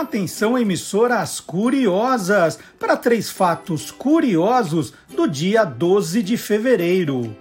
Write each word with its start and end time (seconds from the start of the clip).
Atenção, 0.00 0.58
emissoras 0.58 1.40
curiosas, 1.40 2.58
para 2.78 2.96
três 2.96 3.28
fatos 3.28 3.90
curiosos 3.90 4.94
do 5.14 5.28
dia 5.28 5.62
12 5.62 6.22
de 6.22 6.38
fevereiro. 6.38 7.36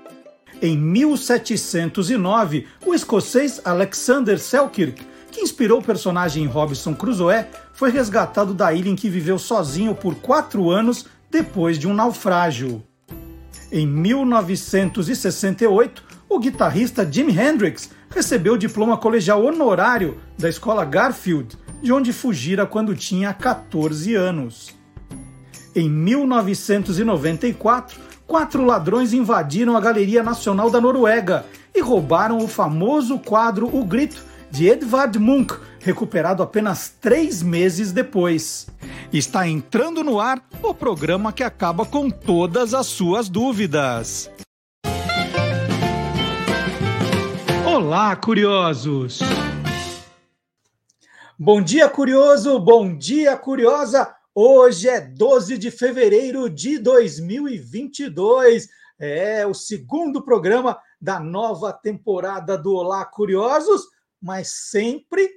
Em 0.62 0.78
1709, 0.78 2.68
o 2.86 2.94
escocês 2.94 3.62
Alexander 3.64 4.37
Selkirk, 4.37 5.08
que 5.32 5.40
inspirou 5.40 5.79
o 5.79 5.83
personagem 5.83 6.46
Robinson 6.47 6.94
Crusoe, 6.94 7.46
foi 7.72 7.92
resgatado 7.92 8.54
da 8.54 8.73
ilha 8.73 8.90
em 8.90 8.96
que 8.96 9.10
viveu 9.10 9.40
sozinho 9.40 9.96
por 9.96 10.15
quatro 10.15 10.69
anos 10.69 11.05
depois 11.32 11.79
de 11.79 11.87
um 11.87 11.94
naufrágio. 11.94 12.83
Em 13.72 13.87
1968, 13.87 16.04
o 16.28 16.38
guitarrista 16.38 17.10
Jimi 17.10 17.32
Hendrix 17.32 17.90
recebeu 18.10 18.55
o 18.55 18.58
diploma 18.58 18.98
colegial 18.98 19.46
honorário 19.46 20.18
da 20.38 20.50
escola 20.50 20.84
Garfield, 20.84 21.58
de 21.82 21.94
onde 21.94 22.14
fugira 22.14 22.66
quando 22.66 22.96
tinha 22.96 23.34
14 23.34 24.16
anos. 24.16 24.76
Em 25.76 25.90
1994, 25.90 28.00
quatro 28.26 28.66
ladrões 28.66 29.14
invadiram 29.14 29.78
a 29.78 29.80
Galeria 29.80 30.23
Nacional 30.23 30.70
da 30.70 30.82
Noruega 30.82 31.46
e 31.73 31.82
roubaram 31.82 32.40
o 32.40 32.48
famoso 32.48 33.20
quadro 33.20 33.73
O 33.76 33.86
Grito, 33.86 34.30
de 34.52 34.68
Edvard 34.68 35.18
Munch, 35.20 35.54
recuperado 35.80 36.42
apenas 36.42 36.92
três 37.00 37.44
meses 37.44 37.92
depois. 37.92 38.68
Está 39.14 39.48
entrando 39.48 40.04
no 40.04 40.20
ar 40.20 40.42
o 40.62 40.73
programa 40.73 41.32
que 41.32 41.44
acaba 41.44 41.86
com 41.86 42.09
todas 42.09 42.73
as 42.73 42.88
suas 42.88 43.30
dúvidas. 43.30 44.30
Olá, 47.66 48.16
curiosos! 48.16 49.20
Bom 51.42 51.62
dia, 51.62 51.88
curioso! 51.88 52.59
Bom 52.59 52.98
dia, 52.98 53.38
curiosa! 53.38 54.14
Hoje 54.36 54.90
é 54.90 55.00
12 55.00 55.58
de 55.58 55.72
fevereiro 55.72 56.50
de 56.50 56.78
2022. 56.78 58.68
É 59.00 59.48
o 59.48 59.54
segundo 59.54 60.22
programa 60.22 60.78
da 61.00 61.18
nova 61.18 61.72
temporada 61.72 62.58
do 62.58 62.73
Olá 62.73 63.06
Curiosos, 63.06 63.88
mas 64.22 64.50
sempre 64.50 65.30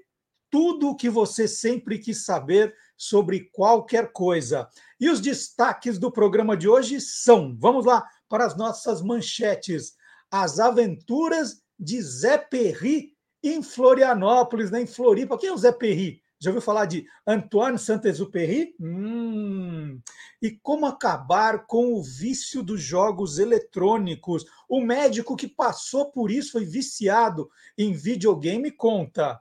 tudo 0.50 0.88
o 0.88 0.96
que 0.96 1.08
você 1.08 1.46
sempre 1.46 2.00
quis 2.00 2.24
saber 2.24 2.74
sobre 2.96 3.48
qualquer 3.52 4.10
coisa. 4.10 4.68
E 4.98 5.08
os 5.08 5.20
destaques 5.20 6.00
do 6.00 6.10
programa 6.10 6.56
de 6.56 6.68
hoje 6.68 7.00
são: 7.00 7.56
vamos 7.56 7.84
lá 7.84 8.04
para 8.28 8.44
as 8.44 8.56
nossas 8.56 9.00
manchetes. 9.00 9.94
As 10.28 10.58
aventuras 10.58 11.62
de 11.78 12.02
Zé 12.02 12.38
Perry 12.38 13.11
em 13.42 13.62
Florianópolis, 13.62 14.70
né, 14.70 14.82
em 14.82 14.86
Floripa. 14.86 15.38
Quem 15.38 15.48
é 15.48 15.52
o 15.52 15.58
Zé 15.58 15.72
Perry? 15.72 16.22
Já 16.42 16.50
ouviu 16.50 16.60
falar 16.60 16.86
de 16.86 17.06
Antoine 17.24 17.78
Saint-Exupéry? 17.78 18.74
Hum. 18.80 20.00
E 20.42 20.50
como 20.50 20.86
acabar 20.86 21.66
com 21.66 21.94
o 21.94 22.02
vício 22.02 22.64
dos 22.64 22.82
jogos 22.82 23.38
eletrônicos? 23.38 24.44
O 24.68 24.80
médico 24.80 25.36
que 25.36 25.46
passou 25.46 26.10
por 26.10 26.32
isso 26.32 26.50
foi 26.50 26.64
viciado 26.64 27.48
em 27.78 27.92
videogame 27.92 28.72
conta. 28.72 29.40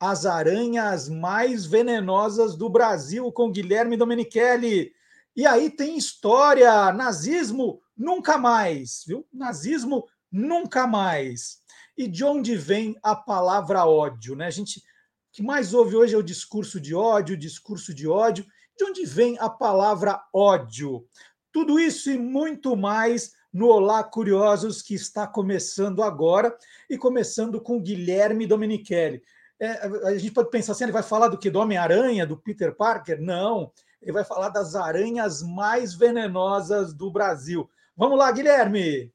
As 0.00 0.26
aranhas 0.26 1.08
mais 1.08 1.64
venenosas 1.64 2.56
do 2.56 2.68
Brasil 2.68 3.30
com 3.30 3.52
Guilherme 3.52 3.96
Domenichelli. 3.96 4.92
E 5.36 5.46
aí 5.46 5.70
tem 5.70 5.96
história, 5.96 6.92
nazismo 6.92 7.80
nunca 7.96 8.36
mais, 8.36 9.04
viu? 9.06 9.24
Nazismo 9.32 10.08
nunca 10.30 10.88
mais. 10.88 11.61
E 12.02 12.08
de 12.08 12.24
onde 12.24 12.56
vem 12.56 12.98
a 13.00 13.14
palavra 13.14 13.86
ódio, 13.86 14.34
né? 14.34 14.46
A 14.46 14.50
gente 14.50 14.82
que 15.30 15.40
mais 15.40 15.72
ouve 15.72 15.94
hoje 15.94 16.16
é 16.16 16.18
o 16.18 16.22
discurso 16.22 16.80
de 16.80 16.96
ódio, 16.96 17.36
discurso 17.36 17.94
de 17.94 18.08
ódio. 18.08 18.44
De 18.76 18.84
onde 18.84 19.06
vem 19.06 19.38
a 19.38 19.48
palavra 19.48 20.20
ódio? 20.34 21.06
Tudo 21.52 21.78
isso 21.78 22.10
e 22.10 22.18
muito 22.18 22.76
mais 22.76 23.30
no 23.52 23.68
Olá 23.68 24.02
Curiosos, 24.02 24.82
que 24.82 24.94
está 24.94 25.28
começando 25.28 26.02
agora, 26.02 26.56
e 26.90 26.98
começando 26.98 27.60
com 27.60 27.80
Guilherme 27.80 28.48
Domenichelli. 28.48 29.22
É, 29.60 29.86
a 30.08 30.18
gente 30.18 30.32
pode 30.32 30.50
pensar 30.50 30.72
assim, 30.72 30.82
ele 30.82 30.92
vai 30.92 31.04
falar 31.04 31.28
do 31.28 31.38
que? 31.38 31.50
Do 31.50 31.60
Homem-Aranha, 31.60 32.26
do 32.26 32.36
Peter 32.36 32.74
Parker? 32.74 33.22
Não, 33.22 33.70
ele 34.02 34.10
vai 34.10 34.24
falar 34.24 34.48
das 34.48 34.74
aranhas 34.74 35.40
mais 35.40 35.94
venenosas 35.94 36.92
do 36.92 37.12
Brasil. 37.12 37.70
Vamos 37.96 38.18
lá, 38.18 38.32
Guilherme! 38.32 39.12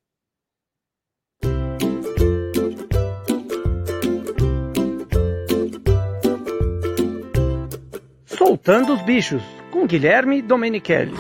Soltando 8.47 8.93
os 8.93 9.01
Bichos, 9.01 9.43
com 9.69 9.85
Guilherme 9.85 10.41
Domenichelli. 10.41 11.13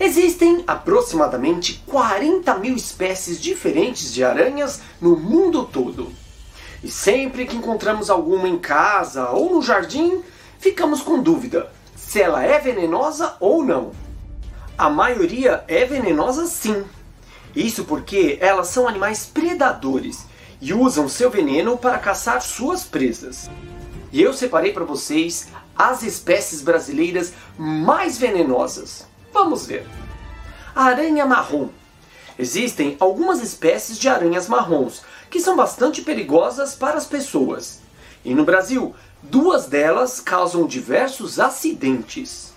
Existem 0.00 0.64
aproximadamente 0.66 1.84
40 1.86 2.54
mil 2.54 2.74
espécies 2.74 3.38
diferentes 3.38 4.14
de 4.14 4.24
aranhas 4.24 4.80
no 4.98 5.14
mundo 5.14 5.66
todo. 5.66 6.10
E 6.82 6.90
sempre 6.90 7.44
que 7.44 7.54
encontramos 7.54 8.08
alguma 8.08 8.48
em 8.48 8.56
casa 8.58 9.28
ou 9.32 9.52
no 9.52 9.60
jardim, 9.60 10.22
ficamos 10.58 11.02
com 11.02 11.22
dúvida 11.22 11.70
se 11.94 12.18
ela 12.18 12.42
é 12.42 12.58
venenosa 12.58 13.36
ou 13.40 13.62
não. 13.62 13.90
A 14.78 14.88
maioria 14.88 15.62
é 15.68 15.84
venenosa 15.84 16.46
sim. 16.46 16.82
Isso 17.54 17.84
porque 17.84 18.38
elas 18.40 18.68
são 18.68 18.88
animais 18.88 19.26
predadores 19.26 20.29
e 20.60 20.74
usam 20.74 21.08
seu 21.08 21.30
veneno 21.30 21.76
para 21.76 21.98
caçar 21.98 22.40
suas 22.42 22.84
presas. 22.84 23.50
E 24.12 24.20
eu 24.20 24.32
separei 24.32 24.72
para 24.72 24.84
vocês 24.84 25.48
as 25.76 26.02
espécies 26.02 26.62
brasileiras 26.62 27.32
mais 27.56 28.18
venenosas. 28.18 29.06
Vamos 29.32 29.66
ver. 29.66 29.86
Aranha 30.74 31.24
marrom. 31.26 31.68
Existem 32.38 32.96
algumas 32.98 33.42
espécies 33.42 33.98
de 33.98 34.08
aranhas 34.08 34.48
marrons 34.48 35.02
que 35.28 35.40
são 35.40 35.56
bastante 35.56 36.02
perigosas 36.02 36.74
para 36.74 36.96
as 36.96 37.06
pessoas. 37.06 37.80
E 38.24 38.34
no 38.34 38.44
Brasil, 38.44 38.94
duas 39.22 39.66
delas 39.66 40.20
causam 40.20 40.66
diversos 40.66 41.38
acidentes. 41.38 42.52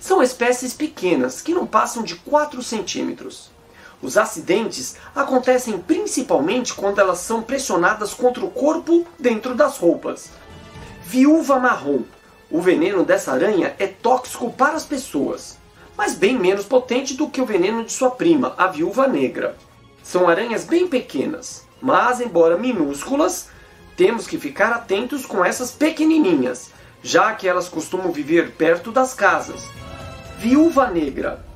São 0.00 0.20
espécies 0.20 0.74
pequenas 0.74 1.40
que 1.40 1.54
não 1.54 1.66
passam 1.66 2.02
de 2.02 2.16
4 2.16 2.60
centímetros. 2.62 3.51
Os 4.02 4.18
acidentes 4.18 4.96
acontecem 5.14 5.78
principalmente 5.78 6.74
quando 6.74 6.98
elas 6.98 7.18
são 7.18 7.40
pressionadas 7.40 8.12
contra 8.12 8.44
o 8.44 8.50
corpo 8.50 9.06
dentro 9.16 9.54
das 9.54 9.78
roupas. 9.78 10.30
Viúva 11.04 11.60
marrom. 11.60 12.00
O 12.50 12.60
veneno 12.60 13.04
dessa 13.04 13.32
aranha 13.32 13.74
é 13.78 13.86
tóxico 13.86 14.52
para 14.52 14.74
as 14.74 14.84
pessoas, 14.84 15.56
mas 15.96 16.14
bem 16.14 16.36
menos 16.36 16.66
potente 16.66 17.14
do 17.14 17.30
que 17.30 17.40
o 17.40 17.46
veneno 17.46 17.84
de 17.84 17.92
sua 17.92 18.10
prima, 18.10 18.54
a 18.58 18.66
viúva 18.66 19.06
negra. 19.06 19.56
São 20.02 20.28
aranhas 20.28 20.64
bem 20.64 20.88
pequenas, 20.88 21.64
mas 21.80 22.20
embora 22.20 22.58
minúsculas, 22.58 23.48
temos 23.96 24.26
que 24.26 24.36
ficar 24.36 24.72
atentos 24.72 25.24
com 25.24 25.44
essas 25.44 25.70
pequenininhas, 25.70 26.70
já 27.02 27.32
que 27.34 27.48
elas 27.48 27.68
costumam 27.68 28.10
viver 28.10 28.52
perto 28.52 28.90
das 28.90 29.14
casas. 29.14 29.62
Viúva 30.38 30.90
negra 30.90 31.51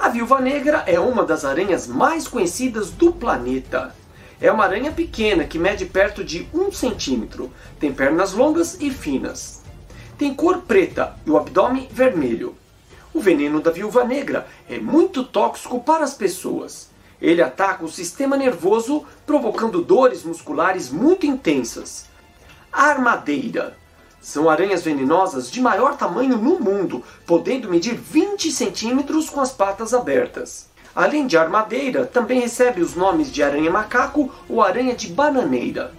a 0.00 0.08
viúva 0.08 0.40
negra 0.40 0.82
é 0.86 0.98
uma 0.98 1.26
das 1.26 1.44
aranhas 1.44 1.86
mais 1.86 2.26
conhecidas 2.26 2.90
do 2.90 3.12
planeta. 3.12 3.94
É 4.40 4.50
uma 4.50 4.64
aranha 4.64 4.90
pequena 4.90 5.44
que 5.44 5.58
mede 5.58 5.84
perto 5.84 6.24
de 6.24 6.48
um 6.54 6.72
centímetro, 6.72 7.52
tem 7.78 7.92
pernas 7.92 8.32
longas 8.32 8.80
e 8.80 8.90
finas. 8.90 9.60
Tem 10.16 10.34
cor 10.34 10.62
preta 10.62 11.14
e 11.26 11.30
o 11.30 11.36
abdômen 11.36 11.86
vermelho. 11.92 12.56
O 13.12 13.20
veneno 13.20 13.60
da 13.60 13.70
viúva 13.70 14.02
negra 14.02 14.46
é 14.70 14.78
muito 14.78 15.22
tóxico 15.22 15.78
para 15.80 16.02
as 16.02 16.14
pessoas. 16.14 16.88
Ele 17.20 17.42
ataca 17.42 17.84
o 17.84 17.90
sistema 17.90 18.38
nervoso, 18.38 19.04
provocando 19.26 19.82
dores 19.82 20.22
musculares 20.22 20.90
muito 20.90 21.26
intensas. 21.26 22.06
Armadeira 22.72 23.76
são 24.20 24.50
aranhas 24.50 24.82
venenosas 24.82 25.50
de 25.50 25.60
maior 25.60 25.96
tamanho 25.96 26.36
no 26.36 26.60
mundo, 26.60 27.02
podendo 27.26 27.70
medir 27.70 27.94
20 27.94 28.52
centímetros 28.52 29.30
com 29.30 29.40
as 29.40 29.50
patas 29.50 29.94
abertas. 29.94 30.68
Além 30.94 31.26
de 31.26 31.38
armadeira, 31.38 32.04
também 32.04 32.40
recebe 32.40 32.82
os 32.82 32.94
nomes 32.94 33.32
de 33.32 33.42
aranha-macaco 33.42 34.30
ou 34.48 34.62
aranha 34.62 34.94
de 34.94 35.08
bananeira. 35.08 35.94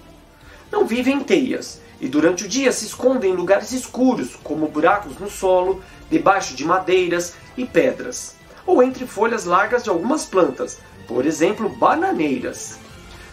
Não 0.71 0.85
vivem 0.85 1.15
em 1.15 1.23
teias 1.23 1.81
e 1.99 2.07
durante 2.07 2.45
o 2.45 2.47
dia 2.47 2.71
se 2.71 2.85
escondem 2.85 3.31
em 3.31 3.35
lugares 3.35 3.71
escuros, 3.71 4.35
como 4.43 4.67
buracos 4.67 5.17
no 5.17 5.29
solo, 5.29 5.81
debaixo 6.09 6.55
de 6.55 6.65
madeiras 6.65 7.33
e 7.57 7.65
pedras, 7.65 8.35
ou 8.65 8.83
entre 8.83 9.07
folhas 9.07 9.45
largas 9.45 9.83
de 9.83 9.89
algumas 9.89 10.25
plantas, 10.25 10.77
por 11.07 11.25
exemplo, 11.25 11.69
bananeiras. 11.69 12.77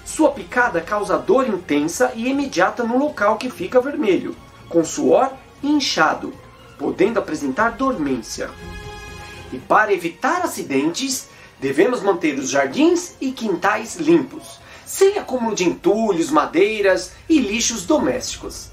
Sua 0.05 0.31
picada 0.31 0.81
causa 0.81 1.19
dor 1.19 1.47
intensa 1.47 2.13
e 2.15 2.29
imediata 2.29 2.83
no 2.85 2.99
local 2.99 3.37
que 3.37 3.51
fica 3.51 3.81
vermelho 3.81 4.35
com 4.69 4.85
suor 4.85 5.33
e 5.63 5.69
inchado, 5.69 6.33
podendo 6.79 7.19
apresentar 7.19 7.71
dormência. 7.71 8.51
E 9.53 9.59
para 9.59 9.93
evitar 9.93 10.43
acidentes, 10.43 11.29
devemos 11.59 12.03
manter 12.03 12.39
os 12.39 12.51
jardins 12.51 13.15
e 13.21 13.33
quintais 13.33 13.97
limpos, 13.97 14.61
sem 14.85 15.19
acúmulo 15.19 15.55
de 15.55 15.65
entulhos, 15.65 16.31
madeiras 16.31 17.13
e 17.29 17.39
lixos 17.39 17.85
domésticos. 17.85 18.71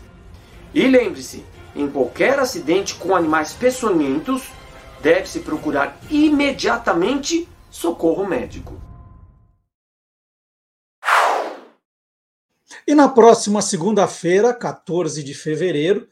E 0.73 0.87
lembre-se, 0.87 1.43
em 1.75 1.89
qualquer 1.89 2.39
acidente 2.39 2.95
com 2.95 3.15
animais 3.15 3.53
peçonhentos, 3.53 4.43
deve-se 5.01 5.39
procurar 5.39 5.99
imediatamente 6.09 7.47
socorro 7.69 8.25
médico. 8.25 8.84
E 12.87 12.93
na 12.93 13.09
próxima 13.09 13.63
segunda-feira, 13.63 14.53
14 14.53 15.23
de 15.23 15.33
fevereiro, 15.33 16.07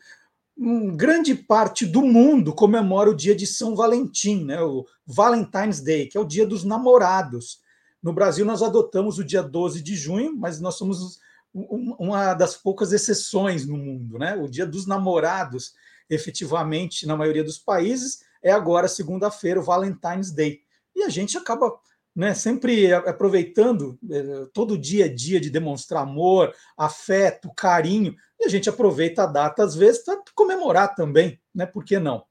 grande 0.95 1.35
parte 1.35 1.85
do 1.85 2.01
mundo 2.01 2.51
comemora 2.51 3.11
o 3.11 3.15
dia 3.15 3.35
de 3.35 3.45
São 3.45 3.75
Valentim, 3.75 4.43
né? 4.43 4.59
o 4.59 4.83
Valentine's 5.05 5.81
Day, 5.81 6.07
que 6.07 6.17
é 6.17 6.19
o 6.19 6.25
dia 6.25 6.47
dos 6.47 6.63
namorados. 6.63 7.59
No 8.01 8.11
Brasil, 8.11 8.43
nós 8.43 8.63
adotamos 8.63 9.19
o 9.19 9.23
dia 9.23 9.43
12 9.43 9.83
de 9.83 9.95
junho, 9.95 10.35
mas 10.35 10.59
nós 10.59 10.73
somos 10.73 11.19
uma 11.53 12.33
das 12.33 12.55
poucas 12.55 12.91
exceções 12.91 13.67
no 13.67 13.77
mundo. 13.77 14.17
Né? 14.17 14.35
O 14.35 14.47
dia 14.47 14.65
dos 14.65 14.87
namorados, 14.87 15.75
efetivamente, 16.09 17.05
na 17.05 17.15
maioria 17.15 17.43
dos 17.43 17.59
países, 17.59 18.21
é 18.41 18.51
agora 18.51 18.87
segunda-feira, 18.87 19.59
o 19.59 19.63
Valentine's 19.63 20.31
Day. 20.31 20.61
E 20.95 21.03
a 21.03 21.09
gente 21.09 21.37
acaba 21.37 21.71
né, 22.15 22.33
sempre 22.33 22.93
aproveitando 22.93 23.97
é, 24.09 24.45
todo 24.53 24.77
dia 24.77 25.05
a 25.05 25.13
dia 25.13 25.39
de 25.39 25.49
demonstrar 25.49 26.03
amor, 26.03 26.53
afeto, 26.77 27.51
carinho, 27.55 28.15
e 28.39 28.45
a 28.45 28.49
gente 28.49 28.69
aproveita 28.69 29.23
a 29.23 29.27
data, 29.27 29.63
às 29.63 29.75
vezes, 29.75 30.03
para 30.03 30.21
comemorar 30.35 30.93
também, 30.95 31.39
né? 31.53 31.65
Por 31.65 31.83
que 31.83 31.97
não? 31.97 32.23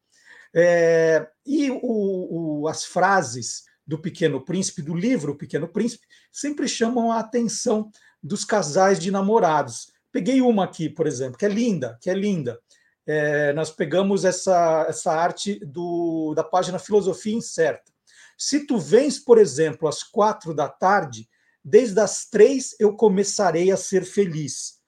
É, 0.54 1.26
e 1.46 1.70
o, 1.70 2.60
o, 2.62 2.68
as 2.68 2.84
frases 2.84 3.64
do 3.86 3.98
Pequeno 3.98 4.44
Príncipe, 4.44 4.82
do 4.82 4.94
livro 4.94 5.36
Pequeno 5.36 5.66
Príncipe, 5.66 6.06
sempre 6.30 6.68
chamam 6.68 7.10
a 7.10 7.18
atenção 7.18 7.90
dos 8.22 8.44
casais 8.44 8.98
de 8.98 9.10
namorados. 9.10 9.90
Peguei 10.12 10.40
uma 10.40 10.64
aqui, 10.64 10.88
por 10.88 11.06
exemplo, 11.06 11.38
que 11.38 11.46
é 11.46 11.48
linda, 11.48 11.98
que 12.00 12.10
é 12.10 12.14
linda. 12.14 12.60
É, 13.04 13.52
nós 13.54 13.70
pegamos 13.70 14.24
essa, 14.24 14.86
essa 14.88 15.12
arte 15.12 15.58
do, 15.64 16.34
da 16.34 16.44
página 16.44 16.78
Filosofia 16.78 17.34
Incerta. 17.34 17.91
Se 18.44 18.66
tu 18.66 18.76
vens, 18.76 19.20
por 19.20 19.38
exemplo, 19.38 19.86
às 19.86 20.02
quatro 20.02 20.52
da 20.52 20.68
tarde, 20.68 21.28
desde 21.64 22.00
as 22.00 22.26
três 22.28 22.74
eu 22.80 22.96
começarei 22.96 23.70
a 23.70 23.76
ser 23.76 24.04
feliz. 24.04 24.80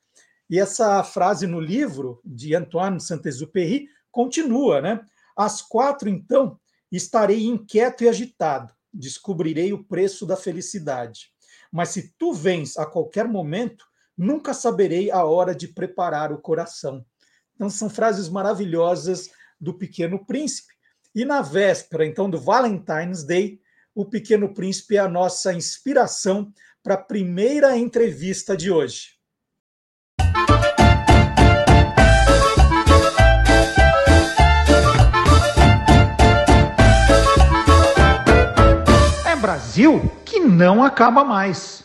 E 0.51 0.59
essa 0.59 1.05
frase 1.05 1.47
no 1.47 1.61
livro 1.61 2.21
de 2.25 2.57
Antoine 2.57 3.01
Saint-Exupéry 3.01 3.87
continua, 4.11 4.81
né? 4.81 5.07
Às 5.37 5.63
quatro, 5.63 6.09
então, 6.09 6.59
estarei 6.91 7.45
inquieto 7.45 8.03
e 8.03 8.09
agitado, 8.09 8.75
descobrirei 8.93 9.73
o 9.73 9.85
preço 9.85 10.27
da 10.27 10.37
felicidade. 10.37 11.31
Mas 11.71 11.91
se 11.91 12.13
tu 12.19 12.33
vens 12.33 12.77
a 12.77 12.85
qualquer 12.85 13.29
momento, 13.29 13.87
nunca 14.19 14.53
saberei 14.53 15.13
a 15.13 15.23
hora 15.23 15.55
de 15.55 15.69
preparar 15.69 16.33
o 16.33 16.41
coração. 16.41 17.07
Então, 17.55 17.71
são 17.71 17.89
frases 17.89 18.29
maravilhosas 18.29 19.31
do 19.61 19.73
Pequeno 19.73 20.27
Príncipe. 20.27 20.74
E 21.15 21.25
na 21.25 21.41
véspera, 21.41 22.05
então, 22.05 22.29
do 22.29 22.41
Valentine's 22.41 23.23
Day, 23.23 23.61
o 23.95 24.05
Pequeno 24.05 24.53
Príncipe 24.53 24.97
é 24.97 25.01
a 25.01 25.09
nossa 25.09 25.55
inspiração 25.55 26.53
para 26.83 26.95
a 26.95 27.03
primeira 27.03 27.77
entrevista 27.77 28.57
de 28.57 28.71
hoje. 28.71 29.15
Brasil 39.41 40.11
que 40.25 40.41
não 40.41 40.83
acaba 40.83 41.23
mais. 41.23 41.84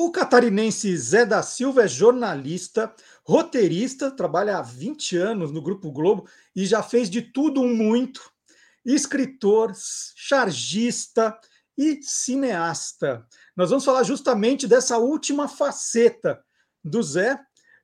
O 0.00 0.12
catarinense 0.12 0.96
Zé 0.96 1.26
da 1.26 1.42
Silva 1.42 1.82
é 1.82 1.88
jornalista, 1.88 2.94
roteirista, 3.24 4.12
trabalha 4.12 4.56
há 4.56 4.62
20 4.62 5.16
anos 5.16 5.50
no 5.50 5.60
Grupo 5.60 5.90
Globo 5.90 6.24
e 6.54 6.64
já 6.64 6.84
fez 6.84 7.10
de 7.10 7.20
tudo 7.20 7.64
muito. 7.64 8.20
Escritor, 8.86 9.72
chargista 10.14 11.36
e 11.76 11.98
cineasta. 12.00 13.26
Nós 13.56 13.70
vamos 13.70 13.84
falar 13.84 14.04
justamente 14.04 14.68
dessa 14.68 14.98
última 14.98 15.48
faceta 15.48 16.40
do 16.84 17.02
Zé, 17.02 17.36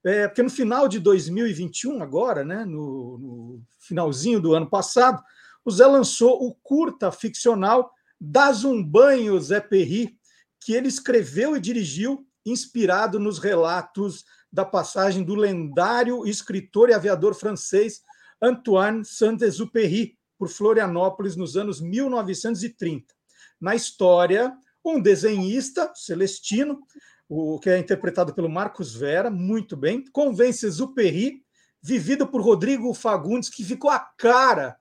é, 0.05 0.29
porque 0.29 0.45
no 0.45 0.51
final 0.51 0.87
de 0.87 1.01
2021, 1.01 2.01
agora, 2.01 2.45
né, 2.45 2.65
no, 2.65 3.19
no 3.19 3.63
finalzinho 3.81 4.39
do 4.41 4.55
ano 4.55 4.71
passado, 4.71 5.21
o 5.65 5.71
Zé 5.73 5.85
lançou 5.85 6.47
o 6.47 6.55
curta 6.63 7.11
ficcional 7.11 7.91
Das 8.21 8.63
um 8.63 8.81
Banho, 8.81 9.41
Zé 9.41 9.59
Perry, 9.59 10.17
que 10.65 10.73
ele 10.73 10.89
escreveu 10.89 11.55
e 11.55 11.61
dirigiu, 11.61 12.27
inspirado 12.45 13.21
nos 13.21 13.39
relatos 13.39 14.25
da 14.51 14.65
passagem 14.65 15.23
do 15.23 15.35
lendário 15.35 16.27
escritor 16.27 16.89
e 16.89 16.95
aviador 16.95 17.35
francês 17.35 18.01
Antoine 18.41 19.05
Saint-Exupéry 19.05 20.17
por 20.39 20.49
Florianópolis 20.49 21.37
nos 21.37 21.55
anos 21.55 21.83
1930. 21.83 23.15
Na 23.61 23.75
história, 23.75 24.57
um 24.83 25.01
desenhista, 25.01 25.93
Celestino, 25.95 26.81
o 27.29 27.59
que 27.59 27.69
é 27.69 27.79
interpretado 27.79 28.35
pelo 28.35 28.49
Marcos 28.49 28.95
Vera, 28.95 29.31
muito 29.31 29.77
bem, 29.77 30.03
convence 30.13 30.67
Exupéry, 30.67 31.43
vivido 31.83 32.27
por 32.27 32.41
Rodrigo 32.41 32.95
Fagundes, 32.95 33.51
que 33.51 33.63
ficou 33.63 33.91
a 33.91 33.99
cara 33.99 34.79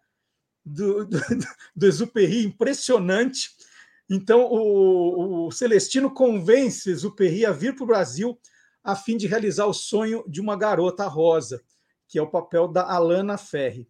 do, 0.66 1.06
do, 1.06 1.20
do 1.76 1.86
Exupéry 1.86 2.46
impressionante. 2.46 3.50
Então, 4.10 4.44
o, 4.44 5.48
o 5.48 5.52
Celestino 5.52 6.12
convence 6.12 6.90
Exupéry 6.90 7.46
a 7.46 7.52
vir 7.52 7.76
para 7.76 7.84
o 7.84 7.88
Brasil 7.88 8.38
a 8.84 8.96
fim 8.96 9.16
de 9.16 9.28
realizar 9.28 9.66
o 9.66 9.74
sonho 9.74 10.24
de 10.28 10.42
uma 10.42 10.58
garota 10.58 11.08
rosa, 11.08 11.64
que 12.08 12.20
é 12.20 12.22
o 12.22 12.30
papel 12.30 12.68
da 12.68 12.84
Alana 12.84 13.38
Ferri. 13.38 13.88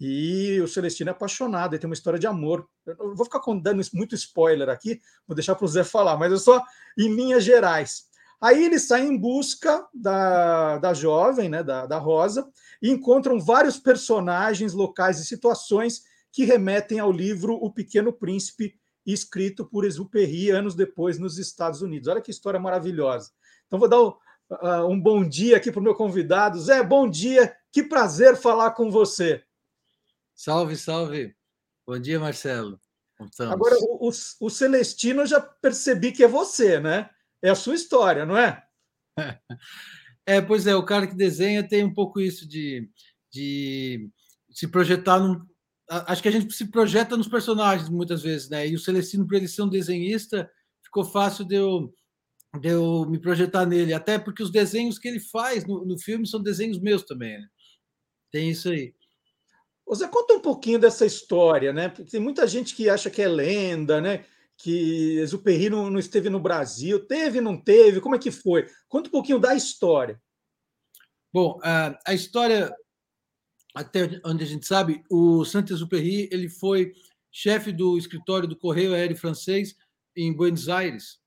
E 0.00 0.58
o 0.62 0.66
Celestino 0.66 1.10
é 1.10 1.12
apaixonado, 1.12 1.74
ele 1.74 1.80
tem 1.80 1.88
uma 1.88 1.94
história 1.94 2.18
de 2.18 2.26
amor. 2.26 2.66
Eu 2.86 3.14
vou 3.14 3.26
ficar 3.26 3.40
dando 3.60 3.82
muito 3.92 4.14
spoiler 4.14 4.70
aqui, 4.70 4.98
vou 5.28 5.34
deixar 5.34 5.54
para 5.54 5.66
o 5.66 5.68
Zé 5.68 5.84
falar, 5.84 6.16
mas 6.16 6.32
é 6.32 6.36
só 6.38 6.64
em 6.98 7.14
linhas 7.14 7.44
gerais. 7.44 8.08
Aí 8.40 8.64
ele 8.64 8.78
sai 8.78 9.02
em 9.02 9.18
busca 9.18 9.86
da, 9.92 10.78
da 10.78 10.94
jovem, 10.94 11.50
né, 11.50 11.62
da, 11.62 11.84
da 11.84 11.98
Rosa, 11.98 12.48
e 12.80 12.88
encontram 12.88 13.38
vários 13.38 13.78
personagens 13.78 14.72
locais 14.72 15.20
e 15.20 15.26
situações 15.26 16.02
que 16.32 16.44
remetem 16.44 16.98
ao 16.98 17.12
livro 17.12 17.52
O 17.60 17.70
Pequeno 17.70 18.10
Príncipe, 18.10 18.80
escrito 19.12 19.64
por 19.64 19.84
Exupéry 19.84 20.50
anos 20.50 20.74
depois 20.74 21.18
nos 21.18 21.38
Estados 21.38 21.82
Unidos. 21.82 22.08
Olha 22.08 22.20
que 22.20 22.30
história 22.30 22.60
maravilhosa. 22.60 23.30
Então 23.66 23.78
vou 23.78 23.88
dar 23.88 24.00
um, 24.00 24.08
uh, 24.50 24.86
um 24.88 25.00
bom 25.00 25.26
dia 25.26 25.56
aqui 25.56 25.70
para 25.70 25.80
o 25.80 25.82
meu 25.82 25.94
convidado. 25.94 26.60
Zé, 26.60 26.82
bom 26.82 27.08
dia, 27.08 27.56
que 27.72 27.82
prazer 27.82 28.36
falar 28.36 28.72
com 28.72 28.90
você. 28.90 29.42
Salve, 30.34 30.76
salve. 30.76 31.34
Bom 31.86 31.98
dia, 31.98 32.18
Marcelo. 32.18 32.80
Agora, 33.40 33.76
o, 33.80 34.08
o, 34.08 34.46
o 34.46 34.50
Celestino 34.50 35.22
eu 35.22 35.26
já 35.26 35.40
percebi 35.40 36.12
que 36.12 36.24
é 36.24 36.28
você, 36.28 36.80
né? 36.80 37.10
É 37.42 37.50
a 37.50 37.54
sua 37.54 37.74
história, 37.74 38.24
não 38.24 38.36
é? 38.36 38.62
É, 40.26 40.40
pois 40.40 40.64
é, 40.64 40.76
o 40.76 40.84
cara 40.84 41.08
que 41.08 41.16
desenha 41.16 41.66
tem 41.66 41.82
um 41.82 41.92
pouco 41.92 42.20
isso 42.20 42.46
de, 42.46 42.88
de 43.32 44.08
se 44.52 44.68
projetar 44.68 45.18
num, 45.18 45.44
acho 45.90 46.22
que 46.22 46.28
a 46.28 46.32
gente 46.32 46.52
se 46.54 46.70
projeta 46.70 47.16
nos 47.16 47.26
personagens 47.26 47.88
muitas 47.88 48.22
vezes, 48.22 48.48
né? 48.48 48.66
E 48.66 48.74
o 48.74 48.78
Celestino, 48.78 49.26
por 49.26 49.34
ele 49.36 49.48
ser 49.48 49.62
um 49.62 49.68
desenhista, 49.68 50.48
ficou 50.84 51.04
fácil 51.04 51.44
de 51.44 51.56
eu, 51.56 51.92
de 52.60 52.68
eu 52.68 53.04
me 53.06 53.18
projetar 53.18 53.66
nele, 53.66 53.92
até 53.92 54.18
porque 54.18 54.42
os 54.42 54.52
desenhos 54.52 54.98
que 54.98 55.08
ele 55.08 55.20
faz 55.20 55.66
no, 55.66 55.84
no 55.84 55.98
filme 55.98 56.26
são 56.26 56.40
desenhos 56.40 56.78
meus 56.80 57.02
também, 57.02 57.38
né? 57.38 57.46
Tem 58.30 58.50
isso 58.50 58.68
aí. 58.70 58.94
Você 59.84 60.06
conta 60.06 60.34
um 60.34 60.40
pouquinho 60.40 60.78
dessa 60.78 61.04
história, 61.04 61.72
né? 61.72 61.88
Porque 61.88 62.12
tem 62.12 62.20
muita 62.20 62.46
gente 62.46 62.76
que 62.76 62.88
acha 62.88 63.10
que 63.10 63.20
é 63.20 63.26
lenda, 63.26 64.00
né? 64.00 64.24
Que 64.56 65.18
Exupéry 65.18 65.68
não, 65.70 65.90
não 65.90 65.98
esteve 65.98 66.30
no 66.30 66.38
Brasil. 66.38 67.04
Teve, 67.04 67.40
não 67.40 67.60
teve? 67.60 68.00
Como 68.00 68.14
é 68.14 68.18
que 68.18 68.30
foi? 68.30 68.68
Conta 68.88 69.08
um 69.08 69.12
pouquinho 69.12 69.40
da 69.40 69.52
história. 69.54 70.20
Bom, 71.32 71.58
a, 71.64 71.98
a 72.06 72.14
história 72.14 72.72
até 73.74 74.20
onde 74.24 74.44
a 74.44 74.46
gente 74.46 74.66
sabe, 74.66 75.02
o 75.08 75.44
Saint-Exupéry 75.44 76.28
ele 76.32 76.48
foi 76.48 76.92
chefe 77.30 77.72
do 77.72 77.96
escritório 77.96 78.48
do 78.48 78.56
Correio 78.56 78.92
Aéreo 78.92 79.16
Francês 79.16 79.76
em 80.16 80.32
Buenos 80.32 80.68
Aires 80.68 81.20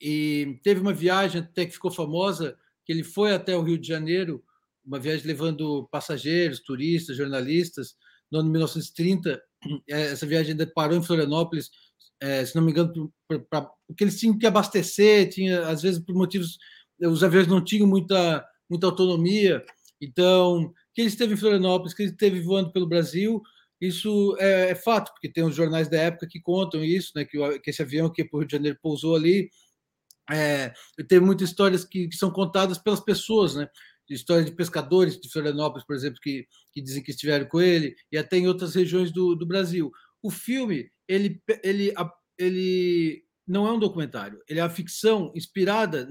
e 0.00 0.58
teve 0.62 0.80
uma 0.80 0.92
viagem 0.92 1.40
até 1.40 1.64
que 1.64 1.72
ficou 1.72 1.90
famosa 1.90 2.56
que 2.84 2.92
ele 2.92 3.02
foi 3.02 3.34
até 3.34 3.56
o 3.56 3.62
Rio 3.62 3.78
de 3.78 3.88
Janeiro, 3.88 4.44
uma 4.84 4.98
viagem 4.98 5.26
levando 5.26 5.88
passageiros, 5.90 6.60
turistas, 6.60 7.16
jornalistas, 7.16 7.96
no 8.30 8.40
ano 8.40 8.50
1930. 8.50 9.42
Essa 9.88 10.26
viagem 10.26 10.52
ainda 10.52 10.66
parou 10.66 10.96
em 10.96 11.02
Florianópolis, 11.02 11.70
é, 12.20 12.44
se 12.44 12.54
não 12.54 12.62
me 12.62 12.70
engano, 12.70 13.12
porque 13.28 14.04
eles 14.04 14.18
tinham 14.18 14.38
que 14.38 14.46
abastecer, 14.46 15.28
tinha 15.28 15.66
às 15.66 15.82
vezes 15.82 16.00
por 16.02 16.14
motivos 16.14 16.58
os 16.98 17.22
aviões 17.22 17.46
não 17.46 17.62
tinham 17.62 17.86
muita 17.86 18.42
muita 18.70 18.86
autonomia, 18.86 19.62
então 20.00 20.72
que 20.96 21.02
ele 21.02 21.08
esteve 21.08 21.34
em 21.34 21.36
Florianópolis, 21.36 21.92
que 21.92 22.02
ele 22.02 22.12
esteve 22.12 22.40
voando 22.40 22.72
pelo 22.72 22.88
Brasil, 22.88 23.42
isso 23.78 24.34
é, 24.40 24.70
é, 24.70 24.74
fato, 24.74 25.12
porque 25.12 25.28
tem 25.28 25.44
os 25.44 25.54
jornais 25.54 25.90
da 25.90 25.98
época 25.98 26.26
que 26.26 26.40
contam 26.40 26.82
isso, 26.82 27.12
né? 27.14 27.26
Que, 27.26 27.58
que 27.58 27.68
esse 27.68 27.82
avião 27.82 28.10
que 28.10 28.24
para 28.24 28.38
o 28.38 28.40
Rio 28.40 28.48
de 28.48 28.52
Janeiro 28.56 28.78
pousou 28.80 29.14
ali. 29.14 29.50
É, 30.30 30.72
tem 31.06 31.20
muitas 31.20 31.50
histórias 31.50 31.84
que, 31.84 32.08
que, 32.08 32.16
são 32.16 32.30
contadas 32.30 32.78
pelas 32.78 33.00
pessoas, 33.00 33.54
né? 33.54 33.68
Histórias 34.08 34.46
de 34.46 34.56
pescadores 34.56 35.20
de 35.20 35.30
Florianópolis, 35.30 35.86
por 35.86 35.94
exemplo, 35.94 36.18
que, 36.22 36.46
que 36.72 36.80
dizem 36.80 37.02
que 37.02 37.10
estiveram 37.10 37.46
com 37.46 37.60
ele, 37.60 37.94
e 38.10 38.16
até 38.16 38.38
em 38.38 38.48
outras 38.48 38.74
regiões 38.74 39.12
do, 39.12 39.34
do 39.34 39.44
Brasil. 39.44 39.92
O 40.22 40.30
filme, 40.30 40.90
ele, 41.06 41.42
ele, 41.62 41.92
ele 42.38 43.22
não 43.46 43.66
é 43.66 43.72
um 43.72 43.78
documentário, 43.78 44.40
ele 44.48 44.60
é 44.60 44.62
uma 44.62 44.70
ficção 44.70 45.30
inspirada 45.36 46.08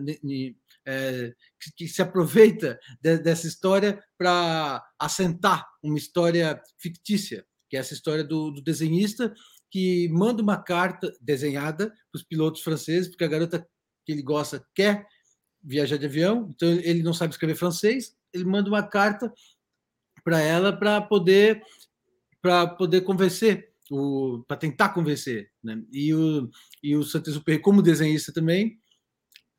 é, 0.85 1.33
que, 1.59 1.71
que, 1.77 1.87
se 1.87 2.01
aproveita 2.01 2.79
de, 3.01 3.17
dessa 3.17 3.47
história 3.47 4.03
para 4.17 4.83
assentar 4.99 5.65
uma 5.83 5.97
história 5.97 6.61
fictícia, 6.79 7.45
que 7.69 7.75
é 7.75 7.79
essa 7.79 7.93
história 7.93 8.23
do, 8.23 8.51
do 8.51 8.61
desenhista 8.61 9.33
que 9.71 10.07
manda 10.09 10.41
uma 10.41 10.61
carta 10.61 11.11
desenhada 11.19 11.89
para 11.89 12.17
os 12.17 12.23
pilotos 12.23 12.61
franceses, 12.61 13.09
porque 13.09 13.23
a 13.23 13.27
garota 13.29 13.67
que 14.05 14.11
ele 14.11 14.21
gosta 14.21 14.65
quer 14.73 15.05
viajar 15.61 15.97
de 15.97 16.05
avião, 16.05 16.51
então 16.55 16.69
ele 16.69 17.01
não 17.01 17.13
sabe 17.13 17.33
escrever 17.33 17.55
francês, 17.55 18.15
ele 18.31 18.45
manda 18.45 18.69
uma 18.69 18.83
carta 18.83 19.33
para 20.23 20.39
ela 20.39 20.71
para 20.71 21.01
poder 21.01 21.61
para 22.41 22.67
poder 22.67 23.01
convencer 23.01 23.73
para 24.47 24.57
tentar 24.57 24.89
convencer, 24.89 25.51
né? 25.63 25.81
E 25.91 26.13
o 26.13 26.49
e 26.81 26.95
o 26.95 27.03
Saint-Exupéry 27.03 27.61
como 27.61 27.81
desenhista 27.81 28.31
também, 28.31 28.79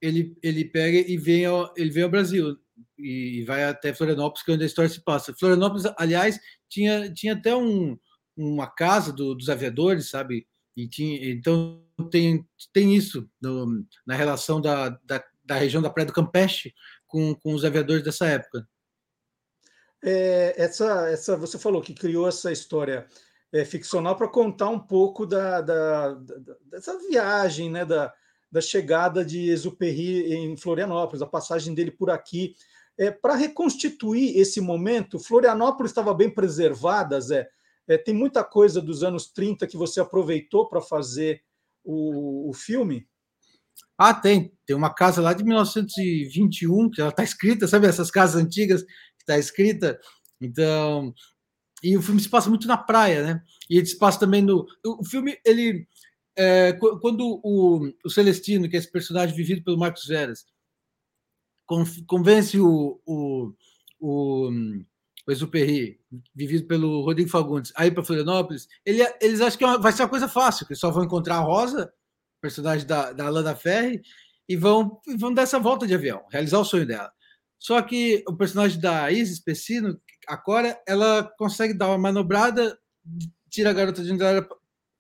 ele 0.01 0.37
ele 0.43 0.65
pega 0.65 0.99
e 0.99 1.17
vem 1.17 1.47
ao, 1.47 1.73
ele 1.77 1.91
vem 1.91 2.05
ao 2.05 2.11
Brasil 2.11 2.57
e 2.99 3.45
vai 3.45 3.65
até 3.65 3.93
Florianópolis, 3.93 4.43
que 4.43 4.51
é 4.51 4.55
onde 4.55 4.65
a 4.65 4.67
história 4.67 4.89
se 4.89 5.03
passa. 5.03 5.35
Florianópolis, 5.35 5.85
aliás, 5.99 6.39
tinha 6.69 7.13
tinha 7.13 7.35
até 7.35 7.55
um 7.55 7.99
uma 8.37 8.67
casa 8.67 9.13
do, 9.13 9.35
dos 9.35 9.49
aviadores, 9.49 10.11
sabe? 10.11 10.47
E 10.77 10.89
tinha 10.89 11.31
então 11.31 11.83
tem 12.11 12.47
tem 12.73 12.95
isso 12.95 13.29
no, 13.41 13.85
na 14.07 14.15
relação 14.15 14.61
da, 14.61 14.91
da, 15.05 15.25
da 15.45 15.57
região 15.57 15.83
da 15.83 15.91
Praia 15.91 16.07
do 16.07 16.13
Campeche 16.13 16.75
com, 17.07 17.35
com 17.35 17.55
os 17.55 17.65
aviadores 17.65 18.03
dessa 18.03 18.27
época. 18.27 18.69
É, 20.05 20.55
essa, 20.57 21.09
essa, 21.09 21.37
você 21.37 21.59
falou 21.59 21.81
que 21.81 21.95
criou 21.95 22.29
essa 22.29 22.53
história 22.53 23.07
é, 23.53 23.65
ficcional 23.65 24.15
para 24.17 24.29
contar 24.29 24.69
um 24.69 24.79
pouco 24.79 25.27
da, 25.27 25.61
da, 25.61 26.15
da, 26.15 26.57
dessa 26.67 26.99
viagem, 27.09 27.71
né, 27.71 27.85
da, 27.85 28.13
da 28.51 28.61
chegada 28.61 29.25
de 29.25 29.49
Exupéry 29.51 30.33
em 30.33 30.57
Florianópolis, 30.57 31.23
a 31.23 31.27
passagem 31.27 31.75
dele 31.75 31.91
por 31.91 32.11
aqui. 32.11 32.55
É, 32.99 33.11
para 33.11 33.35
reconstituir 33.35 34.39
esse 34.39 34.61
momento, 34.61 35.19
Florianópolis 35.19 35.91
estava 35.91 36.15
bem 36.15 36.31
preservada, 36.31 37.21
Zé. 37.21 37.49
É, 37.87 37.97
tem 37.97 38.15
muita 38.15 38.43
coisa 38.43 38.81
dos 38.81 39.03
anos 39.03 39.31
30 39.31 39.67
que 39.67 39.77
você 39.77 40.01
aproveitou 40.01 40.69
para 40.69 40.81
fazer 40.81 41.43
o, 41.85 42.51
o 42.51 42.53
filme? 42.53 43.07
Ah, 43.99 44.15
tem. 44.15 44.53
Tem 44.67 44.75
uma 44.75 44.93
casa 44.93 45.21
lá 45.21 45.33
de 45.33 45.45
1921, 45.45 46.91
que 46.91 47.01
ela 47.01 47.11
está 47.11 47.23
escrita, 47.23 47.69
sabe 47.69 47.87
essas 47.87 48.11
casas 48.11 48.43
antigas 48.43 48.83
que 48.83 49.23
está 49.23 49.39
escrita? 49.39 49.99
Então, 50.41 51.15
e 51.83 51.97
o 51.97 52.03
filme 52.03 52.21
se 52.21 52.29
passa 52.29 52.49
muito 52.49 52.67
na 52.67 52.77
praia, 52.77 53.23
né? 53.23 53.43
E 53.71 53.79
ele 53.79 53.87
se 53.87 53.99
passa 53.99 54.21
também 54.21 54.43
no. 54.43 54.67
O 54.85 55.05
filme, 55.05 55.39
ele. 55.45 55.87
É, 56.39 56.73
quando 56.75 57.41
o, 57.43 57.91
o, 58.05 58.11
Celestino, 58.11 58.69
que 58.69 58.77
é 58.77 58.79
esse 58.79 58.91
personagem 58.91 59.35
vivido 59.35 59.65
pelo 59.65 59.79
Marcos 59.79 60.05
Veras, 60.07 60.45
convence 62.07 62.61
o, 62.61 63.01
o, 63.07 63.53
o, 63.99 64.51
o 65.27 65.33
Exupéry, 65.33 65.99
vivido 66.35 66.67
pelo 66.67 67.03
Rodrigo 67.03 67.31
Fagundes, 67.31 67.73
a 67.75 67.87
ir 67.87 67.93
para 67.93 68.05
Florianópolis, 68.05 68.69
ele, 68.85 69.03
eles 69.21 69.41
acham 69.41 69.59
que 69.59 69.65
é 69.65 69.79
vai 69.79 69.93
ser 69.93 70.03
uma 70.03 70.09
coisa 70.11 70.29
fácil, 70.29 70.67
que 70.67 70.75
só 70.75 70.91
vão 70.91 71.05
encontrar 71.05 71.37
a 71.37 71.41
Rosa, 71.41 71.93
personagem 72.41 72.87
da, 72.87 73.13
da 73.13 73.27
Alana 73.27 73.57
Ferri, 73.57 74.03
e 74.49 74.57
vão, 74.57 75.01
vão 75.19 75.33
dar 75.33 75.43
essa 75.43 75.59
volta 75.59 75.87
de 75.87 75.95
avião, 75.95 76.25
realizar 76.31 76.59
o 76.59 76.65
sonho 76.65 76.87
dela. 76.87 77.13
Só 77.59 77.81
que 77.83 78.23
o 78.29 78.37
personagem 78.37 78.81
da 78.81 79.11
Isis 79.11 79.41
Pessino, 79.41 79.99
a 80.29 80.37
Cora, 80.37 80.81
ela 80.87 81.25
consegue 81.39 81.75
dar 81.75 81.89
uma 81.89 81.99
manobrada, 81.99 82.79
tira 83.51 83.71
a 83.71 83.73
garota 83.73 84.03
de 84.03 84.23
ela, 84.23 84.47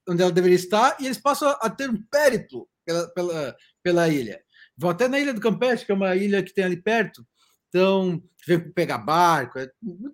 onde 0.09 0.23
ela 0.23 0.33
deveria 0.33 0.57
estar, 0.57 0.97
e 1.01 1.07
eles 1.07 1.19
passam 1.19 1.49
a 1.61 1.71
ter 1.71 1.91
um 1.91 2.03
périplo 2.11 2.69
pela, 2.85 3.09
pela, 3.09 3.57
pela 3.83 4.09
ilha. 4.09 4.41
Vão 4.77 4.91
até 4.91 5.09
na 5.09 5.19
Ilha 5.19 5.33
do 5.33 5.41
Campeche, 5.41 5.85
que 5.85 5.93
é 5.93 5.95
uma 5.95 6.15
ilha 6.15 6.43
que 6.43 6.53
tem 6.53 6.65
ali 6.65 6.81
perto. 6.81 7.27
Então, 7.69 8.23
vem 8.47 8.73
pegar 8.73 8.99
barco, 8.99 9.59
é 9.59 9.69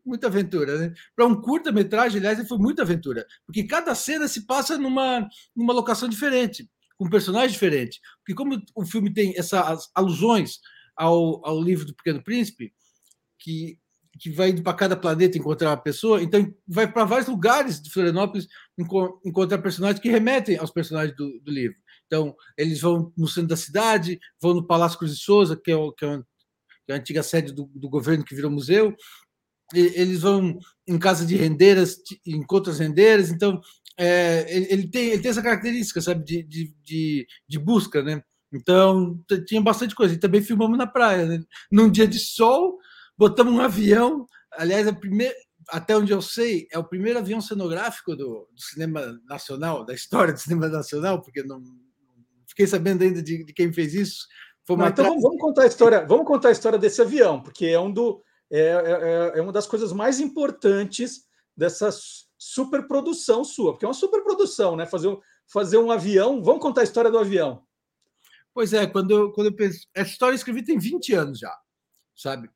muita 0.04 0.26
aventura, 0.26 0.78
né? 0.78 0.94
Para 1.14 1.26
um 1.26 1.40
curta-metragem, 1.40 2.18
aliás, 2.18 2.48
foi 2.48 2.58
muita 2.58 2.82
aventura, 2.82 3.26
porque 3.46 3.64
cada 3.64 3.94
cena 3.94 4.26
se 4.26 4.46
passa 4.46 4.78
numa, 4.78 5.28
numa 5.54 5.72
locação 5.72 6.08
diferente, 6.08 6.68
com 6.96 7.06
um 7.06 7.10
personagem 7.10 7.50
diferente. 7.50 8.00
Porque, 8.18 8.34
como 8.34 8.60
o 8.74 8.84
filme 8.84 9.12
tem 9.12 9.34
essas 9.36 9.88
alusões 9.94 10.60
ao, 10.96 11.46
ao 11.46 11.60
livro 11.60 11.84
do 11.84 11.94
Pequeno 11.94 12.22
Príncipe, 12.22 12.72
que 13.38 13.78
que 14.18 14.30
vai 14.30 14.50
indo 14.50 14.62
para 14.62 14.74
cada 14.74 14.96
planeta 14.96 15.38
encontrar 15.38 15.70
uma 15.70 15.76
pessoa, 15.76 16.22
então 16.22 16.54
vai 16.66 16.90
para 16.90 17.04
vários 17.04 17.28
lugares 17.28 17.80
de 17.80 17.90
Florianópolis 17.90 18.46
encontrar 18.78 19.58
personagens 19.58 20.00
que 20.00 20.10
remetem 20.10 20.56
aos 20.56 20.70
personagens 20.70 21.16
do, 21.16 21.40
do, 21.40 21.50
livro. 21.50 21.76
Então, 22.06 22.34
eles 22.56 22.80
vão 22.80 23.12
no 23.16 23.28
centro 23.28 23.48
da 23.48 23.56
cidade, 23.56 24.18
vão 24.40 24.54
no 24.54 24.66
Palácio 24.66 24.98
Cruz 24.98 25.14
de 25.14 25.22
Souza, 25.22 25.56
que 25.56 25.70
é, 25.70 25.76
o, 25.76 25.92
que 25.92 26.04
é, 26.04 26.08
uma, 26.08 26.26
que 26.86 26.92
é 26.92 26.94
a 26.94 26.98
antiga 26.98 27.22
sede 27.22 27.52
do, 27.52 27.70
do, 27.74 27.88
governo 27.88 28.24
que 28.24 28.34
virou 28.34 28.50
museu, 28.50 28.94
e, 29.74 29.80
eles 29.94 30.20
vão 30.20 30.58
em 30.86 30.98
casa 30.98 31.24
de 31.26 31.36
rendeiras, 31.36 31.96
encontram 32.26 32.72
as 32.72 32.78
rendeiras, 32.78 33.30
então 33.30 33.60
é, 33.98 34.46
ele, 34.54 34.66
ele, 34.70 34.88
tem, 34.88 35.10
ele 35.10 35.22
tem 35.22 35.30
essa 35.30 35.42
característica, 35.42 36.00
sabe, 36.00 36.24
de, 36.24 36.42
de, 36.42 36.74
de, 36.82 37.26
de 37.46 37.58
busca, 37.58 38.02
né? 38.02 38.22
Então, 38.52 39.18
tinha 39.46 39.60
bastante 39.62 39.94
coisa. 39.94 40.14
E 40.14 40.18
também 40.18 40.42
filmamos 40.42 40.76
na 40.76 40.86
praia, 40.86 41.24
né? 41.24 41.42
num 41.70 41.90
dia 41.90 42.06
de 42.06 42.18
sol, 42.18 42.78
botamos 43.16 43.54
um 43.54 43.60
avião. 43.60 44.26
Aliás, 44.52 44.86
a 44.86 44.92
primeira, 44.92 45.34
até 45.72 45.96
onde 45.96 46.12
eu 46.12 46.20
sei, 46.20 46.68
é 46.70 46.78
o 46.78 46.84
primeiro 46.84 47.18
avião 47.18 47.40
cenográfico 47.40 48.14
do, 48.14 48.46
do, 48.52 48.60
cinema 48.60 49.18
nacional, 49.24 49.86
da 49.86 49.94
história 49.94 50.34
do 50.34 50.38
cinema 50.38 50.68
nacional, 50.68 51.22
porque 51.22 51.42
não, 51.42 51.60
não 51.60 51.74
fiquei 52.46 52.66
sabendo 52.66 53.02
ainda 53.02 53.22
de, 53.22 53.42
de, 53.42 53.52
quem 53.54 53.72
fez 53.72 53.94
isso. 53.94 54.26
Não, 54.68 54.86
então 54.86 55.06
vamos, 55.06 55.22
vamos, 55.22 55.40
contar 55.40 55.62
a 55.62 55.66
história. 55.66 56.06
Vamos 56.06 56.26
contar 56.26 56.50
a 56.50 56.52
história 56.52 56.78
desse 56.78 57.00
avião, 57.00 57.42
porque 57.42 57.64
é 57.66 57.80
um 57.80 57.90
do 57.90 58.22
é, 58.50 58.60
é, 58.60 59.38
é 59.38 59.42
uma 59.42 59.50
das 59.50 59.66
coisas 59.66 59.94
mais 59.94 60.20
importantes 60.20 61.24
dessa 61.56 61.88
superprodução 62.36 63.42
sua, 63.42 63.72
porque 63.72 63.86
é 63.86 63.88
uma 63.88 63.94
superprodução, 63.94 64.76
né? 64.76 64.84
Fazer, 64.84 65.18
fazer 65.50 65.78
um 65.78 65.90
avião. 65.90 66.42
Vamos 66.42 66.60
contar 66.60 66.82
a 66.82 66.84
história 66.84 67.10
do 67.10 67.18
avião. 67.18 67.64
Pois 68.52 68.74
é, 68.74 68.86
quando 68.86 69.10
eu, 69.10 69.32
quando 69.32 69.46
eu 69.46 69.56
penso. 69.56 69.88
Essa 69.94 70.10
história 70.10 70.34
eu 70.34 70.36
escrevi 70.36 70.62
tem 70.62 70.78
20 70.78 71.14
anos 71.14 71.38
já, 71.38 71.58
sabe? 72.14 72.50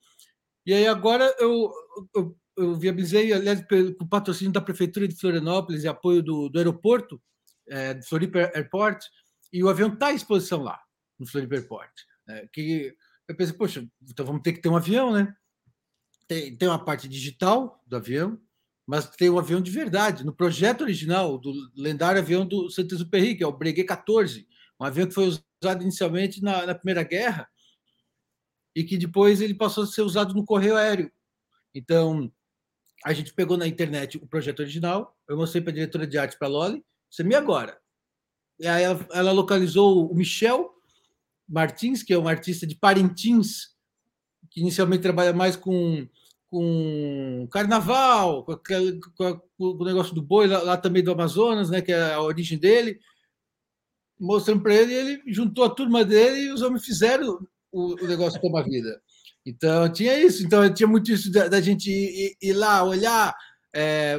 E 0.66 0.74
aí 0.74 0.86
agora 0.86 1.34
eu, 1.38 1.72
eu, 2.14 2.36
eu 2.56 2.74
viabilizei, 2.74 3.32
aliás, 3.32 3.62
com 3.98 4.08
patrocínio 4.08 4.52
da 4.52 4.60
Prefeitura 4.60 5.06
de 5.06 5.14
Florianópolis 5.16 5.84
e 5.84 5.88
apoio 5.88 6.22
do, 6.22 6.48
do 6.48 6.58
aeroporto, 6.58 7.20
é, 7.68 7.94
do 7.94 8.04
Floripa 8.04 8.50
Airport, 8.54 9.04
e 9.52 9.62
o 9.62 9.68
avião 9.68 9.92
está 9.92 10.08
à 10.08 10.12
exposição 10.12 10.62
lá, 10.62 10.80
no 11.18 11.26
Floripa 11.26 11.56
Airport. 11.56 11.92
É, 12.28 12.48
que 12.52 12.94
eu 13.28 13.36
pensei, 13.36 13.54
poxa, 13.54 13.86
então 14.08 14.24
vamos 14.24 14.42
ter 14.42 14.52
que 14.52 14.60
ter 14.60 14.68
um 14.68 14.76
avião, 14.76 15.12
né? 15.12 15.34
Tem, 16.26 16.56
tem 16.56 16.68
uma 16.68 16.84
parte 16.84 17.08
digital 17.08 17.82
do 17.86 17.96
avião, 17.96 18.40
mas 18.86 19.08
tem 19.10 19.28
um 19.30 19.38
avião 19.38 19.60
de 19.60 19.70
verdade. 19.70 20.24
No 20.24 20.32
projeto 20.32 20.82
original 20.82 21.38
do 21.38 21.52
lendário 21.76 22.20
avião 22.20 22.46
do 22.46 22.70
Saint-Exupéry, 22.70 23.36
que 23.36 23.44
é 23.44 23.46
o 23.46 23.56
Breguet 23.56 23.86
14, 23.86 24.46
um 24.80 24.84
avião 24.84 25.06
que 25.06 25.14
foi 25.14 25.26
usado 25.26 25.82
inicialmente 25.82 26.42
na, 26.42 26.66
na 26.66 26.74
Primeira 26.74 27.02
Guerra, 27.02 27.48
e 28.74 28.84
que 28.84 28.96
depois 28.96 29.40
ele 29.40 29.54
passou 29.54 29.84
a 29.84 29.86
ser 29.86 30.02
usado 30.02 30.34
no 30.34 30.44
correio 30.44 30.76
aéreo. 30.76 31.10
Então, 31.74 32.32
a 33.06 33.12
gente 33.12 33.32
pegou 33.32 33.56
na 33.56 33.68
internet 33.68 34.16
o 34.16 34.26
projeto 34.26 34.58
original, 34.58 35.16
eu 35.28 35.36
mostrei 35.36 35.62
para 35.62 35.70
a 35.70 35.74
diretora 35.74 36.04
de 36.08 36.18
arte, 36.18 36.36
para 36.36 36.48
a 36.48 36.50
Loli, 36.50 36.84
você 37.08 37.22
me 37.22 37.36
agora. 37.36 37.78
E 38.58 38.66
aí 38.66 38.82
ela, 38.82 39.06
ela, 39.12 39.30
localizou 39.30 40.10
o 40.10 40.14
Michel 40.14 40.74
Martins, 41.48 42.02
que 42.02 42.12
é 42.12 42.18
um 42.18 42.26
artista 42.26 42.66
de 42.66 42.74
Parintins, 42.74 43.76
que 44.50 44.60
inicialmente 44.60 45.02
trabalha 45.02 45.32
mais 45.32 45.54
com, 45.54 46.08
com 46.48 47.46
carnaval, 47.52 48.44
com, 48.44 48.50
aquele, 48.50 48.98
com, 49.16 49.40
o 49.56 49.84
negócio 49.84 50.12
do 50.12 50.20
boi 50.20 50.48
lá, 50.48 50.60
lá, 50.62 50.76
também 50.76 51.04
do 51.04 51.12
Amazonas, 51.12 51.70
né, 51.70 51.80
que 51.80 51.92
é 51.92 52.12
a 52.12 52.20
origem 52.20 52.58
dele. 52.58 52.98
Mostrando 54.18 54.62
para 54.62 54.74
ele, 54.74 54.92
ele 54.92 55.22
juntou 55.32 55.62
a 55.62 55.70
turma 55.70 56.04
dele 56.04 56.40
e 56.40 56.50
os 56.50 56.60
homens 56.60 56.84
fizeram 56.84 57.46
o, 57.70 58.02
o 58.02 58.08
negócio 58.08 58.40
toma 58.40 58.64
vida. 58.64 59.00
Então, 59.46 59.88
tinha 59.90 60.18
isso. 60.18 60.44
Então, 60.44 60.72
tinha 60.74 60.88
muito 60.88 61.12
isso 61.12 61.30
da, 61.30 61.46
da 61.46 61.60
gente 61.60 61.88
ir, 61.88 62.36
ir, 62.42 62.52
lá, 62.52 62.82
olhar, 62.82 63.34
é, 63.72 64.18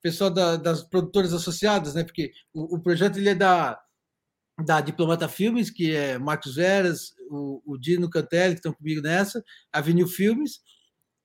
pessoal 0.00 0.30
da, 0.30 0.56
das 0.56 0.82
produtoras 0.82 1.32
associadas, 1.32 1.94
né? 1.94 2.04
Porque 2.04 2.30
o, 2.52 2.76
o, 2.76 2.80
projeto 2.80 3.16
ele 3.16 3.30
é 3.30 3.34
da, 3.34 3.80
da 4.64 4.80
Diplomata 4.80 5.28
Filmes, 5.28 5.70
que 5.70 5.92
é 5.96 6.18
Marcos 6.18 6.54
Veras, 6.54 7.14
o, 7.30 7.62
o 7.74 7.78
Dino 7.78 8.08
Cantelli, 8.08 8.54
que 8.54 8.60
estão 8.60 8.72
comigo 8.72 9.00
nessa, 9.00 9.42
a 9.72 9.82
Filmes, 10.06 10.60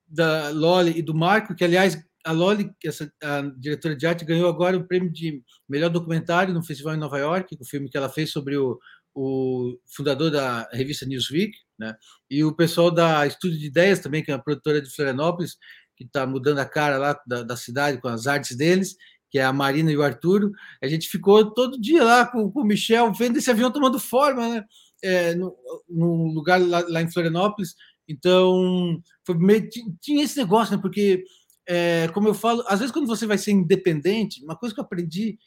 da 0.08 0.48
Loli 0.50 0.98
e 0.98 1.02
do 1.02 1.14
Marco, 1.14 1.54
que, 1.54 1.62
aliás, 1.62 2.02
a 2.24 2.32
Loli, 2.32 2.72
essa, 2.84 3.12
a 3.22 3.42
diretora 3.58 3.94
de 3.94 4.06
arte, 4.06 4.24
ganhou 4.24 4.48
agora 4.48 4.76
o 4.76 4.86
prêmio 4.86 5.12
de 5.12 5.42
melhor 5.68 5.90
documentário 5.90 6.52
no 6.52 6.64
festival 6.64 6.94
em 6.94 6.98
Nova 6.98 7.18
York, 7.18 7.56
o 7.60 7.64
filme 7.64 7.88
que 7.88 7.96
ela 7.96 8.08
fez 8.08 8.32
sobre 8.32 8.56
o, 8.56 8.78
o 9.14 9.78
fundador 9.94 10.30
da 10.30 10.68
revista 10.72 11.06
Newsweek, 11.06 11.52
né? 11.80 11.96
E 12.30 12.44
o 12.44 12.54
pessoal 12.54 12.90
da 12.90 13.26
Estúdio 13.26 13.58
de 13.58 13.66
Ideias 13.66 13.98
também, 13.98 14.22
que 14.22 14.30
é 14.30 14.34
uma 14.34 14.42
produtora 14.42 14.82
de 14.82 14.90
Florianópolis, 14.90 15.56
que 15.96 16.04
está 16.04 16.26
mudando 16.26 16.58
a 16.58 16.66
cara 16.66 16.98
lá 16.98 17.18
da, 17.26 17.42
da, 17.42 17.56
cidade 17.56 18.00
com 18.00 18.08
as 18.08 18.26
artes 18.26 18.56
deles, 18.56 18.96
que 19.30 19.38
é 19.38 19.44
a 19.44 19.52
Marina 19.52 19.90
e 19.90 19.96
o 19.96 20.02
Arturo. 20.02 20.52
A 20.82 20.86
gente 20.86 21.08
ficou 21.08 21.52
todo 21.52 21.80
dia 21.80 22.04
lá 22.04 22.26
com, 22.26 22.50
com 22.50 22.60
o 22.60 22.64
Michel, 22.64 23.12
vendo 23.14 23.38
esse 23.38 23.50
avião 23.50 23.70
tomando 23.70 23.98
forma, 23.98 24.46
né? 24.48 24.64
É, 25.02 25.34
no, 25.34 25.56
no, 25.88 26.26
lugar 26.26 26.60
lá, 26.60 26.84
lá, 26.86 27.00
em 27.00 27.10
Florianópolis. 27.10 27.74
Então, 28.06 29.00
meio, 29.36 29.66
tinha 30.00 30.24
esse 30.24 30.36
negócio, 30.36 30.76
né? 30.76 30.82
Porque, 30.82 31.24
é, 31.66 32.08
como 32.08 32.28
eu 32.28 32.34
falo, 32.34 32.62
às 32.68 32.78
vezes 32.80 32.92
quando 32.92 33.06
você 33.06 33.26
vai 33.26 33.38
ser 33.38 33.52
independente, 33.52 34.44
uma 34.44 34.56
coisa 34.56 34.74
que 34.74 34.80
eu 34.80 34.84
aprendi 34.84 35.38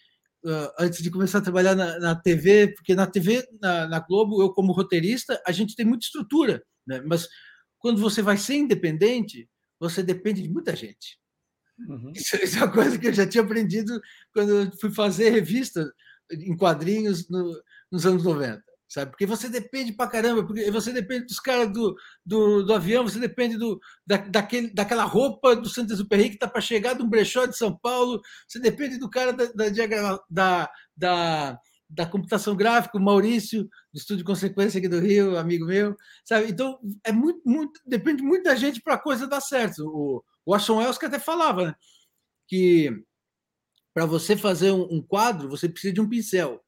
uh, 0.44 0.74
antes 0.80 1.02
de 1.02 1.10
começar 1.10 1.40
a 1.40 1.42
trabalhar 1.42 1.76
na, 1.76 2.00
na 2.00 2.16
TV, 2.16 2.74
porque 2.76 2.96
na 2.96 3.08
TV, 3.08 3.48
na, 3.62 3.88
na, 3.88 4.00
Globo, 4.00 4.42
eu 4.42 4.52
como 4.52 4.74
roteirista, 4.74 5.42
a 5.46 5.52
gente 5.52 5.76
tem 5.76 5.86
muita 5.86 6.06
estrutura, 6.06 6.64
né? 6.86 7.02
mas 7.06 7.28
quando 7.80 8.00
você 8.00 8.22
vai 8.22 8.38
ser 8.38 8.56
independente, 8.56 9.50
você 9.80 10.02
depende 10.02 10.42
de 10.42 10.50
muita 10.50 10.76
gente. 10.76 11.20
Uhum. 11.88 12.12
Isso, 12.16 12.36
isso, 12.38 12.58
é 12.58 12.64
uma 12.64 12.72
coisa 12.72 12.98
que 12.98 13.08
eu 13.08 13.14
já 13.14 13.28
tinha 13.28 13.44
aprendido 13.44 14.00
quando 14.34 14.50
eu 14.52 14.72
fui 14.80 14.92
fazer 14.92 15.30
revista 15.32 15.92
em 16.32 16.56
quadrinhos 16.56 17.28
no, 17.30 17.62
nos 17.92 18.06
anos 18.06 18.24
90 18.24 18.64
sabe? 18.94 19.10
Porque 19.10 19.26
você 19.26 19.50
depende 19.50 19.92
pra 19.92 20.08
caramba, 20.08 20.46
porque 20.46 20.70
você 20.70 20.94
depende 20.94 21.26
dos 21.26 21.40
caras 21.40 21.74
do, 21.74 21.96
do, 22.24 22.64
do, 22.64 22.74
avião, 22.74 23.04
você 23.04 23.20
depende 23.20 23.58
do, 23.58 23.80
da, 24.06 24.18
daquele, 24.18 24.72
daquela 24.72 25.04
roupa 25.04 25.56
do 25.56 25.68
Santos 25.68 25.98
Superri 25.98 26.30
que 26.30 26.38
tá 26.38 26.48
para 26.48 26.62
chegar 26.62 26.94
de 26.94 27.02
um 27.02 27.10
brechó 27.10 27.48
de 27.48 27.58
São 27.58 27.76
Paulo, 27.76 28.22
você 28.48 28.60
depende 28.60 29.00
do 29.00 29.10
cara 29.10 29.34
da, 29.34 29.46
da, 29.46 30.20
da, 30.30 30.70
da, 30.96 31.60
da 31.90 32.06
computação 32.06 32.56
gráfica, 32.56 33.00
o 33.00 33.02
Maurício, 33.02 33.64
do 33.64 33.98
Estúdio 33.98 34.24
Consequência 34.24 34.78
aqui 34.78 34.88
do 34.88 35.00
Rio, 35.00 35.40
amigo 35.40 35.66
meu, 35.66 35.96
sabe? 36.24 36.52
Então, 36.52 36.78
é 37.04 37.12
muito, 37.12 37.42
muito 37.44 37.80
depende 37.88 38.22
muito 38.22 38.44
da 38.44 38.54
gente 38.54 38.80
para 38.80 38.94
a 38.94 39.02
coisa 39.02 39.26
dar 39.26 39.42
certo. 39.42 39.88
O, 39.88 40.24
o 40.46 40.54
Ashton 40.54 40.78
Wells 40.78 41.00
que 41.00 41.08
até 41.08 41.18
falava, 41.18 41.66
né? 41.66 41.76
Que 42.48 42.92
para 43.92 44.06
você 44.06 44.38
fazer 44.38 44.72
um 44.72 45.02
quadro, 45.02 45.50
você 45.50 45.68
precisa 45.68 45.94
de 45.94 46.02
um 46.02 46.10
pincel. 46.10 46.63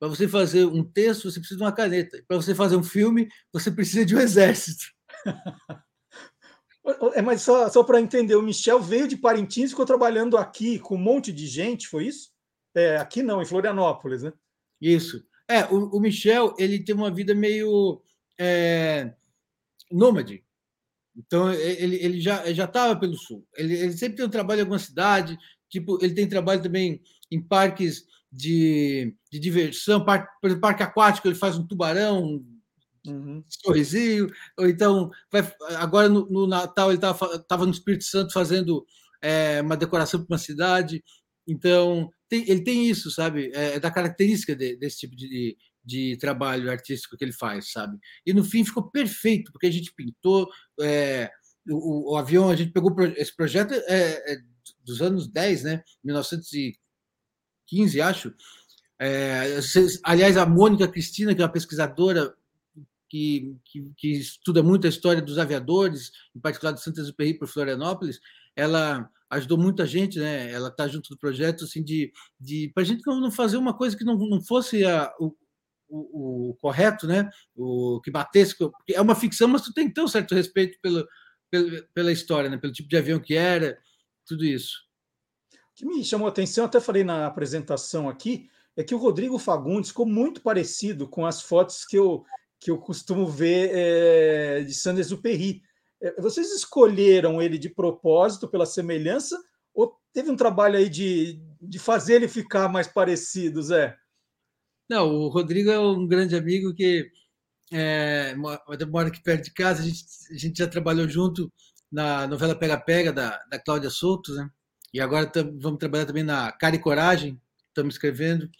Para 0.00 0.08
você 0.08 0.26
fazer 0.26 0.64
um 0.64 0.82
texto, 0.82 1.30
você 1.30 1.38
precisa 1.38 1.58
de 1.58 1.62
uma 1.62 1.72
caneta. 1.72 2.24
Para 2.26 2.38
você 2.38 2.54
fazer 2.54 2.74
um 2.74 2.82
filme, 2.82 3.28
você 3.52 3.70
precisa 3.70 4.04
de 4.04 4.16
um 4.16 4.20
exército. 4.20 4.84
É, 7.14 7.20
mas 7.22 7.42
só, 7.42 7.68
só 7.68 7.84
para 7.84 8.00
entender, 8.00 8.34
o 8.34 8.42
Michel 8.42 8.80
veio 8.80 9.06
de 9.06 9.16
Parintins 9.16 9.66
e 9.66 9.68
ficou 9.68 9.84
trabalhando 9.84 10.36
aqui 10.36 10.78
com 10.78 10.96
um 10.96 11.00
monte 11.00 11.30
de 11.30 11.46
gente, 11.46 11.86
foi 11.86 12.06
isso? 12.06 12.30
É, 12.74 12.96
aqui 12.96 13.22
não, 13.22 13.40
em 13.40 13.44
Florianópolis, 13.44 14.22
né? 14.22 14.32
Isso. 14.80 15.22
É, 15.46 15.66
o, 15.66 15.96
o 15.96 16.00
Michel, 16.00 16.54
ele 16.58 16.82
tem 16.82 16.94
uma 16.94 17.10
vida 17.10 17.34
meio 17.34 18.02
é, 18.40 19.12
nômade. 19.92 20.42
Então, 21.14 21.52
ele, 21.52 21.96
ele 21.96 22.20
já 22.20 22.50
já 22.52 22.64
estava 22.64 22.98
pelo 22.98 23.14
sul. 23.14 23.46
Ele, 23.54 23.74
ele 23.74 23.92
sempre 23.92 24.16
tem 24.16 24.26
um 24.26 24.30
trabalho 24.30 24.60
em 24.60 24.62
alguma 24.62 24.78
cidade, 24.78 25.38
tipo, 25.68 26.02
ele 26.02 26.14
tem 26.14 26.28
trabalho 26.28 26.62
também 26.62 27.02
em 27.30 27.40
parques 27.40 28.06
de, 28.32 29.14
de 29.30 29.38
diversão, 29.38 30.04
parque, 30.04 30.28
por 30.40 30.46
exemplo, 30.48 30.60
parque 30.60 30.82
aquático, 30.82 31.26
ele 31.26 31.34
faz 31.34 31.56
um 31.56 31.66
tubarão, 31.66 32.44
uhum. 33.06 33.42
sorrisinho, 33.48 34.30
ou 34.58 34.68
então, 34.68 35.10
vai, 35.30 35.42
agora 35.76 36.08
no, 36.08 36.28
no 36.30 36.46
Natal 36.46 36.90
ele 36.90 37.00
estava 37.00 37.66
no 37.66 37.72
Espírito 37.72 38.04
Santo 38.04 38.32
fazendo 38.32 38.86
é, 39.20 39.60
uma 39.60 39.76
decoração 39.76 40.24
para 40.24 40.34
uma 40.34 40.38
cidade, 40.38 41.02
então 41.46 42.10
tem, 42.28 42.48
ele 42.48 42.62
tem 42.62 42.88
isso, 42.88 43.10
sabe? 43.10 43.50
É, 43.54 43.74
é 43.74 43.80
da 43.80 43.90
característica 43.90 44.54
de, 44.54 44.76
desse 44.76 44.98
tipo 45.00 45.16
de, 45.16 45.56
de 45.84 46.16
trabalho 46.18 46.70
artístico 46.70 47.16
que 47.16 47.24
ele 47.24 47.32
faz, 47.32 47.72
sabe? 47.72 47.98
E 48.24 48.32
no 48.32 48.44
fim 48.44 48.64
ficou 48.64 48.90
perfeito, 48.90 49.50
porque 49.50 49.66
a 49.66 49.72
gente 49.72 49.92
pintou 49.92 50.48
é, 50.80 51.30
o, 51.68 52.12
o, 52.12 52.16
avião, 52.16 52.48
a 52.48 52.56
gente 52.56 52.72
pegou 52.72 52.94
esse 53.16 53.34
projeto 53.34 53.74
é, 53.74 54.32
é 54.32 54.38
dos 54.84 55.02
anos 55.02 55.28
10, 55.28 55.64
né? 55.64 55.82
1900 56.04 56.50
15, 57.70 58.00
acho. 58.00 58.34
É, 58.98 59.58
aliás, 60.02 60.36
a 60.36 60.44
Mônica 60.44 60.86
Cristina, 60.86 61.34
que 61.34 61.40
é 61.40 61.44
uma 61.44 61.52
pesquisadora 61.52 62.34
que, 63.08 63.56
que, 63.64 63.90
que, 63.96 64.12
estuda 64.12 64.62
muito 64.62 64.86
a 64.86 64.90
história 64.90 65.22
dos 65.22 65.38
aviadores, 65.38 66.12
em 66.36 66.40
particular 66.40 66.72
do 66.72 66.80
Saint-Exupéry 66.80 67.38
por 67.38 67.48
Florianópolis, 67.48 68.20
ela 68.54 69.08
ajudou 69.30 69.56
muita 69.56 69.86
gente, 69.86 70.18
né? 70.18 70.52
Ela 70.52 70.68
está 70.68 70.86
junto 70.86 71.08
do 71.08 71.16
projeto, 71.16 71.64
assim, 71.64 71.82
de, 71.82 72.12
de 72.38 72.70
para 72.74 72.82
a 72.82 72.86
gente 72.86 73.02
não, 73.06 73.30
fazer 73.30 73.56
uma 73.56 73.72
coisa 73.72 73.96
que 73.96 74.04
não, 74.04 74.18
não 74.18 74.42
fosse 74.42 74.84
a, 74.84 75.12
o, 75.18 75.34
o, 75.88 76.50
o, 76.50 76.54
correto, 76.56 77.06
né? 77.06 77.30
O 77.56 78.00
que 78.02 78.10
batesse, 78.10 78.54
é 78.90 79.00
uma 79.00 79.14
ficção, 79.14 79.48
mas 79.48 79.62
tu 79.62 79.72
tem 79.72 79.88
que 79.88 79.94
ter 79.94 80.02
um 80.02 80.08
certo 80.08 80.34
respeito 80.34 80.78
pelo, 80.82 81.06
pelo, 81.50 81.82
pela 81.94 82.12
história, 82.12 82.50
né? 82.50 82.58
Pelo 82.58 82.72
tipo 82.72 82.88
de 82.88 82.96
avião 82.96 83.20
que 83.20 83.34
era, 83.34 83.78
tudo 84.26 84.44
isso 84.44 84.89
que 85.80 85.86
me 85.86 86.04
chamou 86.04 86.26
a 86.26 86.30
atenção, 86.30 86.66
até 86.66 86.78
falei 86.78 87.02
na 87.02 87.26
apresentação 87.26 88.06
aqui, 88.06 88.50
é 88.76 88.84
que 88.84 88.94
o 88.94 88.98
Rodrigo 88.98 89.38
Fagundes 89.38 89.88
ficou 89.88 90.04
muito 90.04 90.42
parecido 90.42 91.08
com 91.08 91.24
as 91.24 91.40
fotos 91.40 91.86
que 91.86 91.96
eu, 91.96 92.22
que 92.60 92.70
eu 92.70 92.76
costumo 92.76 93.26
ver 93.26 93.70
é, 93.72 94.62
de 94.62 94.74
Sanders 94.74 95.10
Perry. 95.14 95.62
É, 96.02 96.20
vocês 96.20 96.52
escolheram 96.52 97.40
ele 97.40 97.56
de 97.56 97.70
propósito 97.70 98.46
pela 98.46 98.66
semelhança 98.66 99.42
ou 99.72 99.98
teve 100.12 100.30
um 100.30 100.36
trabalho 100.36 100.76
aí 100.76 100.86
de, 100.86 101.42
de 101.62 101.78
fazer 101.78 102.16
ele 102.16 102.28
ficar 102.28 102.68
mais 102.68 102.86
parecido, 102.86 103.62
Zé? 103.62 103.96
Não, 104.86 105.08
o 105.08 105.28
Rodrigo 105.28 105.70
é 105.70 105.78
um 105.78 106.06
grande 106.06 106.36
amigo 106.36 106.74
que 106.74 107.10
é, 107.72 108.34
mora 108.34 109.08
aqui 109.08 109.22
perto 109.22 109.44
de 109.44 109.54
casa, 109.54 109.80
a 109.80 109.86
gente, 109.86 110.04
a 110.30 110.36
gente 110.36 110.58
já 110.58 110.68
trabalhou 110.68 111.08
junto 111.08 111.50
na 111.90 112.26
novela 112.26 112.54
Pega 112.54 112.78
Pega, 112.78 113.12
da, 113.14 113.42
da 113.50 113.58
Cláudia 113.58 113.88
Souto, 113.88 114.34
né? 114.34 114.46
E 114.92 115.00
agora 115.00 115.30
vamos 115.58 115.78
trabalhar 115.78 116.06
também 116.06 116.24
na 116.24 116.50
Cara 116.52 116.76
e 116.76 116.80
Coragem, 116.80 117.40
estamos 117.68 117.94
escrevendo, 117.94 118.50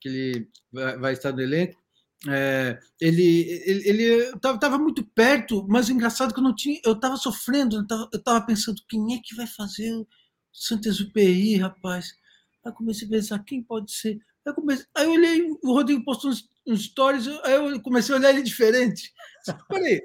que 0.00 0.08
ele 0.08 0.48
vai, 0.72 1.12
estar 1.12 1.32
no 1.32 1.40
elenco. 1.40 1.82
É, 2.26 2.78
ele 2.98 3.46
ele 3.66 4.04
estava 4.34 4.78
muito 4.78 5.04
perto, 5.04 5.66
mas 5.68 5.90
engraçado 5.90 6.32
que 6.32 6.40
eu 6.40 6.44
não 6.44 6.54
tinha, 6.54 6.80
eu 6.84 6.92
estava 6.92 7.16
sofrendo, 7.16 7.76
eu 7.76 8.18
estava 8.18 8.40
pensando 8.46 8.80
quem 8.88 9.14
é 9.14 9.20
que 9.22 9.34
vai 9.34 9.46
fazer 9.46 9.92
o 9.92 10.06
Saint-Exupéry, 10.52 11.56
rapaz. 11.56 12.14
Aí 12.64 12.72
comecei 12.72 13.06
a 13.06 13.10
pensar 13.10 13.44
quem 13.44 13.62
pode 13.62 13.92
ser. 13.92 14.18
Aí, 14.46 14.54
comecei, 14.54 14.86
aí 14.96 15.04
eu 15.04 15.12
olhei, 15.12 15.50
o 15.62 15.72
Rodrigo 15.72 16.04
postou 16.04 16.30
uns, 16.30 16.48
uns 16.66 16.84
stories, 16.84 17.26
aí 17.44 17.54
eu 17.54 17.80
comecei 17.82 18.14
a 18.14 18.18
olhar 18.18 18.30
ele 18.30 18.42
diferente. 18.42 19.12
Peraí, 19.68 20.00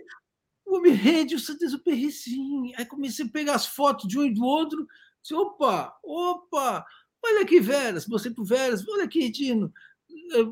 o 0.66 0.78
homem 0.78 0.94
rende 0.94 1.36
o 1.36 1.40
Saint-Exupéry 1.40 2.12
sim. 2.12 2.74
Aí 2.78 2.86
comecei 2.86 3.26
a 3.26 3.30
pegar 3.30 3.56
as 3.56 3.66
fotos 3.66 4.08
de 4.08 4.18
um 4.18 4.26
e 4.26 4.34
do 4.34 4.44
outro, 4.44 4.86
opa, 5.32 5.94
opa, 6.04 6.86
olha 7.24 7.42
aqui, 7.42 7.60
Veras, 7.60 8.06
você 8.08 8.32
pro 8.32 8.44
Veras, 8.44 8.88
olha 8.88 9.04
aqui, 9.04 9.30
Dino. 9.30 9.72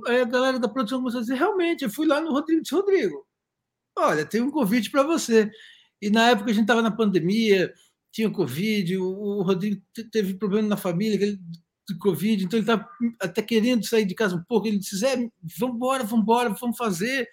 Aí 0.07 0.21
a 0.21 0.25
galera 0.25 0.59
da 0.59 0.67
produção 0.67 0.99
começou 0.99 1.19
a 1.19 1.21
dizer, 1.21 1.35
realmente, 1.35 1.83
eu 1.83 1.89
fui 1.89 2.05
lá 2.05 2.21
no 2.21 2.31
Rodrigo, 2.31 2.61
disse, 2.61 2.75
Rodrigo, 2.75 3.25
olha, 3.97 4.25
tem 4.25 4.41
um 4.41 4.51
convite 4.51 4.89
para 4.89 5.03
você. 5.03 5.49
E 6.01 6.09
na 6.09 6.29
época 6.29 6.51
a 6.51 6.53
gente 6.53 6.63
estava 6.63 6.81
na 6.81 6.91
pandemia, 6.91 7.73
tinha 8.11 8.31
Covid, 8.31 8.97
o, 8.97 9.41
Rodrigo 9.41 9.81
teve 10.11 10.35
problema 10.35 10.67
na 10.67 10.77
família, 10.77 11.37
de 11.89 11.97
Covid, 11.99 12.43
então 12.43 12.59
ele 12.59 12.69
está 12.69 12.89
até 13.21 13.41
querendo 13.41 13.85
sair 13.85 14.05
de 14.05 14.13
casa 14.13 14.35
um 14.35 14.43
pouco. 14.43 14.67
Ele 14.67 14.79
disse: 14.79 14.97
Zé, 14.97 15.15
vamos 15.57 15.75
embora, 15.75 16.03
vamos 16.03 16.23
embora, 16.23 16.49
vamos 16.49 16.77
fazer. 16.77 17.27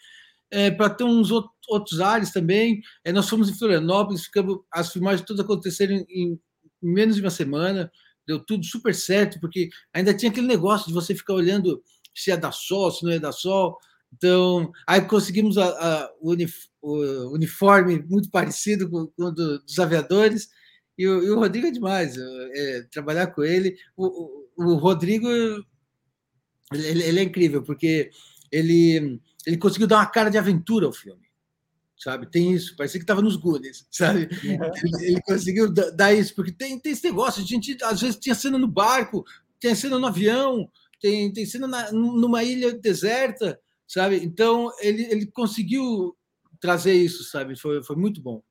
É, 0.51 0.70
para 0.70 0.90
ter 0.90 1.03
uns 1.03 1.33
outros 1.33 2.01
ares 2.01 2.31
também. 2.31 2.81
É, 3.03 3.11
nós 3.11 3.29
fomos 3.29 3.49
em 3.49 3.59
Florianópolis, 3.59 4.27
ficamos, 4.27 4.59
as 4.70 4.92
filmagens 4.92 5.27
todas 5.27 5.44
aconteceram 5.44 5.97
em 6.09 6.38
menos 6.85 7.16
de 7.16 7.23
uma 7.23 7.31
semana, 7.31 7.90
deu 8.27 8.38
tudo 8.38 8.64
super 8.64 8.94
certo, 8.94 9.40
porque 9.40 9.68
ainda 9.92 10.14
tinha 10.14 10.31
aquele 10.31 10.47
negócio 10.47 10.88
de 10.88 10.92
você 10.92 11.14
ficar 11.14 11.35
olhando 11.35 11.83
se 12.14 12.31
ia 12.31 12.37
dar 12.37 12.53
sol, 12.53 12.90
se 12.90 13.05
não 13.05 13.12
ia 13.12 13.20
dar 13.20 13.33
sol. 13.33 13.79
Então, 14.12 14.70
aí 14.87 15.01
conseguimos 15.03 15.59
a, 15.59 15.66
a, 15.66 16.11
o, 16.20 17.33
uniforme 17.33 18.05
muito 18.09 18.31
parecido 18.31 18.88
com, 18.88 19.07
com 19.09 19.25
o 19.25 19.31
dos 19.33 19.79
aviadores. 19.79 20.49
E 20.97 21.07
o, 21.09 21.23
e 21.25 21.31
o, 21.31 21.38
Rodrigo 21.38 21.66
é 21.66 21.70
demais, 21.73 22.16
é, 22.16 22.83
trabalhar 22.90 23.29
com 23.29 23.42
ele. 23.42 23.77
O, 23.97 24.07
o, 24.07 24.64
o 24.64 24.75
Rodrigo 24.77 25.29
ele, 26.73 27.03
ele, 27.03 27.20
é 27.20 27.23
incrível, 27.25 27.62
porque 27.62 28.11
ele, 28.51 29.20
ele 29.44 29.57
conseguiu 29.57 29.88
dar 29.88 29.97
uma 29.97 30.07
cara 30.07 30.31
de 30.31 30.38
aventura 30.38 30.87
ao 30.87 30.92
filme 30.92 31.23
sabe? 31.96 32.30
Tem 32.30 32.52
isso, 32.52 32.76
parecia 32.76 32.98
que 32.98 33.04
estava 33.04 33.22
nos 33.22 33.37
Goonies, 33.37 33.87
sabe? 33.90 34.28
Ele, 34.42 35.07
ele, 35.07 35.22
conseguiu 35.22 35.72
dar 35.72 36.12
isso, 36.12 36.35
porque 36.35 36.52
tem, 36.52 36.78
tem 36.78 36.92
esse 36.92 37.04
negócio, 37.04 37.42
a 37.42 37.46
gente 37.46 37.76
às 37.83 38.00
vezes 38.00 38.16
tinha 38.16 38.35
cena 38.35 38.59
no 38.59 38.68
barco, 38.68 39.24
tem 39.61 39.74
cena 39.74 39.98
no 39.98 40.07
avião, 40.07 40.70
tem, 41.00 41.33
tem 41.33 41.46
cena 41.46 41.66
na, 41.66 41.92
numa 41.92 42.42
ilha 42.42 42.72
deserta, 42.72 43.59
sabe? 43.87 44.16
Então 44.16 44.70
ele, 44.80 45.04
ele 45.04 45.26
conseguiu 45.26 46.16
trazer 46.61 46.94
isso, 46.94 47.24
sabe? 47.24 47.57
Foi, 47.57 47.83
foi 47.83 47.96
muito 47.96 48.22
bom. 48.22 48.42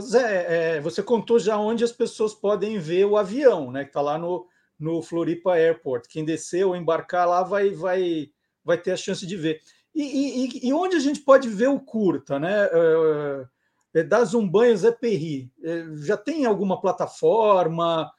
Zé, 0.00 0.76
é, 0.76 0.80
você 0.80 1.02
contou 1.02 1.38
já 1.38 1.58
onde 1.58 1.84
as 1.84 1.92
pessoas 1.92 2.34
podem 2.34 2.78
ver 2.78 3.06
o 3.06 3.16
avião, 3.16 3.70
né? 3.70 3.84
Que 3.84 3.90
está 3.90 4.00
lá 4.00 4.18
no, 4.18 4.46
no 4.78 5.00
Floripa 5.02 5.54
Airport. 5.54 6.06
Quem 6.08 6.24
descer 6.24 6.66
ou 6.66 6.76
embarcar 6.76 7.26
lá 7.26 7.42
vai, 7.42 7.70
vai, 7.70 8.28
vai 8.64 8.76
ter 8.76 8.92
a 8.92 8.96
chance 8.96 9.26
de 9.26 9.36
ver. 9.36 9.60
E, 9.96 10.02
e, 10.02 10.68
e 10.68 10.72
onde 10.74 10.94
a 10.94 11.00
gente 11.00 11.20
pode 11.20 11.48
ver 11.48 11.68
o 11.68 11.80
curta, 11.80 12.38
né? 12.38 12.66
É, 12.70 13.46
é, 13.94 14.02
das 14.02 14.34
Umbanhos 14.34 14.84
é 14.84 14.92
Perri. 14.92 15.50
É, 15.64 15.86
já 16.04 16.18
tem 16.18 16.44
alguma 16.44 16.78
plataforma? 16.78 18.12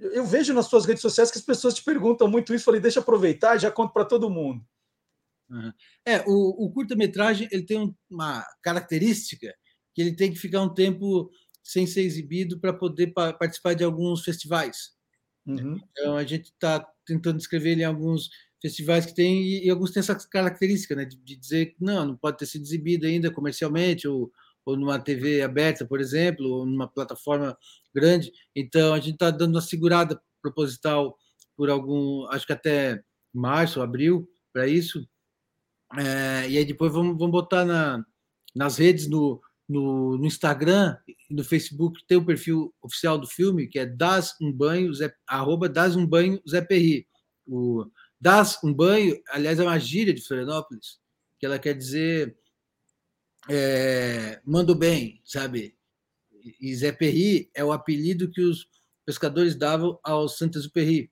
Eu 0.00 0.26
vejo 0.26 0.52
nas 0.52 0.66
suas 0.66 0.84
redes 0.84 1.00
sociais 1.00 1.30
que 1.30 1.38
as 1.38 1.44
pessoas 1.44 1.74
te 1.74 1.84
perguntam 1.84 2.26
muito 2.26 2.52
isso. 2.52 2.64
Falei, 2.64 2.80
deixa 2.80 2.98
eu 2.98 3.02
aproveitar, 3.02 3.56
já 3.58 3.70
conto 3.70 3.92
para 3.92 4.04
todo 4.04 4.28
mundo. 4.28 4.60
É, 6.04 6.24
o, 6.26 6.66
o 6.66 6.70
curta-metragem 6.72 7.48
ele 7.52 7.62
tem 7.62 7.96
uma 8.10 8.44
característica 8.60 9.54
que 9.94 10.02
ele 10.02 10.14
tem 10.14 10.32
que 10.32 10.38
ficar 10.38 10.60
um 10.60 10.74
tempo 10.74 11.30
sem 11.62 11.86
ser 11.86 12.02
exibido 12.02 12.58
para 12.58 12.72
poder 12.72 13.08
pa 13.08 13.32
participar 13.32 13.74
de 13.74 13.84
alguns 13.84 14.24
festivais. 14.24 14.92
Uhum. 15.46 15.80
Então 15.92 16.16
a 16.16 16.24
gente 16.24 16.46
está 16.46 16.84
tentando 17.06 17.38
escrever 17.38 17.70
ele 17.70 17.82
em 17.82 17.86
alguns 17.86 18.28
festivais 18.60 19.06
que 19.06 19.14
tem 19.14 19.42
e, 19.42 19.66
e 19.66 19.70
alguns 19.70 19.90
têm 19.90 20.00
essa 20.00 20.14
característica, 20.14 20.94
né, 20.94 21.04
de, 21.04 21.16
de, 21.16 21.36
dizer 21.36 21.66
que 21.66 21.76
não, 21.80 22.06
não 22.06 22.16
pode 22.16 22.38
ter 22.38 22.46
sido 22.46 22.62
exibido 22.62 23.06
ainda 23.06 23.30
comercialmente 23.30 24.06
ou, 24.08 24.30
ou 24.64 24.76
numa 24.76 24.98
TV 24.98 25.42
aberta, 25.42 25.86
por 25.86 26.00
exemplo, 26.00 26.46
ou 26.46 26.66
numa 26.66 26.88
plataforma 26.88 27.56
grande. 27.94 28.32
Então 28.54 28.92
a 28.92 28.98
gente 28.98 29.14
está 29.14 29.30
dando 29.30 29.54
uma 29.54 29.62
segurada 29.62 30.20
proposital 30.42 31.16
por 31.56 31.70
algum, 31.70 32.26
acho 32.26 32.46
que 32.46 32.52
até 32.52 33.02
março, 33.32 33.80
abril, 33.80 34.28
para 34.52 34.66
isso. 34.66 35.06
É, 35.96 36.48
e 36.48 36.58
aí 36.58 36.64
depois 36.64 36.92
vamos, 36.92 37.16
vamos 37.16 37.32
botar 37.32 37.64
na, 37.64 38.04
nas 38.54 38.76
redes, 38.76 39.08
no, 39.08 39.40
no, 39.68 40.18
no, 40.18 40.26
Instagram 40.26 40.96
no 41.30 41.42
Facebook, 41.42 42.04
tem 42.06 42.18
o 42.18 42.24
perfil 42.24 42.74
oficial 42.82 43.18
do 43.18 43.26
filme, 43.26 43.66
que 43.66 43.78
é 43.78 43.86
Das 43.86 44.34
Um 44.40 44.52
Banho, 44.52 44.92
Zé, 44.94 45.12
arroba 45.26 45.68
Das 45.68 45.96
Um 45.96 46.06
Banho 46.06 46.40
Zé. 46.48 46.66
O 47.46 47.86
Das 48.20 48.58
Um 48.64 48.72
Banho, 48.72 49.20
aliás, 49.28 49.58
é 49.58 49.62
uma 49.62 49.78
gíria 49.78 50.12
de 50.12 50.22
Florianópolis, 50.22 50.98
que 51.38 51.46
ela 51.46 51.58
quer 51.58 51.74
dizer 51.74 52.36
é, 53.48 54.40
mando 54.44 54.74
bem, 54.74 55.20
sabe? 55.24 55.76
E 56.60 56.74
Zé 56.74 56.92
Perri 56.92 57.50
é 57.54 57.64
o 57.64 57.72
apelido 57.72 58.30
que 58.30 58.40
os 58.40 58.68
pescadores 59.06 59.54
davam 59.54 59.98
ao 60.02 60.28
Saint-Exupéry 60.28 61.10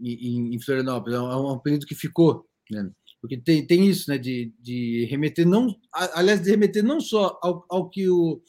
em, 0.00 0.54
em 0.54 0.60
Florianópolis, 0.60 1.18
é 1.18 1.20
um 1.20 1.50
apelido 1.50 1.86
que 1.86 1.94
ficou, 1.94 2.48
né? 2.70 2.90
porque 3.20 3.36
tem, 3.36 3.66
tem 3.66 3.86
isso, 3.88 4.10
né, 4.10 4.16
de, 4.16 4.52
de 4.60 5.06
remeter 5.10 5.46
não, 5.46 5.74
aliás, 5.92 6.40
de 6.40 6.50
remeter 6.50 6.84
não 6.84 7.00
só 7.00 7.38
ao, 7.42 7.64
ao 7.68 7.90
que 7.90 8.08
o 8.08 8.40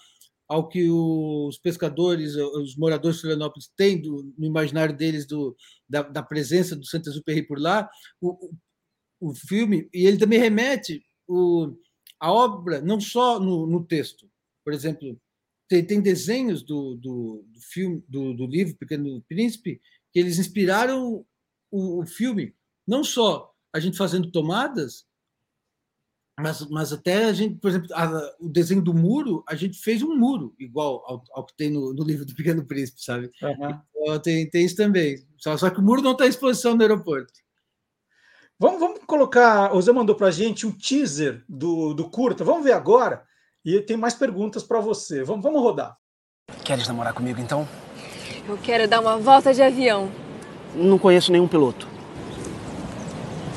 ao 0.47 0.67
que 0.67 0.89
os 0.89 1.59
pescadores, 1.59 2.35
os 2.35 2.75
moradores 2.75 3.17
de 3.17 3.21
Florianópolis 3.21 3.71
têm 3.77 4.01
do, 4.01 4.33
no 4.35 4.47
imaginário 4.47 4.97
deles 4.97 5.27
do, 5.27 5.55
da, 5.89 6.04
da 6.04 6.23
presença 6.23 6.75
do 6.75 6.86
Saint-Exupéry 6.86 7.43
por 7.43 7.60
lá, 7.60 7.89
o, 8.21 8.52
o, 9.19 9.34
filme, 9.34 9.89
e 9.93 10.06
ele 10.06 10.17
também 10.17 10.39
remete 10.39 11.04
o, 11.28 11.75
a 12.19 12.32
obra 12.32 12.82
não 12.82 12.99
só 12.99 13.39
no, 13.39 13.65
no 13.65 13.84
texto, 13.84 14.30
por 14.63 14.73
exemplo, 14.73 15.19
tem, 15.67 15.86
tem 15.86 16.02
desenhos 16.02 16.63
do, 16.63 16.95
do, 16.95 17.45
do 17.47 17.60
filme, 17.62 18.04
do, 18.08 18.34
do, 18.34 18.45
livro 18.45 18.75
Pequeno 18.75 19.23
Príncipe, 19.28 19.82
que 20.12 20.19
eles 20.19 20.39
inspiraram 20.39 21.25
o, 21.71 22.02
o 22.02 22.06
filme, 22.06 22.56
não 22.88 23.04
só 23.04 23.54
a 23.73 23.80
gente 23.80 23.97
fazendo 23.97 24.32
tomadas, 24.32 25.08
mas, 26.39 26.67
mas 26.69 26.93
até 26.93 27.25
a 27.25 27.34
gente, 27.34 27.60
por 27.60 27.69
exemplo, 27.69 27.88
a, 27.93 28.36
o 28.39 28.49
desenho 28.49 28.82
do 28.82 28.93
muro, 28.93 29.43
a 29.47 29.56
gente 29.56 29.78
fez 29.78 30.02
um 30.02 30.15
muro 30.15 30.56
igual 30.58 31.04
ao, 31.06 31.23
ao 31.34 31.45
que 31.45 31.56
tem 31.56 31.69
no, 31.69 31.93
no, 31.93 32.04
livro 32.04 32.25
do 32.25 32.34
Pequeno 32.34 32.65
Príncipe, 32.65 33.04
sabe? 33.04 33.30
Uhum. 33.41 33.82
Então, 34.01 34.19
tem, 34.19 34.49
tem 34.49 34.65
isso 34.65 34.75
também. 34.75 35.17
Só, 35.38 35.55
só 35.57 35.69
que 35.69 35.79
o 35.79 35.83
muro 35.83 36.01
não 36.01 36.13
está 36.13 36.23
à 36.23 36.27
exposição 36.27 36.75
no 36.75 36.81
aeroporto. 36.81 37.33
Vamos, 38.57 38.79
vamos 38.79 38.99
colocar. 39.05 39.73
O 39.73 39.81
Zé 39.81 39.91
mandou 39.91 40.15
para 40.15 40.27
a 40.27 40.31
gente 40.31 40.67
um 40.67 40.71
teaser 40.71 41.43
do, 41.47 41.93
do 41.93 42.09
curta. 42.09 42.43
Vamos 42.43 42.63
ver 42.63 42.73
agora. 42.73 43.23
E 43.63 43.79
tem 43.81 43.95
mais 43.95 44.13
perguntas 44.13 44.63
para 44.63 44.79
você. 44.79 45.23
Vamos, 45.23 45.43
vamos 45.43 45.62
rodar. 45.62 45.97
Queres 46.63 46.88
namorar 46.88 47.13
comigo 47.13 47.39
então? 47.39 47.67
Eu 48.47 48.57
quero 48.57 48.88
dar 48.88 48.99
uma 48.99 49.17
volta 49.17 49.53
de 49.53 49.62
avião. 49.62 50.12
Não 50.75 50.97
conheço 50.97 51.31
nenhum 51.31 51.47
piloto. 51.47 51.88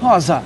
Rosa, 0.01 0.43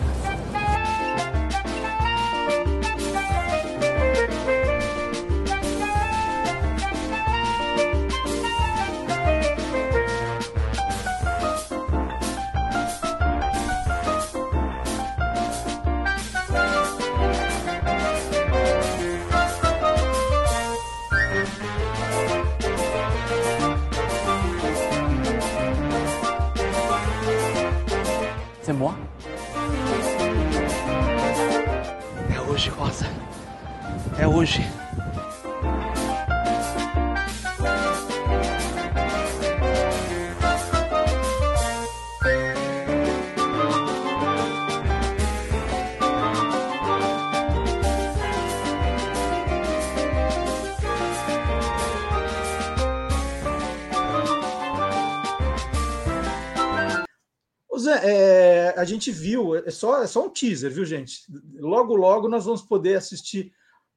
gente 59.06 59.10
viu, 59.12 59.56
é 59.56 59.70
só, 59.70 60.02
é 60.02 60.06
só 60.06 60.26
um 60.26 60.30
teaser, 60.30 60.70
viu, 60.70 60.84
gente? 60.84 61.20
Logo, 61.58 61.94
logo 61.94 62.28
nós 62.28 62.44
vamos 62.44 62.62
poder 62.62 62.96
assistir 62.96 63.52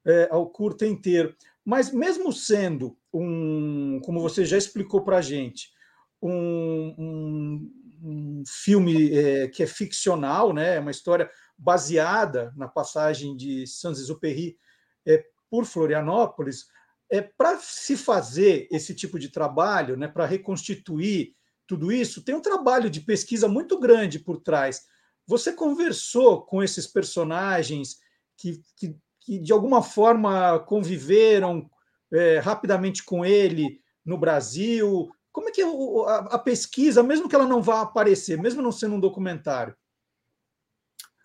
é, 0.05 0.27
ao 0.31 0.49
curta 0.49 0.85
inteiro. 0.85 1.35
Mas 1.65 1.91
mesmo 1.91 2.31
sendo 2.31 2.97
um, 3.13 3.99
como 4.03 4.21
você 4.21 4.45
já 4.45 4.57
explicou 4.57 5.03
para 5.03 5.17
a 5.17 5.21
gente, 5.21 5.69
um, 6.21 6.95
um, 6.97 7.71
um 8.03 8.43
filme 8.45 9.13
é, 9.13 9.47
que 9.47 9.63
é 9.63 9.67
ficcional, 9.67 10.53
né? 10.53 10.79
uma 10.79 10.91
história 10.91 11.29
baseada 11.57 12.53
na 12.55 12.67
passagem 12.67 13.35
de 13.35 13.65
Saint-Exupéry 13.67 14.57
é, 15.05 15.23
por 15.49 15.65
Florianópolis, 15.65 16.67
é, 17.11 17.21
para 17.21 17.57
se 17.57 17.97
fazer 17.97 18.67
esse 18.71 18.93
tipo 18.93 19.17
de 19.17 19.29
trabalho, 19.29 19.97
né, 19.97 20.07
para 20.07 20.27
reconstituir 20.27 21.33
tudo 21.65 21.91
isso, 21.91 22.23
tem 22.23 22.35
um 22.35 22.41
trabalho 22.41 22.87
de 22.87 23.01
pesquisa 23.01 23.47
muito 23.47 23.79
grande 23.79 24.19
por 24.19 24.39
trás. 24.39 24.83
Você 25.29 25.53
conversou 25.53 26.41
com 26.41 26.63
esses 26.63 26.87
personagens 26.87 27.99
que, 28.35 28.63
que, 28.75 28.97
que 29.19 29.37
de 29.37 29.53
alguma 29.53 29.83
forma 29.83 30.57
conviveram 30.61 31.69
é, 32.11 32.39
rapidamente 32.39 33.03
com 33.03 33.23
ele 33.23 33.79
no 34.03 34.17
Brasil? 34.17 35.07
Como 35.31 35.47
é 35.47 35.51
que 35.51 35.61
é 35.61 35.65
a, 35.65 36.15
a 36.31 36.39
pesquisa, 36.39 37.03
mesmo 37.03 37.29
que 37.29 37.35
ela 37.35 37.45
não 37.45 37.61
vá 37.61 37.81
aparecer, 37.81 38.41
mesmo 38.41 38.63
não 38.63 38.71
sendo 38.71 38.95
um 38.95 38.99
documentário? 38.99 39.77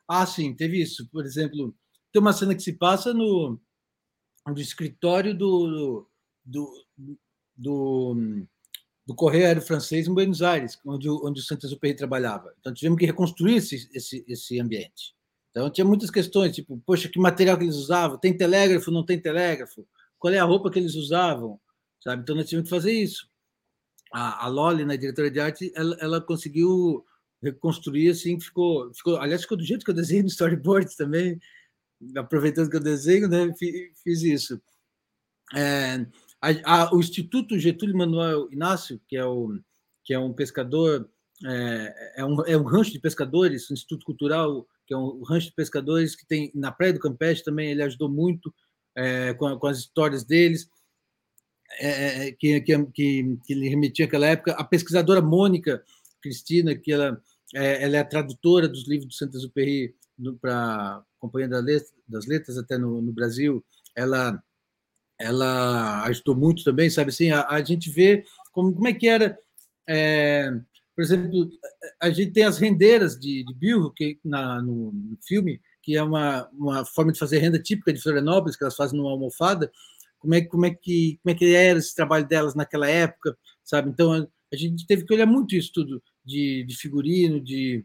Ah, 0.06 0.26
sim, 0.26 0.54
teve 0.54 0.82
isso. 0.82 1.08
Por 1.10 1.24
exemplo, 1.24 1.74
tem 2.12 2.20
uma 2.20 2.34
cena 2.34 2.54
que 2.54 2.62
se 2.62 2.74
passa 2.74 3.14
no, 3.14 3.58
no 4.46 4.60
escritório 4.60 5.34
do, 5.34 6.06
do, 6.44 6.70
do, 7.56 8.46
do 9.06 9.14
Correio 9.14 9.46
Aéreo 9.46 9.62
Francês 9.62 10.08
em 10.08 10.14
Buenos 10.14 10.42
Aires, 10.42 10.78
onde, 10.84 11.08
onde 11.08 11.40
o 11.40 11.42
Saint-Exupéry 11.42 11.94
trabalhava. 11.94 12.54
Então, 12.58 12.72
tivemos 12.72 12.98
que 12.98 13.06
reconstruir 13.06 13.56
esse, 13.56 13.88
esse, 13.92 14.24
esse 14.26 14.58
ambiente. 14.58 15.14
Então, 15.50 15.70
tinha 15.70 15.84
muitas 15.84 16.10
questões, 16.10 16.54
tipo, 16.54 16.80
poxa, 16.86 17.08
que 17.08 17.18
material 17.18 17.56
que 17.56 17.64
eles 17.64 17.76
usavam? 17.76 18.18
Tem 18.18 18.36
telégrafo, 18.36 18.90
não 18.90 19.04
tem 19.04 19.20
telégrafo? 19.20 19.86
Qual 20.18 20.32
é 20.32 20.38
a 20.38 20.44
roupa 20.44 20.70
que 20.70 20.78
eles 20.78 20.94
usavam? 20.94 21.60
Sabe? 22.02 22.22
Então, 22.22 22.34
nós 22.34 22.48
tivemos 22.48 22.68
que 22.68 22.74
fazer 22.74 22.92
isso. 22.92 23.28
A, 24.12 24.46
a 24.46 24.48
Loli, 24.48 24.84
na 24.84 24.96
diretora 24.96 25.30
de 25.30 25.38
arte, 25.38 25.72
ela, 25.76 25.96
ela 26.00 26.20
conseguiu 26.20 27.04
reconstruir, 27.42 28.08
assim, 28.08 28.40
ficou, 28.40 28.92
ficou... 28.94 29.16
Aliás, 29.18 29.42
ficou 29.42 29.56
do 29.56 29.64
jeito 29.64 29.84
que 29.84 29.90
eu 29.90 29.94
desenhei 29.94 30.22
no 30.22 30.28
storyboard 30.28 30.96
também, 30.96 31.38
aproveitando 32.16 32.70
que 32.70 32.76
eu 32.76 32.80
desenho, 32.80 33.28
né? 33.28 33.52
Fiz 34.02 34.22
isso. 34.22 34.60
É, 35.54 36.04
a, 36.44 36.82
a, 36.82 36.94
o 36.94 37.00
Instituto 37.00 37.58
Getúlio 37.58 37.96
Manuel 37.96 38.48
Inácio, 38.52 39.00
que 39.08 39.16
é, 39.16 39.24
o, 39.24 39.58
que 40.04 40.12
é 40.12 40.18
um 40.18 40.32
pescador, 40.32 41.08
é, 41.44 42.12
é, 42.18 42.24
um, 42.24 42.44
é 42.46 42.56
um 42.56 42.64
rancho 42.64 42.92
de 42.92 43.00
pescadores, 43.00 43.70
um 43.70 43.74
instituto 43.74 44.04
cultural, 44.04 44.66
que 44.86 44.92
é 44.92 44.96
um 44.96 45.22
rancho 45.22 45.48
de 45.48 45.54
pescadores 45.54 46.14
que 46.14 46.26
tem 46.26 46.50
na 46.54 46.70
Praia 46.70 46.92
do 46.92 47.00
Campeche 47.00 47.42
também, 47.42 47.70
ele 47.70 47.82
ajudou 47.82 48.08
muito 48.08 48.54
é, 48.94 49.32
com, 49.34 49.58
com, 49.58 49.66
as 49.66 49.78
histórias 49.78 50.24
deles. 50.24 50.68
é, 51.78 52.28
é 52.28 52.32
que, 52.32 52.60
que, 52.60 52.86
que, 52.86 53.38
que 53.44 53.52
ele 53.52 53.68
remetia 53.68 54.04
àquela 54.04 54.26
época, 54.26 54.52
a 54.52 54.64
pesquisadora 54.64 55.22
Mônica 55.22 55.82
Cristina, 56.20 56.74
que 56.74 56.92
ela, 56.92 57.20
é, 57.54 57.84
ela 57.84 57.96
é 57.96 58.00
a 58.00 58.04
tradutora 58.04 58.68
dos 58.68 58.86
livros 58.86 59.08
do 59.08 59.14
Saint-Exupéry 59.14 59.94
para 60.40 60.54
a 60.54 61.04
Companhia 61.18 61.48
das 61.48 62.26
Letras, 62.26 62.56
até 62.58 62.78
no, 62.78 63.02
no, 63.02 63.12
Brasil, 63.12 63.64
ela 63.96 64.42
ela 65.18 66.04
ajudou 66.04 66.34
muito 66.34 66.64
também, 66.64 66.90
sabe 66.90 67.10
assim, 67.10 67.30
a, 67.30 67.46
a 67.48 67.62
gente 67.62 67.90
vê 67.90 68.24
como, 68.52 68.72
como 68.72 68.88
é 68.88 68.92
que 68.92 69.08
era, 69.08 69.38
é, 69.88 70.50
por 70.94 71.02
exemplo, 71.02 71.50
a 72.00 72.10
gente 72.10 72.32
tem 72.32 72.44
as 72.44 72.58
rendeiras 72.58 73.18
de, 73.18 73.44
de 73.44 73.54
Bilro, 73.54 73.92
que 73.92 74.18
na, 74.24 74.62
no, 74.62 74.92
no, 74.92 75.18
filme, 75.22 75.60
que 75.82 75.96
é 75.96 76.02
uma, 76.02 76.48
uma 76.52 76.84
forma 76.84 77.12
de 77.12 77.18
fazer 77.18 77.38
renda 77.38 77.58
típica 77.58 77.92
de 77.92 78.00
Florianópolis, 78.00 78.56
que 78.56 78.64
elas 78.64 78.76
fazem 78.76 78.98
numa 78.98 79.10
almofada, 79.10 79.70
como 80.18 80.34
é, 80.34 80.40
como 80.42 80.66
é, 80.66 80.70
que, 80.74 81.18
como 81.22 81.34
é 81.34 81.38
que 81.38 81.54
era 81.54 81.78
esse 81.78 81.94
trabalho 81.94 82.26
delas 82.26 82.54
naquela 82.54 82.88
época, 82.88 83.36
sabe? 83.62 83.90
Então, 83.90 84.12
a, 84.12 84.26
a 84.52 84.56
gente 84.56 84.86
teve 84.86 85.04
que 85.04 85.12
olhar 85.12 85.26
muito 85.26 85.54
isso 85.56 85.72
tudo, 85.72 86.02
de, 86.24 86.64
de 86.64 86.76
figurino, 86.76 87.40
de, 87.40 87.84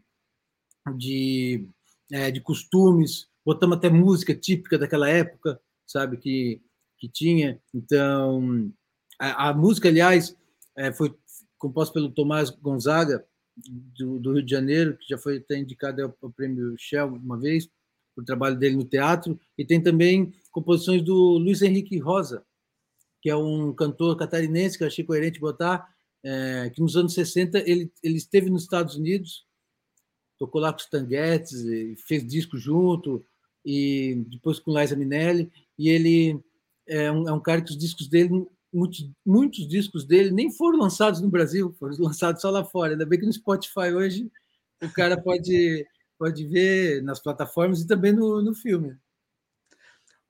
de, 0.96 1.68
é, 2.12 2.30
de 2.30 2.40
costumes, 2.40 3.28
botamos 3.44 3.76
até 3.76 3.90
música 3.90 4.34
típica 4.34 4.78
daquela 4.78 5.08
época, 5.08 5.60
sabe, 5.86 6.16
que, 6.16 6.62
que 7.00 7.08
tinha. 7.08 7.60
Então, 7.74 8.70
a, 9.18 9.48
a 9.48 9.54
música, 9.54 9.88
aliás, 9.88 10.36
é, 10.76 10.92
foi 10.92 11.14
composta 11.58 11.94
pelo 11.94 12.10
Tomás 12.10 12.50
Gonzaga, 12.50 13.24
do, 13.98 14.18
do, 14.18 14.32
Rio 14.34 14.42
de 14.42 14.50
Janeiro, 14.50 14.96
que 14.96 15.08
já 15.08 15.18
foi 15.18 15.38
até 15.38 15.58
indicado 15.58 16.02
ao, 16.22 16.30
prêmio 16.30 16.74
Shell 16.78 17.08
uma 17.08 17.38
vez, 17.38 17.68
o 18.16 18.22
trabalho 18.22 18.58
dele 18.58 18.76
no 18.76 18.84
teatro, 18.84 19.38
e 19.56 19.64
tem 19.64 19.82
também 19.82 20.32
composições 20.50 21.02
do 21.02 21.38
Luiz 21.38 21.62
Henrique 21.62 21.98
Rosa, 21.98 22.44
que 23.20 23.28
é 23.28 23.36
um 23.36 23.72
cantor 23.74 24.16
catarinense 24.16 24.78
que 24.78 24.84
eu 24.84 24.88
achei 24.88 25.04
coerente 25.04 25.40
botar, 25.40 25.86
é, 26.24 26.70
que 26.70 26.80
nos 26.80 26.96
anos 26.96 27.14
60 27.14 27.58
ele, 27.58 27.92
ele 28.02 28.16
esteve 28.16 28.50
nos 28.50 28.62
Estados 28.62 28.94
Unidos, 28.94 29.44
tocou 30.38 30.60
lá 30.60 30.72
com 30.72 30.78
os 30.78 30.86
Tanguetes, 30.86 31.62
fez 32.06 32.26
disco 32.26 32.56
junto, 32.56 33.24
e 33.64 34.24
depois 34.28 34.58
com 34.58 34.78
Liza 34.78 34.96
Minelli, 34.96 35.50
e 35.78 35.88
ele 35.90 36.42
é 36.90 37.10
um, 37.10 37.28
é 37.28 37.32
um 37.32 37.40
cara 37.40 37.62
que 37.62 37.70
os 37.70 37.78
discos 37.78 38.08
dele, 38.08 38.46
muitos, 38.72 39.08
muitos 39.24 39.68
discos 39.68 40.04
dele 40.04 40.32
nem 40.32 40.50
foram 40.50 40.80
lançados 40.80 41.20
no 41.20 41.30
Brasil, 41.30 41.72
foram 41.78 41.96
lançados 42.02 42.42
só 42.42 42.50
lá 42.50 42.64
fora. 42.64 42.92
Ainda 42.92 43.06
bem 43.06 43.20
que 43.20 43.26
no 43.26 43.32
Spotify 43.32 43.92
hoje 43.94 44.30
o 44.82 44.90
cara 44.92 45.20
pode, 45.20 45.86
pode 46.18 46.44
ver 46.46 47.02
nas 47.02 47.20
plataformas 47.20 47.80
e 47.80 47.86
também 47.86 48.12
no, 48.12 48.42
no 48.42 48.54
filme. 48.54 48.96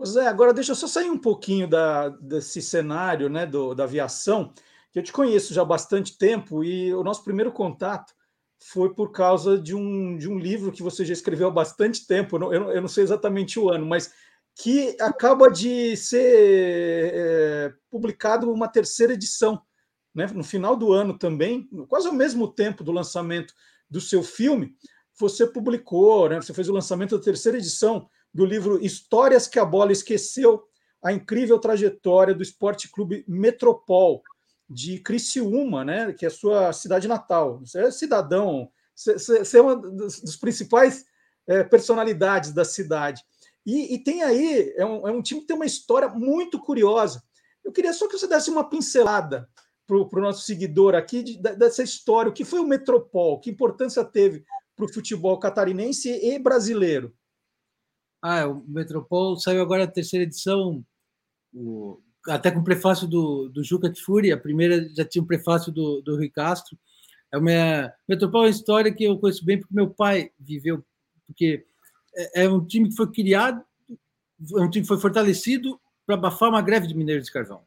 Zé, 0.05 0.27
agora 0.27 0.55
deixa 0.55 0.73
eu 0.73 0.77
só 0.77 0.87
sair 0.87 1.11
um 1.11 1.19
pouquinho 1.19 1.69
da, 1.69 2.09
desse 2.09 2.63
cenário 2.63 3.29
né, 3.29 3.47
do, 3.47 3.75
da 3.75 3.85
aviação 3.85 4.53
que 4.93 4.99
eu 4.99 5.03
te 5.03 5.13
conheço 5.13 5.55
já 5.55 5.63
há 5.63 5.65
bastante 5.65 6.17
tempo 6.17 6.65
e 6.65 6.93
o 6.95 7.05
nosso 7.05 7.23
primeiro 7.23 7.53
contato 7.53 8.13
foi 8.63 8.93
por 8.95 9.13
causa 9.13 9.59
de 9.59 9.75
um, 9.75 10.17
de 10.17 10.29
um 10.29 10.39
livro 10.39 10.73
que 10.73 10.83
você 10.83 11.05
já 11.05 11.13
escreveu 11.13 11.49
há 11.49 11.51
bastante 11.51 12.07
tempo, 12.07 12.37
eu 12.37 12.71
eu 12.71 12.81
não 12.81 12.89
sei 12.89 13.05
exatamente 13.05 13.59
o 13.59 13.71
ano, 13.71 13.87
mas 13.87 14.13
que 14.63 14.95
acaba 15.01 15.51
de 15.51 15.97
ser 15.97 17.13
é, 17.15 17.73
publicado 17.91 18.53
uma 18.53 18.69
terceira 18.69 19.15
edição, 19.15 19.61
né? 20.15 20.27
no 20.35 20.45
final 20.45 20.77
do 20.77 20.93
ano 20.93 21.17
também, 21.17 21.67
quase 21.89 22.07
ao 22.07 22.13
mesmo 22.13 22.47
tempo 22.47 22.85
do 22.85 22.93
lançamento 22.93 23.55
do 23.89 24.01
seu 24.01 24.23
filme, 24.23 24.75
você 25.19 25.47
publicou, 25.47 26.29
né? 26.29 26.37
você 26.37 26.53
fez 26.53 26.69
o 26.69 26.75
lançamento 26.75 27.17
da 27.17 27.25
terceira 27.25 27.57
edição 27.57 28.07
do 28.33 28.45
livro 28.45 28.85
Histórias 28.85 29.47
que 29.47 29.59
a 29.59 29.65
Bola 29.65 29.93
Esqueceu, 29.93 30.63
a 31.03 31.11
incrível 31.11 31.59
trajetória 31.59 32.35
do 32.35 32.43
Esporte 32.43 32.91
Clube 32.91 33.25
Metropol, 33.27 34.23
de 34.69 35.01
Criciúma, 35.01 35.85
né, 35.85 36.13
que 36.13 36.25
é 36.25 36.29
a 36.29 36.31
sua 36.31 36.73
cidade 36.73 37.09
natal. 37.09 37.59
Você 37.61 37.81
é 37.81 37.91
cidadão, 37.91 38.71
você 38.95 39.59
é 39.59 39.61
uma 39.61 39.75
das 39.75 40.37
principais 40.37 41.05
é, 41.49 41.65
personalidades 41.65 42.53
da 42.53 42.65
cidade. 42.65 43.25
E, 43.67 43.95
e 43.95 43.99
tem 44.03 44.23
aí, 44.23 44.73
é 44.77 44.85
um, 44.85 45.09
é 45.09 45.13
um, 45.13 45.23
time 45.23 45.41
que 45.41 45.47
tem 45.47 45.57
uma 45.57 45.67
história 45.67 46.09
muito 46.09 46.59
curiosa. 46.59 47.23
Eu 47.65 47.73
queria 47.73 47.93
só 47.93 48.09
que 48.09 48.19
você 48.19 48.27
desse 48.27 48.51
uma 48.51 48.69
pincelada 48.69 49.49
para 49.87 49.97
o 49.97 50.23
nosso 50.23 50.43
seguidor 50.43 50.95
aqui 50.95 51.23
de, 51.23 51.37
dessa 51.39 51.83
história, 51.83 52.31
o 52.31 52.33
que 52.33 52.45
foi 52.45 52.61
o 52.61 52.67
Metropol, 52.67 53.41
que 53.41 53.51
importância 53.51 54.05
teve 54.05 54.45
para 54.77 54.85
o 54.85 54.93
futebol 54.93 55.39
catarinense 55.39 56.09
e 56.09 56.39
brasileiro. 56.39 57.15
Ah, 58.23 58.47
o 58.47 58.65
Metropol 58.69 59.37
saiu 59.37 59.63
agora 59.63 59.85
a 59.85 59.91
terceira 59.91 60.25
edição, 60.25 60.85
o 61.53 62.01
até 62.29 62.51
com 62.51 62.61
o 62.61 62.65
prefácio 62.65 63.09
do, 63.09 63.49
do 63.49 63.65
Juca 63.65 63.91
Kfouri, 63.91 64.33
a 64.33 64.39
primeira 64.39 64.89
já 64.95 65.05
tinha 65.05 65.23
um 65.23 65.27
prefácio 65.27 65.73
do, 65.73 66.03
do 66.03 66.17
Rui 66.17 66.29
Castro. 66.29 66.79
É 67.33 67.39
uma 67.39 67.93
Metropol 68.09 68.43
é 68.43 68.45
uma 68.45 68.51
história 68.51 68.93
que 68.93 69.05
eu 69.05 69.19
conheço 69.19 69.45
bem 69.45 69.59
porque 69.59 69.75
meu 69.75 69.89
pai 69.89 70.31
viveu, 70.39 70.85
porque 71.27 71.67
é, 72.15 72.45
é 72.45 72.49
um 72.49 72.65
time 72.65 72.89
que 72.89 72.97
foi 72.97 73.11
criado, 73.11 73.63
é 73.99 74.61
um 74.61 74.71
time 74.71 74.83
que 74.83 74.89
foi 74.89 74.99
fortalecido 74.99 75.81
para 76.07 76.15
abafar 76.17 76.49
uma 76.49 76.63
greve 76.63 76.87
de 76.87 76.95
mineiros 76.95 77.27
de 77.27 77.33
carvão. 77.33 77.63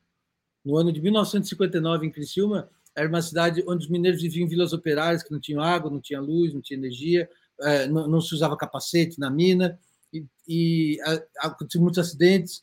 No 0.63 0.77
ano 0.77 0.91
de 0.91 1.01
1959, 1.01 2.07
em 2.07 2.11
Criciúma, 2.11 2.69
era 2.95 3.07
uma 3.07 3.21
cidade 3.21 3.63
onde 3.67 3.85
os 3.85 3.91
mineiros 3.91 4.21
viviam 4.21 4.45
em 4.45 4.49
vilas 4.49 4.73
operárias 4.73 5.23
que 5.23 5.31
não 5.31 5.39
tinham 5.39 5.61
água, 5.61 5.89
não 5.89 5.99
tinha 5.99 6.21
luz, 6.21 6.53
não 6.53 6.61
tinha 6.61 6.77
energia, 6.77 7.29
é, 7.61 7.87
não, 7.87 8.07
não 8.07 8.21
se 8.21 8.33
usava 8.33 8.57
capacete 8.57 9.19
na 9.19 9.29
mina, 9.29 9.79
e, 10.13 10.25
e 10.47 10.97
aconteciam 11.39 11.81
muitos 11.81 11.99
acidentes, 11.99 12.61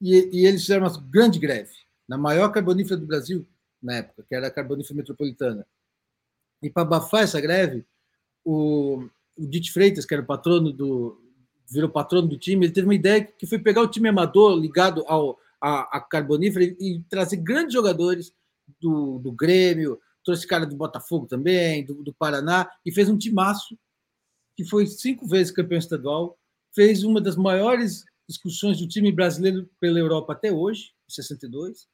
e, 0.00 0.28
e 0.32 0.46
eles 0.46 0.62
fizeram 0.62 0.86
uma 0.86 1.00
grande 1.08 1.38
greve 1.38 1.72
na 2.08 2.18
maior 2.18 2.50
carbonífera 2.50 2.98
do 2.98 3.06
Brasil 3.06 3.46
na 3.80 3.96
época, 3.96 4.24
que 4.28 4.34
era 4.34 4.48
a 4.48 4.50
carbonífera 4.50 4.96
metropolitana. 4.96 5.66
E 6.62 6.70
para 6.70 6.82
abafar 6.82 7.22
essa 7.22 7.40
greve, 7.40 7.84
o, 8.44 9.08
o 9.36 9.46
Dite 9.46 9.72
Freitas, 9.72 10.04
que 10.04 10.14
era 10.14 10.22
o 10.22 10.26
patrono 10.26 10.72
do 10.72 11.18
virou 11.70 11.88
patrono 11.88 12.28
do 12.28 12.36
time, 12.36 12.66
ele 12.66 12.72
teve 12.72 12.86
uma 12.86 12.94
ideia 12.94 13.24
que 13.24 13.46
foi 13.46 13.58
pegar 13.58 13.80
o 13.80 13.88
time 13.88 14.08
amador 14.08 14.58
ligado 14.58 15.02
ao 15.06 15.38
a, 15.62 15.96
a 15.96 16.00
carbonífera 16.00 16.64
e, 16.64 17.00
trazer 17.08 17.36
grandes 17.36 17.72
jogadores 17.72 18.34
do, 18.80 19.18
do 19.20 19.30
Grêmio, 19.30 19.98
trouxe 20.24 20.46
cara 20.46 20.66
do 20.66 20.76
Botafogo 20.76 21.26
também, 21.26 21.84
do, 21.84 22.02
do 22.02 22.12
Paraná, 22.12 22.68
e 22.84 22.92
fez 22.92 23.08
um 23.08 23.16
timaço 23.16 23.78
que 24.56 24.64
foi 24.64 24.86
cinco 24.86 25.26
vezes 25.26 25.52
campeão 25.52 25.78
estadual, 25.78 26.36
fez 26.74 27.04
uma 27.04 27.20
das 27.20 27.36
maiores 27.36 28.04
discussões 28.28 28.78
do 28.78 28.88
time 28.88 29.12
brasileiro 29.12 29.68
pela 29.80 29.98
Europa 29.98 30.32
até 30.32 30.52
hoje, 30.52 30.92
em 31.08 31.12
62. 31.12 31.88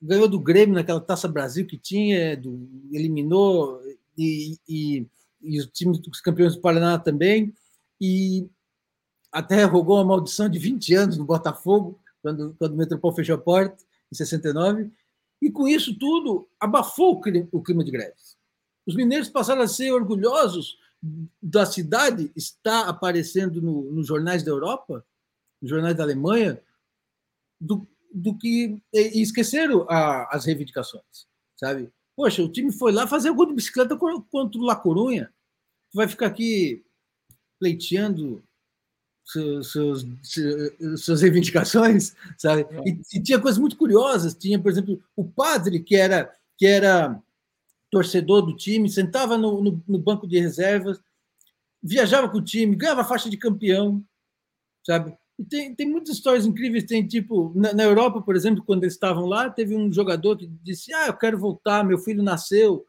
Ganhou 0.00 0.28
do 0.28 0.40
Grêmio 0.40 0.74
naquela 0.74 1.00
Taça 1.00 1.28
Brasil 1.28 1.66
que 1.66 1.78
tinha, 1.78 2.36
do, 2.36 2.68
eliminou, 2.90 3.80
e, 4.16 4.58
e, 4.68 5.06
e 5.40 5.58
os 5.58 5.66
times 5.66 5.98
dos 5.98 6.20
campeões 6.20 6.54
do 6.54 6.60
Paraná 6.60 6.98
também. 6.98 7.54
E 8.00 8.48
até 9.32 9.64
rogou 9.64 9.96
uma 9.96 10.04
maldição 10.04 10.48
de 10.48 10.58
20 10.58 10.94
anos 10.94 11.16
no 11.16 11.24
Botafogo, 11.24 12.00
quando, 12.22 12.54
quando 12.58 12.72
o 12.72 12.76
Metropol 12.76 13.12
fechou 13.12 13.34
a 13.34 13.38
porta, 13.38 13.82
em 14.12 14.14
69. 14.14 14.90
E 15.42 15.50
com 15.50 15.68
isso 15.68 15.96
tudo, 15.98 16.48
abafou 16.58 17.20
o 17.20 17.48
o 17.52 17.62
clima 17.62 17.84
de 17.84 17.90
greves. 17.90 18.36
Os 18.86 18.94
mineiros 18.94 19.28
passaram 19.28 19.62
a 19.62 19.68
ser 19.68 19.92
orgulhosos 19.92 20.78
da 21.42 21.66
cidade 21.66 22.32
está 22.34 22.88
aparecendo 22.88 23.60
no, 23.60 23.90
nos 23.92 24.06
jornais 24.06 24.42
da 24.42 24.50
Europa, 24.50 25.04
nos 25.60 25.70
jornais 25.70 25.96
da 25.96 26.02
Alemanha, 26.02 26.60
do, 27.60 27.86
do 28.12 28.36
que 28.36 28.80
e 28.92 29.20
esqueceram 29.20 29.86
a, 29.88 30.34
as 30.34 30.44
reivindicações, 30.44 31.26
sabe? 31.56 31.92
Poxa, 32.16 32.42
o 32.42 32.48
time 32.48 32.72
foi 32.72 32.92
lá 32.92 33.06
fazer 33.06 33.30
o 33.30 33.34
gol 33.34 33.46
de 33.46 33.54
bicicleta 33.54 33.96
contra 33.96 34.58
o 34.58 34.64
La 34.64 34.74
Corunha, 34.74 35.30
vai 35.92 36.08
ficar 36.08 36.26
aqui 36.26 36.82
pleiteando 37.60 38.42
seus, 39.24 39.72
seus, 39.72 40.06
suas 40.98 41.20
reivindicações, 41.20 42.14
sabe? 42.38 42.66
E, 42.84 43.18
e, 43.18 43.22
tinha 43.22 43.40
coisas 43.40 43.58
muito 43.58 43.76
curiosas. 43.76 44.34
Tinha, 44.34 44.58
por 44.58 44.70
exemplo, 44.70 45.02
o 45.16 45.24
padre 45.24 45.80
que 45.80 45.96
era 45.96 46.32
que 46.58 46.66
era 46.66 47.22
torcedor 47.90 48.42
do 48.42 48.56
time, 48.56 48.88
sentava 48.88 49.36
no, 49.36 49.62
no, 49.62 49.82
no 49.86 49.98
banco 49.98 50.26
de 50.26 50.38
reservas, 50.40 51.00
viajava 51.82 52.28
com 52.28 52.38
o 52.38 52.44
time, 52.44 52.74
ganhava 52.74 53.04
faixa 53.04 53.28
de 53.28 53.36
campeão, 53.36 54.02
sabe? 54.84 55.16
E 55.38 55.44
tem, 55.44 55.74
tem 55.74 55.88
muitas 55.88 56.14
histórias 56.14 56.46
incríveis. 56.46 56.84
Tem 56.84 57.06
tipo, 57.06 57.52
na, 57.54 57.72
na, 57.72 57.82
Europa, 57.84 58.22
por 58.22 58.34
exemplo, 58.34 58.64
quando 58.64 58.84
eles 58.84 58.94
estavam 58.94 59.26
lá, 59.26 59.50
teve 59.50 59.76
um 59.76 59.92
jogador 59.92 60.36
que 60.36 60.46
disse: 60.62 60.92
Ah, 60.94 61.08
eu 61.08 61.14
quero 61.14 61.38
voltar, 61.38 61.84
meu 61.84 61.98
filho 61.98 62.22
nasceu. 62.22 62.86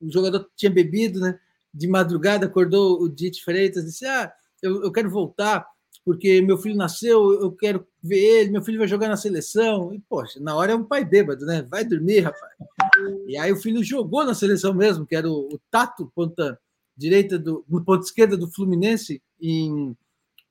O 0.00 0.10
jogador 0.10 0.48
tinha 0.56 0.70
bebido, 0.70 1.20
né? 1.20 1.38
De 1.72 1.86
madrugada 1.86 2.46
acordou 2.46 3.02
o 3.02 3.08
Dite 3.08 3.44
Freitas, 3.44 3.84
disse: 3.84 4.06
Ah, 4.06 4.32
eu, 4.62 4.82
eu 4.82 4.92
quero 4.92 5.10
voltar 5.10 5.66
porque 6.04 6.40
meu 6.40 6.56
filho 6.56 6.76
nasceu, 6.76 7.40
eu 7.40 7.52
quero 7.52 7.86
ver 8.02 8.18
ele, 8.18 8.50
meu 8.50 8.62
filho 8.62 8.78
vai 8.78 8.88
jogar 8.88 9.08
na 9.08 9.16
seleção. 9.16 9.92
E, 9.94 10.00
poxa, 10.00 10.40
na 10.40 10.56
hora 10.56 10.72
é 10.72 10.74
um 10.74 10.84
pai 10.84 11.04
bêbado, 11.04 11.44
né? 11.44 11.62
Vai 11.62 11.84
dormir, 11.84 12.20
rapaz. 12.20 12.52
E 13.26 13.36
aí 13.36 13.52
o 13.52 13.56
filho 13.56 13.84
jogou 13.84 14.24
na 14.24 14.34
seleção 14.34 14.74
mesmo, 14.74 15.06
que 15.06 15.14
era 15.14 15.28
o, 15.28 15.54
o 15.54 15.60
Tato, 15.70 16.10
ponta 16.14 16.58
direita 16.96 17.38
do, 17.38 17.64
ponto 17.84 18.02
esquerda 18.02 18.36
do 18.36 18.50
Fluminense, 18.50 19.22
em, 19.40 19.96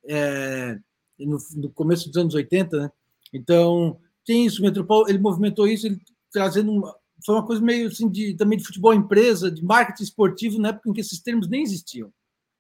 é, 0.08 0.80
no, 1.20 1.38
no, 1.56 1.70
começo 1.70 2.08
dos 2.08 2.18
anos 2.18 2.34
80, 2.34 2.78
né? 2.78 2.92
Então, 3.34 4.00
tem 4.26 4.46
isso, 4.46 4.62
o 4.62 4.66
Metropol, 4.66 5.08
ele 5.08 5.20
movimentou 5.20 5.68
isso, 5.68 5.88
ele 5.88 6.00
trazendo 6.32 6.72
uma, 6.72 6.96
foi 7.26 7.36
uma 7.36 7.46
coisa 7.46 7.62
meio 7.62 7.88
assim 7.88 8.10
de 8.10 8.34
também 8.36 8.58
de 8.58 8.66
futebol 8.66 8.94
empresa, 8.94 9.52
de 9.52 9.64
marketing 9.64 10.04
esportivo, 10.04 10.60
na 10.60 10.70
época 10.70 10.90
em 10.90 10.94
que 10.94 11.02
esses 11.02 11.20
termos 11.20 11.48
nem 11.48 11.64
existiam, 11.64 12.12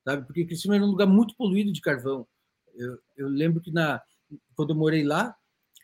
sabe? 0.03 0.25
Porque 0.25 0.45
Criciúma 0.45 0.75
era 0.75 0.85
um 0.85 0.89
lugar 0.89 1.07
muito 1.07 1.35
poluído 1.35 1.71
de 1.71 1.81
carvão. 1.81 2.27
Eu, 2.75 2.99
eu 3.17 3.27
lembro 3.27 3.61
que 3.61 3.71
na 3.71 4.01
quando 4.55 4.71
eu 4.71 4.75
morei 4.75 5.03
lá, 5.03 5.35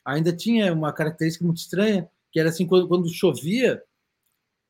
ainda 0.04 0.36
tinha 0.36 0.72
uma 0.72 0.94
característica 0.94 1.44
muito 1.44 1.58
estranha, 1.58 2.08
que 2.32 2.40
era 2.40 2.50
assim, 2.50 2.68
quando, 2.68 2.88
quando 2.88 3.10
chovia, 3.10 3.82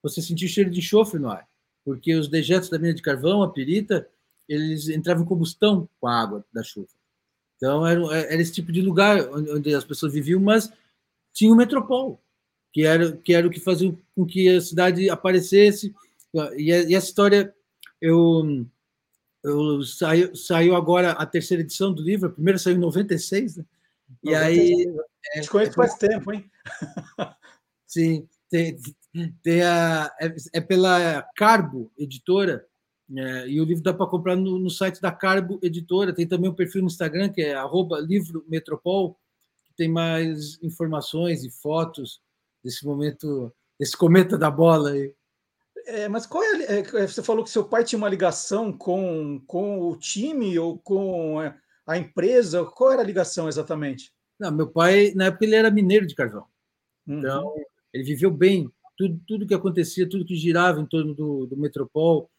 você 0.01 0.21
sentia 0.21 0.47
o 0.47 0.49
cheiro 0.49 0.69
de 0.69 0.79
enxofre 0.79 1.19
no 1.19 1.29
ar, 1.29 1.47
porque 1.83 2.15
os 2.15 2.27
dejetos 2.27 2.69
da 2.69 2.79
mina 2.79 2.93
de 2.93 3.01
carvão, 3.01 3.43
a 3.43 3.51
pirita, 3.51 4.07
eles 4.47 4.87
entravam 4.87 5.23
em 5.23 5.27
combustão 5.27 5.89
com 5.99 6.07
a 6.07 6.21
água 6.21 6.45
da 6.53 6.63
chuva. 6.63 6.87
Então, 7.55 7.85
era, 7.85 8.01
era 8.15 8.41
esse 8.41 8.51
tipo 8.51 8.71
de 8.71 8.81
lugar 8.81 9.29
onde 9.29 9.73
as 9.73 9.83
pessoas 9.83 10.13
viviam, 10.13 10.41
mas 10.41 10.71
tinha 11.33 11.51
o 11.51 11.55
metropol, 11.55 12.21
que 12.71 12.85
era, 12.85 13.11
que 13.17 13.33
era 13.33 13.47
o 13.47 13.49
que 13.49 13.59
fazia 13.59 13.95
com 14.15 14.25
que 14.25 14.49
a 14.49 14.61
cidade 14.61 15.09
aparecesse. 15.09 15.93
E, 16.57 16.69
e 16.69 16.95
essa 16.95 17.07
história, 17.07 17.53
eu, 18.01 18.65
eu 19.43 19.83
saiu, 19.83 20.35
saiu 20.35 20.75
agora 20.75 21.11
a 21.11 21.25
terceira 21.25 21.63
edição 21.63 21.93
do 21.93 22.01
livro, 22.01 22.27
a 22.27 22.31
primeira 22.31 22.59
saiu 22.59 22.75
em 22.75 22.79
96, 22.79 23.57
né? 23.57 23.65
E 24.23 24.31
96. 24.31 24.87
aí. 24.87 24.95
É, 25.33 25.41
Te 25.41 25.49
conheço 25.49 25.71
é, 25.71 25.75
faz 25.75 25.95
tempo, 25.95 26.33
hein? 26.33 26.49
Sim, 27.87 28.27
tem, 28.49 28.77
tem 29.41 29.61
a, 29.63 30.11
é, 30.19 30.35
é 30.53 30.61
pela 30.61 31.21
Carbo 31.35 31.91
Editora, 31.97 32.65
é, 33.13 33.47
e 33.47 33.61
o 33.61 33.65
livro 33.65 33.83
dá 33.83 33.93
para 33.93 34.07
comprar 34.07 34.35
no, 34.35 34.57
no, 34.57 34.69
site 34.69 34.99
da 34.99 35.11
Carbo 35.11 35.59
Editora. 35.61 36.13
Tem 36.13 36.27
também 36.27 36.49
um 36.49 36.55
perfil 36.55 36.81
no 36.81 36.87
Instagram, 36.87 37.29
que 37.29 37.41
é 37.41 37.55
livro 38.01 38.43
metropol, 38.47 39.19
que 39.65 39.73
tem 39.75 39.87
mais 39.87 40.61
informações 40.63 41.43
e 41.43 41.51
fotos 41.51 42.19
desse 42.63 42.83
momento, 42.85 43.53
desse 43.79 43.95
cometa 43.95 44.37
da 44.37 44.49
bola 44.49 44.91
aí. 44.91 45.13
É, 45.85 46.07
mas 46.09 46.25
qual 46.25 46.43
é, 46.43 46.79
é, 46.79 47.07
Você 47.07 47.21
falou 47.21 47.43
que 47.43 47.49
seu 47.51 47.63
pai 47.63 47.83
tinha 47.83 47.97
uma 47.97 48.09
ligação 48.09 48.73
com, 48.73 49.39
com 49.45 49.87
o 49.87 49.95
time 49.95 50.57
ou 50.57 50.79
com 50.79 51.37
a 51.85 51.97
empresa. 51.97 52.65
Qual 52.65 52.91
era 52.91 53.01
a 53.01 53.05
ligação 53.05 53.47
exatamente? 53.47 54.11
Não, 54.39 54.51
meu 54.51 54.67
pai, 54.67 55.13
na 55.15 55.25
época, 55.25 55.45
ele 55.45 55.55
era 55.55 55.69
mineiro 55.69 56.07
de 56.07 56.15
carvão. 56.15 56.45
Uhum. 57.07 57.19
Então, 57.19 57.53
ele 57.93 58.03
viveu 58.03 58.31
bem. 58.31 58.69
Tudo, 58.97 59.21
tudo 59.27 59.45
que 59.45 59.53
acontecia, 59.53 60.09
tudo 60.09 60.25
que 60.25 60.35
girava 60.35 60.79
em 60.79 60.85
torno 60.85 61.13
do, 61.13 61.45
do 61.45 61.57
Metropol, 61.57 62.29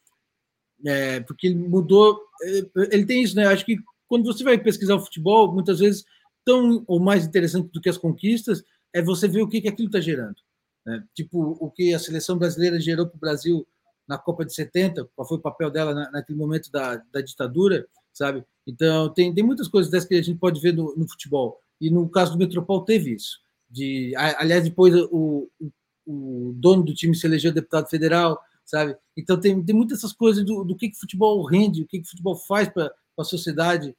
é, 0.85 1.21
porque 1.21 1.47
ele 1.47 1.57
mudou. 1.57 2.21
É, 2.43 2.59
ele 2.93 3.07
tem 3.07 3.23
isso, 3.23 3.37
né? 3.37 3.47
Acho 3.47 3.65
que 3.65 3.79
quando 4.09 4.25
você 4.25 4.45
vai 4.45 4.59
pesquisar 4.59 4.97
o 4.97 5.05
futebol, 5.05 5.53
muitas 5.53 5.79
vezes, 5.79 6.05
tão 6.45 6.85
ou 6.87 7.01
mais 7.01 7.27
interessante 7.27 7.71
do 7.73 7.81
que 7.81 7.89
as 7.89 7.99
conquistas, 7.99 8.63
é 8.93 9.03
você 9.03 9.27
ver 9.29 9.43
o 9.43 9.49
que, 9.49 9.61
que 9.61 9.69
aquilo 9.69 9.89
está 9.89 10.01
gerando. 10.01 10.37
Né? 10.85 11.03
Tipo, 11.15 11.57
o 11.61 11.71
que 11.71 11.93
a 11.93 11.99
seleção 11.99 12.39
brasileira 12.39 12.81
gerou 12.81 13.07
para 13.07 13.17
o 13.17 13.21
Brasil 13.21 13.67
na 14.07 14.17
Copa 14.17 14.45
de 14.45 14.55
70, 14.55 15.09
qual 15.17 15.27
foi 15.27 15.39
o 15.39 15.43
papel 15.43 15.71
dela 15.71 15.93
na, 15.93 16.11
naquele 16.13 16.39
momento 16.39 16.71
da, 16.71 17.03
da 17.13 17.21
ditadura, 17.21 17.87
sabe? 18.13 18.45
Então, 18.67 19.13
tem, 19.13 19.35
tem 19.35 19.45
muitas 19.45 19.67
coisas 19.67 19.91
dessas 19.91 20.09
que 20.09 20.15
a 20.15 20.23
gente 20.23 20.39
pode 20.39 20.61
ver 20.61 20.73
no, 20.73 20.95
no 20.97 21.09
futebol. 21.09 21.61
E 21.81 21.91
no 21.91 22.09
caso 22.09 22.33
do 22.33 22.39
Metropol, 22.39 22.85
teve 22.85 23.15
isso. 23.15 23.41
De, 23.69 24.15
aliás, 24.17 24.63
depois 24.63 24.95
o, 24.95 25.51
o, 25.59 25.71
o 26.07 26.53
dono 26.57 26.85
do 26.85 26.95
time 26.95 27.15
se 27.15 27.27
elegeu 27.27 27.53
deputado 27.53 27.89
federal, 27.89 28.41
sabe? 28.67 28.97
Então 29.17 29.39
tem, 29.39 29.63
tem 29.65 29.75
muitas 29.75 29.99
essas 29.99 30.13
coisas 30.13 30.45
do, 30.45 30.65
do 30.65 30.77
que, 30.77 30.91
que 30.91 30.99
futebol 30.99 31.43
rende, 31.45 31.83
o 31.83 31.87
que, 31.87 32.01
que 32.01 32.09
futebol 32.09 32.37
faz 32.37 32.69
para 32.69 32.93
a 33.17 33.25
sociedade. 33.25 33.97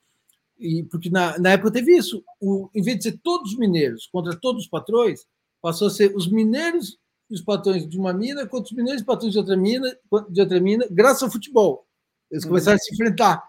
E, 0.60 0.84
porque 0.84 1.10
na, 1.10 1.40
na 1.40 1.52
época 1.52 1.72
teve 1.72 1.96
isso. 1.96 2.24
O, 2.40 2.70
em 2.76 2.82
vez 2.82 2.98
de 2.98 3.04
ser 3.04 3.20
todos 3.24 3.54
os 3.54 3.58
mineiros 3.58 4.08
contra 4.08 4.36
todos 4.36 4.64
os 4.64 4.70
patrões, 4.70 5.26
passou 5.62 5.88
a 5.88 5.92
ser 5.92 6.16
os 6.16 6.28
mineiros 6.28 7.00
e 7.30 7.36
os 7.36 7.42
patrões 7.42 7.88
de 7.88 7.98
uma 7.98 8.14
mina 8.14 8.46
contra 8.46 8.66
os 8.66 8.72
mineiros 8.72 9.02
e 9.02 9.04
os 9.04 9.08
patrões 9.08 9.34
de 9.34 9.40
outra 9.40 9.58
mina, 9.58 9.98
de 10.30 10.42
outra 10.42 10.60
mina, 10.60 10.86
graças 10.92 11.24
ao 11.24 11.32
futebol. 11.32 11.88
Eles 12.30 12.44
uhum. 12.44 12.50
começaram 12.50 12.76
a 12.76 12.80
se 12.80 12.94
enfrentar. 12.94 13.44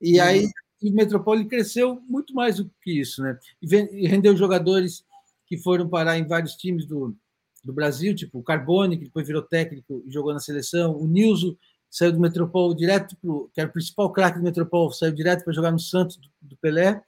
E 0.00 0.18
uhum. 0.18 0.26
aí 0.26 0.48
o 0.82 0.90
Metropole 0.90 1.46
cresceu 1.46 2.02
muito 2.08 2.34
mais 2.34 2.56
do 2.56 2.70
que 2.82 3.00
isso, 3.00 3.22
né? 3.22 3.38
E 3.60 4.06
rendeu 4.06 4.36
jogadores 4.36 5.04
que 5.46 5.56
foram 5.58 5.88
parar 5.88 6.18
em 6.18 6.26
vários 6.26 6.54
times 6.54 6.86
do, 6.86 7.14
do 7.62 7.72
Brasil, 7.72 8.14
tipo 8.14 8.38
o 8.38 8.42
Carbone, 8.42 8.98
que 8.98 9.04
depois 9.04 9.26
virou 9.26 9.42
técnico 9.42 10.02
e 10.06 10.10
jogou 10.10 10.32
na 10.32 10.40
seleção, 10.40 10.96
o 10.96 11.06
Nilson 11.06 11.56
saiu 11.90 12.12
do 12.12 12.20
Metropol 12.20 12.74
direto, 12.74 13.16
pro, 13.16 13.50
que 13.52 13.60
era 13.60 13.68
o 13.68 13.72
principal 13.72 14.10
craque 14.12 14.38
do 14.38 14.44
Metropol, 14.44 14.90
saiu 14.92 15.12
direto 15.12 15.44
para 15.44 15.52
jogar 15.52 15.70
no 15.70 15.78
Santos 15.78 16.16
do, 16.16 16.28
do, 16.40 16.56
Pelé. 16.56 17.02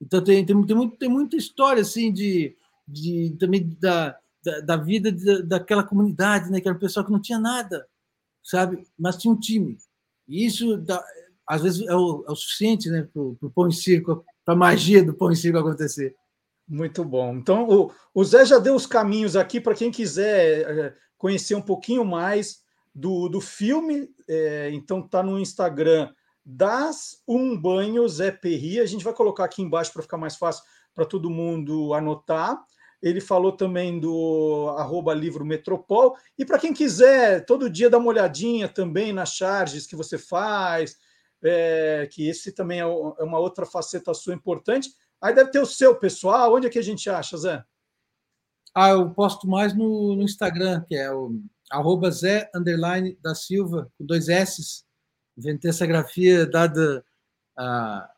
Então 0.00 0.22
tem, 0.22 0.44
tem, 0.44 0.66
tem, 0.66 0.76
muito, 0.76 0.96
tem 0.96 1.08
muita 1.08 1.36
história 1.36 1.80
assim 1.80 2.12
de, 2.12 2.56
de 2.86 3.36
também 3.38 3.76
da, 3.80 4.18
da, 4.44 4.60
da 4.60 4.76
vida 4.76 5.12
de, 5.12 5.42
daquela 5.44 5.84
comunidade, 5.84 6.50
né? 6.50 6.60
Que 6.60 6.68
era 6.68 6.76
um 6.76 6.80
pessoal 6.80 7.06
que 7.06 7.12
não 7.12 7.20
tinha 7.20 7.38
nada, 7.38 7.86
sabe? 8.42 8.84
Mas 8.98 9.16
tinha 9.16 9.32
um 9.32 9.38
time. 9.38 9.78
E 10.26 10.44
isso 10.44 10.76
dá, 10.78 11.02
às 11.46 11.62
vezes 11.62 11.86
é 11.86 11.94
o, 11.94 12.24
é 12.26 12.32
o 12.32 12.36
suficiente 12.36 12.90
né, 12.90 13.08
para 13.12 13.22
o 13.22 13.52
pão 13.54 13.68
em 13.68 13.72
circo, 13.72 14.24
para 14.44 14.54
a 14.54 14.56
magia 14.56 15.04
do 15.04 15.14
pão 15.14 15.30
em 15.30 15.36
circo 15.36 15.58
acontecer. 15.58 16.16
Muito 16.66 17.04
bom. 17.04 17.34
Então, 17.34 17.68
o, 17.68 17.92
o 18.14 18.24
Zé 18.24 18.44
já 18.44 18.58
deu 18.58 18.74
os 18.74 18.86
caminhos 18.86 19.36
aqui 19.36 19.60
para 19.60 19.74
quem 19.74 19.90
quiser 19.90 20.62
é, 20.62 20.94
conhecer 21.18 21.54
um 21.54 21.62
pouquinho 21.62 22.04
mais 22.04 22.62
do, 22.94 23.28
do 23.28 23.40
filme. 23.40 24.08
É, 24.26 24.70
então, 24.72 25.06
tá 25.06 25.22
no 25.22 25.38
Instagram 25.38 26.10
das 26.44 27.22
Um 27.28 27.58
Banho 27.58 28.08
Zé 28.08 28.30
Perri. 28.30 28.80
A 28.80 28.86
gente 28.86 29.04
vai 29.04 29.12
colocar 29.12 29.44
aqui 29.44 29.62
embaixo 29.62 29.92
para 29.92 30.02
ficar 30.02 30.16
mais 30.16 30.36
fácil 30.36 30.64
para 30.94 31.04
todo 31.04 31.30
mundo 31.30 31.92
anotar. 31.92 32.62
Ele 33.02 33.20
falou 33.20 33.52
também 33.52 34.00
do 34.00 34.74
arroba 34.78 35.12
livro 35.12 35.44
Metropol. 35.44 36.16
E 36.38 36.44
para 36.44 36.58
quem 36.58 36.72
quiser, 36.72 37.44
todo 37.44 37.68
dia 37.68 37.90
dar 37.90 37.98
uma 37.98 38.08
olhadinha 38.08 38.66
também 38.66 39.12
nas 39.12 39.34
charges 39.34 39.86
que 39.86 39.94
você 39.94 40.16
faz, 40.16 40.96
é, 41.42 42.08
que 42.10 42.26
esse 42.26 42.52
também 42.52 42.80
é, 42.80 42.84
é 42.84 43.22
uma 43.22 43.38
outra 43.38 43.66
faceta 43.66 44.14
sua 44.14 44.32
importante. 44.32 44.90
Aí 45.24 45.34
deve 45.34 45.50
ter 45.50 45.58
o 45.58 45.64
seu 45.64 45.96
pessoal. 45.96 46.54
Onde 46.54 46.66
é 46.66 46.70
que 46.70 46.78
a 46.78 46.82
gente 46.82 47.08
acha, 47.08 47.38
Zé? 47.38 47.64
Ah, 48.74 48.90
eu 48.90 49.08
posto 49.08 49.48
mais 49.48 49.74
no, 49.74 50.14
no 50.14 50.22
Instagram, 50.22 50.82
que 50.82 50.94
é 50.94 51.10
o 51.10 51.40
arroba 51.70 52.10
Zé 52.10 52.50
underline 52.54 53.18
da 53.22 53.34
Silva, 53.34 53.90
com 53.96 54.04
dois 54.04 54.28
S. 54.28 54.84
Inventei 55.34 55.70
essa 55.70 55.86
grafia 55.86 56.46
dada 56.46 57.02
a, 57.56 58.12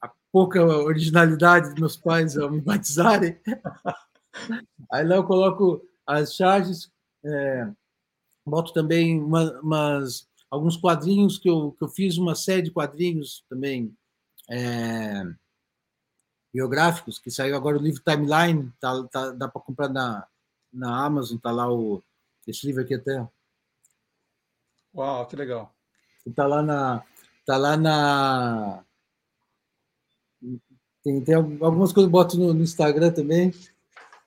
a 0.00 0.10
pouca 0.32 0.64
originalidade 0.64 1.68
dos 1.68 1.78
meus 1.78 1.96
pais 1.98 2.38
ao 2.38 2.50
me 2.50 2.62
batizarem. 2.62 3.38
Aí 4.90 5.04
lá 5.06 5.16
eu 5.16 5.24
coloco 5.24 5.86
as 6.06 6.34
charges, 6.34 6.90
é, 7.22 7.70
boto 8.46 8.72
também 8.72 9.22
uma, 9.22 9.60
umas 9.60 10.26
alguns 10.50 10.78
quadrinhos 10.78 11.38
que 11.38 11.50
eu, 11.50 11.72
que 11.72 11.84
eu 11.84 11.88
fiz, 11.88 12.16
uma 12.16 12.34
série 12.34 12.62
de 12.62 12.70
quadrinhos 12.70 13.44
também 13.50 13.94
é, 14.50 15.24
biográficos, 16.52 17.18
que 17.18 17.30
saiu 17.30 17.56
agora 17.56 17.78
o 17.78 17.82
livro 17.82 18.02
Timeline, 18.02 18.72
tá, 18.80 19.02
tá 19.04 19.30
dá 19.30 19.48
para 19.48 19.60
comprar 19.60 19.88
na, 19.88 20.26
na 20.72 21.04
Amazon, 21.04 21.38
tá 21.38 21.50
lá 21.50 21.72
o, 21.72 22.02
esse 22.46 22.66
livro 22.66 22.82
aqui 22.82 22.94
até. 22.94 23.26
Uau, 24.94 25.26
que 25.26 25.36
legal. 25.36 25.74
Está 26.26 26.46
lá 26.46 26.62
na. 26.62 27.02
Tá 27.46 27.56
lá 27.56 27.76
na. 27.76 28.84
Tem, 31.02 31.24
tem 31.24 31.34
algumas 31.34 31.92
coisas 31.92 31.94
que 31.94 32.00
eu 32.00 32.10
boto 32.10 32.38
no, 32.38 32.52
no 32.52 32.62
Instagram 32.62 33.12
também. 33.12 33.52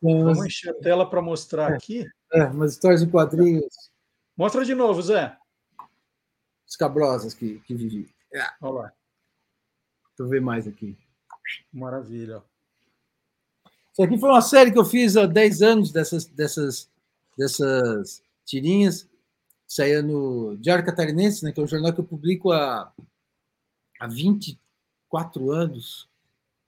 Vamos 0.02 0.46
encher 0.46 0.72
a 0.72 0.80
tela 0.80 1.10
para 1.10 1.22
mostrar 1.22 1.72
é, 1.72 1.76
aqui. 1.76 2.06
É, 2.34 2.44
umas 2.46 2.74
histórias 2.74 3.02
em 3.02 3.10
quadrinhos. 3.10 3.92
Mostra 4.36 4.66
de 4.66 4.76
novo, 4.76 5.02
Zé 5.02 5.38
escabrosas 6.76 7.34
que, 7.34 7.60
que 7.62 7.74
vivi. 7.74 8.14
É. 8.34 8.44
Olha 8.62 8.74
lá. 8.74 8.94
Deixa 10.10 10.20
eu 10.20 10.28
ver 10.28 10.42
mais 10.42 10.68
aqui. 10.68 10.98
Maravilha. 11.72 12.42
Isso 13.92 14.04
aqui 14.04 14.18
foi 14.18 14.30
uma 14.30 14.42
série 14.42 14.72
que 14.72 14.78
eu 14.78 14.86
fiz 14.86 15.16
há 15.16 15.26
10 15.26 15.62
anos 15.62 15.92
dessas, 15.92 16.26
dessas, 16.26 16.90
dessas 17.38 18.22
tirinhas. 18.46 19.08
Saía 19.68 20.02
no 20.02 20.58
Diário 20.58 20.86
Catarinense, 20.86 21.44
né, 21.44 21.52
que 21.52 21.60
é 21.60 21.64
um 21.64 21.68
jornal 21.68 21.94
que 21.94 22.02
eu 22.02 22.06
publico 22.06 22.52
há, 22.52 22.92
há 24.00 24.08
24 24.08 25.52
anos. 25.52 26.10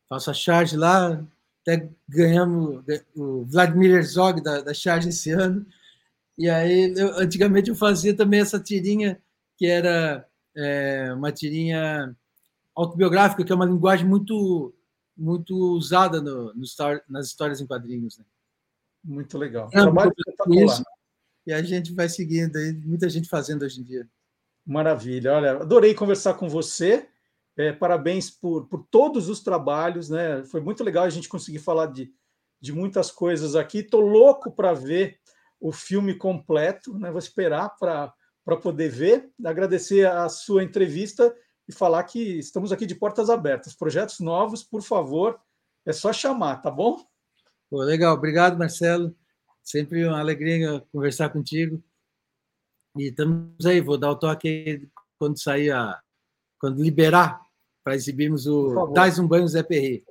Faço 0.07 0.31
a 0.31 0.33
charge 0.33 0.77
lá, 0.77 1.21
até 1.61 1.89
ganhamos 2.07 2.81
o 3.13 3.43
Vladimir 3.43 3.91
Herzog 3.91 4.41
da, 4.41 4.61
da 4.61 4.73
charge 4.73 5.09
esse 5.09 5.31
ano. 5.31 5.65
E 6.37 6.49
aí, 6.49 6.93
eu, 6.95 7.17
antigamente, 7.19 7.69
eu 7.69 7.75
fazia 7.75 8.15
também 8.15 8.39
essa 8.39 8.57
tirinha 8.57 9.21
que 9.57 9.65
era 9.65 10.25
é, 10.55 11.11
uma 11.13 11.31
tirinha 11.31 12.15
autobiográfica, 12.73 13.43
que 13.43 13.51
é 13.51 13.55
uma 13.55 13.65
linguagem 13.65 14.07
muito 14.07 14.73
muito 15.17 15.55
usada 15.73 16.21
no, 16.21 16.53
no 16.53 16.63
nas 17.09 17.27
histórias 17.27 17.59
em 17.59 17.67
quadrinhos. 17.67 18.17
Né? 18.17 18.25
Muito 19.03 19.37
legal. 19.37 19.67
É, 19.73 19.81
Trabalho 19.81 20.13
isso, 20.51 20.83
e 21.45 21.53
a 21.53 21.61
gente 21.61 21.93
vai 21.93 22.09
seguindo 22.09 22.57
aí, 22.57 22.73
muita 22.73 23.09
gente 23.09 23.29
fazendo 23.29 23.63
hoje 23.63 23.79
em 23.79 23.83
dia. 23.83 24.07
Maravilha. 24.65 25.33
Olha, 25.33 25.51
adorei 25.53 25.93
conversar 25.93 26.33
com 26.33 26.49
você. 26.49 27.07
É, 27.55 27.71
parabéns 27.71 28.29
por, 28.29 28.67
por 28.67 28.85
todos 28.91 29.29
os 29.29 29.41
trabalhos, 29.41 30.09
né? 30.09 30.43
Foi 30.43 30.61
muito 30.61 30.83
legal 30.83 31.05
a 31.05 31.09
gente 31.09 31.29
conseguir 31.29 31.59
falar 31.59 31.87
de, 31.87 32.13
de 32.59 32.73
muitas 32.73 33.09
coisas 33.09 33.55
aqui. 33.55 33.79
Estou 33.79 34.01
louco 34.01 34.51
para 34.51 34.73
ver 34.73 35.17
o 35.59 35.71
filme 35.71 36.13
completo, 36.13 36.97
né? 36.99 37.09
vou 37.09 37.17
esperar 37.17 37.75
para 37.79 38.13
poder 38.61 38.89
ver. 38.89 39.31
Agradecer 39.43 40.05
a 40.05 40.29
sua 40.29 40.63
entrevista 40.63 41.33
e 41.67 41.73
falar 41.73 42.03
que 42.03 42.39
estamos 42.39 42.71
aqui 42.71 42.85
de 42.85 42.95
portas 42.95 43.29
abertas. 43.29 43.73
Projetos 43.73 44.19
novos, 44.19 44.63
por 44.63 44.81
favor, 44.81 45.39
é 45.85 45.91
só 45.91 46.13
chamar, 46.13 46.61
tá 46.61 46.71
bom? 46.71 47.05
Pô, 47.69 47.81
legal, 47.81 48.15
obrigado, 48.15 48.57
Marcelo. 48.57 49.15
Sempre 49.61 50.05
uma 50.07 50.19
alegria 50.19 50.81
conversar 50.91 51.29
contigo. 51.29 51.83
E 52.97 53.09
estamos 53.09 53.65
aí, 53.65 53.81
vou 53.81 53.97
dar 53.97 54.11
o 54.11 54.15
toque 54.15 54.87
quando 55.19 55.39
sair 55.39 55.71
a. 55.71 56.01
quando 56.59 56.81
liberar 56.81 57.41
para 57.83 57.95
exibirmos 57.95 58.47
o 58.47 58.87
Dais 58.87 59.19
um 59.19 59.27
Banho 59.27 59.47
Zé 59.47 59.63
Perri. 59.63 60.05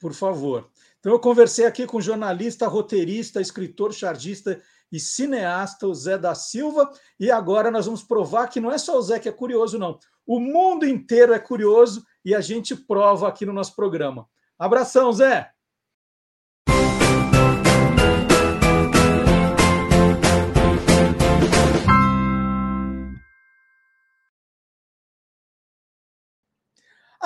Por 0.00 0.12
favor. 0.12 0.70
Então, 0.98 1.12
eu 1.12 1.20
conversei 1.20 1.64
aqui 1.66 1.86
com 1.86 2.00
jornalista, 2.00 2.66
roteirista, 2.66 3.40
escritor, 3.40 3.92
chargista 3.92 4.60
e 4.90 5.00
cineasta, 5.00 5.86
o 5.86 5.94
Zé 5.94 6.16
da 6.16 6.34
Silva, 6.34 6.90
e 7.18 7.30
agora 7.30 7.70
nós 7.70 7.86
vamos 7.86 8.02
provar 8.02 8.48
que 8.48 8.60
não 8.60 8.70
é 8.70 8.78
só 8.78 8.98
o 8.98 9.02
Zé 9.02 9.18
que 9.18 9.28
é 9.28 9.32
curioso, 9.32 9.78
não. 9.78 9.98
O 10.26 10.40
mundo 10.40 10.86
inteiro 10.86 11.32
é 11.32 11.38
curioso 11.38 12.04
e 12.24 12.34
a 12.34 12.40
gente 12.40 12.74
prova 12.74 13.28
aqui 13.28 13.46
no 13.46 13.52
nosso 13.52 13.74
programa. 13.76 14.28
Abração, 14.58 15.12
Zé! 15.12 15.52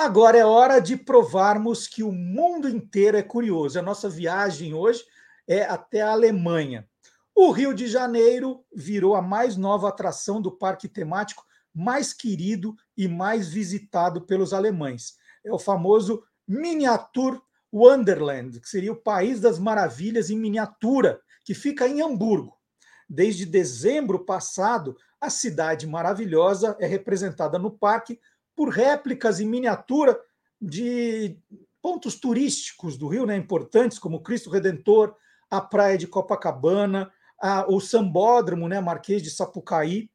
Agora 0.01 0.35
é 0.35 0.43
hora 0.43 0.79
de 0.79 0.97
provarmos 0.97 1.87
que 1.87 2.01
o 2.01 2.11
mundo 2.11 2.67
inteiro 2.67 3.17
é 3.17 3.21
curioso. 3.21 3.77
A 3.77 3.83
nossa 3.83 4.09
viagem 4.09 4.73
hoje 4.73 5.05
é 5.47 5.61
até 5.63 6.01
a 6.01 6.11
Alemanha. 6.11 6.89
O 7.35 7.51
Rio 7.51 7.73
de 7.73 7.87
Janeiro 7.87 8.63
virou 8.73 9.15
a 9.15 9.21
mais 9.21 9.57
nova 9.57 9.89
atração 9.89 10.41
do 10.41 10.51
parque 10.51 10.87
temático 10.87 11.43
mais 11.73 12.13
querido 12.13 12.75
e 12.97 13.07
mais 13.07 13.47
visitado 13.47 14.21
pelos 14.21 14.53
alemães. 14.53 15.15
É 15.43 15.51
o 15.51 15.59
famoso 15.59 16.23
Miniatur 16.47 17.41
Wonderland, 17.73 18.59
que 18.59 18.67
seria 18.67 18.91
o 18.91 19.01
país 19.01 19.39
das 19.39 19.57
maravilhas 19.57 20.29
em 20.29 20.37
miniatura, 20.37 21.21
que 21.45 21.53
fica 21.53 21.87
em 21.87 22.01
Hamburgo. 22.01 22.57
Desde 23.09 23.45
dezembro 23.45 24.25
passado, 24.25 24.97
a 25.19 25.29
cidade 25.29 25.87
maravilhosa 25.87 26.75
é 26.79 26.85
representada 26.85 27.57
no 27.57 27.71
parque 27.71 28.19
por 28.55 28.69
réplicas 28.69 29.39
em 29.39 29.47
miniatura 29.47 30.19
de 30.61 31.37
pontos 31.81 32.15
turísticos 32.15 32.97
do 32.97 33.07
Rio, 33.07 33.25
né, 33.25 33.35
importantes, 33.35 33.97
como 33.97 34.21
Cristo 34.21 34.49
Redentor, 34.49 35.15
a 35.49 35.59
Praia 35.59 35.97
de 35.97 36.07
Copacabana, 36.07 37.11
o 37.67 37.79
Sambódromo, 37.79 38.67
né, 38.67 38.79
Marquês 38.79 39.21
de 39.21 39.29
Sapucaí. 39.29 40.09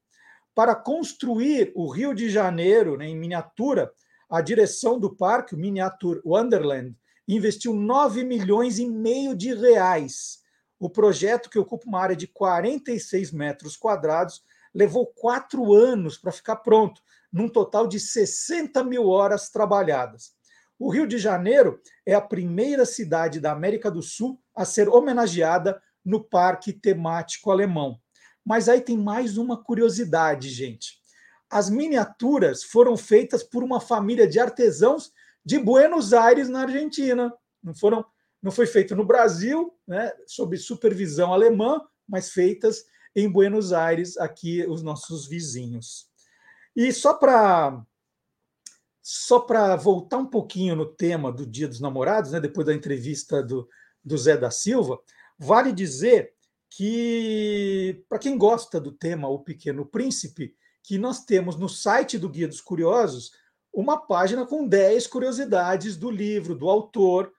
Para 0.54 0.74
construir 0.74 1.72
o 1.74 1.90
Rio 1.90 2.14
de 2.14 2.30
Janeiro 2.30 2.96
né, 2.96 3.06
em 3.06 3.16
miniatura, 3.16 3.92
a 4.28 4.40
direção 4.40 4.98
do 4.98 5.14
parque, 5.14 5.54
o 5.54 5.58
Miniature 5.58 6.20
Wonderland, 6.24 6.96
investiu 7.28 7.74
9 7.74 8.24
milhões 8.24 8.78
e 8.78 8.86
meio 8.86 9.36
de 9.36 9.54
reais. 9.54 10.38
O 10.78 10.88
projeto, 10.88 11.50
que 11.50 11.58
ocupa 11.58 11.86
uma 11.86 12.00
área 12.00 12.16
de 12.16 12.26
46 12.26 13.32
metros 13.32 13.76
quadrados, 13.76 14.42
levou 14.74 15.06
quatro 15.06 15.72
anos 15.72 16.18
para 16.18 16.32
ficar 16.32 16.56
pronto, 16.56 17.00
num 17.32 17.48
total 17.48 17.86
de 17.86 17.98
60 17.98 18.82
mil 18.84 19.08
horas 19.08 19.48
trabalhadas. 19.48 20.32
O 20.78 20.90
Rio 20.90 21.06
de 21.06 21.16
Janeiro 21.16 21.80
é 22.04 22.14
a 22.14 22.20
primeira 22.20 22.84
cidade 22.84 23.40
da 23.40 23.52
América 23.52 23.90
do 23.90 24.02
Sul 24.02 24.40
a 24.54 24.64
ser 24.64 24.88
homenageada 24.88 25.80
no 26.06 26.22
Parque 26.22 26.72
Temático 26.72 27.50
Alemão. 27.50 28.00
Mas 28.44 28.68
aí 28.68 28.80
tem 28.80 28.96
mais 28.96 29.36
uma 29.36 29.60
curiosidade, 29.60 30.48
gente. 30.48 30.98
As 31.50 31.68
miniaturas 31.68 32.62
foram 32.62 32.96
feitas 32.96 33.42
por 33.42 33.64
uma 33.64 33.80
família 33.80 34.26
de 34.26 34.38
artesãos 34.38 35.12
de 35.44 35.58
Buenos 35.58 36.12
Aires, 36.12 36.48
na 36.48 36.62
Argentina. 36.62 37.34
Não 37.62 37.74
foram, 37.74 38.04
não 38.40 38.52
foi 38.52 38.66
feito 38.66 38.94
no 38.94 39.04
Brasil, 39.04 39.74
né, 39.86 40.12
sob 40.26 40.56
supervisão 40.56 41.32
alemã, 41.32 41.80
mas 42.08 42.30
feitas 42.30 42.84
em 43.14 43.28
Buenos 43.28 43.72
Aires, 43.72 44.16
aqui 44.16 44.64
os 44.68 44.82
nossos 44.82 45.26
vizinhos. 45.26 46.08
E 46.74 46.92
só 46.92 47.14
para 47.14 47.84
só 49.02 49.38
para 49.38 49.76
voltar 49.76 50.18
um 50.18 50.26
pouquinho 50.26 50.74
no 50.74 50.84
tema 50.84 51.30
do 51.30 51.46
Dia 51.46 51.68
dos 51.68 51.80
Namorados, 51.80 52.32
né, 52.32 52.40
depois 52.40 52.66
da 52.66 52.74
entrevista 52.74 53.40
do, 53.40 53.68
do 54.04 54.18
Zé 54.18 54.36
da 54.36 54.50
Silva, 54.50 54.98
vale 55.38 55.72
dizer 55.72 56.32
que, 56.70 58.04
para 58.08 58.18
quem 58.18 58.36
gosta 58.36 58.80
do 58.80 58.92
tema 58.92 59.28
O 59.28 59.40
Pequeno 59.40 59.86
Príncipe, 59.86 60.54
que 60.82 60.98
nós 60.98 61.24
temos 61.24 61.56
no 61.56 61.68
site 61.68 62.18
do 62.18 62.28
Guia 62.28 62.46
dos 62.46 62.60
Curiosos 62.60 63.32
uma 63.72 63.98
página 63.98 64.46
com 64.46 64.66
10 64.66 65.06
curiosidades 65.06 65.96
do 65.96 66.10
livro, 66.10 66.54
do 66.54 66.70
autor. 66.70 67.32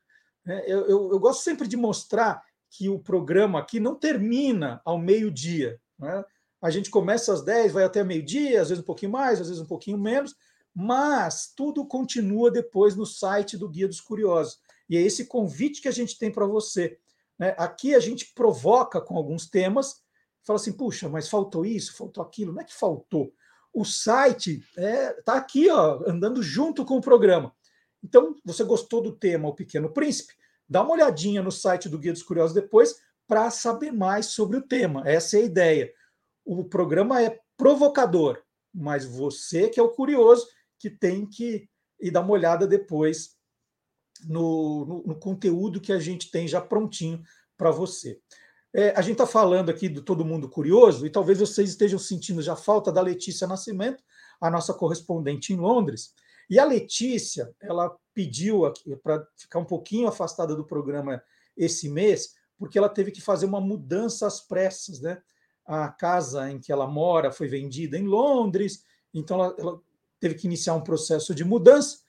Né? 0.46 0.64
Eu, 0.68 0.82
eu, 0.88 1.12
eu 1.12 1.20
gosto 1.20 1.44
sempre 1.44 1.68
de 1.68 1.76
mostrar 1.76 2.44
que 2.70 2.90
o 2.90 3.00
programa 3.00 3.60
aqui 3.60 3.80
não 3.80 3.96
termina 3.96 4.82
ao 4.86 5.00
meio-dia. 5.00 5.80
Né? 5.98 6.24
A 6.62 6.70
gente 6.70 6.90
começa 6.90 7.34
às 7.34 7.44
10, 7.44 7.72
vai 7.72 7.84
até 7.84 8.04
meio-dia, 8.04 8.62
às 8.62 8.70
vezes 8.70 8.84
um 8.84 8.86
pouquinho 8.86 9.12
mais, 9.12 9.40
às 9.40 9.48
vezes 9.48 9.62
um 9.62 9.68
pouquinho 9.68 9.98
menos, 9.98 10.36
mas 10.74 11.54
tudo 11.56 11.88
continua 11.88 12.52
depois 12.52 12.96
no 12.96 13.06
site 13.06 13.58
do 13.58 13.70
Guia 13.70 13.88
dos 13.88 14.02
Curiosos. 14.02 14.60
E 14.90 14.96
é 14.98 15.02
esse 15.02 15.26
convite 15.26 15.82
que 15.82 15.88
a 15.88 15.92
gente 15.92 16.18
tem 16.18 16.32
para 16.32 16.46
você. 16.46 16.98
Né? 17.38 17.56
Aqui 17.58 17.94
a 17.94 18.00
gente 18.00 18.34
provoca 18.34 19.00
com 19.02 19.16
alguns 19.16 19.50
temas, 19.50 20.02
fala 20.44 20.58
assim, 20.58 20.74
puxa, 20.74 21.10
mas 21.10 21.30
faltou 21.30 21.66
isso, 21.66 21.96
faltou 21.96 22.24
aquilo. 22.24 22.54
Não 22.54 22.62
é 22.62 22.66
que 22.66 22.74
faltou. 22.74 23.34
O 23.74 23.86
site 23.86 24.64
está 24.70 24.82
é, 24.82 25.14
tá 25.22 25.34
aqui, 25.36 25.70
ó, 25.70 26.02
andando 26.08 26.42
junto 26.42 26.86
com 26.86 26.98
o 26.98 27.02
programa. 27.02 27.54
Então, 28.04 28.36
você 28.44 28.64
gostou 28.64 29.02
do 29.02 29.12
tema 29.12 29.50
O 29.50 29.54
Pequeno 29.54 29.92
Príncipe? 29.92 30.34
Dá 30.68 30.82
uma 30.82 30.94
olhadinha 30.94 31.42
no 31.42 31.52
site 31.52 31.90
do 31.90 32.00
Guia 32.00 32.14
dos 32.14 32.24
Curiosos 32.24 32.54
depois 32.54 32.96
para 33.28 33.50
saber 33.52 33.92
mais 33.92 34.28
sobre 34.28 34.58
o 34.58 34.62
tema. 34.62 35.04
Essa 35.06 35.38
é 35.38 35.42
a 35.42 35.46
ideia. 35.46 35.94
O 36.46 36.64
programa 36.64 37.22
é 37.22 37.40
provocador, 37.58 38.42
mas 38.74 39.06
você 39.06 39.70
que 39.70 39.80
é 39.80 39.84
o 39.84 39.90
curioso 39.90 40.48
que 40.80 40.90
tem 40.90 41.26
que 41.26 41.68
ir 42.00 42.12
dar 42.12 42.22
uma 42.22 42.32
olhada 42.32 42.68
depois 42.68 43.37
no, 44.26 44.86
no, 44.86 45.04
no 45.08 45.16
conteúdo 45.16 45.82
que 45.82 45.92
a 45.92 46.00
gente 46.00 46.32
tem 46.32 46.48
já 46.48 46.62
prontinho 46.62 47.22
para 47.58 47.72
você. 47.72 48.20
É, 48.74 48.92
a 48.92 49.02
gente 49.02 49.14
está 49.14 49.26
falando 49.26 49.70
aqui 49.70 49.90
do 49.90 50.02
Todo 50.02 50.26
Mundo 50.26 50.50
Curioso, 50.50 51.06
e 51.06 51.10
talvez 51.10 51.40
vocês 51.40 51.70
estejam 51.70 51.98
sentindo 51.98 52.42
já 52.42 52.56
falta 52.56 52.92
da 52.92 53.02
Letícia 53.02 53.48
Nascimento, 53.48 54.04
a 54.40 54.50
nossa 54.50 54.74
correspondente 54.74 55.54
em 55.54 55.58
Londres. 55.58 56.14
E 56.50 56.60
a 56.60 56.66
Letícia, 56.66 57.54
ela 57.62 57.96
pediu 58.14 58.62
para 59.04 59.26
ficar 59.36 59.60
um 59.60 59.66
pouquinho 59.66 60.08
afastada 60.08 60.56
do 60.56 60.66
programa 60.66 61.22
esse 61.56 61.90
mês, 61.90 62.36
porque 62.58 62.78
ela 62.78 62.90
teve 62.90 63.12
que 63.12 63.22
fazer 63.22 63.46
uma 63.46 63.60
mudança 63.60 64.28
às 64.28 64.40
pressas, 64.40 65.02
né? 65.02 65.22
a 65.66 65.90
casa 65.90 66.50
em 66.50 66.60
que 66.60 66.72
ela 66.72 66.88
mora 66.88 67.32
foi 67.32 67.48
vendida 67.48 67.98
em 67.98 68.06
Londres, 68.08 68.86
então 69.14 69.44
ela, 69.44 69.56
ela 69.60 69.82
teve 70.20 70.36
que 70.36 70.48
iniciar 70.48 70.74
um 70.74 70.82
processo 70.82 71.36
de 71.36 71.44
mudança 71.44 72.00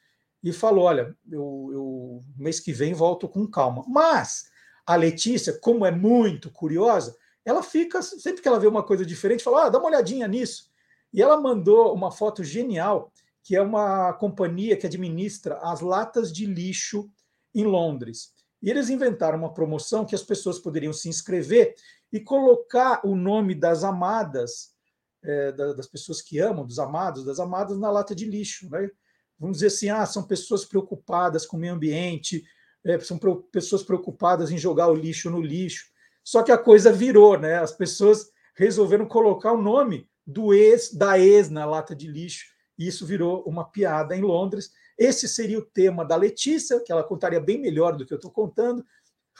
e 0.43 0.53
falou: 0.53 0.85
Olha, 0.85 1.17
eu, 1.31 1.71
eu 1.73 2.25
mês 2.37 2.61
que 2.61 2.73
vem 2.73 2.95
volto 2.95 3.29
com 3.29 3.47
calma. 3.47 3.85
Mas 3.89 4.45
a 4.87 4.97
Letícia, 4.97 5.59
como 5.61 5.85
é 5.85 5.91
muito 5.91 6.51
curiosa, 6.51 7.17
ela 7.45 7.63
fica, 7.63 8.03
sempre 8.03 8.43
que 8.43 8.49
ela 8.49 8.61
vê 8.61 8.67
uma 8.67 8.83
coisa 8.83 9.05
diferente, 9.05 9.43
fala: 9.43 9.67
ah, 9.67 9.69
dá 9.69 9.79
uma 9.79 9.89
olhadinha 9.89 10.29
nisso. 10.29 10.71
E 11.13 11.23
ela 11.23 11.41
mandou 11.41 11.95
uma 11.95 12.11
foto 12.11 12.45
genial, 12.45 13.13
que 13.43 13.57
é 13.57 13.63
uma 13.63 14.13
companhia 14.13 14.77
que 14.77 14.87
administra 14.87 15.59
as 15.63 15.81
latas 15.81 16.33
de 16.33 16.45
lixo 16.47 17.11
em 17.55 17.65
Londres. 17.65 18.35
E 18.63 18.71
eles 18.71 18.91
inventaram 18.91 19.39
uma 19.39 19.55
promoção 19.55 20.05
que 20.05 20.15
as 20.15 20.23
pessoas 20.23 20.59
poderiam 20.59 20.93
se 20.93 21.09
inscrever 21.09 21.75
e 22.13 22.21
colocar 22.21 23.01
o 23.05 23.15
nome 23.15 23.55
das 23.55 23.85
amadas, 23.85 24.75
é, 25.23 25.53
das 25.53 25.87
pessoas 25.87 26.21
que 26.21 26.39
amam, 26.39 26.67
dos 26.67 26.79
amados, 26.79 27.25
das 27.25 27.39
amadas, 27.39 27.79
na 27.79 27.91
lata 27.91 28.15
de 28.15 28.27
lixo. 28.27 28.69
Né? 28.69 28.91
Vamos 29.39 29.59
dizer 29.59 29.69
assim, 29.69 29.89
ah, 29.89 30.05
são 30.05 30.23
pessoas 30.25 30.65
preocupadas 30.65 31.47
com 31.47 31.57
o 31.57 31.61
meio 31.61 31.75
ambiente, 31.75 32.45
é, 32.85 32.99
são 33.01 33.19
pessoas 33.53 33.83
preocupadas 33.83 34.51
em 34.51 34.59
jogar 34.59 34.89
o 34.89 34.95
lixo 34.95 35.31
no 35.31 35.41
lixo. 35.41 35.87
Só 36.25 36.43
que 36.43 36.53
a 36.53 36.59
coisa 36.59 36.93
virou, 36.93 37.39
né? 37.39 37.57
As 37.59 37.73
pessoas 37.73 38.31
resolveram 38.55 39.07
colocar 39.07 39.53
o 39.53 39.63
nome 39.63 40.09
do 40.27 40.53
ex, 40.53 40.93
da 40.93 41.19
ex 41.19 41.49
na 41.49 41.65
lata 41.65 41.95
de 41.95 42.07
lixo, 42.07 42.47
e 42.77 42.87
isso 42.87 43.07
virou 43.07 43.43
uma 43.45 43.65
piada 43.65 44.15
em 44.17 44.21
Londres. 44.21 44.71
Esse 44.99 45.29
seria 45.29 45.59
o 45.59 45.65
tema 45.65 46.05
da 46.05 46.17
Letícia, 46.17 46.81
que 46.81 46.93
ela 46.93 47.05
contaria 47.05 47.41
bem 47.41 47.61
melhor 47.61 47.97
do 47.97 48.05
que 48.05 48.13
eu 48.13 48.17
estou 48.17 48.31
contando, 48.31 48.85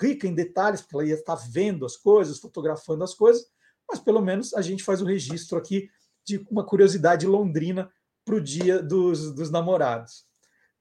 rica 0.01 0.27
em 0.27 0.35
detalhes, 0.35 0.81
porque 0.81 0.95
ela 0.95 1.07
ia 1.07 1.15
estar 1.15 1.35
vendo 1.35 1.85
as 1.85 1.97
coisas, 1.97 2.39
fotografando 2.39 3.03
as 3.03 3.15
coisas, 3.15 3.47
mas 3.89 3.99
pelo 3.99 4.21
menos 4.21 4.55
a 4.55 4.63
gente 4.63 4.85
faz 4.85 5.03
o 5.03 5.05
registro 5.05 5.59
aqui 5.59 5.91
de 6.25 6.47
uma 6.51 6.65
curiosidade 6.65 7.27
londrina 7.27 7.91
para 8.29 8.37
o 8.37 8.41
dia 8.43 8.83
dos, 8.83 9.33
dos 9.35 9.51
namorados. 9.51 10.27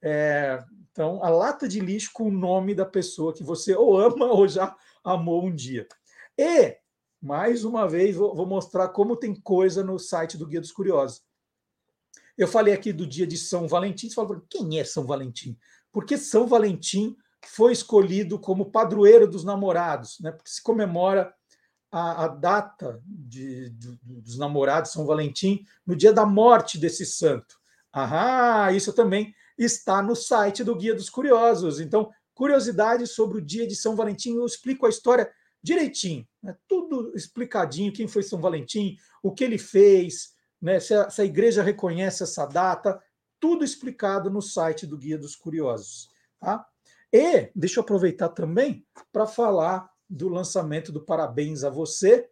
É, 0.04 0.62
Então, 0.92 1.24
a 1.24 1.30
lata 1.30 1.66
de 1.66 1.80
lixo 1.80 2.10
com 2.12 2.28
o 2.28 2.32
nome 2.32 2.76
da 2.76 2.86
pessoa 2.86 3.34
que 3.34 3.42
você 3.42 3.74
ou 3.74 3.98
ama 3.98 4.26
ou 4.34 4.46
já 4.50 4.76
amou 5.02 5.46
um 5.46 5.56
dia. 5.56 5.88
E, 6.38 6.78
mais 7.22 7.64
uma 7.64 7.88
vez, 7.88 8.18
vou, 8.18 8.36
vou 8.36 8.46
mostrar 8.46 8.90
como 8.90 9.16
tem 9.16 9.34
coisa 9.34 9.82
no 9.82 9.98
site 9.98 10.38
do 10.38 10.46
Guia 10.46 10.60
dos 10.60 10.74
Curiosos. 10.74 11.24
Eu 12.38 12.50
falei 12.50 12.74
aqui 12.74 12.92
do 12.92 13.08
dia 13.08 13.26
de 13.26 13.38
São 13.38 13.66
Valentim. 13.66 14.10
Você 14.10 14.16
fala, 14.16 14.44
quem 14.50 14.80
é 14.80 14.84
São 14.84 15.06
Valentim? 15.06 15.58
Porque 15.90 16.18
São 16.18 16.48
Valentim 16.48 17.16
foi 17.46 17.72
escolhido 17.72 18.38
como 18.38 18.72
padroeiro 18.72 19.26
dos 19.26 19.46
namorados, 19.46 20.20
né? 20.20 20.32
porque 20.32 20.50
se 20.50 20.62
comemora 20.62 21.34
a, 21.92 22.26
a 22.26 22.28
data 22.28 23.02
de, 23.06 23.70
de, 23.70 23.98
dos 24.04 24.38
namorados, 24.38 24.92
São 24.92 25.06
Valentim, 25.06 25.66
no 25.86 25.96
dia 25.96 26.14
da 26.14 26.26
morte 26.26 26.78
desse 26.78 27.06
santo. 27.06 27.58
Ah, 27.92 28.72
isso 28.74 28.94
também 28.94 29.34
está 29.58 30.02
no 30.02 30.16
site 30.16 30.64
do 30.64 30.76
Guia 30.76 30.94
dos 30.94 31.10
Curiosos. 31.10 31.80
Então, 31.80 32.12
curiosidades 32.34 33.12
sobre 33.12 33.40
o 33.40 33.42
dia 33.42 33.66
de 33.66 33.76
São 33.76 33.96
Valentim, 33.96 34.36
eu 34.36 34.46
explico 34.46 34.86
a 34.86 34.90
história 34.90 35.32
direitinho, 35.64 36.28
né? 36.42 36.56
tudo 36.68 37.12
explicadinho, 37.16 37.92
quem 37.92 38.08
foi 38.08 38.22
São 38.22 38.40
Valentim, 38.40 38.96
o 39.24 39.34
que 39.34 39.44
ele 39.44 39.58
fez, 39.58 40.34
né? 40.62 40.80
se, 40.80 40.94
a, 40.94 41.10
se 41.10 41.22
a 41.22 41.26
igreja 41.26 41.64
reconhece 41.64 42.24
essa 42.24 42.46
data, 42.46 43.02
tudo 43.40 43.66
explicado 43.66 44.30
no 44.30 44.42
site 44.42 44.86
do 44.86 44.98
Guia 44.98 45.18
dos 45.18 45.36
Curiosos. 45.36 46.10
Tá? 46.40 46.66
E 47.12 47.50
deixa 47.56 47.80
eu 47.80 47.84
aproveitar 47.84 48.30
também 48.30 48.86
para 49.12 49.26
falar 49.26 49.90
do 50.10 50.30
lançamento 50.30 50.92
do 50.92 51.04
Parabéns 51.04 51.64
a 51.64 51.70
Você. 51.70 52.30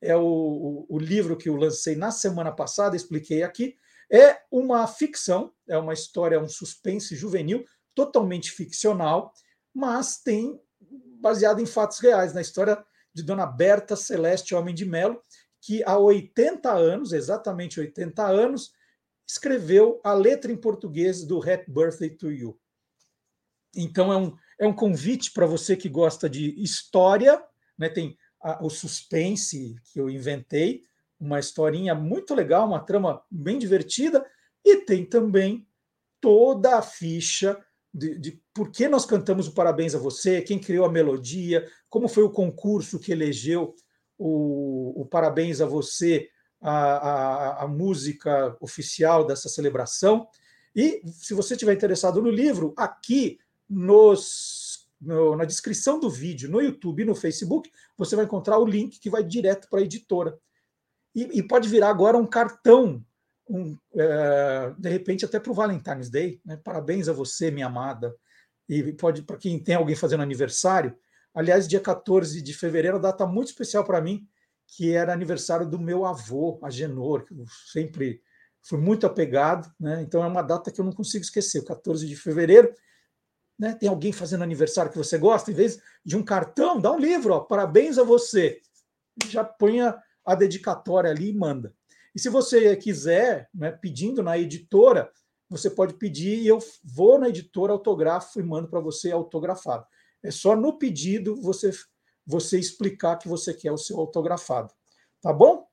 É 0.00 0.16
o, 0.16 0.22
o, 0.22 0.86
o, 0.88 0.98
livro 0.98 1.36
que 1.36 1.48
eu 1.48 1.56
lancei 1.56 1.96
na 1.96 2.10
semana 2.10 2.52
passada, 2.52 2.96
expliquei 2.96 3.42
aqui. 3.42 3.76
É 4.12 4.38
uma 4.50 4.86
ficção, 4.86 5.52
é 5.66 5.78
uma 5.78 5.94
história, 5.94 6.40
um 6.40 6.48
suspense 6.48 7.16
juvenil, 7.16 7.64
totalmente 7.94 8.50
ficcional, 8.50 9.32
mas 9.72 10.18
tem 10.18 10.60
baseado 11.20 11.60
em 11.60 11.66
fatos 11.66 11.98
reais, 12.00 12.34
na 12.34 12.42
história 12.42 12.84
de 13.14 13.22
Dona 13.22 13.46
Berta 13.46 13.96
Celeste 13.96 14.54
Homem 14.54 14.74
de 14.74 14.84
Melo, 14.84 15.22
que 15.60 15.82
há 15.84 15.96
80 15.96 16.70
anos, 16.70 17.12
exatamente 17.12 17.80
80 17.80 18.26
anos, 18.26 18.72
escreveu 19.26 20.00
a 20.04 20.12
letra 20.12 20.52
em 20.52 20.56
português 20.56 21.24
do 21.24 21.38
Happy 21.38 21.70
Birthday 21.70 22.10
to 22.10 22.30
You. 22.30 22.60
Então 23.74 24.12
é 24.12 24.16
um, 24.16 24.36
é 24.58 24.66
um 24.66 24.72
convite 24.72 25.32
para 25.32 25.46
você 25.46 25.76
que 25.76 25.88
gosta 25.88 26.28
de 26.28 26.54
história, 26.62 27.42
né? 27.78 27.88
tem 27.88 28.16
a, 28.40 28.64
o 28.64 28.70
suspense 28.70 29.76
que 29.84 30.00
eu 30.00 30.08
inventei, 30.08 30.82
uma 31.18 31.38
historinha 31.38 31.94
muito 31.94 32.34
legal, 32.34 32.66
uma 32.66 32.80
trama 32.80 33.22
bem 33.30 33.58
divertida, 33.58 34.24
e 34.64 34.78
tem 34.78 35.04
também 35.04 35.66
toda 36.20 36.78
a 36.78 36.82
ficha 36.82 37.58
de, 37.92 38.18
de 38.18 38.42
por 38.52 38.70
que 38.70 38.88
nós 38.88 39.06
cantamos 39.06 39.46
o 39.46 39.52
Parabéns 39.52 39.94
a 39.94 39.98
Você, 39.98 40.42
quem 40.42 40.58
criou 40.58 40.84
a 40.84 40.92
melodia, 40.92 41.66
como 41.88 42.08
foi 42.08 42.24
o 42.24 42.30
concurso 42.30 42.98
que 42.98 43.12
elegeu 43.12 43.74
o, 44.18 45.02
o 45.02 45.06
Parabéns 45.06 45.60
a 45.60 45.66
Você, 45.66 46.28
a, 46.60 46.72
a, 46.72 47.64
a 47.64 47.68
música 47.68 48.56
oficial 48.60 49.26
dessa 49.26 49.48
celebração. 49.48 50.26
E 50.74 51.02
se 51.06 51.34
você 51.34 51.54
estiver 51.54 51.74
interessado 51.74 52.20
no 52.20 52.30
livro, 52.30 52.74
aqui 52.76 53.38
nos, 53.68 54.88
no, 55.00 55.36
na 55.36 55.44
descrição 55.44 55.98
do 55.98 56.10
vídeo, 56.10 56.50
no 56.50 56.60
YouTube 56.60 57.02
e 57.02 57.06
no 57.06 57.14
Facebook, 57.14 57.70
você 57.96 58.16
vai 58.16 58.24
encontrar 58.24 58.58
o 58.58 58.66
link 58.66 58.98
que 58.98 59.10
vai 59.10 59.22
direto 59.22 59.68
para 59.68 59.80
a 59.80 59.82
editora. 59.82 60.38
E, 61.14 61.38
e, 61.38 61.42
pode 61.42 61.68
virar 61.68 61.90
agora 61.90 62.18
um 62.18 62.26
cartão, 62.26 63.04
um, 63.48 63.76
é, 63.94 64.74
de 64.76 64.88
repente 64.88 65.24
até 65.24 65.38
para 65.38 65.52
o 65.52 65.54
Valentine's 65.54 66.10
Day. 66.10 66.40
Né? 66.44 66.56
Parabéns 66.56 67.08
a 67.08 67.12
você, 67.12 67.50
minha 67.50 67.66
amada. 67.66 68.14
E 68.68 68.92
pode, 68.94 69.22
para 69.22 69.36
quem 69.36 69.62
tem 69.62 69.76
alguém 69.76 69.94
fazendo 69.94 70.22
aniversário, 70.22 70.96
aliás, 71.34 71.68
dia 71.68 71.80
14 71.80 72.42
de 72.42 72.52
fevereiro, 72.54 72.98
data 72.98 73.26
muito 73.26 73.48
especial 73.48 73.84
para 73.84 74.00
mim, 74.00 74.26
que 74.66 74.92
era 74.92 75.12
aniversário 75.12 75.68
do 75.68 75.78
meu 75.78 76.04
avô, 76.04 76.58
Agenor, 76.62 77.24
que 77.24 77.34
eu 77.34 77.44
sempre 77.70 78.22
fui 78.62 78.78
muito 78.78 79.06
apegado, 79.06 79.70
né? 79.78 80.00
então 80.00 80.24
é 80.24 80.26
uma 80.26 80.42
data 80.42 80.70
que 80.70 80.80
eu 80.80 80.84
não 80.84 80.92
consigo 80.92 81.22
esquecer, 81.22 81.60
o 81.60 81.64
14 81.64 82.06
de 82.08 82.16
fevereiro, 82.16 82.72
né? 83.58 83.74
Tem 83.74 83.88
alguém 83.88 84.12
fazendo 84.12 84.42
aniversário 84.42 84.90
que 84.90 84.98
você 84.98 85.16
gosta, 85.18 85.50
em 85.50 85.54
vez 85.54 85.80
de 86.04 86.16
um 86.16 86.22
cartão, 86.22 86.80
dá 86.80 86.92
um 86.92 86.98
livro, 86.98 87.34
ó, 87.34 87.40
parabéns 87.40 87.98
a 87.98 88.02
você. 88.02 88.60
Já 89.28 89.44
põe 89.44 89.80
a, 89.80 90.00
a 90.24 90.34
dedicatória 90.34 91.10
ali 91.10 91.30
e 91.30 91.34
manda. 91.34 91.74
E 92.14 92.18
se 92.18 92.28
você 92.28 92.76
quiser, 92.76 93.48
né, 93.54 93.70
pedindo 93.72 94.22
na 94.22 94.38
editora, 94.38 95.10
você 95.48 95.68
pode 95.68 95.94
pedir 95.94 96.40
e 96.40 96.46
eu 96.46 96.58
vou 96.82 97.18
na 97.18 97.28
editora, 97.28 97.72
autografo 97.72 98.40
e 98.40 98.42
mando 98.42 98.68
para 98.68 98.80
você 98.80 99.12
autografado. 99.12 99.86
É 100.22 100.30
só 100.30 100.56
no 100.56 100.78
pedido 100.78 101.36
você, 101.36 101.70
você 102.26 102.58
explicar 102.58 103.18
que 103.18 103.28
você 103.28 103.52
quer 103.52 103.72
o 103.72 103.78
seu 103.78 103.98
autografado. 103.98 104.72
Tá 105.20 105.32
bom? 105.32 105.66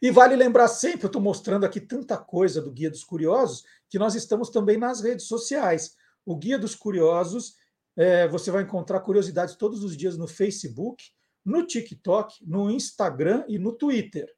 E 0.00 0.10
vale 0.10 0.36
lembrar 0.36 0.68
sempre, 0.68 1.04
eu 1.04 1.08
estou 1.08 1.22
mostrando 1.22 1.64
aqui 1.64 1.80
tanta 1.80 2.16
coisa 2.16 2.60
do 2.60 2.70
Guia 2.70 2.90
dos 2.90 3.04
Curiosos, 3.04 3.64
que 3.88 3.98
nós 3.98 4.14
estamos 4.14 4.50
também 4.50 4.76
nas 4.76 5.00
redes 5.00 5.26
sociais. 5.26 5.96
O 6.24 6.36
Guia 6.36 6.58
dos 6.58 6.74
Curiosos, 6.74 7.54
é, 7.96 8.26
você 8.28 8.50
vai 8.50 8.62
encontrar 8.62 9.00
curiosidades 9.00 9.54
todos 9.54 9.84
os 9.84 9.96
dias 9.96 10.16
no 10.16 10.26
Facebook, 10.26 11.04
no 11.44 11.66
TikTok, 11.66 12.44
no 12.46 12.70
Instagram 12.70 13.44
e 13.48 13.58
no 13.58 13.72
Twitter. 13.72 14.32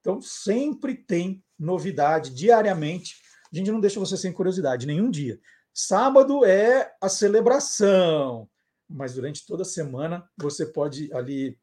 Então, 0.00 0.20
sempre 0.20 0.94
tem 0.94 1.44
novidade 1.58 2.34
diariamente. 2.34 3.16
A 3.52 3.56
gente 3.56 3.70
não 3.70 3.80
deixa 3.80 4.00
você 4.00 4.16
sem 4.16 4.32
curiosidade 4.32 4.86
nenhum 4.86 5.10
dia. 5.10 5.40
Sábado 5.74 6.44
é 6.44 6.92
a 7.00 7.08
celebração, 7.08 8.48
mas 8.88 9.14
durante 9.14 9.46
toda 9.46 9.62
a 9.62 9.66
semana 9.66 10.28
você 10.36 10.66
pode 10.66 11.12
ali 11.14 11.58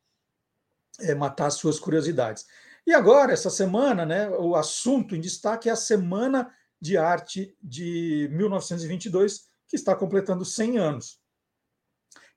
é, 0.99 1.13
matar 1.13 1.47
as 1.47 1.55
suas 1.55 1.79
curiosidades. 1.79 2.45
E 2.87 2.93
agora, 2.93 3.33
essa 3.33 3.49
semana, 3.49 4.05
né, 4.05 4.29
o 4.29 4.55
assunto 4.55 5.15
em 5.15 5.21
destaque 5.21 5.69
é 5.69 5.71
a 5.71 5.75
Semana 5.75 6.51
de 6.81 6.97
Arte 6.97 7.55
de 7.61 8.29
1922, 8.31 9.48
que 9.69 9.75
está 9.75 9.95
completando 9.95 10.43
100 10.43 10.77
anos. 10.79 11.21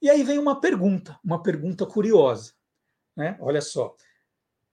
E 0.01 0.11
aí 0.11 0.23
vem 0.23 0.39
uma 0.39 0.61
pergunta, 0.61 1.19
uma 1.25 1.43
pergunta 1.43 1.87
curiosa. 1.87 2.53
Né? 3.17 3.37
Olha 3.41 3.61
só. 3.61 3.97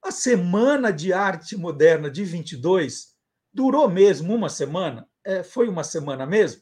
A 0.03 0.11
Semana 0.11 0.91
de 0.91 1.13
Arte 1.13 1.55
Moderna 1.57 2.11
de 2.11 2.23
22 2.23 3.15
durou 3.53 3.89
mesmo 3.89 4.35
uma 4.35 4.49
semana? 4.49 5.07
É, 5.23 5.41
foi 5.41 5.67
uma 5.67 5.83
semana 5.83 6.25
mesmo? 6.25 6.61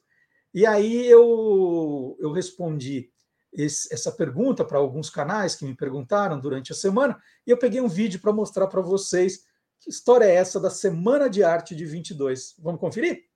E 0.54 0.66
aí 0.66 1.08
eu, 1.08 2.18
eu 2.20 2.32
respondi 2.32 3.12
esse, 3.54 3.94
essa 3.94 4.12
pergunta 4.12 4.64
para 4.64 4.78
alguns 4.78 5.10
canais 5.10 5.56
que 5.56 5.66
me 5.66 5.76
perguntaram 5.76 6.40
durante 6.40 6.72
a 6.72 6.76
semana, 6.76 7.20
e 7.46 7.52
eu 7.52 7.58
peguei 7.58 7.82
um 7.82 7.88
vídeo 7.88 8.20
para 8.20 8.34
mostrar 8.34 8.68
para 8.68 8.82
vocês 8.82 9.46
que 9.80 9.90
história 9.90 10.26
é 10.26 10.36
essa 10.36 10.60
da 10.60 10.70
Semana 10.70 11.30
de 11.30 11.44
Arte 11.44 11.76
de 11.76 11.86
22. 11.86 12.56
Vamos 12.60 12.80
conferir? 12.80 13.27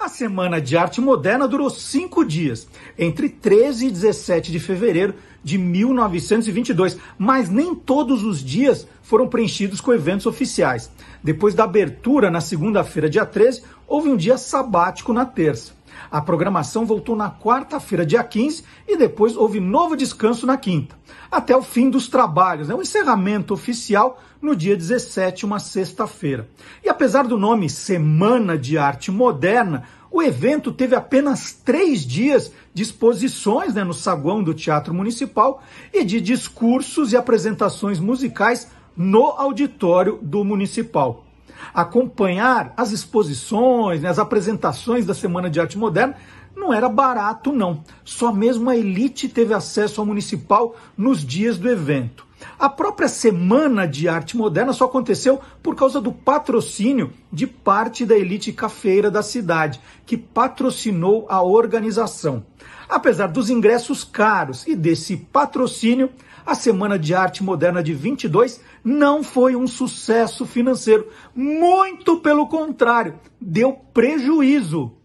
A 0.00 0.08
Semana 0.08 0.62
de 0.62 0.78
Arte 0.78 0.98
Moderna 0.98 1.46
durou 1.46 1.68
cinco 1.68 2.24
dias, 2.24 2.66
entre 2.98 3.28
13 3.28 3.88
e 3.88 3.90
17 3.90 4.50
de 4.50 4.58
fevereiro 4.58 5.14
de 5.44 5.58
1922, 5.58 6.96
mas 7.18 7.50
nem 7.50 7.74
todos 7.74 8.24
os 8.24 8.42
dias 8.42 8.88
foram 9.02 9.28
preenchidos 9.28 9.78
com 9.78 9.92
eventos 9.92 10.24
oficiais. 10.24 10.90
Depois 11.22 11.54
da 11.54 11.64
abertura 11.64 12.30
na 12.30 12.40
segunda-feira, 12.40 13.10
dia 13.10 13.26
13, 13.26 13.62
houve 13.86 14.08
um 14.08 14.16
dia 14.16 14.38
sabático 14.38 15.12
na 15.12 15.26
terça. 15.26 15.78
A 16.10 16.20
programação 16.20 16.84
voltou 16.84 17.14
na 17.14 17.30
quarta-feira, 17.30 18.04
dia 18.04 18.24
15, 18.24 18.64
e 18.88 18.96
depois 18.96 19.36
houve 19.36 19.60
novo 19.60 19.96
descanso 19.96 20.44
na 20.44 20.56
quinta, 20.56 20.98
até 21.30 21.56
o 21.56 21.62
fim 21.62 21.88
dos 21.88 22.08
trabalhos, 22.08 22.66
né? 22.66 22.74
o 22.74 22.82
encerramento 22.82 23.54
oficial 23.54 24.20
no 24.42 24.56
dia 24.56 24.76
17, 24.76 25.46
uma 25.46 25.60
sexta-feira. 25.60 26.48
E 26.84 26.88
apesar 26.88 27.28
do 27.28 27.38
nome 27.38 27.70
Semana 27.70 28.58
de 28.58 28.76
Arte 28.76 29.12
Moderna, 29.12 29.84
o 30.10 30.20
evento 30.20 30.72
teve 30.72 30.96
apenas 30.96 31.52
três 31.52 32.04
dias 32.04 32.52
de 32.74 32.82
exposições 32.82 33.74
né, 33.74 33.84
no 33.84 33.94
saguão 33.94 34.42
do 34.42 34.52
Teatro 34.52 34.92
Municipal 34.92 35.62
e 35.92 36.04
de 36.04 36.20
discursos 36.20 37.12
e 37.12 37.16
apresentações 37.16 38.00
musicais 38.00 38.66
no 38.96 39.26
auditório 39.26 40.18
do 40.20 40.42
Municipal 40.42 41.29
acompanhar 41.72 42.72
as 42.76 42.92
exposições, 42.92 44.00
né, 44.00 44.08
as 44.08 44.18
apresentações 44.18 45.06
da 45.06 45.14
Semana 45.14 45.50
de 45.50 45.60
Arte 45.60 45.78
Moderna, 45.78 46.16
não 46.56 46.72
era 46.72 46.88
barato, 46.88 47.52
não. 47.52 47.82
Só 48.04 48.32
mesmo 48.32 48.68
a 48.68 48.76
elite 48.76 49.28
teve 49.28 49.54
acesso 49.54 50.00
ao 50.00 50.06
municipal 50.06 50.76
nos 50.96 51.24
dias 51.24 51.56
do 51.56 51.68
evento. 51.68 52.26
A 52.58 52.68
própria 52.68 53.08
Semana 53.08 53.86
de 53.86 54.08
Arte 54.08 54.36
Moderna 54.36 54.72
só 54.72 54.84
aconteceu 54.84 55.40
por 55.62 55.74
causa 55.74 56.00
do 56.00 56.12
patrocínio 56.12 57.12
de 57.32 57.46
parte 57.46 58.04
da 58.04 58.16
elite 58.16 58.52
cafeira 58.52 59.10
da 59.10 59.22
cidade, 59.22 59.80
que 60.06 60.16
patrocinou 60.16 61.26
a 61.28 61.42
organização. 61.42 62.44
Apesar 62.88 63.28
dos 63.28 63.50
ingressos 63.50 64.04
caros 64.04 64.66
e 64.66 64.74
desse 64.74 65.16
patrocínio, 65.16 66.10
a 66.44 66.54
Semana 66.54 66.98
de 66.98 67.14
Arte 67.14 67.42
Moderna 67.42 67.82
de 67.82 67.92
22 67.94 68.60
não 68.82 69.22
foi 69.22 69.56
um 69.56 69.66
sucesso 69.66 70.46
financeiro. 70.46 71.10
Muito 71.34 72.20
pelo 72.20 72.48
contrário, 72.48 73.18
deu 73.40 73.72
prejuízo. 73.72 74.96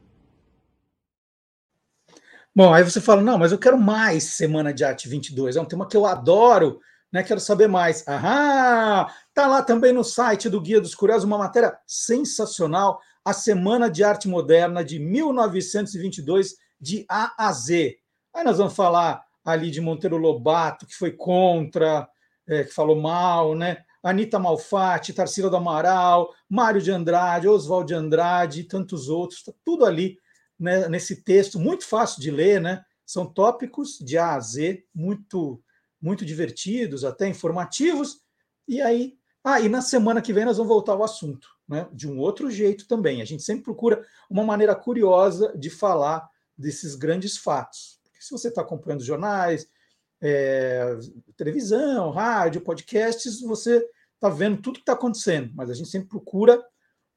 Bom, 2.56 2.74
aí 2.74 2.84
você 2.84 3.02
fala, 3.02 3.22
não, 3.22 3.38
mas 3.38 3.52
eu 3.52 3.58
quero 3.58 3.78
mais 3.78 4.24
Semana 4.24 4.74
de 4.74 4.86
Arte 4.86 5.10
22, 5.10 5.58
é 5.58 5.62
um 5.62 5.66
tema 5.66 5.86
que 5.86 5.98
eu 5.98 6.06
adoro, 6.06 6.80
né? 7.12 7.22
Quero 7.22 7.40
saber 7.40 7.68
mais. 7.68 8.08
Aham! 8.08 9.08
Tá 9.34 9.48
lá 9.48 9.62
também 9.62 9.92
no 9.92 10.04
site 10.06 10.50
do 10.50 10.62
Guia 10.62 10.80
dos 10.80 10.96
Curiosos 10.96 11.26
uma 11.26 11.38
matéria 11.38 11.78
sensacional, 11.86 13.00
a 13.26 13.34
Semana 13.34 13.90
de 13.90 14.04
Arte 14.04 14.30
Moderna 14.30 14.86
de 14.86 15.00
1922 15.00 16.56
de 16.80 17.06
A 17.10 17.34
a 17.38 17.52
Z. 17.52 17.98
Aí 18.34 18.44
nós 18.44 18.58
vamos 18.58 18.74
falar 18.74 19.25
ali 19.46 19.70
de 19.70 19.80
Monteiro 19.80 20.18
Lobato, 20.18 20.88
que 20.88 20.96
foi 20.96 21.12
contra, 21.12 22.10
é, 22.48 22.64
que 22.64 22.74
falou 22.74 23.00
mal, 23.00 23.54
né? 23.54 23.84
Anitta 24.02 24.40
Malfatti, 24.40 25.14
Tarsila 25.14 25.50
do 25.50 25.58
Amaral, 25.58 26.34
Mário 26.50 26.82
de 26.82 26.92
Andrade, 26.92 27.48
Oswald 27.48 27.88
de 27.88 27.94
Andrade 27.94 28.62
e 28.62 28.64
tantos 28.64 29.10
outros, 29.10 29.44
tá 29.44 29.52
tudo 29.64 29.86
ali 29.86 30.18
né, 30.60 30.88
nesse 30.88 31.24
texto, 31.24 31.60
muito 31.60 31.86
fácil 31.86 32.22
de 32.22 32.32
ler, 32.32 32.62
né? 32.62 32.84
São 33.06 33.26
tópicos 33.26 34.00
de 34.00 34.18
A 34.18 34.36
a 34.36 34.40
Z, 34.40 34.84
muito, 34.94 35.62
muito 36.02 36.26
divertidos, 36.26 37.04
até 37.04 37.28
informativos. 37.28 38.20
E 38.68 38.82
aí, 38.82 39.16
ah, 39.44 39.60
e 39.60 39.70
na 39.70 39.82
semana 39.82 40.22
que 40.22 40.34
vem 40.34 40.46
nós 40.46 40.58
vamos 40.58 40.72
voltar 40.72 40.94
ao 40.94 41.04
assunto, 41.04 41.48
né? 41.68 41.88
De 41.92 42.08
um 42.08 42.20
outro 42.20 42.50
jeito 42.50 42.88
também. 42.88 43.22
A 43.22 43.26
gente 43.26 43.44
sempre 43.44 43.64
procura 43.64 44.04
uma 44.30 44.44
maneira 44.44 44.76
curiosa 44.76 45.54
de 45.58 45.70
falar 45.70 46.28
desses 46.58 46.96
grandes 46.96 47.38
fatos. 47.38 47.95
Se 48.26 48.32
você 48.32 48.48
está 48.48 48.62
acompanhando 48.62 49.04
jornais, 49.04 49.68
é, 50.20 50.98
televisão, 51.38 52.10
rádio, 52.10 52.60
podcasts, 52.62 53.40
você 53.42 53.88
está 54.16 54.30
vendo 54.30 54.60
tudo 54.64 54.78
que 54.78 54.80
está 54.80 54.94
acontecendo, 54.94 55.52
mas 55.54 55.70
a 55.70 55.76
gente 55.76 55.90
sempre 55.90 56.10
procura 56.10 56.60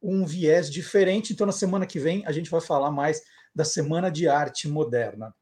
um 0.03 0.27
viés 0.27 0.71
diferente. 0.71 1.33
Então, 1.33 1.47
na 1.47 1.53
semana 1.53 1.87
que 1.87 1.99
vem, 1.99 2.23
a 2.27 2.33
gente 2.33 2.51
vai 2.51 2.61
falar 2.61 2.91
mais 2.91 3.23
da 3.55 3.65
Semana 3.65 4.11
de 4.11 4.29
Arte 4.29 4.69
Moderna. 4.69 5.35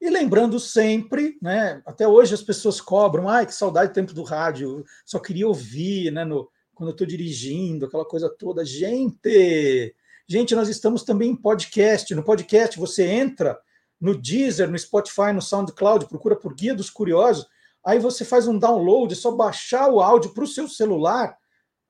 E 0.00 0.08
lembrando 0.08 0.60
sempre, 0.60 1.36
né, 1.42 1.82
até 1.84 2.06
hoje 2.06 2.32
as 2.32 2.42
pessoas 2.42 2.80
cobram, 2.80 3.28
ai, 3.28 3.46
que 3.46 3.54
saudade 3.54 3.90
do 3.90 3.94
tempo 3.94 4.14
do 4.14 4.22
rádio, 4.22 4.84
só 5.04 5.18
queria 5.18 5.48
ouvir, 5.48 6.12
né, 6.12 6.24
no, 6.24 6.48
quando 6.72 6.90
eu 6.90 6.92
estou 6.92 7.06
dirigindo, 7.06 7.86
aquela 7.86 8.04
coisa 8.04 8.30
toda. 8.30 8.64
Gente, 8.64 9.96
gente, 10.28 10.54
nós 10.54 10.68
estamos 10.68 11.02
também 11.02 11.30
em 11.30 11.36
podcast. 11.36 12.14
No 12.14 12.22
podcast 12.22 12.78
você 12.78 13.04
entra 13.04 13.58
no 14.00 14.16
Deezer, 14.16 14.70
no 14.70 14.78
Spotify, 14.78 15.32
no 15.32 15.42
SoundCloud, 15.42 16.06
procura 16.06 16.36
por 16.36 16.54
Guia 16.54 16.74
dos 16.74 16.90
Curiosos, 16.90 17.46
aí 17.84 17.98
você 17.98 18.24
faz 18.24 18.46
um 18.46 18.58
download, 18.58 19.12
é 19.12 19.16
só 19.16 19.30
baixar 19.30 19.88
o 19.88 20.00
áudio 20.00 20.32
para 20.32 20.44
o 20.44 20.48
seu 20.48 20.68
celular 20.68 21.36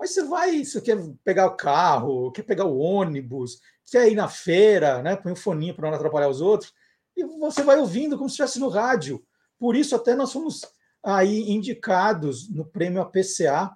Aí 0.00 0.08
você 0.08 0.24
vai, 0.24 0.64
você 0.64 0.80
quer 0.80 0.98
pegar 1.22 1.46
o 1.46 1.56
carro, 1.56 2.32
quer 2.32 2.42
pegar 2.42 2.64
o 2.64 2.78
ônibus, 2.78 3.60
quer 3.90 4.10
ir 4.10 4.14
na 4.14 4.28
feira, 4.28 5.02
né? 5.02 5.16
Põe 5.16 5.32
um 5.32 5.36
foninho 5.36 5.74
para 5.74 5.88
não 5.88 5.96
atrapalhar 5.96 6.28
os 6.28 6.40
outros, 6.40 6.72
e 7.16 7.24
você 7.24 7.62
vai 7.62 7.78
ouvindo 7.78 8.16
como 8.16 8.28
se 8.28 8.34
estivesse 8.34 8.58
no 8.58 8.68
rádio. 8.68 9.24
Por 9.58 9.76
isso, 9.76 9.94
até 9.94 10.14
nós 10.14 10.32
fomos 10.32 10.62
aí 11.02 11.50
indicados 11.50 12.50
no 12.50 12.64
prêmio 12.64 13.00
APCA, 13.02 13.70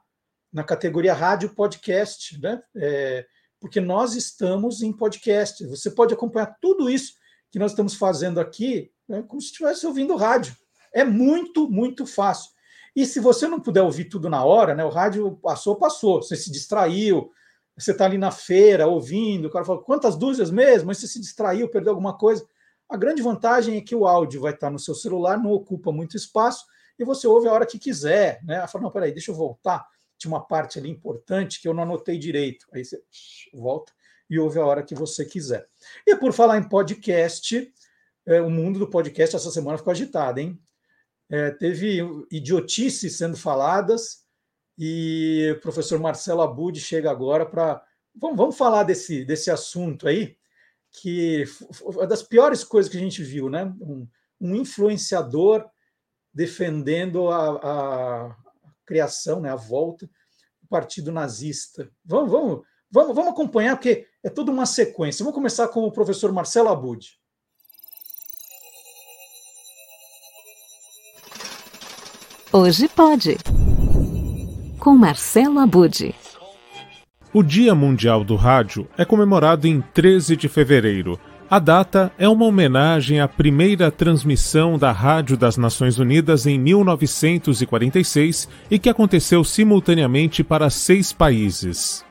na 0.52 0.64
categoria 0.64 1.14
Rádio 1.14 1.54
Podcast, 1.54 2.38
né? 2.40 2.60
É, 2.76 3.24
porque 3.60 3.80
nós 3.80 4.14
estamos 4.14 4.82
em 4.82 4.92
podcast. 4.92 5.64
Você 5.66 5.90
pode 5.90 6.14
acompanhar 6.14 6.56
tudo 6.60 6.90
isso 6.90 7.14
que 7.50 7.58
nós 7.58 7.72
estamos 7.72 7.94
fazendo 7.94 8.40
aqui 8.40 8.90
né, 9.08 9.22
como 9.26 9.40
se 9.40 9.48
estivesse 9.48 9.86
ouvindo 9.86 10.16
rádio. 10.16 10.54
É 10.92 11.04
muito, 11.04 11.68
muito 11.70 12.06
fácil. 12.06 12.50
E 12.94 13.06
se 13.06 13.20
você 13.20 13.46
não 13.46 13.60
puder 13.60 13.82
ouvir 13.82 14.06
tudo 14.06 14.28
na 14.28 14.44
hora, 14.44 14.74
né? 14.74 14.84
O 14.84 14.88
rádio 14.88 15.36
passou, 15.36 15.76
passou. 15.76 16.22
Você 16.22 16.36
se 16.36 16.50
distraiu, 16.50 17.30
você 17.76 17.92
está 17.92 18.04
ali 18.04 18.18
na 18.18 18.30
feira 18.30 18.86
ouvindo, 18.86 19.46
o 19.46 19.50
cara 19.50 19.64
fala, 19.64 19.82
quantas 19.82 20.16
dúzias 20.16 20.50
mesmo? 20.50 20.88
Mas 20.88 20.98
você 20.98 21.06
se 21.06 21.20
distraiu, 21.20 21.68
perdeu 21.68 21.92
alguma 21.92 22.16
coisa. 22.16 22.44
A 22.88 22.96
grande 22.96 23.22
vantagem 23.22 23.76
é 23.76 23.80
que 23.80 23.94
o 23.94 24.06
áudio 24.06 24.40
vai 24.40 24.52
estar 24.52 24.70
no 24.70 24.78
seu 24.78 24.94
celular, 24.94 25.38
não 25.38 25.52
ocupa 25.52 25.92
muito 25.92 26.16
espaço, 26.16 26.64
e 26.98 27.04
você 27.04 27.26
ouve 27.28 27.46
a 27.46 27.52
hora 27.52 27.66
que 27.66 27.78
quiser, 27.78 28.40
né? 28.44 28.66
Fala, 28.66 28.84
não, 28.84 28.90
peraí, 28.90 29.12
deixa 29.12 29.30
eu 29.30 29.34
voltar. 29.34 29.86
Tinha 30.16 30.32
uma 30.32 30.44
parte 30.44 30.78
ali 30.78 30.90
importante 30.90 31.60
que 31.60 31.68
eu 31.68 31.74
não 31.74 31.84
anotei 31.84 32.18
direito. 32.18 32.66
Aí 32.72 32.84
você 32.84 33.00
volta 33.54 33.92
e 34.28 34.38
ouve 34.38 34.58
a 34.58 34.64
hora 34.64 34.82
que 34.82 34.94
você 34.94 35.24
quiser. 35.24 35.66
E 36.06 36.14
por 36.16 36.32
falar 36.32 36.58
em 36.58 36.68
podcast, 36.68 37.72
é, 38.26 38.40
o 38.40 38.50
mundo 38.50 38.78
do 38.78 38.90
podcast 38.90 39.36
essa 39.36 39.50
semana 39.50 39.78
ficou 39.78 39.90
agitado, 39.90 40.40
hein? 40.40 40.60
é, 41.30 41.50
teve 41.50 42.00
idiotices 42.30 43.16
sendo 43.16 43.36
faladas 43.36 44.24
e 44.78 45.54
o 45.56 45.60
professor 45.60 45.98
Marcelo 45.98 46.40
Abud 46.40 46.78
chega 46.80 47.10
agora 47.10 47.44
para. 47.44 47.82
Vamos, 48.14 48.36
vamos 48.36 48.56
falar 48.56 48.84
desse, 48.84 49.24
desse 49.24 49.50
assunto 49.50 50.08
aí, 50.08 50.36
que 50.90 51.44
é 52.00 52.06
das 52.06 52.22
piores 52.22 52.64
coisas 52.64 52.90
que 52.90 52.96
a 52.96 53.00
gente 53.00 53.22
viu, 53.22 53.50
né? 53.50 53.64
Um, 53.80 54.08
um 54.40 54.54
influenciador 54.56 55.68
defendendo 56.32 57.28
a, 57.28 57.56
a, 57.56 58.36
criação, 58.86 59.40
né, 59.40 59.50
a 59.50 59.56
volta 59.56 60.06
do 60.60 60.68
partido 60.68 61.12
nazista. 61.12 61.90
Vamos, 62.04 62.30
vamos, 62.30 62.66
vamos, 62.90 63.14
vamos 63.14 63.32
acompanhar, 63.32 63.76
porque 63.76 64.06
é 64.24 64.30
toda 64.30 64.50
uma 64.50 64.66
sequência. 64.66 65.22
Vamos 65.22 65.34
começar 65.34 65.68
com 65.68 65.80
o 65.80 65.92
professor 65.92 66.32
Marcelo 66.32 66.68
Abud. 66.68 67.18
Hoje 72.50 72.88
pode. 72.88 73.36
Com 74.78 74.96
Marcelo 74.96 75.58
Abude. 75.58 76.14
O 77.30 77.42
Dia 77.42 77.74
Mundial 77.74 78.24
do 78.24 78.36
Rádio 78.36 78.88
é 78.96 79.04
comemorado 79.04 79.66
em 79.66 79.82
13 79.82 80.34
de 80.34 80.48
fevereiro. 80.48 81.20
A 81.50 81.58
data 81.58 82.10
é 82.18 82.26
uma 82.26 82.46
homenagem 82.46 83.20
à 83.20 83.28
primeira 83.28 83.90
transmissão 83.90 84.78
da 84.78 84.92
Rádio 84.92 85.36
das 85.36 85.58
Nações 85.58 85.98
Unidas 85.98 86.46
em 86.46 86.58
1946 86.58 88.48
e 88.70 88.78
que 88.78 88.88
aconteceu 88.88 89.44
simultaneamente 89.44 90.42
para 90.42 90.70
seis 90.70 91.12
países. 91.12 92.07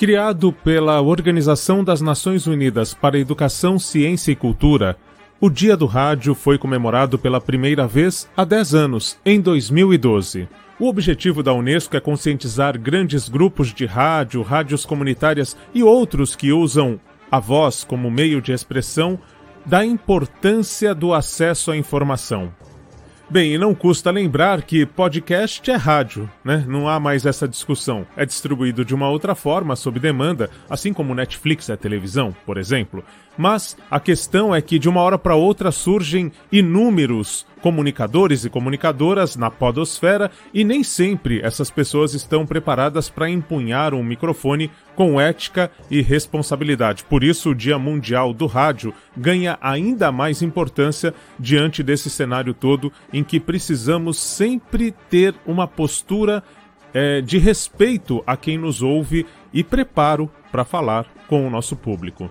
Criado 0.00 0.50
pela 0.50 0.98
Organização 1.02 1.84
das 1.84 2.00
Nações 2.00 2.46
Unidas 2.46 2.94
para 2.94 3.18
Educação, 3.18 3.78
Ciência 3.78 4.32
e 4.32 4.34
Cultura, 4.34 4.96
o 5.38 5.50
Dia 5.50 5.76
do 5.76 5.84
Rádio 5.84 6.34
foi 6.34 6.56
comemorado 6.56 7.18
pela 7.18 7.38
primeira 7.38 7.86
vez 7.86 8.26
há 8.34 8.42
10 8.42 8.74
anos, 8.74 9.18
em 9.26 9.38
2012. 9.38 10.48
O 10.78 10.88
objetivo 10.88 11.42
da 11.42 11.52
Unesco 11.52 11.98
é 11.98 12.00
conscientizar 12.00 12.78
grandes 12.78 13.28
grupos 13.28 13.74
de 13.74 13.84
rádio, 13.84 14.40
rádios 14.40 14.86
comunitárias 14.86 15.54
e 15.74 15.82
outros 15.82 16.34
que 16.34 16.50
usam 16.50 16.98
a 17.30 17.38
voz 17.38 17.84
como 17.84 18.10
meio 18.10 18.40
de 18.40 18.52
expressão 18.52 19.18
da 19.66 19.84
importância 19.84 20.94
do 20.94 21.12
acesso 21.12 21.70
à 21.70 21.76
informação. 21.76 22.50
Bem, 23.30 23.54
e 23.54 23.58
não 23.58 23.76
custa 23.76 24.10
lembrar 24.10 24.60
que 24.62 24.84
podcast 24.84 25.70
é 25.70 25.76
rádio, 25.76 26.28
né? 26.44 26.64
Não 26.66 26.88
há 26.88 26.98
mais 26.98 27.24
essa 27.24 27.46
discussão. 27.46 28.04
É 28.16 28.26
distribuído 28.26 28.84
de 28.84 28.92
uma 28.92 29.08
outra 29.08 29.36
forma, 29.36 29.76
sob 29.76 30.00
demanda, 30.00 30.50
assim 30.68 30.92
como 30.92 31.14
Netflix 31.14 31.70
é 31.70 31.76
televisão, 31.76 32.34
por 32.44 32.58
exemplo. 32.58 33.04
Mas 33.38 33.76
a 33.88 34.00
questão 34.00 34.52
é 34.52 34.60
que 34.60 34.80
de 34.80 34.88
uma 34.88 35.00
hora 35.00 35.16
para 35.16 35.36
outra 35.36 35.70
surgem 35.70 36.32
inúmeros 36.50 37.46
comunicadores 37.60 38.44
e 38.44 38.50
comunicadoras 38.50 39.36
na 39.36 39.50
podosfera 39.50 40.30
e 40.52 40.64
nem 40.64 40.82
sempre 40.82 41.40
essas 41.42 41.70
pessoas 41.70 42.14
estão 42.14 42.46
preparadas 42.46 43.08
para 43.08 43.30
empunhar 43.30 43.94
um 43.94 44.02
microfone 44.02 44.70
com 44.94 45.20
ética 45.20 45.70
e 45.90 46.00
responsabilidade. 46.00 47.04
Por 47.04 47.24
isso, 47.24 47.50
o 47.50 47.54
Dia 47.54 47.78
Mundial 47.78 48.32
do 48.32 48.46
Rádio 48.46 48.92
ganha 49.16 49.58
ainda 49.60 50.10
mais 50.12 50.42
importância 50.42 51.14
diante 51.38 51.82
desse 51.82 52.10
cenário 52.10 52.54
todo 52.54 52.92
em 53.12 53.22
que 53.22 53.40
precisamos 53.40 54.18
sempre 54.18 54.92
ter 55.08 55.34
uma 55.46 55.66
postura 55.66 56.42
é, 56.92 57.20
de 57.20 57.38
respeito 57.38 58.22
a 58.26 58.36
quem 58.36 58.58
nos 58.58 58.82
ouve 58.82 59.26
e 59.52 59.62
preparo 59.62 60.30
para 60.50 60.64
falar 60.64 61.06
com 61.28 61.46
o 61.46 61.50
nosso 61.50 61.76
público. 61.76 62.30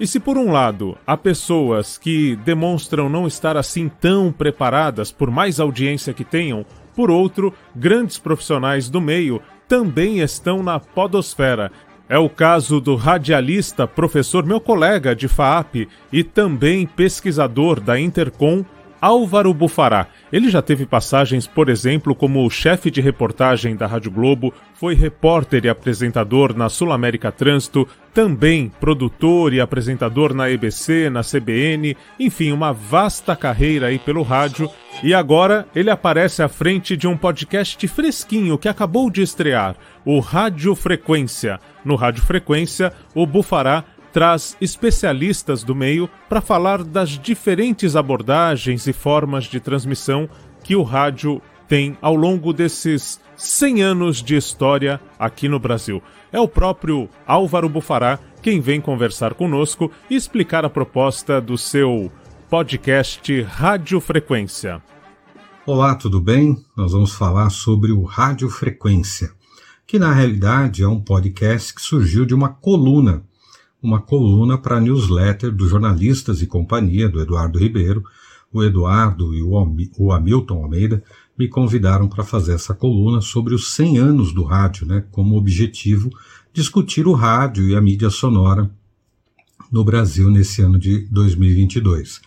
E 0.00 0.06
se 0.06 0.18
por 0.18 0.38
um 0.38 0.50
lado 0.50 0.96
há 1.06 1.14
pessoas 1.14 1.98
que 1.98 2.34
demonstram 2.36 3.06
não 3.06 3.26
estar 3.26 3.54
assim 3.54 3.86
tão 3.86 4.32
preparadas 4.32 5.12
por 5.12 5.30
mais 5.30 5.60
audiência 5.60 6.14
que 6.14 6.24
tenham, 6.24 6.64
por 6.96 7.10
outro, 7.10 7.52
grandes 7.76 8.16
profissionais 8.18 8.88
do 8.88 8.98
meio 8.98 9.42
também 9.68 10.20
estão 10.20 10.62
na 10.62 10.80
podosfera. 10.80 11.70
É 12.08 12.16
o 12.16 12.30
caso 12.30 12.80
do 12.80 12.96
radialista, 12.96 13.86
professor, 13.86 14.44
meu 14.44 14.58
colega 14.58 15.14
de 15.14 15.28
FAAP 15.28 15.86
e 16.10 16.24
também 16.24 16.86
pesquisador 16.86 17.78
da 17.78 18.00
Intercom, 18.00 18.64
Álvaro 19.00 19.54
Bufará. 19.54 20.06
Ele 20.32 20.48
já 20.50 20.60
teve 20.60 20.86
passagens, 20.86 21.46
por 21.46 21.68
exemplo, 21.68 22.14
como 22.14 22.48
chefe 22.50 22.90
de 22.90 23.00
reportagem 23.00 23.74
da 23.74 23.86
Rádio 23.86 24.10
Globo, 24.10 24.52
foi 24.74 24.94
repórter 24.94 25.64
e 25.64 25.68
apresentador 25.68 26.56
na 26.56 26.68
Sul 26.68 26.92
América 26.92 27.32
Trânsito, 27.32 27.86
também 28.14 28.70
produtor 28.80 29.52
e 29.52 29.60
apresentador 29.60 30.34
na 30.34 30.50
EBC, 30.50 31.10
na 31.10 31.22
CBN, 31.22 31.96
enfim, 32.18 32.52
uma 32.52 32.72
vasta 32.72 33.36
carreira 33.36 33.88
aí 33.88 33.98
pelo 33.98 34.22
rádio. 34.22 34.70
E 35.02 35.14
agora 35.14 35.66
ele 35.74 35.90
aparece 35.90 36.42
à 36.42 36.48
frente 36.48 36.96
de 36.96 37.06
um 37.06 37.16
podcast 37.16 37.86
fresquinho 37.88 38.58
que 38.58 38.68
acabou 38.68 39.10
de 39.10 39.22
estrear, 39.22 39.76
o 40.04 40.18
Rádio 40.18 40.74
Frequência. 40.74 41.60
No 41.84 41.94
Rádio 41.94 42.22
Frequência, 42.22 42.92
o 43.14 43.26
Bufará 43.26 43.84
traz 44.12 44.56
especialistas 44.60 45.62
do 45.62 45.74
meio 45.74 46.08
para 46.28 46.40
falar 46.40 46.82
das 46.82 47.10
diferentes 47.10 47.96
abordagens 47.96 48.86
e 48.86 48.92
formas 48.92 49.44
de 49.44 49.60
transmissão 49.60 50.28
que 50.62 50.74
o 50.76 50.82
rádio 50.82 51.40
tem 51.68 51.96
ao 52.02 52.16
longo 52.16 52.52
desses 52.52 53.20
100 53.36 53.82
anos 53.82 54.22
de 54.22 54.36
história 54.36 55.00
aqui 55.18 55.48
no 55.48 55.58
Brasil. 55.58 56.02
É 56.32 56.40
o 56.40 56.48
próprio 56.48 57.08
Álvaro 57.26 57.68
Bufará 57.68 58.18
quem 58.42 58.60
vem 58.60 58.80
conversar 58.80 59.34
conosco 59.34 59.90
e 60.08 60.16
explicar 60.16 60.64
a 60.64 60.70
proposta 60.70 61.40
do 61.40 61.56
seu 61.56 62.10
podcast 62.48 63.42
Rádio 63.42 64.00
Frequência. 64.00 64.82
Olá, 65.64 65.94
tudo 65.94 66.20
bem? 66.20 66.56
Nós 66.76 66.92
vamos 66.92 67.12
falar 67.12 67.50
sobre 67.50 67.92
o 67.92 68.02
Rádio 68.02 68.48
Frequência, 68.48 69.30
que 69.86 69.98
na 69.98 70.12
realidade 70.12 70.82
é 70.82 70.88
um 70.88 71.00
podcast 71.00 71.74
que 71.74 71.80
surgiu 71.80 72.24
de 72.24 72.34
uma 72.34 72.48
coluna, 72.48 73.22
uma 73.82 74.00
coluna 74.00 74.58
para 74.58 74.76
a 74.76 74.80
newsletter 74.80 75.50
dos 75.50 75.70
jornalistas 75.70 76.42
e 76.42 76.46
companhia 76.46 77.08
do 77.08 77.20
Eduardo 77.20 77.58
Ribeiro. 77.58 78.04
O 78.52 78.62
Eduardo 78.62 79.34
e 79.34 79.42
o 79.42 80.12
Hamilton 80.12 80.62
Almeida 80.62 81.02
me 81.38 81.48
convidaram 81.48 82.08
para 82.08 82.24
fazer 82.24 82.54
essa 82.54 82.74
coluna 82.74 83.20
sobre 83.20 83.54
os 83.54 83.72
100 83.72 83.98
anos 83.98 84.32
do 84.32 84.42
rádio, 84.42 84.86
né, 84.86 85.04
como 85.10 85.36
objetivo 85.36 86.10
discutir 86.52 87.06
o 87.06 87.12
rádio 87.12 87.68
e 87.68 87.74
a 87.74 87.80
mídia 87.80 88.10
sonora 88.10 88.70
no 89.70 89.84
Brasil 89.84 90.28
nesse 90.30 90.62
ano 90.62 90.78
de 90.78 91.06
2022. 91.10 92.20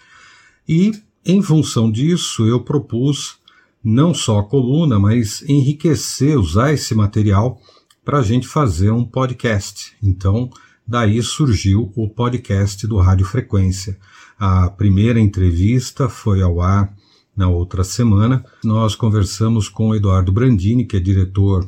E, 0.67 0.91
em 1.25 1.41
função 1.41 1.91
disso, 1.91 2.47
eu 2.47 2.61
propus 2.61 3.37
não 3.83 4.13
só 4.13 4.39
a 4.39 4.43
coluna, 4.43 4.97
mas 4.97 5.43
enriquecer, 5.47 6.39
usar 6.39 6.71
esse 6.71 6.95
material 6.95 7.59
para 8.03 8.19
a 8.19 8.23
gente 8.23 8.47
fazer 8.47 8.91
um 8.91 9.03
podcast. 9.03 9.93
Então, 10.01 10.49
daí 10.85 11.21
surgiu 11.21 11.91
o 11.95 12.09
podcast 12.09 12.85
do 12.87 12.97
Rádio 12.97 13.25
Frequência. 13.25 13.97
A 14.37 14.69
primeira 14.69 15.19
entrevista 15.19 16.09
foi 16.09 16.41
ao 16.41 16.61
ar 16.61 16.93
na 17.35 17.47
outra 17.47 17.83
semana, 17.83 18.45
nós 18.63 18.95
conversamos 18.95 19.67
com 19.67 19.89
o 19.89 19.95
Eduardo 19.95 20.31
Brandini, 20.31 20.85
que 20.85 20.97
é 20.97 20.99
diretor 20.99 21.67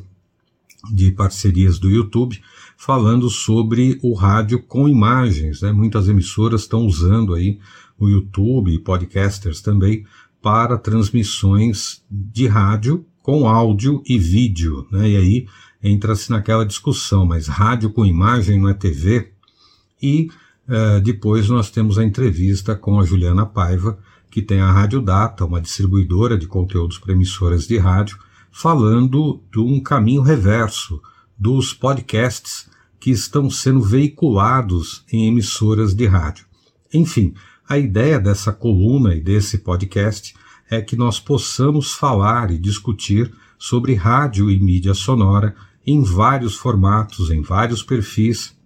de 0.92 1.10
parcerias 1.10 1.78
do 1.78 1.90
YouTube, 1.90 2.40
falando 2.76 3.28
sobre 3.28 3.98
o 4.02 4.14
rádio 4.14 4.62
com 4.62 4.88
imagens. 4.88 5.62
Né? 5.62 5.72
Muitas 5.72 6.08
emissoras 6.08 6.62
estão 6.62 6.86
usando 6.86 7.34
aí 7.34 7.58
o 7.98 8.08
YouTube 8.08 8.72
e 8.72 8.78
podcasters 8.78 9.60
também 9.60 10.06
para 10.40 10.78
transmissões 10.78 12.04
de 12.08 12.46
rádio 12.46 13.04
com 13.20 13.48
áudio 13.48 14.02
e 14.06 14.18
vídeo. 14.18 14.86
Né? 14.92 15.10
E 15.10 15.16
aí 15.16 15.46
entra-se 15.82 16.30
naquela 16.30 16.64
discussão, 16.64 17.24
mas 17.24 17.46
rádio 17.46 17.90
com 17.90 18.04
imagem 18.04 18.60
não 18.60 18.68
é 18.68 18.74
TV? 18.74 19.32
E 20.02 20.28
uh, 20.68 21.00
depois 21.00 21.48
nós 21.48 21.70
temos 21.70 21.98
a 21.98 22.04
entrevista 22.04 22.74
com 22.74 22.98
a 23.00 23.04
Juliana 23.04 23.46
Paiva, 23.46 23.98
que 24.30 24.42
tem 24.42 24.60
a 24.60 24.70
Rádio 24.70 25.00
Data, 25.00 25.44
uma 25.44 25.60
distribuidora 25.60 26.36
de 26.36 26.46
conteúdos 26.46 26.98
para 26.98 27.12
emissoras 27.12 27.66
de 27.66 27.78
rádio, 27.78 28.18
falando 28.50 29.42
de 29.50 29.60
um 29.60 29.80
caminho 29.80 30.22
reverso 30.22 31.00
dos 31.38 31.72
podcasts 31.72 32.68
que 32.98 33.10
estão 33.10 33.48
sendo 33.50 33.80
veiculados 33.80 35.04
em 35.12 35.28
emissoras 35.28 35.94
de 35.94 36.06
rádio. 36.06 36.46
Enfim, 36.92 37.34
a 37.68 37.78
ideia 37.78 38.18
dessa 38.18 38.52
coluna 38.52 39.14
e 39.14 39.20
desse 39.20 39.58
podcast 39.58 40.34
é 40.70 40.80
que 40.80 40.96
nós 40.96 41.20
possamos 41.20 41.92
falar 41.92 42.50
e 42.50 42.58
discutir 42.58 43.32
sobre 43.58 43.94
rádio 43.94 44.50
e 44.50 44.58
mídia 44.58 44.94
sonora 44.94 45.54
em 45.86 46.02
vários 46.02 46.56
formatos, 46.56 47.30
em 47.30 47.42
vários 47.42 47.82
perfis, 47.82 48.56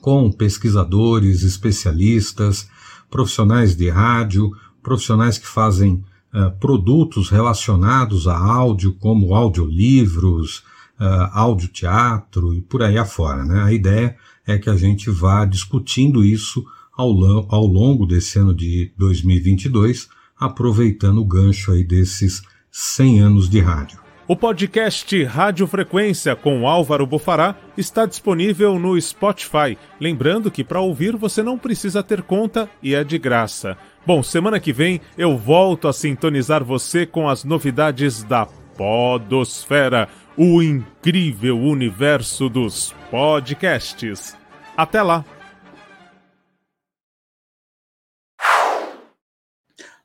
com 0.00 0.30
pesquisadores, 0.30 1.42
especialistas, 1.42 2.68
profissionais 3.10 3.74
de 3.74 3.88
rádio, 3.88 4.50
profissionais 4.82 5.38
que 5.38 5.46
fazem 5.46 6.04
uh, 6.34 6.50
produtos 6.58 7.30
relacionados 7.30 8.28
a 8.28 8.36
áudio, 8.36 8.94
como 8.94 9.34
audiolivros, 9.34 10.58
uh, 11.00 11.30
audioteatro 11.32 12.52
e 12.52 12.60
por 12.60 12.82
aí 12.82 12.98
afora. 12.98 13.44
Né? 13.44 13.62
A 13.62 13.72
ideia 13.72 14.16
é 14.46 14.58
que 14.58 14.68
a 14.68 14.76
gente 14.76 15.10
vá 15.10 15.44
discutindo 15.44 16.22
isso 16.22 16.64
ao, 16.96 17.10
ao 17.52 17.66
longo 17.66 18.06
desse 18.06 18.38
ano 18.38 18.54
de 18.54 18.92
2022, 18.98 20.08
aproveitando 20.38 21.18
o 21.18 21.24
gancho 21.24 21.72
aí 21.72 21.82
desses 21.82 22.42
100 22.70 23.20
anos 23.20 23.48
de 23.48 23.60
rádio. 23.60 24.03
O 24.26 24.34
podcast 24.34 25.22
Rádio 25.24 25.66
Frequência 25.66 26.34
com 26.34 26.66
Álvaro 26.66 27.06
Bufará 27.06 27.54
está 27.76 28.06
disponível 28.06 28.78
no 28.78 28.98
Spotify. 28.98 29.76
Lembrando 30.00 30.50
que 30.50 30.64
para 30.64 30.80
ouvir 30.80 31.14
você 31.14 31.42
não 31.42 31.58
precisa 31.58 32.02
ter 32.02 32.22
conta 32.22 32.66
e 32.82 32.94
é 32.94 33.04
de 33.04 33.18
graça. 33.18 33.76
Bom, 34.06 34.22
semana 34.22 34.58
que 34.58 34.72
vem 34.72 34.98
eu 35.18 35.36
volto 35.36 35.88
a 35.88 35.92
sintonizar 35.92 36.64
você 36.64 37.04
com 37.04 37.28
as 37.28 37.44
novidades 37.44 38.22
da 38.22 38.46
Podosfera, 38.46 40.08
o 40.38 40.62
incrível 40.62 41.58
universo 41.58 42.48
dos 42.48 42.94
podcasts. 43.10 44.34
Até 44.74 45.02
lá! 45.02 45.22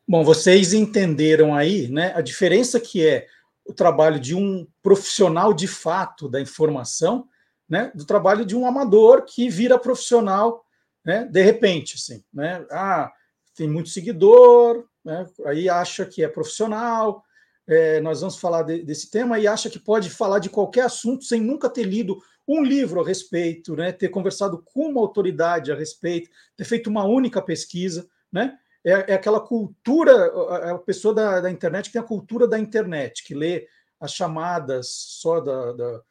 Bom, 0.06 0.26
vocês 0.26 0.74
entenderam 0.74 1.56
aí 1.56 1.88
né, 1.88 2.12
a 2.16 2.22
diferença 2.22 2.82
que 2.82 3.08
é 3.08 3.28
o 3.70 3.74
trabalho 3.74 4.20
de 4.20 4.34
um 4.34 4.66
profissional 4.82 5.54
de 5.54 5.68
fato 5.68 6.28
da 6.28 6.42
informação, 6.42 7.28
né, 7.70 7.92
do 7.94 8.04
trabalho 8.04 8.44
de 8.44 8.56
um 8.56 8.66
amador 8.66 9.26
que 9.26 9.48
vira 9.48 9.78
profissional, 9.78 10.66
né, 11.06 11.26
de 11.26 11.44
repente, 11.44 11.96
assim, 11.96 12.24
né, 12.34 12.66
ah, 12.72 13.12
tem 13.56 13.70
muito 13.70 13.90
seguidor, 13.90 14.86
né, 15.06 15.28
aí 15.46 15.70
acha 15.70 16.04
que 16.04 16.24
é 16.24 16.28
profissional, 16.28 17.24
é, 17.68 18.02
nós 18.02 18.22
vamos 18.22 18.38
falar 18.40 18.64
de, 18.64 18.82
desse 18.82 19.12
tema 19.12 19.38
e 19.38 19.46
acha 19.46 19.70
que 19.70 19.78
pode 19.78 20.10
falar 20.10 20.40
de 20.40 20.50
qualquer 20.50 20.86
assunto 20.86 21.24
sem 21.24 21.40
nunca 21.40 21.70
ter 21.70 21.84
lido 21.84 22.20
um 22.48 22.64
livro 22.64 23.00
a 23.02 23.06
respeito, 23.06 23.76
né, 23.76 23.92
ter 23.92 24.10
conversado 24.10 24.64
com 24.74 24.88
uma 24.88 25.00
autoridade 25.00 25.72
a 25.72 25.76
respeito, 25.76 26.28
ter 26.58 26.64
feito 26.64 26.90
uma 26.90 27.06
única 27.06 27.40
pesquisa, 27.40 28.10
né, 28.32 28.58
é, 28.86 29.12
é 29.12 29.14
aquela 29.14 29.40
cultura, 29.40 30.74
a 30.74 30.80
pessoa 30.80 31.14
da, 31.14 31.42
da, 31.42 31.52
internet 31.52 31.88
que 31.88 31.94
tem 31.94 32.02
a 32.02 32.06
cultura 32.06 32.48
da 32.48 32.58
internet, 32.58 33.24
que 33.24 33.36
lê 33.36 33.68
as 34.00 34.14
chamadas 34.14 34.88
só 34.90 35.40
da, 35.40 35.74
da 35.74 36.02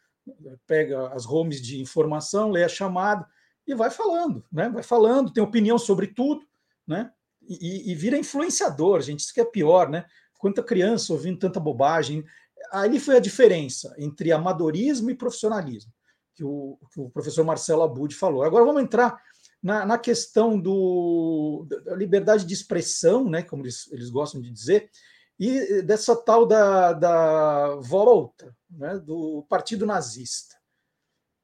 pega 0.66 1.08
as 1.08 1.26
homes 1.26 1.62
de 1.62 1.80
informação, 1.80 2.50
lê 2.50 2.64
a 2.64 2.68
chamada 2.68 3.26
e 3.66 3.74
vai 3.74 3.90
falando, 3.90 4.44
né? 4.52 4.68
Vai 4.68 4.82
falando, 4.82 5.32
tem 5.32 5.42
opinião 5.42 5.78
sobre 5.78 6.08
tudo, 6.08 6.44
né? 6.86 7.10
E, 7.42 7.90
e 7.90 7.94
vira 7.94 8.18
influenciador, 8.18 9.00
gente. 9.00 9.20
Isso 9.20 9.32
que 9.32 9.40
é 9.40 9.44
pior, 9.44 9.88
né? 9.88 10.04
Quanta 10.38 10.62
criança 10.62 11.12
ouvindo 11.12 11.38
tanta 11.38 11.58
bobagem. 11.58 12.24
Aí 12.72 13.00
foi 13.00 13.16
a 13.16 13.20
diferença 13.20 13.94
entre 13.98 14.32
amadorismo 14.32 15.10
e 15.10 15.14
profissionalismo, 15.14 15.92
que 16.34 16.44
o, 16.44 16.78
que 16.92 17.00
o 17.00 17.10
professor 17.10 17.44
Marcelo 17.44 17.82
Abud 17.82 18.14
falou. 18.14 18.42
Agora 18.42 18.64
vamos 18.64 18.82
entrar 18.82 19.18
na, 19.62 19.84
na 19.84 19.98
questão 19.98 20.58
do, 20.58 21.66
da 21.84 21.94
liberdade 21.94 22.44
de 22.44 22.54
expressão, 22.54 23.28
né, 23.28 23.42
como 23.42 23.62
eles, 23.62 23.90
eles 23.92 24.10
gostam 24.10 24.40
de 24.40 24.50
dizer, 24.50 24.90
e 25.38 25.82
dessa 25.82 26.16
tal 26.16 26.46
da, 26.46 26.92
da 26.92 27.76
volta 27.76 28.56
né, 28.70 28.98
do 28.98 29.46
Partido 29.48 29.86
Nazista. 29.86 30.56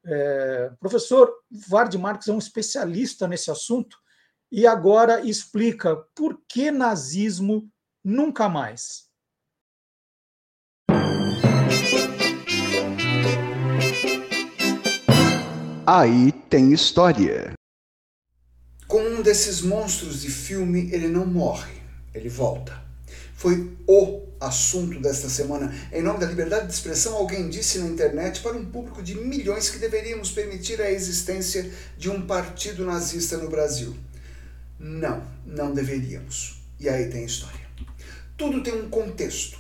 É, 0.07 0.71
professor 0.81 1.33
Vard 1.69 1.95
Marques 1.97 2.29
é 2.29 2.33
um 2.33 2.39
especialista 2.39 3.27
nesse 3.27 3.51
assunto 3.51 3.97
e 4.53 4.67
agora 4.67 5.25
explica 5.25 5.97
por 6.15 6.43
que 6.49 6.71
nazismo 6.71 7.71
nunca 8.05 8.49
mais. 8.49 9.09
Aí 15.87 16.33
tem 16.49 16.73
história. 16.73 17.55
Desses 19.25 19.63
monstros 19.63 20.21
de 20.21 20.31
filme, 20.31 20.91
ele 20.93 21.09
não 21.09 21.25
morre, 21.25 21.73
ele 22.13 22.29
volta. 22.29 22.79
Foi 23.35 23.75
o 23.87 24.21
assunto 24.39 25.01
desta 25.01 25.31
semana. 25.31 25.75
Em 25.91 26.03
nome 26.03 26.21
da 26.21 26.27
liberdade 26.27 26.67
de 26.67 26.75
expressão, 26.75 27.15
alguém 27.15 27.49
disse 27.49 27.79
na 27.79 27.87
internet 27.87 28.43
para 28.43 28.55
um 28.55 28.67
público 28.67 29.03
de 29.03 29.15
milhões 29.15 29.71
que 29.71 29.79
deveríamos 29.79 30.31
permitir 30.31 30.79
a 30.79 30.91
existência 30.91 31.71
de 31.97 32.11
um 32.11 32.27
partido 32.27 32.85
nazista 32.85 33.39
no 33.39 33.49
Brasil. 33.49 33.97
Não, 34.79 35.27
não 35.47 35.73
deveríamos. 35.73 36.63
E 36.79 36.87
aí 36.87 37.09
tem 37.09 37.25
história. 37.25 37.67
Tudo 38.37 38.63
tem 38.63 38.79
um 38.79 38.91
contexto. 38.91 39.59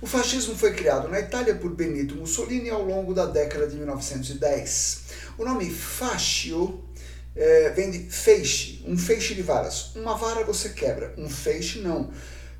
O 0.00 0.06
fascismo 0.06 0.56
foi 0.56 0.72
criado 0.72 1.06
na 1.06 1.20
Itália 1.20 1.54
por 1.54 1.70
Benito 1.76 2.16
Mussolini 2.16 2.70
ao 2.70 2.84
longo 2.84 3.14
da 3.14 3.26
década 3.26 3.68
de 3.68 3.76
1910. 3.76 5.02
O 5.38 5.44
nome 5.44 5.70
fascio 5.70 6.89
é, 7.34 7.70
vem 7.70 7.90
de 7.90 7.98
feixe, 8.10 8.82
um 8.86 8.96
feixe 8.96 9.34
de 9.34 9.42
varas. 9.42 9.94
Uma 9.94 10.16
vara 10.16 10.44
você 10.44 10.70
quebra, 10.70 11.14
um 11.16 11.28
feixe 11.28 11.80
não. 11.80 12.10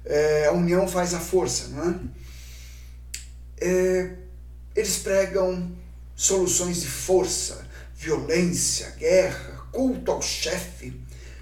É, 0.05 0.47
a 0.47 0.53
união 0.53 0.89
faz 0.89 1.12
a 1.14 1.21
força, 1.21 1.68
não 1.68 1.91
é? 1.91 1.95
é? 3.61 4.16
Eles 4.75 4.99
pregam 4.99 5.71
soluções 6.14 6.81
de 6.81 6.87
força, 6.87 7.66
violência, 7.95 8.91
guerra, 8.99 9.66
culto 9.73 10.11
ao 10.11 10.23
chefe. 10.23 10.99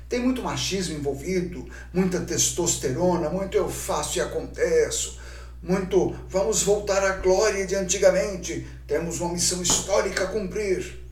Tem 0.08 0.20
muito 0.20 0.42
machismo 0.42 0.96
envolvido, 0.96 1.68
muita 1.92 2.20
testosterona, 2.20 3.28
muito 3.28 3.56
eu 3.56 3.68
faço 3.68 4.18
e 4.18 4.20
aconteço, 4.22 5.20
muito 5.62 6.16
vamos 6.28 6.62
voltar 6.62 7.04
à 7.04 7.16
glória 7.16 7.66
de 7.66 7.74
antigamente, 7.74 8.66
temos 8.86 9.20
uma 9.20 9.34
missão 9.34 9.60
histórica 9.60 10.24
a 10.24 10.28
cumprir. 10.28 11.07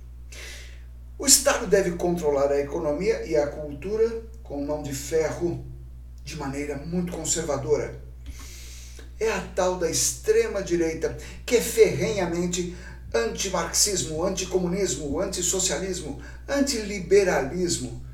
O 1.19 1.27
Estado 1.27 1.67
deve 1.67 1.93
controlar 1.93 2.53
a 2.53 2.61
economia 2.61 3.25
e 3.25 3.35
a 3.37 3.47
cultura 3.47 4.23
com 4.43 4.67
mão 4.67 4.83
de 4.83 4.93
ferro 4.93 5.64
de 6.23 6.37
maneira 6.37 6.77
muito 6.77 7.11
conservadora. 7.11 7.99
É 9.19 9.33
a 9.33 9.41
tal 9.55 9.79
da 9.79 9.91
extrema-direita 9.91 11.17
que 11.47 11.57
é 11.57 11.61
ferrenhamente 11.61 12.77
anti-marxismo, 13.14 14.23
anticomunismo, 14.25 15.19
antissocialismo, 15.19 16.21
antiliberalismo, 16.47 18.05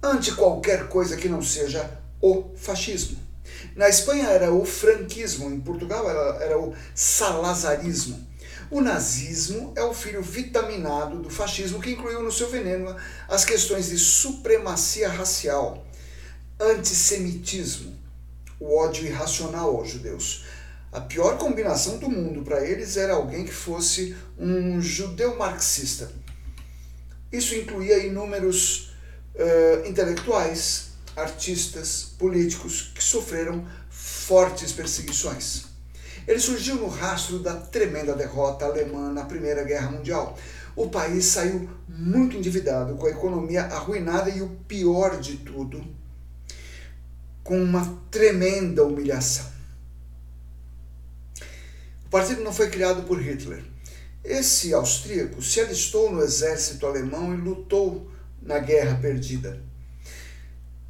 anti 0.00 0.32
qualquer 0.32 0.88
coisa 0.88 1.16
que 1.16 1.28
não 1.28 1.42
seja 1.42 1.98
o 2.20 2.54
fascismo. 2.54 3.18
Na 3.74 3.88
Espanha 3.88 4.28
era 4.28 4.52
o 4.52 4.64
franquismo, 4.64 5.50
em 5.50 5.58
Portugal 5.58 6.08
era, 6.08 6.44
era 6.44 6.58
o 6.60 6.72
salazarismo. 6.94 8.29
O 8.70 8.80
nazismo 8.80 9.72
é 9.74 9.82
o 9.82 9.92
filho 9.92 10.22
vitaminado 10.22 11.18
do 11.18 11.28
fascismo 11.28 11.80
que 11.80 11.90
incluiu 11.90 12.22
no 12.22 12.30
seu 12.30 12.48
veneno 12.48 12.94
as 13.28 13.44
questões 13.44 13.88
de 13.88 13.98
supremacia 13.98 15.08
racial, 15.08 15.84
antissemitismo, 16.60 17.98
o 18.60 18.76
ódio 18.76 19.04
irracional 19.04 19.76
aos 19.76 19.90
judeus. 19.90 20.44
A 20.92 21.00
pior 21.00 21.36
combinação 21.36 21.98
do 21.98 22.08
mundo 22.08 22.42
para 22.42 22.64
eles 22.64 22.96
era 22.96 23.14
alguém 23.14 23.44
que 23.44 23.52
fosse 23.52 24.14
um 24.38 24.80
judeu 24.80 25.36
marxista. 25.36 26.08
Isso 27.32 27.56
incluía 27.56 27.98
inúmeros 27.98 28.92
uh, 29.34 29.88
intelectuais, 29.88 30.90
artistas, 31.16 32.14
políticos 32.16 32.92
que 32.94 33.02
sofreram 33.02 33.66
fortes 33.88 34.70
perseguições. 34.70 35.69
Ele 36.26 36.38
surgiu 36.38 36.76
no 36.76 36.88
rastro 36.88 37.38
da 37.38 37.54
tremenda 37.54 38.14
derrota 38.14 38.64
alemã 38.64 39.12
na 39.12 39.24
Primeira 39.24 39.64
Guerra 39.64 39.90
Mundial. 39.90 40.38
O 40.76 40.88
país 40.88 41.24
saiu 41.26 41.68
muito 41.88 42.36
endividado, 42.36 42.94
com 42.94 43.06
a 43.06 43.10
economia 43.10 43.64
arruinada 43.64 44.30
e 44.30 44.40
o 44.40 44.48
pior 44.68 45.20
de 45.20 45.38
tudo, 45.38 45.84
com 47.42 47.62
uma 47.62 48.00
tremenda 48.10 48.84
humilhação. 48.84 49.46
O 52.06 52.10
partido 52.10 52.42
não 52.42 52.52
foi 52.52 52.68
criado 52.70 53.02
por 53.02 53.20
Hitler. 53.20 53.62
Esse 54.22 54.74
austríaco 54.74 55.40
se 55.40 55.60
alistou 55.60 56.12
no 56.12 56.22
exército 56.22 56.86
alemão 56.86 57.32
e 57.34 57.36
lutou 57.36 58.10
na 58.42 58.58
guerra 58.58 58.98
perdida. 59.00 59.60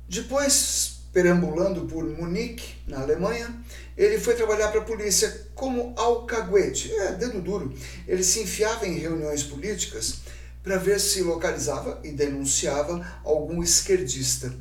Depois, 0.09 1.03
perambulando 1.13 1.87
por 1.87 2.05
Munique, 2.05 2.75
na 2.87 3.01
Alemanha, 3.01 3.55
ele 3.97 4.19
foi 4.19 4.35
trabalhar 4.35 4.69
para 4.69 4.81
a 4.81 4.85
polícia 4.85 5.49
como 5.55 5.95
alcaguete, 5.97 6.93
é, 6.93 7.13
dedo 7.13 7.41
duro. 7.41 7.75
Ele 8.07 8.23
se 8.23 8.41
enfiava 8.41 8.87
em 8.87 8.99
reuniões 8.99 9.43
políticas 9.43 10.21
para 10.63 10.77
ver 10.77 11.01
se 11.01 11.23
localizava 11.23 12.01
e 12.05 12.11
denunciava 12.11 13.21
algum 13.25 13.63
esquerdista. 13.63 14.53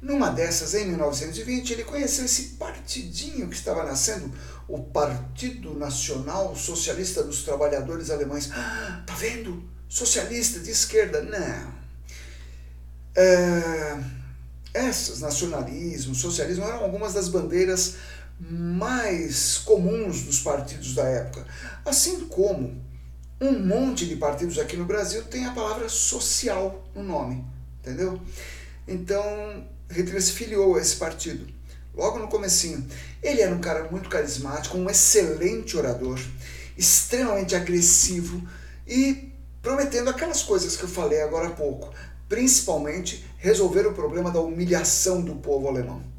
Numa 0.00 0.30
dessas, 0.30 0.74
em 0.74 0.86
1920, 0.86 1.72
ele 1.72 1.84
conheceu 1.84 2.26
esse 2.26 2.42
partidinho 2.58 3.48
que 3.48 3.56
estava 3.56 3.84
nascendo, 3.84 4.30
o 4.68 4.82
Partido 4.82 5.74
Nacional 5.78 6.54
Socialista 6.54 7.22
dos 7.22 7.42
Trabalhadores 7.42 8.10
Alemães. 8.10 8.50
Ah, 8.52 9.02
tá 9.06 9.14
vendo? 9.14 9.64
Socialista 9.88 10.60
de 10.60 10.70
esquerda. 10.70 11.22
Não. 11.22 11.74
É, 13.16 13.98
essas, 14.74 15.20
nacionalismo, 15.20 16.14
socialismo, 16.14 16.64
eram 16.64 16.82
algumas 16.82 17.14
das 17.14 17.28
bandeiras 17.28 17.94
mais 18.50 19.58
comuns 19.58 20.22
dos 20.22 20.40
partidos 20.40 20.94
da 20.94 21.04
época. 21.04 21.46
Assim 21.84 22.26
como 22.26 22.82
um 23.40 23.58
monte 23.58 24.06
de 24.06 24.16
partidos 24.16 24.58
aqui 24.58 24.76
no 24.76 24.84
Brasil 24.84 25.22
tem 25.24 25.46
a 25.46 25.52
palavra 25.52 25.88
social 25.88 26.84
no 26.94 27.02
nome, 27.02 27.44
entendeu? 27.80 28.20
Então, 28.86 29.66
Hitler 29.90 30.22
se 30.22 30.32
filiou 30.32 30.76
a 30.76 30.80
esse 30.80 30.96
partido, 30.96 31.46
logo 31.94 32.18
no 32.18 32.28
comecinho. 32.28 32.86
Ele 33.22 33.40
era 33.40 33.54
um 33.54 33.60
cara 33.60 33.88
muito 33.90 34.08
carismático, 34.08 34.76
um 34.76 34.90
excelente 34.90 35.76
orador, 35.76 36.20
extremamente 36.76 37.54
agressivo 37.54 38.46
e 38.86 39.32
prometendo 39.62 40.10
aquelas 40.10 40.42
coisas 40.42 40.76
que 40.76 40.82
eu 40.82 40.88
falei 40.88 41.22
agora 41.22 41.48
há 41.48 41.52
pouco, 41.52 41.92
principalmente 42.28 43.24
resolver 43.38 43.86
o 43.86 43.94
problema 43.94 44.30
da 44.30 44.40
humilhação 44.40 45.22
do 45.22 45.36
povo 45.36 45.68
alemão. 45.68 46.13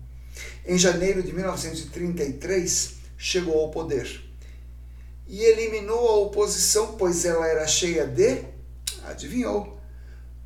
Em 0.68 0.80
janeiro 0.80 1.22
de 1.22 1.32
1933, 1.32 2.94
chegou 3.16 3.62
ao 3.62 3.70
poder 3.70 4.20
e 5.28 5.44
eliminou 5.44 6.10
a 6.10 6.18
oposição, 6.18 6.96
pois 6.98 7.24
ela 7.24 7.48
era 7.48 7.68
cheia 7.68 8.08
de, 8.08 8.44
adivinhou, 9.04 9.80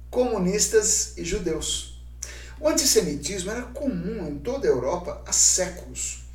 comunistas 0.10 1.18
e 1.18 1.24
judeus. 1.24 2.04
O 2.60 2.68
antissemitismo 2.68 3.50
era 3.50 3.62
comum 3.62 4.28
em 4.28 4.40
toda 4.40 4.68
a 4.68 4.70
Europa 4.70 5.24
há 5.26 5.32
séculos. 5.32 6.26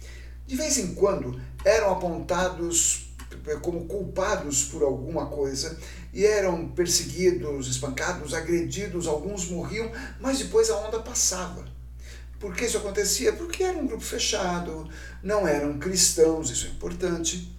De 0.46 0.56
vez 0.56 0.78
em 0.78 0.94
quando 0.94 1.38
eram 1.62 1.92
apontados 1.92 3.14
como 3.60 3.84
culpados 3.84 4.64
por 4.64 4.82
alguma 4.82 5.26
coisa 5.26 5.78
e 6.10 6.24
eram 6.24 6.68
perseguidos, 6.68 7.68
espancados, 7.68 8.32
agredidos, 8.32 9.06
alguns 9.06 9.50
morriam, 9.50 9.92
mas 10.18 10.38
depois 10.38 10.70
a 10.70 10.78
onda 10.78 11.00
passava. 11.00 11.73
Por 12.44 12.54
que 12.54 12.66
isso 12.66 12.76
acontecia? 12.76 13.32
Porque 13.32 13.64
era 13.64 13.78
um 13.78 13.86
grupo 13.86 14.04
fechado, 14.04 14.86
não 15.22 15.48
eram 15.48 15.78
cristãos, 15.78 16.50
isso 16.50 16.66
é 16.66 16.68
importante. 16.68 17.50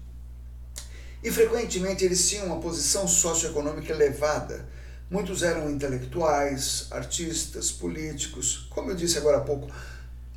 E 1.23 1.31
frequentemente 1.31 2.05
eles 2.05 2.29
tinham 2.29 2.45
uma 2.45 2.61
posição 2.61 3.07
socioeconômica 3.07 3.91
elevada. 3.91 4.63
Muitos 5.09 5.41
eram 5.41 5.71
intelectuais, 5.71 6.86
artistas, 6.91 7.71
políticos, 7.71 8.67
como 8.69 8.91
eu 8.91 8.95
disse 8.95 9.17
agora 9.17 9.38
há 9.38 9.41
pouco, 9.41 9.67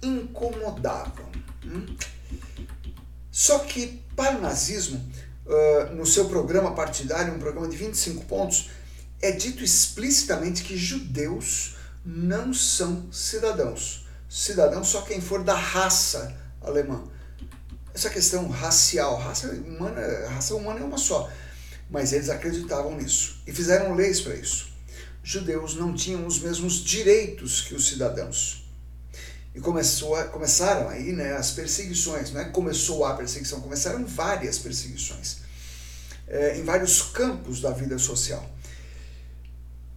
incomodavam. 0.03 1.27
Hum? 1.67 1.85
Só 3.31 3.59
que 3.59 4.03
para 4.17 4.39
o 4.39 4.41
nazismo, 4.41 4.99
uh, 5.45 5.95
no 5.95 6.07
seu 6.07 6.25
programa 6.25 6.75
partidário, 6.75 7.35
um 7.35 7.39
programa 7.39 7.69
de 7.69 7.77
25 7.77 8.25
pontos, 8.25 8.71
é 9.21 9.31
dito 9.31 9.63
explicitamente 9.63 10.63
que 10.63 10.75
judeus 10.75 11.77
não 12.03 12.55
são 12.55 13.13
cidadãos 13.13 14.08
cidadão 14.29 14.85
só 14.85 15.03
quem 15.03 15.21
for 15.21 15.43
da 15.43 15.55
raça 15.55 16.37
alemã. 16.61 17.03
Essa 17.95 18.11
questão 18.11 18.49
racial, 18.49 19.17
raça 19.19 19.49
humana, 19.49 20.29
raça 20.29 20.55
humana 20.55 20.81
é 20.81 20.85
uma 20.85 20.99
só, 20.99 21.31
mas 21.91 22.13
eles 22.13 22.29
acreditavam 22.29 22.97
nisso 22.97 23.43
e 23.47 23.53
fizeram 23.53 23.95
leis 23.95 24.21
para 24.21 24.35
isso. 24.35 24.69
Judeus 25.23 25.75
não 25.75 25.95
tinham 25.95 26.27
os 26.27 26.39
mesmos 26.41 26.85
direitos 26.85 27.63
que 27.63 27.75
os 27.75 27.89
cidadãos. 27.89 28.65
E 29.55 29.61
começou 29.61 30.15
a, 30.15 30.25
começaram 30.25 30.89
aí 30.89 31.13
né, 31.13 31.33
as 31.33 31.51
perseguições, 31.51 32.31
não 32.31 32.41
é 32.41 32.45
começou 32.45 33.05
a 33.05 33.15
perseguição, 33.15 33.61
começaram 33.61 34.07
várias 34.07 34.59
perseguições 34.59 35.39
é, 36.29 36.59
em 36.59 36.65
vários 36.65 37.03
campos 37.03 37.61
da 37.61 37.71
vida 37.71 37.99
social. 37.99 38.49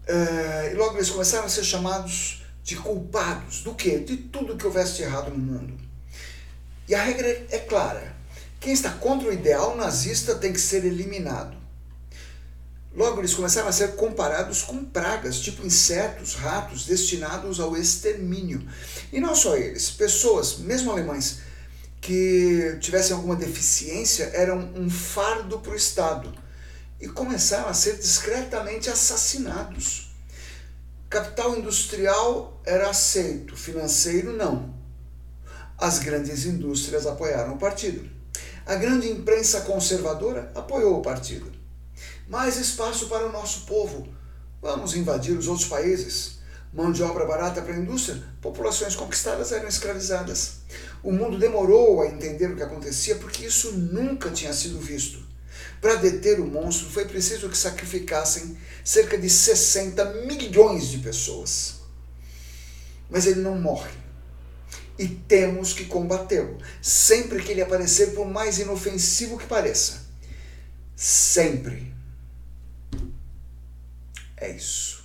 É, 0.08 0.72
e 0.72 0.76
logo 0.76 0.98
eles 0.98 1.10
começaram 1.10 1.46
a 1.46 1.50
ser 1.50 1.64
chamados 1.64 2.41
de 2.64 2.76
culpados 2.76 3.62
do 3.62 3.74
quê? 3.74 4.00
De 4.00 4.18
tudo 4.18 4.58
que 4.58 4.66
houvesse 4.66 5.02
errado 5.02 5.32
no 5.32 5.38
mundo. 5.38 5.78
E 6.88 6.96
a 6.96 7.04
regra 7.04 7.28
é 7.50 7.60
clara: 7.60 8.16
quem 8.60 8.74
está 8.74 8.92
contra 8.92 9.30
o 9.30 9.34
ideal 9.34 9.76
nazista 9.76 10.36
tem 10.36 10.54
que 10.54 10.60
ser 10.60 10.86
eliminado. 10.86 11.58
Logo, 12.94 13.22
eles 13.22 13.34
começaram 13.34 13.70
a 13.70 13.72
ser 13.72 13.96
comparados 13.96 14.64
com 14.64 14.84
pragas, 14.84 15.40
tipo 15.40 15.66
insetos, 15.66 16.36
ratos, 16.36 16.86
destinados 16.86 17.60
ao 17.62 17.78
extermínio. 17.78 18.68
E 19.14 19.20
não 19.22 19.34
só 19.34 19.56
eles, 19.56 19.90
pessoas, 19.90 20.58
mesmo 20.58 20.92
alemães, 20.92 21.40
que 22.02 22.78
tivessem 22.82 23.16
alguma 23.16 23.36
deficiência 23.36 24.32
eram 24.34 24.74
um 24.76 24.90
fardo 24.90 25.60
para 25.60 25.72
o 25.72 25.76
Estado 25.76 26.34
e 27.00 27.08
começaram 27.08 27.70
a 27.70 27.74
ser 27.74 27.96
discretamente 27.98 28.90
assassinados. 28.90 30.11
Capital 31.12 31.58
industrial 31.58 32.62
era 32.66 32.90
aceito, 32.90 33.54
financeiro 33.58 34.32
não. 34.32 34.74
As 35.78 36.00
grandes 36.00 36.46
indústrias 36.46 37.06
apoiaram 37.06 37.56
o 37.56 37.58
partido. 37.58 38.10
A 38.66 38.76
grande 38.76 39.12
imprensa 39.12 39.60
conservadora 39.60 40.50
apoiou 40.56 40.98
o 40.98 41.02
partido. 41.02 41.52
Mais 42.30 42.56
espaço 42.56 43.10
para 43.10 43.28
o 43.28 43.32
nosso 43.34 43.66
povo. 43.66 44.08
Vamos 44.62 44.96
invadir 44.96 45.38
os 45.38 45.50
outros 45.50 45.68
países. 45.68 46.38
Mão 46.74 46.94
de 46.94 47.04
obra 47.04 47.26
barata 47.26 47.62
para 47.62 47.74
a 47.74 47.78
indústria, 47.78 48.24
populações 48.42 48.96
conquistadas 48.96 49.52
eram 49.52 49.68
escravizadas. 49.68 50.60
O 51.04 51.12
mundo 51.12 51.38
demorou 51.38 52.04
a 52.04 52.08
entender 52.08 52.50
o 52.50 52.56
que 52.56 52.64
acontecia 52.64 53.18
porque 53.18 53.48
isso 53.48 53.74
nunca 53.74 54.30
tinha 54.30 54.54
sido 54.54 54.80
visto. 54.80 55.30
Para 55.82 55.96
deter 55.96 56.40
o 56.40 56.46
monstro 56.46 56.88
foi 56.88 57.06
preciso 57.06 57.50
que 57.50 57.58
sacrificassem 57.58 58.56
cerca 58.86 59.18
de 59.18 59.28
60 59.28 60.06
milhões 60.26 60.88
de 60.88 61.00
pessoas. 61.00 61.82
Mas 63.10 63.26
ele 63.26 63.42
não 63.42 63.60
morre. 63.60 63.92
E 65.00 65.08
temos 65.08 65.74
que 65.74 65.86
combatê-lo, 65.86 66.60
sempre 66.80 67.42
que 67.42 67.52
ele 67.52 67.62
aparecer, 67.64 68.14
por 68.14 68.28
mais 68.28 68.60
inofensivo 68.60 69.40
que 69.40 69.48
pareça. 69.48 70.06
Sempre. 70.96 71.92
É 74.38 74.56
isso. 74.56 75.04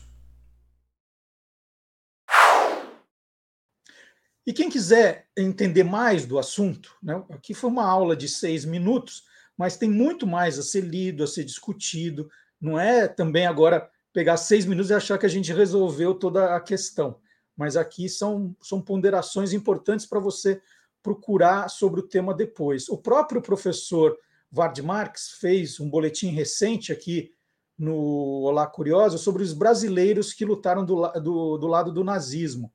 E 4.47 4.53
quem 4.53 4.69
quiser 4.69 5.27
entender 5.37 5.83
mais 5.83 6.27
do 6.27 6.39
assunto, 6.39 6.95
né, 7.03 7.25
aqui 7.31 7.55
foi 7.55 7.71
uma 7.71 7.85
aula 7.85 8.15
de 8.15 8.29
seis 8.29 8.65
minutos, 8.65 9.25
mas 9.57 9.77
tem 9.77 9.91
muito 9.91 10.27
mais 10.27 10.59
a 10.59 10.63
ser 10.63 10.83
lido, 10.83 11.25
a 11.25 11.27
ser 11.27 11.45
discutido. 11.45 12.29
Não 12.61 12.79
é 12.79 13.09
também 13.09 13.47
agora 13.47 13.89
pegar 14.13 14.37
seis 14.37 14.65
minutos 14.65 14.91
e 14.91 14.95
achar 14.95 15.19
que 15.19 15.27
a 15.27 15.31
gente 15.31 15.53
resolveu 15.53 16.15
toda 16.15 16.55
a 16.55 16.61
questão. 16.61 17.19
Mas 17.57 17.77
aqui 17.77 18.09
são, 18.09 18.55
são 18.61 18.81
ponderações 18.81 19.53
importantes 19.53 20.07
para 20.07 20.21
você 20.21 20.61
procurar 21.03 21.69
sobre 21.69 22.01
o 22.01 22.07
tema 22.07 22.35
depois. 22.35 22.89
O 22.89 22.99
próprio 22.99 23.41
professor 23.41 24.17
Vard 24.51 24.79
Marx 24.83 25.37
fez 25.41 25.81
um 25.81 25.89
boletim 25.89 26.29
recente 26.29 26.93
aqui 26.93 27.31
no 27.79 28.43
Olá 28.43 28.67
Curiosa 28.67 29.19
sobre 29.19 29.43
os 29.43 29.53
brasileiros 29.53 30.33
que 30.33 30.45
lutaram 30.45 30.85
do, 30.85 31.07
do, 31.21 31.59
do 31.59 31.67
lado 31.67 31.93
do 31.93 32.03
nazismo. 32.03 32.73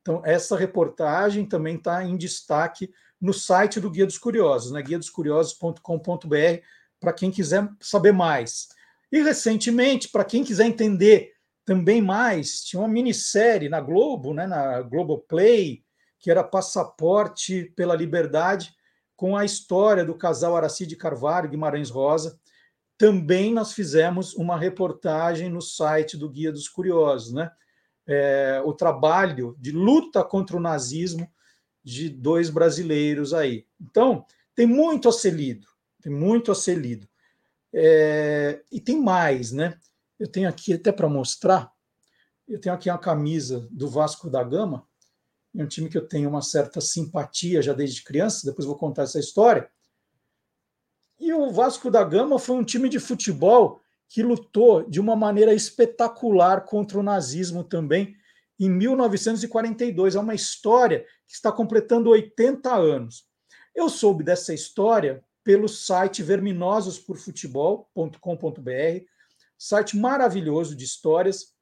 Então, 0.00 0.22
essa 0.24 0.56
reportagem 0.56 1.44
também 1.44 1.76
está 1.76 2.02
em 2.02 2.16
destaque 2.16 2.90
no 3.20 3.32
site 3.32 3.80
do 3.80 3.90
Guia 3.90 4.06
dos 4.06 4.18
Curiosos, 4.18 4.72
né? 4.72 4.82
guiadoscuriosos.com.br, 4.82 6.62
para 7.00 7.12
quem 7.12 7.30
quiser 7.30 7.68
saber 7.80 8.12
mais. 8.12 8.68
E 9.10 9.22
recentemente, 9.22 10.08
para 10.08 10.24
quem 10.24 10.44
quiser 10.44 10.66
entender 10.66 11.32
também 11.64 12.00
mais, 12.00 12.62
tinha 12.62 12.80
uma 12.80 12.88
minissérie 12.88 13.68
na 13.68 13.80
Globo, 13.80 14.32
né, 14.32 14.46
na 14.46 14.80
Globoplay, 14.82 15.82
que 16.18 16.30
era 16.30 16.42
Passaporte 16.42 17.72
pela 17.76 17.94
Liberdade, 17.94 18.74
com 19.16 19.36
a 19.36 19.44
história 19.44 20.04
do 20.04 20.14
casal 20.14 20.56
Aracide 20.56 20.96
Carvalho 20.96 21.48
Guimarães 21.48 21.90
Rosa. 21.90 22.38
Também 22.96 23.52
nós 23.52 23.72
fizemos 23.72 24.34
uma 24.34 24.58
reportagem 24.58 25.48
no 25.48 25.60
site 25.60 26.16
do 26.16 26.28
Guia 26.28 26.52
dos 26.52 26.68
Curiosos, 26.68 27.32
né? 27.32 27.50
é, 28.08 28.62
o 28.64 28.72
trabalho 28.72 29.54
de 29.60 29.70
luta 29.70 30.24
contra 30.24 30.56
o 30.56 30.60
nazismo 30.60 31.30
de 31.88 32.10
dois 32.10 32.50
brasileiros 32.50 33.32
aí. 33.32 33.66
Então, 33.80 34.24
tem 34.54 34.66
muito 34.66 35.08
a 35.08 35.12
ser 35.12 35.30
lido, 35.30 35.66
tem 36.02 36.12
muito 36.12 36.52
a 36.52 36.54
ser 36.54 36.76
lido. 36.76 37.08
É, 37.72 38.62
e 38.70 38.80
tem 38.80 39.00
mais, 39.00 39.52
né? 39.52 39.78
Eu 40.18 40.28
tenho 40.28 40.48
aqui 40.48 40.74
até 40.74 40.92
para 40.92 41.08
mostrar, 41.08 41.72
eu 42.46 42.60
tenho 42.60 42.74
aqui 42.74 42.90
uma 42.90 42.98
camisa 42.98 43.66
do 43.70 43.88
Vasco 43.88 44.28
da 44.28 44.42
Gama, 44.42 44.86
é 45.56 45.62
um 45.62 45.66
time 45.66 45.88
que 45.88 45.96
eu 45.96 46.06
tenho 46.06 46.28
uma 46.28 46.42
certa 46.42 46.80
simpatia 46.80 47.62
já 47.62 47.72
desde 47.72 48.04
criança, 48.04 48.46
depois 48.46 48.66
vou 48.66 48.76
contar 48.76 49.02
essa 49.02 49.18
história. 49.18 49.70
E 51.18 51.32
o 51.32 51.50
Vasco 51.50 51.90
da 51.90 52.04
Gama 52.04 52.38
foi 52.38 52.56
um 52.56 52.64
time 52.64 52.88
de 52.88 53.00
futebol 53.00 53.80
que 54.08 54.22
lutou 54.22 54.88
de 54.88 55.00
uma 55.00 55.16
maneira 55.16 55.52
espetacular 55.52 56.64
contra 56.64 56.98
o 56.98 57.02
nazismo 57.02 57.64
também 57.64 58.14
em 58.58 58.70
1942. 58.70 60.14
É 60.14 60.20
uma 60.20 60.34
história 60.34 61.04
que 61.28 61.34
está 61.34 61.52
completando 61.52 62.10
80 62.10 62.74
anos. 62.74 63.28
Eu 63.74 63.90
soube 63.90 64.24
dessa 64.24 64.54
história 64.54 65.22
pelo 65.44 65.68
site 65.68 66.22
verminososporfutebol.com.br, 66.22 69.04
site 69.56 69.96
maravilhoso 69.96 70.74
de 70.74 70.84
histórias 70.84 71.54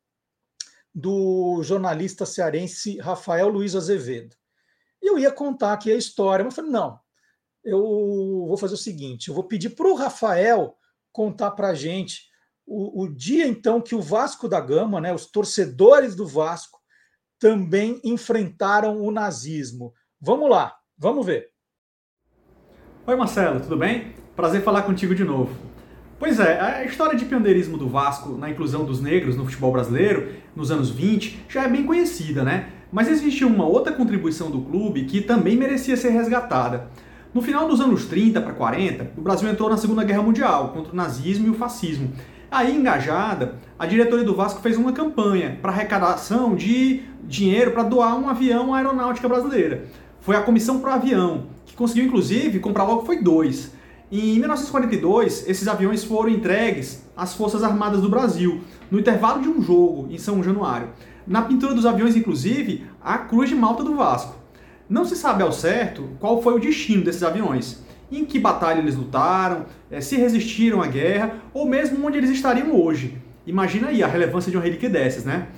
do 0.95 1.61
jornalista 1.63 2.25
cearense 2.25 2.97
Rafael 2.99 3.49
Luiz 3.49 3.75
Azevedo. 3.75 4.35
Eu 5.03 5.19
ia 5.19 5.31
contar 5.31 5.75
aqui 5.75 5.93
a 5.93 5.97
história, 5.97 6.43
mas 6.45 6.55
falei, 6.55 6.71
não, 6.71 6.99
eu 7.63 8.47
vou 8.47 8.57
fazer 8.57 8.75
o 8.75 8.79
seguinte, 8.79 9.29
eu 9.29 9.35
vou 9.35 9.45
pedir 9.45 9.71
para 9.71 9.89
o 9.89 9.95
Rafael 9.95 10.79
contar 11.13 11.51
para 11.51 11.69
a 11.69 11.75
gente 11.75 12.31
o, 12.65 13.03
o, 13.03 13.09
dia 13.09 13.47
então 13.47 13.81
que 13.81 13.95
o 13.95 14.03
Vasco 14.03 14.49
da 14.49 14.61
Gama, 14.61 15.01
né, 15.01 15.15
os 15.15 15.27
torcedores 15.27 16.15
do 16.15 16.27
Vasco, 16.27 16.81
também 17.39 18.01
enfrentaram 18.05 19.01
o 19.01 19.11
nazismo. 19.11 19.93
Vamos 20.21 20.51
lá, 20.51 20.75
vamos 20.99 21.25
ver. 21.25 21.49
Oi 23.07 23.17
Marcelo, 23.17 23.61
tudo 23.61 23.77
bem? 23.77 24.15
Prazer 24.35 24.63
falar 24.63 24.83
contigo 24.83 25.15
de 25.15 25.25
novo. 25.25 25.55
Pois 26.19 26.41
é, 26.41 26.59
a 26.59 26.85
história 26.85 27.17
de 27.17 27.27
pioneirismo 27.27 27.77
do 27.77 27.89
Vasco 27.89 28.39
na 28.39 28.49
inclusão 28.49 28.85
dos 28.85 29.03
negros 29.03 29.37
no 29.37 29.45
futebol 29.45 29.71
brasileiro 29.71 30.33
nos 30.55 30.71
anos 30.71 30.91
20 30.91 31.45
já 31.49 31.65
é 31.65 31.69
bem 31.69 31.85
conhecida, 31.85 32.43
né? 32.43 32.71
Mas 32.91 33.09
existe 33.09 33.45
uma 33.45 33.67
outra 33.67 33.93
contribuição 33.93 34.51
do 34.51 34.63
clube 34.63 35.05
que 35.05 35.21
também 35.21 35.57
merecia 35.57 35.97
ser 35.97 36.11
resgatada. 36.11 36.89
No 37.35 37.43
final 37.43 37.69
dos 37.69 37.83
anos 37.83 38.07
30 38.07 38.41
para 38.41 38.55
40, 38.55 39.13
o 39.15 39.21
Brasil 39.21 39.47
entrou 39.51 39.69
na 39.69 39.77
Segunda 39.77 40.03
Guerra 40.03 40.23
Mundial 40.23 40.71
contra 40.71 40.93
o 40.93 40.97
nazismo 40.97 41.49
e 41.49 41.51
o 41.51 41.55
fascismo. 41.55 42.11
Aí, 42.51 42.77
engajada, 42.77 43.57
a 43.77 43.87
diretoria 43.87 44.25
do 44.25 44.35
Vasco 44.35 44.61
fez 44.61 44.77
uma 44.77 44.93
campanha 44.93 45.59
para 45.61 45.73
arrecadação 45.73 46.55
de 46.55 47.03
dinheiro 47.25 47.73
para 47.73 47.83
doar 47.83 48.17
um 48.17 48.29
avião 48.29 48.73
à 48.73 48.79
aeronáutica 48.79 49.29
brasileira. 49.29 49.87
Foi 50.21 50.37
a 50.37 50.43
Comissão 50.43 50.79
Pro 50.79 50.93
Avião, 50.93 51.47
que 51.67 51.75
conseguiu 51.75 52.05
inclusive 52.05 52.61
comprar 52.61 52.85
logo 52.85 53.05
foi 53.05 53.21
dois. 53.21 53.73
Em 54.13 54.39
1942, 54.39 55.49
esses 55.49 55.67
aviões 55.67 56.05
foram 56.05 56.31
entregues 56.31 57.05
às 57.17 57.35
Forças 57.35 57.65
Armadas 57.65 58.01
do 58.01 58.09
Brasil, 58.09 58.61
no 58.91 59.01
intervalo 59.01 59.43
de 59.43 59.49
um 59.49 59.61
jogo 59.61 60.07
em 60.09 60.17
São 60.17 60.41
Januário. 60.41 60.91
Na 61.27 61.43
pintura 61.43 61.75
dos 61.75 61.85
aviões, 61.85 62.15
inclusive, 62.15 62.87
a 63.03 63.19
cruz 63.19 63.49
de 63.49 63.57
malta 63.57 63.83
do 63.83 63.97
Vasco. 63.97 64.37
Não 64.89 65.05
se 65.05 65.17
sabe 65.17 65.43
ao 65.43 65.51
certo 65.51 66.11
qual 66.21 66.41
foi 66.41 66.55
o 66.55 66.61
destino 66.61 67.03
desses 67.03 67.25
aviões 67.25 67.85
em 68.11 68.25
que 68.25 68.39
batalha 68.39 68.79
eles 68.79 68.97
lutaram, 68.97 69.67
eh, 69.91 70.01
se 70.01 70.17
resistiram 70.17 70.83
à 70.83 70.87
guerra, 70.87 71.37
ou 71.53 71.67
mesmo 71.67 72.05
onde 72.07 72.19
eles 72.19 72.31
estariam 72.31 72.75
hoje. 72.75 73.19
Imagina 73.47 73.89
aí 73.89 74.03
a 74.03 74.07
relevância 74.07 74.51
de 74.51 74.57
uma 74.57 74.63
relíquia 74.63 74.91
dessas, 74.91 75.25
né? 75.25 75.49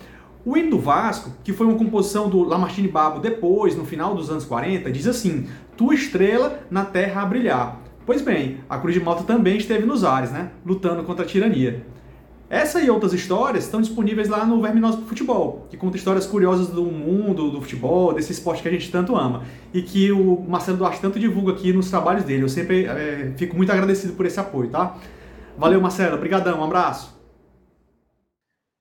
O 0.44 0.56
hino 0.56 0.70
do 0.70 0.78
Vasco, 0.78 1.32
que 1.42 1.52
foi 1.52 1.66
uma 1.66 1.76
composição 1.76 2.28
do 2.28 2.42
Lamartine 2.42 2.88
Babo 2.88 3.20
depois, 3.20 3.76
no 3.76 3.84
final 3.84 4.14
dos 4.14 4.30
anos 4.30 4.44
40, 4.44 4.90
diz 4.90 5.06
assim: 5.06 5.46
Tua 5.76 5.94
estrela 5.94 6.60
na 6.70 6.84
terra 6.84 7.22
a 7.22 7.26
brilhar. 7.26 7.80
Pois 8.06 8.22
bem, 8.22 8.60
a 8.68 8.78
Cruz 8.78 8.94
de 8.94 9.00
Malta 9.00 9.24
também 9.24 9.58
esteve 9.58 9.84
nos 9.84 10.04
ares, 10.04 10.30
né? 10.30 10.50
Lutando 10.64 11.02
contra 11.02 11.24
a 11.24 11.28
tirania. 11.28 11.84
Essa 12.50 12.80
e 12.80 12.88
outras 12.88 13.12
histórias 13.12 13.64
estão 13.64 13.80
disponíveis 13.80 14.26
lá 14.26 14.46
no 14.46 14.62
Verminoso 14.62 15.02
Futebol, 15.02 15.66
que 15.68 15.76
conta 15.76 15.98
histórias 15.98 16.26
curiosas 16.26 16.68
do 16.68 16.82
mundo 16.84 17.50
do 17.50 17.60
futebol, 17.60 18.14
desse 18.14 18.32
esporte 18.32 18.62
que 18.62 18.68
a 18.68 18.70
gente 18.70 18.90
tanto 18.90 19.14
ama, 19.14 19.44
e 19.74 19.82
que 19.82 20.10
o 20.10 20.40
Marcelo 20.40 20.78
Duarte 20.78 20.98
tanto 20.98 21.18
divulga 21.18 21.52
aqui 21.52 21.74
nos 21.74 21.90
trabalhos 21.90 22.24
dele. 22.24 22.44
Eu 22.44 22.48
sempre 22.48 22.86
é, 22.86 23.34
fico 23.36 23.54
muito 23.54 23.70
agradecido 23.70 24.14
por 24.14 24.24
esse 24.24 24.40
apoio, 24.40 24.70
tá? 24.70 24.98
Valeu, 25.58 25.80
Marcelo. 25.80 26.16
Obrigadão. 26.16 26.60
Um 26.60 26.64
abraço. 26.64 27.20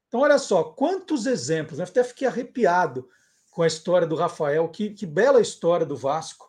Então, 0.07 0.21
olha 0.21 0.37
só, 0.37 0.63
quantos 0.63 1.25
exemplos. 1.25 1.79
Né? 1.79 1.85
Até 1.85 2.03
fiquei 2.03 2.27
arrepiado 2.27 3.09
com 3.51 3.63
a 3.63 3.67
história 3.67 4.07
do 4.07 4.15
Rafael. 4.15 4.69
Que, 4.69 4.91
que 4.91 5.05
bela 5.05 5.41
história 5.41 5.85
do 5.85 5.97
Vasco. 5.97 6.47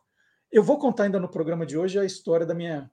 Eu 0.53 0.63
vou 0.63 0.79
contar 0.79 1.05
ainda 1.05 1.19
no 1.19 1.29
programa 1.29 1.67
de 1.67 1.77
hoje 1.77 1.99
a 1.99 2.05
história 2.05 2.47
da 2.47 2.55
minha... 2.55 2.91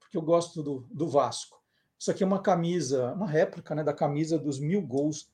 Porque 0.00 0.18
eu 0.18 0.22
gosto 0.22 0.62
do, 0.62 0.86
do 0.90 1.08
Vasco. 1.08 1.57
Isso 1.98 2.10
aqui 2.10 2.22
é 2.22 2.26
uma 2.26 2.40
camisa, 2.40 3.12
uma 3.12 3.26
réplica 3.26 3.74
né, 3.74 3.82
da 3.82 3.92
camisa 3.92 4.38
dos 4.38 4.60
mil 4.60 4.80
gols 4.80 5.28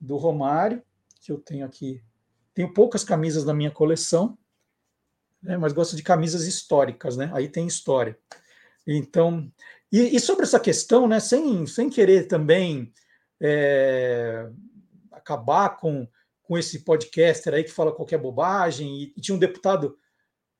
do 0.00 0.16
Romário, 0.16 0.82
que 1.20 1.30
eu 1.30 1.38
tenho 1.38 1.64
aqui. 1.64 2.02
Tenho 2.52 2.74
poucas 2.74 3.04
camisas 3.04 3.44
na 3.44 3.54
minha 3.54 3.70
coleção, 3.70 4.36
né, 5.40 5.56
mas 5.56 5.72
gosto 5.72 5.94
de 5.94 6.02
camisas 6.02 6.46
históricas, 6.46 7.16
né? 7.16 7.30
Aí 7.32 7.48
tem 7.48 7.66
história. 7.66 8.18
Então, 8.86 9.50
e, 9.92 10.16
e 10.16 10.20
sobre 10.20 10.44
essa 10.44 10.58
questão, 10.58 11.06
né, 11.06 11.20
sem, 11.20 11.66
sem 11.66 11.88
querer 11.88 12.26
também 12.26 12.92
é, 13.40 14.48
acabar 15.12 15.76
com, 15.76 16.08
com 16.42 16.58
esse 16.58 16.80
podcaster 16.80 17.54
aí 17.54 17.62
que 17.62 17.70
fala 17.70 17.94
qualquer 17.94 18.18
bobagem, 18.18 19.02
e, 19.02 19.12
e 19.16 19.20
tinha 19.20 19.36
um 19.36 19.38
deputado 19.38 19.96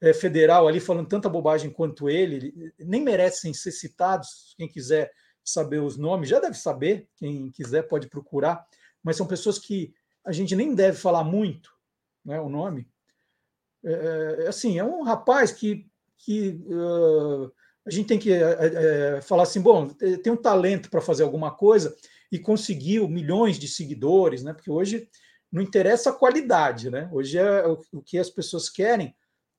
é, 0.00 0.12
federal 0.12 0.68
ali 0.68 0.78
falando 0.78 1.08
tanta 1.08 1.28
bobagem 1.28 1.70
quanto 1.70 2.08
ele, 2.08 2.72
nem 2.78 3.02
merecem 3.02 3.52
ser 3.52 3.72
citados, 3.72 4.54
quem 4.56 4.68
quiser 4.68 5.12
saber 5.44 5.80
os 5.80 5.96
nomes, 5.96 6.28
já 6.28 6.40
deve 6.40 6.56
saber, 6.56 7.08
quem 7.16 7.50
quiser 7.50 7.82
pode 7.82 8.08
procurar, 8.08 8.66
mas 9.02 9.16
são 9.16 9.26
pessoas 9.26 9.58
que 9.58 9.92
a 10.24 10.32
gente 10.32 10.54
nem 10.54 10.74
deve 10.74 10.96
falar 10.96 11.24
muito, 11.24 11.70
né, 12.24 12.40
o 12.40 12.48
nome. 12.48 12.88
É, 13.84 14.44
é 14.44 14.48
assim, 14.48 14.78
é 14.78 14.84
um 14.84 15.02
rapaz 15.02 15.50
que, 15.50 15.86
que 16.18 16.60
uh, 16.66 17.52
a 17.84 17.90
gente 17.90 18.06
tem 18.06 18.18
que 18.18 18.32
é, 18.32 19.16
é, 19.16 19.20
falar 19.20 19.42
assim, 19.42 19.60
bom, 19.60 19.88
tem 19.88 20.32
um 20.32 20.36
talento 20.36 20.88
para 20.88 21.00
fazer 21.00 21.24
alguma 21.24 21.50
coisa 21.50 21.94
e 22.30 22.38
conseguiu 22.38 23.08
milhões 23.08 23.58
de 23.58 23.66
seguidores, 23.66 24.42
né? 24.42 24.52
Porque 24.52 24.70
hoje 24.70 25.08
não 25.50 25.60
interessa 25.60 26.10
a 26.10 26.14
qualidade, 26.14 26.90
né? 26.90 27.10
Hoje 27.12 27.38
é 27.38 27.66
o, 27.66 27.80
o 27.92 28.02
que 28.02 28.18
as 28.18 28.30
pessoas 28.30 28.70
querem 28.70 29.14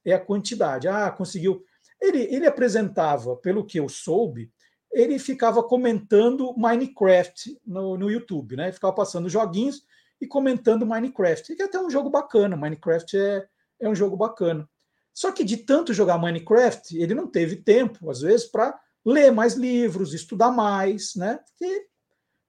é 0.06 0.14
a 0.14 0.20
quantidade. 0.20 0.88
Ah, 0.88 1.12
conseguiu. 1.12 1.64
Ele, 2.02 2.20
ele 2.34 2.48
apresentava, 2.48 3.36
pelo 3.36 3.66
que 3.66 3.80
eu 3.80 3.90
soube, 3.90 4.52
ele 4.94 5.18
ficava 5.18 5.64
comentando 5.64 6.54
Minecraft 6.56 7.60
no, 7.66 7.98
no 7.98 8.12
YouTube, 8.12 8.56
né? 8.56 8.72
Ficava 8.72 8.94
passando 8.94 9.28
joguinhos 9.28 9.84
e 10.22 10.28
comentando 10.28 10.86
Minecraft, 10.86 11.56
que 11.56 11.62
é 11.62 11.66
até 11.66 11.80
um 11.80 11.90
jogo 11.90 12.10
bacana. 12.10 12.56
Minecraft 12.56 13.18
é, 13.18 13.48
é 13.80 13.90
um 13.90 13.96
jogo 13.96 14.16
bacana. 14.16 14.70
Só 15.14 15.32
que 15.32 15.44
de 15.44 15.58
tanto 15.58 15.94
jogar 15.94 16.18
Minecraft, 16.20 16.96
ele 16.98 17.16
não 17.16 17.28
teve 17.28 17.58
tempo, 17.58 18.10
às 18.10 18.22
vezes, 18.22 18.46
para 18.46 18.80
ler 19.04 19.32
mais 19.32 19.56
livros, 19.56 20.14
estudar 20.14 20.52
mais, 20.52 21.16
né? 21.16 21.40
Que 21.58 21.88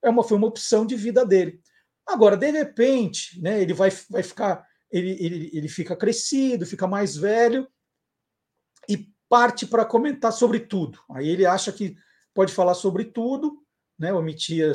é 0.03 0.09
uma, 0.09 0.23
foi 0.23 0.37
uma 0.37 0.47
opção 0.47 0.85
de 0.85 0.95
vida 0.95 1.25
dele. 1.25 1.59
Agora, 2.05 2.37
de 2.37 2.51
repente, 2.51 3.41
né, 3.41 3.61
ele 3.61 3.73
vai, 3.73 3.89
vai 4.09 4.21
ficar, 4.21 4.63
ele, 4.91 5.11
ele, 5.19 5.49
ele 5.51 5.67
fica 5.67 5.95
crescido, 5.95 6.65
fica 6.65 6.85
mais 6.85 7.17
velho 7.17 7.67
e 8.87 9.09
parte 9.27 9.65
para 9.65 9.83
comentar 9.83 10.31
sobre 10.31 10.59
tudo. 10.59 10.99
Aí 11.09 11.27
ele 11.27 11.45
acha 11.45 11.71
que 11.71 11.97
pode 12.35 12.53
falar 12.53 12.75
sobre 12.75 13.05
tudo, 13.05 13.63
né, 13.97 14.13
omitir, 14.13 14.71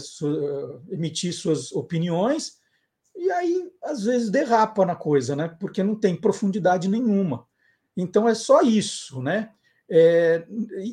emitir 0.90 1.32
suas 1.32 1.70
opiniões, 1.70 2.58
e 3.14 3.30
aí, 3.30 3.70
às 3.84 4.04
vezes, 4.04 4.30
derrapa 4.30 4.86
na 4.86 4.96
coisa, 4.96 5.36
né? 5.36 5.54
Porque 5.60 5.82
não 5.82 5.94
tem 5.94 6.16
profundidade 6.16 6.88
nenhuma. 6.88 7.46
Então 7.94 8.26
é 8.26 8.34
só 8.34 8.62
isso, 8.62 9.20
né? 9.20 9.50
É, 9.90 10.46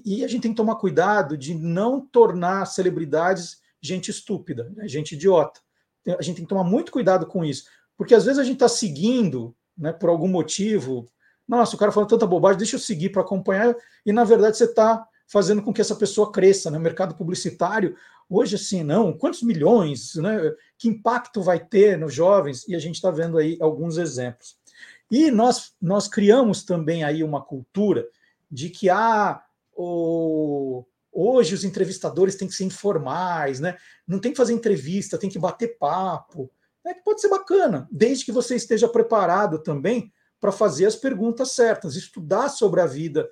e 0.04 0.26
a 0.26 0.28
gente 0.28 0.42
tem 0.42 0.52
que 0.52 0.58
tomar 0.58 0.76
cuidado 0.76 1.38
de 1.38 1.54
não 1.54 2.02
tornar 2.02 2.66
celebridades 2.66 3.62
gente 3.80 4.12
estúpida, 4.12 4.70
né? 4.76 4.88
gente 4.88 5.14
idiota. 5.14 5.62
A 6.06 6.22
gente 6.22 6.38
tem 6.38 6.46
que 6.46 6.50
tomar 6.50 6.64
muito 6.64 6.92
cuidado 6.92 7.26
com 7.26 7.46
isso, 7.46 7.66
porque 7.96 8.16
às 8.16 8.26
vezes 8.26 8.40
a 8.40 8.44
gente 8.44 8.56
está 8.56 8.68
seguindo, 8.68 9.56
né, 9.78 9.94
por 9.94 10.10
algum 10.10 10.28
motivo. 10.28 11.08
Nossa, 11.48 11.76
o 11.76 11.80
cara 11.80 11.92
falou 11.92 12.08
tanta 12.10 12.26
bobagem, 12.26 12.58
deixa 12.58 12.76
eu 12.76 12.80
seguir 12.80 13.10
para 13.10 13.22
acompanhar, 13.22 13.76
e 14.06 14.12
na 14.12 14.24
verdade 14.24 14.58
você 14.58 14.66
está 14.66 15.06
fazendo 15.28 15.62
com 15.62 15.74
que 15.74 15.82
essa 15.82 15.96
pessoa 15.96 16.32
cresça 16.32 16.72
no 16.72 16.78
né? 16.78 16.84
mercado 16.84 17.16
publicitário. 17.16 17.96
Hoje, 18.30 18.56
assim, 18.56 18.84
não, 18.84 19.12
quantos 19.14 19.44
milhões, 19.44 20.16
né? 20.16 20.40
Que 20.78 20.88
impacto 20.88 21.42
vai 21.42 21.60
ter 21.60 21.98
nos 21.98 22.14
jovens? 22.14 22.68
E 22.68 22.76
a 22.76 22.80
gente 22.80 22.96
está 22.96 23.12
vendo 23.12 23.38
aí 23.38 23.58
alguns 23.62 23.98
exemplos. 23.98 24.58
E 25.12 25.32
nós, 25.32 25.74
nós 25.82 26.08
criamos 26.08 26.64
também 26.64 27.04
aí 27.04 27.24
uma 27.24 27.42
cultura 27.42 28.08
de 28.50 28.70
que 28.70 28.90
ah, 28.90 29.42
o, 29.76 30.86
hoje 31.12 31.54
os 31.54 31.64
entrevistadores 31.64 32.36
têm 32.36 32.48
que 32.48 32.54
ser 32.54 32.66
informais, 32.66 33.60
né? 33.60 33.78
não 34.08 34.20
tem 34.20 34.32
que 34.32 34.38
fazer 34.38 34.54
entrevista, 34.54 35.18
tem 35.18 35.30
que 35.30 35.40
bater 35.40 35.78
papo. 35.78 36.52
Né? 36.84 36.94
Pode 37.06 37.22
ser 37.22 37.30
bacana, 37.30 37.88
desde 37.92 38.26
que 38.26 38.32
você 38.32 38.56
esteja 38.56 38.88
preparado 38.88 39.60
também 39.60 40.12
para 40.40 40.52
fazer 40.52 40.86
as 40.86 40.96
perguntas 40.96 41.52
certas, 41.52 41.96
estudar 41.96 42.50
sobre 42.50 42.82
a 42.82 42.86
vida 42.86 43.30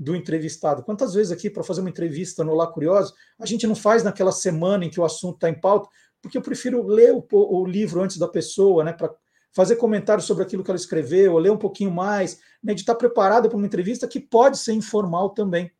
do 0.00 0.16
entrevistado. 0.16 0.82
Quantas 0.82 1.12
vezes 1.12 1.30
aqui, 1.30 1.50
para 1.50 1.62
fazer 1.62 1.82
uma 1.82 1.90
entrevista 1.90 2.42
no 2.42 2.54
Lá 2.54 2.66
Curioso, 2.66 3.14
a 3.38 3.44
gente 3.44 3.66
não 3.66 3.74
faz 3.74 4.02
naquela 4.02 4.32
semana 4.32 4.86
em 4.86 4.88
que 4.88 4.98
o 4.98 5.04
assunto 5.04 5.34
está 5.34 5.50
em 5.50 5.60
pauta, 5.60 5.90
porque 6.22 6.38
eu 6.38 6.42
prefiro 6.42 6.86
ler 6.86 7.12
o, 7.12 7.26
o 7.30 7.66
livro 7.66 8.02
antes 8.02 8.16
da 8.16 8.26
pessoa, 8.26 8.82
né, 8.82 8.94
para 8.94 9.14
fazer 9.52 9.76
comentários 9.76 10.26
sobre 10.26 10.42
aquilo 10.42 10.64
que 10.64 10.70
ela 10.70 10.78
escreveu, 10.78 11.36
ler 11.36 11.52
um 11.52 11.58
pouquinho 11.58 11.90
mais, 11.90 12.40
né, 12.62 12.72
de 12.72 12.80
estar 12.80 12.94
preparado 12.94 13.50
para 13.50 13.58
uma 13.58 13.66
entrevista 13.66 14.08
que 14.08 14.18
pode 14.18 14.56
ser 14.56 14.72
informal 14.72 15.30
também. 15.30 15.70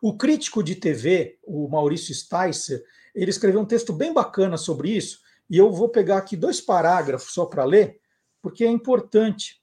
O 0.00 0.16
crítico 0.16 0.62
de 0.62 0.74
TV, 0.74 1.38
o 1.42 1.68
Maurício 1.68 2.14
Sticer, 2.14 2.82
ele 3.14 3.30
escreveu 3.30 3.60
um 3.60 3.66
texto 3.66 3.92
bem 3.92 4.14
bacana 4.14 4.56
sobre 4.56 4.96
isso, 4.96 5.20
e 5.50 5.58
eu 5.58 5.70
vou 5.70 5.90
pegar 5.90 6.16
aqui 6.16 6.36
dois 6.36 6.58
parágrafos 6.58 7.34
só 7.34 7.44
para 7.44 7.64
ler, 7.64 8.00
porque 8.40 8.64
é 8.64 8.68
importante. 8.68 9.60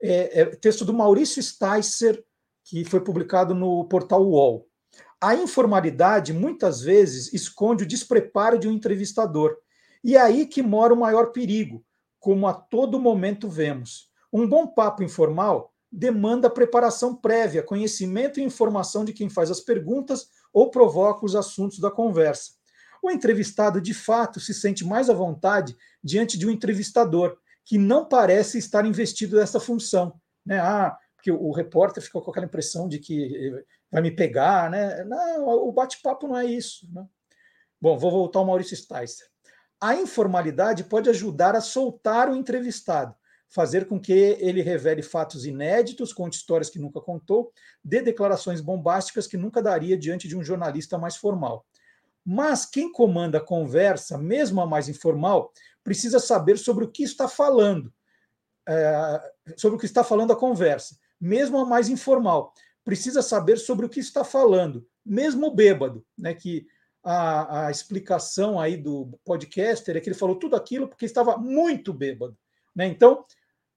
É, 0.00 0.42
é 0.42 0.44
texto 0.44 0.84
do 0.84 0.94
Maurício 0.94 1.42
Sticer, 1.42 2.22
que 2.64 2.84
foi 2.84 3.00
publicado 3.00 3.54
no 3.54 3.84
portal 3.84 4.24
UOL. 4.24 4.66
A 5.20 5.34
informalidade 5.34 6.32
muitas 6.32 6.80
vezes 6.80 7.32
esconde 7.32 7.84
o 7.84 7.86
despreparo 7.86 8.58
de 8.58 8.68
um 8.68 8.72
entrevistador. 8.72 9.56
E 10.02 10.16
é 10.16 10.20
aí 10.20 10.46
que 10.46 10.62
mora 10.62 10.92
o 10.92 10.96
maior 10.96 11.26
perigo, 11.26 11.84
como 12.18 12.46
a 12.46 12.52
todo 12.52 13.00
momento 13.00 13.48
vemos. 13.48 14.10
Um 14.32 14.48
bom 14.48 14.66
papo 14.66 15.02
informal 15.02 15.72
demanda 15.92 16.48
preparação 16.48 17.14
prévia, 17.14 17.62
conhecimento 17.62 18.40
e 18.40 18.42
informação 18.42 19.04
de 19.04 19.12
quem 19.12 19.28
faz 19.28 19.50
as 19.50 19.60
perguntas 19.60 20.28
ou 20.52 20.70
provoca 20.70 21.26
os 21.26 21.36
assuntos 21.36 21.78
da 21.78 21.90
conversa. 21.90 22.52
O 23.02 23.10
entrevistado, 23.10 23.80
de 23.80 23.92
fato, 23.92 24.40
se 24.40 24.54
sente 24.54 24.84
mais 24.84 25.10
à 25.10 25.12
vontade 25.12 25.76
diante 26.02 26.38
de 26.38 26.46
um 26.46 26.50
entrevistador, 26.50 27.36
que 27.64 27.76
não 27.76 28.08
parece 28.08 28.58
estar 28.58 28.86
investido 28.86 29.36
nessa 29.36 29.60
função. 29.60 30.14
Né? 30.46 30.58
Ah, 30.58 30.96
porque 31.22 31.30
o 31.30 31.52
repórter 31.52 32.02
ficou 32.02 32.20
com 32.20 32.32
aquela 32.32 32.46
impressão 32.46 32.88
de 32.88 32.98
que 32.98 33.64
vai 33.88 34.02
me 34.02 34.10
pegar, 34.10 34.68
né? 34.68 35.04
Não, 35.04 35.46
o 35.46 35.70
bate-papo 35.70 36.26
não 36.26 36.36
é 36.36 36.44
isso. 36.44 36.92
Né? 36.92 37.06
Bom, 37.80 37.96
vou 37.96 38.10
voltar 38.10 38.40
ao 38.40 38.44
Maurício 38.44 38.76
Sticer. 38.76 39.28
A 39.80 39.94
informalidade 39.94 40.82
pode 40.82 41.08
ajudar 41.08 41.54
a 41.54 41.60
soltar 41.60 42.28
o 42.28 42.34
entrevistado, 42.34 43.14
fazer 43.48 43.86
com 43.86 44.00
que 44.00 44.12
ele 44.12 44.62
revele 44.62 45.00
fatos 45.00 45.46
inéditos, 45.46 46.12
conte 46.12 46.38
histórias 46.38 46.68
que 46.68 46.80
nunca 46.80 47.00
contou, 47.00 47.52
dê 47.84 48.02
declarações 48.02 48.60
bombásticas 48.60 49.28
que 49.28 49.36
nunca 49.36 49.62
daria 49.62 49.96
diante 49.96 50.26
de 50.26 50.36
um 50.36 50.42
jornalista 50.42 50.98
mais 50.98 51.16
formal. 51.16 51.64
Mas 52.24 52.66
quem 52.66 52.90
comanda 52.90 53.38
a 53.38 53.44
conversa, 53.44 54.18
mesmo 54.18 54.60
a 54.60 54.66
mais 54.66 54.88
informal, 54.88 55.52
precisa 55.84 56.18
saber 56.18 56.58
sobre 56.58 56.84
o 56.84 56.90
que 56.90 57.04
está 57.04 57.28
falando, 57.28 57.92
é, 58.68 59.32
sobre 59.56 59.76
o 59.76 59.78
que 59.78 59.86
está 59.86 60.04
falando 60.04 60.32
a 60.32 60.36
conversa, 60.36 60.96
mesmo 61.22 61.58
a 61.58 61.64
mais 61.64 61.88
informal. 61.88 62.52
Precisa 62.84 63.22
saber 63.22 63.56
sobre 63.56 63.86
o 63.86 63.88
que 63.88 64.00
está 64.00 64.24
falando, 64.24 64.84
mesmo 65.06 65.54
bêbado, 65.54 66.04
né? 66.18 66.34
Que 66.34 66.66
a, 67.04 67.66
a 67.66 67.70
explicação 67.70 68.58
aí 68.58 68.76
do 68.76 69.16
podcaster 69.24 69.96
é 69.96 70.00
que 70.00 70.08
ele 70.08 70.18
falou 70.18 70.36
tudo 70.36 70.56
aquilo 70.56 70.88
porque 70.88 71.04
estava 71.04 71.36
muito 71.36 71.92
bêbado. 71.92 72.36
Né? 72.74 72.86
Então, 72.86 73.24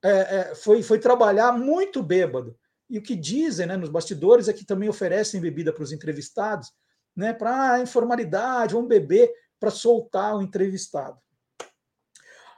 é, 0.02 0.10
é, 0.10 0.54
foi, 0.54 0.82
foi 0.82 0.98
trabalhar 0.98 1.52
muito 1.52 2.02
bêbado. 2.02 2.56
E 2.88 2.98
o 2.98 3.02
que 3.02 3.16
dizem 3.16 3.66
né, 3.66 3.76
nos 3.76 3.90
bastidores 3.90 4.48
é 4.48 4.52
que 4.52 4.64
também 4.64 4.88
oferecem 4.88 5.40
bebida 5.40 5.72
para 5.72 5.82
os 5.82 5.92
entrevistados, 5.92 6.72
né, 7.16 7.32
para 7.32 7.80
informalidade, 7.80 8.74
vamos 8.74 8.88
beber 8.88 9.32
para 9.58 9.70
soltar 9.70 10.36
o 10.36 10.42
entrevistado. 10.42 11.18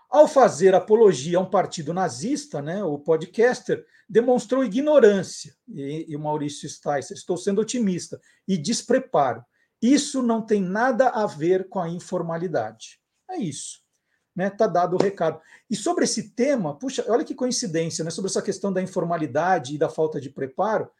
Ao 0.09 0.27
fazer 0.27 0.75
apologia 0.75 1.37
a 1.37 1.41
um 1.41 1.51
partido 1.51 1.93
nazista, 1.93 2.63
né, 2.63 2.83
o 2.83 2.99
podcaster 2.99 3.85
demonstrou 4.09 4.65
ignorância, 4.65 5.55
e, 5.69 6.07
e 6.09 6.17
o 6.17 6.21
Maurício 6.21 6.69
Sticer, 6.69 7.17
estou 7.17 7.37
sendo 7.37 7.61
otimista, 7.61 8.19
e 8.47 8.57
despreparo. 8.57 9.45
Isso 9.83 10.23
não 10.23 10.41
tem 10.41 10.63
nada 10.63 11.09
a 11.11 11.27
ver 11.27 11.69
com 11.69 11.79
a 11.79 11.89
informalidade. 11.89 12.99
É 13.31 13.37
isso. 13.37 13.81
Né? 14.35 14.49
Tá 14.49 14.67
dado 14.67 14.97
o 14.97 15.03
recado. 15.03 15.41
E 15.69 15.77
sobre 15.77 16.05
esse 16.05 16.31
tema, 16.31 16.79
puxa, 16.79 17.05
olha 17.09 17.25
que 17.25 17.35
coincidência, 17.35 18.05
né? 18.05 18.11
Sobre 18.11 18.31
essa 18.31 18.43
questão 18.43 18.73
da 18.73 18.81
informalidade 18.81 19.75
e 19.75 19.79
da 19.79 19.89
falta 19.89 20.21
de 20.21 20.31
preparo. 20.31 20.91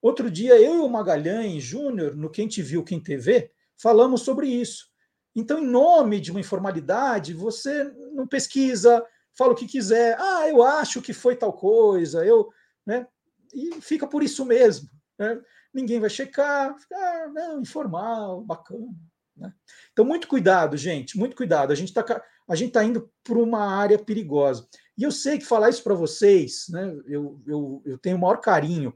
Outro 0.00 0.30
dia, 0.30 0.60
eu 0.60 0.76
e 0.76 0.80
o 0.80 0.88
Magalhães 0.88 1.62
Júnior, 1.62 2.16
no 2.16 2.30
Quem 2.30 2.48
Te 2.48 2.62
Viu, 2.62 2.82
Quem 2.84 3.00
TV, 3.00 3.50
falamos 3.76 4.22
sobre 4.22 4.48
isso. 4.48 4.88
Então, 5.34 5.58
em 5.58 5.66
nome 5.66 6.20
de 6.20 6.30
uma 6.30 6.40
informalidade, 6.40 7.34
você 7.34 7.92
não 8.12 8.26
pesquisa, 8.26 9.04
fala 9.36 9.52
o 9.52 9.56
que 9.56 9.66
quiser. 9.66 10.16
Ah, 10.18 10.48
eu 10.48 10.62
acho 10.62 11.02
que 11.02 11.12
foi 11.12 11.36
tal 11.36 11.52
coisa, 11.52 12.24
eu, 12.24 12.50
né? 12.86 13.06
E 13.54 13.80
fica 13.80 14.06
por 14.06 14.22
isso 14.22 14.44
mesmo. 14.44 14.88
Né? 15.18 15.40
ninguém 15.72 16.00
vai 16.00 16.10
checar, 16.10 16.74
ah, 16.92 17.28
não, 17.32 17.60
informal, 17.60 18.42
bacana. 18.42 18.94
Né? 19.36 19.52
Então, 19.92 20.04
muito 20.04 20.26
cuidado, 20.26 20.76
gente, 20.76 21.18
muito 21.18 21.36
cuidado. 21.36 21.72
A 21.72 21.74
gente 21.74 21.88
está 21.88 22.22
a 22.48 22.54
gente 22.54 22.72
tá 22.72 22.82
indo 22.82 23.10
para 23.22 23.38
uma 23.38 23.60
área 23.60 23.98
perigosa. 23.98 24.66
E 24.96 25.02
eu 25.02 25.12
sei 25.12 25.38
que 25.38 25.44
falar 25.44 25.68
isso 25.68 25.84
para 25.84 25.94
vocês, 25.94 26.64
né, 26.70 26.96
eu, 27.06 27.38
eu, 27.46 27.82
eu 27.84 27.98
tenho 27.98 28.16
o 28.16 28.20
maior 28.20 28.38
carinho 28.38 28.94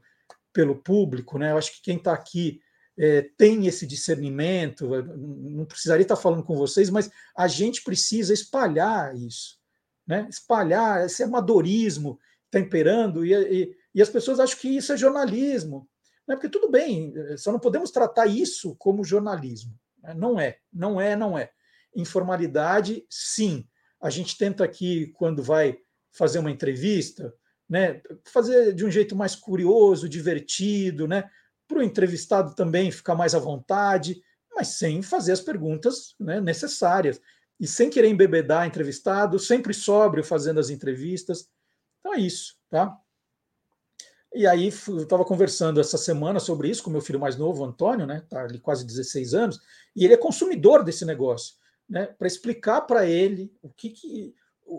pelo 0.51 0.75
público, 0.75 1.37
né? 1.37 1.51
Eu 1.51 1.57
acho 1.57 1.71
que 1.75 1.81
quem 1.83 1.97
está 1.97 2.13
aqui 2.13 2.59
é, 2.97 3.23
tem 3.37 3.65
esse 3.65 3.87
discernimento, 3.87 4.89
não 4.89 5.65
precisaria 5.65 6.03
estar 6.03 6.15
falando 6.15 6.43
com 6.43 6.55
vocês, 6.55 6.89
mas 6.89 7.09
a 7.35 7.47
gente 7.47 7.83
precisa 7.83 8.33
espalhar 8.33 9.15
isso, 9.15 9.57
né? 10.07 10.27
Espalhar 10.29 11.05
esse 11.05 11.23
amadorismo 11.23 12.19
está 12.45 12.59
imperando, 12.59 13.25
e, 13.25 13.33
e, 13.33 13.75
e 13.95 14.01
as 14.01 14.09
pessoas 14.09 14.39
acham 14.39 14.59
que 14.59 14.69
isso 14.69 14.93
é 14.93 14.97
jornalismo. 14.97 15.89
Né? 16.27 16.35
Porque 16.35 16.49
tudo 16.49 16.69
bem, 16.69 17.13
só 17.37 17.51
não 17.51 17.59
podemos 17.59 17.91
tratar 17.91 18.27
isso 18.27 18.75
como 18.75 19.03
jornalismo. 19.03 19.73
Né? 20.01 20.13
Não 20.13 20.39
é, 20.39 20.57
não 20.71 21.01
é, 21.01 21.15
não 21.15 21.37
é. 21.37 21.49
Informalidade, 21.95 23.05
sim. 23.09 23.67
A 24.01 24.09
gente 24.09 24.37
tenta 24.37 24.63
aqui, 24.63 25.07
quando 25.15 25.41
vai 25.41 25.77
fazer 26.11 26.39
uma 26.39 26.51
entrevista, 26.51 27.33
né, 27.69 28.01
fazer 28.25 28.73
de 28.73 28.85
um 28.85 28.91
jeito 28.91 29.15
mais 29.15 29.35
curioso, 29.35 30.09
divertido, 30.09 31.07
né, 31.07 31.29
para 31.73 31.81
o 31.81 31.83
entrevistado 31.83 32.55
também 32.55 32.91
ficar 32.91 33.15
mais 33.15 33.33
à 33.33 33.39
vontade, 33.39 34.21
mas 34.55 34.69
sem 34.69 35.01
fazer 35.01 35.31
as 35.31 35.41
perguntas 35.41 36.15
né, 36.19 36.39
necessárias. 36.39 37.19
E 37.59 37.67
sem 37.67 37.89
querer 37.89 38.09
embebedar 38.09 38.67
entrevistado, 38.67 39.39
sempre 39.39 39.73
sóbrio 39.73 40.23
fazendo 40.23 40.59
as 40.59 40.69
entrevistas. 40.69 41.49
Então 41.99 42.13
é 42.13 42.19
isso, 42.19 42.55
tá? 42.69 42.95
E 44.35 44.47
aí 44.47 44.71
eu 44.87 45.03
estava 45.03 45.25
conversando 45.25 45.79
essa 45.79 45.97
semana 45.97 46.39
sobre 46.39 46.69
isso 46.69 46.83
com 46.83 46.89
meu 46.89 47.01
filho 47.01 47.19
mais 47.19 47.37
novo, 47.37 47.63
Antônio, 47.63 48.05
né? 48.05 48.23
Tá 48.29 48.43
ali 48.43 48.59
quase 48.59 48.85
16 48.85 49.33
anos, 49.33 49.59
e 49.95 50.03
ele 50.03 50.13
é 50.13 50.17
consumidor 50.17 50.83
desse 50.83 51.05
negócio, 51.05 51.55
né? 51.87 52.07
Para 52.07 52.27
explicar 52.27 52.81
para 52.81 53.05
ele 53.05 53.51
o 53.61 53.69
que, 53.69 53.89
que 53.89 54.35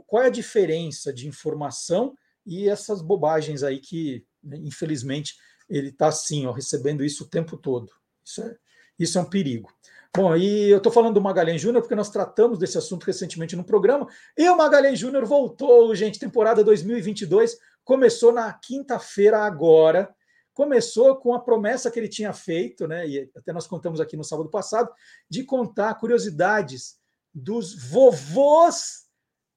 qual 0.07 0.23
é 0.23 0.27
a 0.27 0.31
diferença 0.31 1.13
de 1.13 1.29
informação 1.29 2.17
e 2.45 2.69
essas 2.69 3.01
bobagens 3.01 3.63
aí 3.63 3.79
que, 3.79 4.27
né, 4.43 4.59
infelizmente, 4.59 5.37
ele 5.69 5.89
está 5.89 6.09
assim, 6.09 6.47
ó, 6.47 6.53
recebendo 6.53 7.05
isso 7.05 7.25
o 7.25 7.29
tempo 7.29 7.57
todo. 7.57 7.91
Isso 8.25 8.43
é, 8.43 8.57
isso 8.99 9.19
é 9.19 9.21
um 9.21 9.29
perigo. 9.29 9.73
Bom, 10.17 10.37
e 10.37 10.71
eu 10.71 10.79
estou 10.79 10.93
falando 10.93 11.15
do 11.15 11.21
Magalhães 11.21 11.61
Júnior 11.61 11.83
porque 11.83 11.95
nós 11.95 12.09
tratamos 12.09 12.59
desse 12.59 12.79
assunto 12.79 13.05
recentemente 13.05 13.57
no 13.57 13.65
programa. 13.65 14.07
E 14.37 14.49
o 14.49 14.57
Magalhães 14.57 14.99
Júnior 14.99 15.25
voltou, 15.25 15.93
gente, 15.95 16.21
temporada 16.21 16.63
2022 16.63 17.59
começou 17.85 18.33
na 18.33 18.53
quinta-feira 18.53 19.41
agora. 19.41 20.15
Começou 20.53 21.17
com 21.17 21.35
a 21.35 21.41
promessa 21.41 21.91
que 21.91 21.99
ele 21.99 22.09
tinha 22.09 22.33
feito, 22.33 22.87
né? 22.87 23.09
E 23.09 23.31
até 23.37 23.53
nós 23.53 23.67
contamos 23.67 24.01
aqui 24.01 24.17
no 24.17 24.23
sábado 24.23 24.49
passado, 24.49 24.89
de 25.29 25.43
contar 25.43 25.95
curiosidades 25.97 26.97
dos 27.35 27.75
vovôs 27.75 29.09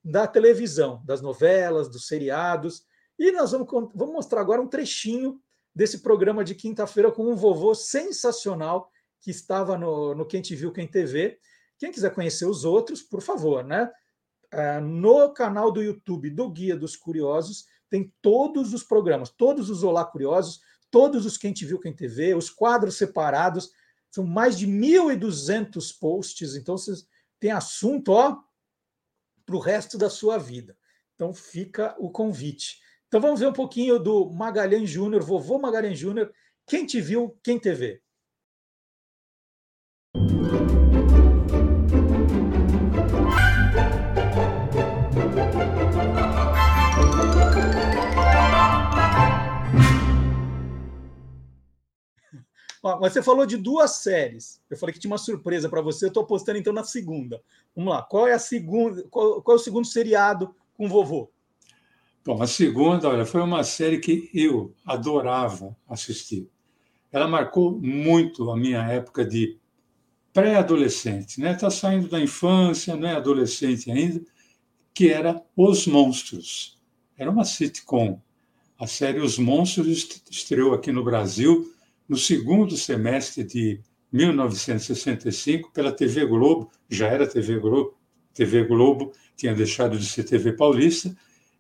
da 0.04 0.26
televisão, 0.26 1.04
das 1.06 1.22
novelas, 1.22 1.88
dos 1.88 2.08
seriados. 2.08 2.84
E 3.20 3.32
nós 3.32 3.52
vamos, 3.52 3.68
vamos 3.94 4.14
mostrar 4.14 4.42
agora 4.42 4.62
um 4.62 4.68
trechinho 4.68 5.40
desse 5.78 6.00
programa 6.00 6.44
de 6.44 6.56
quinta-feira 6.56 7.12
com 7.12 7.32
um 7.32 7.36
vovô 7.36 7.76
sensacional 7.76 8.90
que 9.22 9.30
estava 9.30 9.78
no, 9.78 10.16
no 10.16 10.26
Quem 10.26 10.42
Te 10.42 10.56
Viu, 10.56 10.74
Quem 10.74 10.88
TV. 10.88 11.40
Quem 11.78 11.92
quiser 11.92 12.12
conhecer 12.16 12.46
os 12.46 12.66
outros, 12.66 13.04
por 13.04 13.22
favor, 13.22 13.64
né? 13.64 13.88
É, 14.50 14.80
no 14.80 15.32
canal 15.34 15.72
do 15.72 15.84
YouTube 15.84 16.32
do 16.32 16.50
Guia 16.50 16.76
dos 16.76 16.96
Curiosos, 16.96 17.66
tem 17.92 18.12
todos 18.24 18.74
os 18.74 18.82
programas, 18.82 19.30
todos 19.30 19.70
os 19.70 19.84
Olá 19.84 20.04
Curiosos, 20.04 20.62
todos 20.90 21.28
os 21.28 21.38
Quem 21.38 21.54
Te 21.54 21.64
Viu, 21.64 21.80
Quem 21.80 21.94
TV, 21.94 22.34
os 22.34 22.50
quadros 22.50 22.98
separados. 22.98 23.70
São 24.10 24.26
mais 24.26 24.58
de 24.58 24.66
1.200 24.66 25.96
posts, 26.00 26.56
então 26.56 26.76
vocês 26.76 27.08
têm 27.40 27.52
assunto 27.52 28.14
ó, 28.14 28.36
para 29.46 29.56
o 29.56 29.60
resto 29.60 29.96
da 29.96 30.10
sua 30.10 30.40
vida. 30.40 30.76
Então 31.14 31.36
fica 31.36 31.96
o 32.00 32.10
convite. 32.10 32.80
Então 33.08 33.22
vamos 33.22 33.40
ver 33.40 33.48
um 33.48 33.54
pouquinho 33.54 33.98
do 33.98 34.30
Magalhães 34.30 34.90
Júnior, 34.90 35.24
vovô 35.24 35.58
Magalhães 35.58 35.98
Júnior, 35.98 36.30
quem 36.66 36.86
te 36.86 37.00
viu, 37.00 37.38
quem 37.42 37.58
te 37.58 37.74
vê. 37.74 38.02
Ó, 52.84 53.00
você 53.00 53.24
falou 53.24 53.46
de 53.46 53.56
duas 53.56 53.92
séries. 53.92 54.62
Eu 54.70 54.78
falei 54.78 54.94
que 54.94 55.00
tinha 55.00 55.12
uma 55.12 55.18
surpresa 55.18 55.70
para 55.70 55.82
você. 55.82 56.04
Eu 56.06 56.10
estou 56.10 56.24
apostando 56.24 56.58
então 56.58 56.74
na 56.74 56.84
segunda. 56.84 57.42
Vamos 57.74 57.94
lá. 57.94 58.04
Qual 58.04 58.28
é 58.28 58.34
a 58.34 58.40
segunda? 58.40 59.02
Qual, 59.10 59.42
qual 59.42 59.56
é 59.56 59.60
o 59.60 59.64
segundo 59.64 59.88
seriado 59.88 60.54
com 60.76 60.90
vovô? 60.90 61.32
Bom, 62.28 62.44
a 62.44 62.46
segunda, 62.46 63.08
olha, 63.08 63.26
foi 63.26 63.40
uma 63.42 63.64
série 63.64 64.00
que 64.00 64.30
eu 64.34 64.76
adorava 64.86 65.74
assistir. 65.88 66.50
Ela 67.10 67.26
marcou 67.26 67.80
muito 67.80 68.52
a 68.52 68.58
minha 68.58 68.82
época 68.84 69.24
de 69.24 69.58
pré-adolescente, 70.34 71.40
né? 71.40 71.54
Está 71.54 71.70
saindo 71.70 72.10
da 72.10 72.20
infância, 72.20 72.98
não 72.98 73.08
é 73.08 73.14
adolescente 73.14 73.90
ainda, 73.90 74.22
que 74.94 75.08
era 75.08 75.42
Os 75.56 75.88
Monstros. 75.88 76.78
Era 77.18 77.32
uma 77.32 77.46
sitcom. 77.46 78.22
A 78.78 78.86
série 78.86 79.22
Os 79.22 79.38
Monstros 79.38 80.22
estreou 80.30 80.74
aqui 80.74 80.92
no 80.92 81.06
Brasil 81.06 81.74
no 82.10 82.18
segundo 82.18 82.76
semestre 82.76 83.42
de 83.46 83.80
1965 84.12 85.72
pela 85.72 85.94
TV 85.94 86.26
Globo, 86.26 86.70
já 86.90 87.08
era 87.08 87.26
TV 87.26 87.58
Globo, 87.58 87.98
TV 88.34 88.66
Globo 88.66 89.14
tinha 89.38 89.56
deixado 89.56 89.98
de 89.98 90.06
ser 90.06 90.26
TV 90.26 90.52
Paulista, 90.52 91.16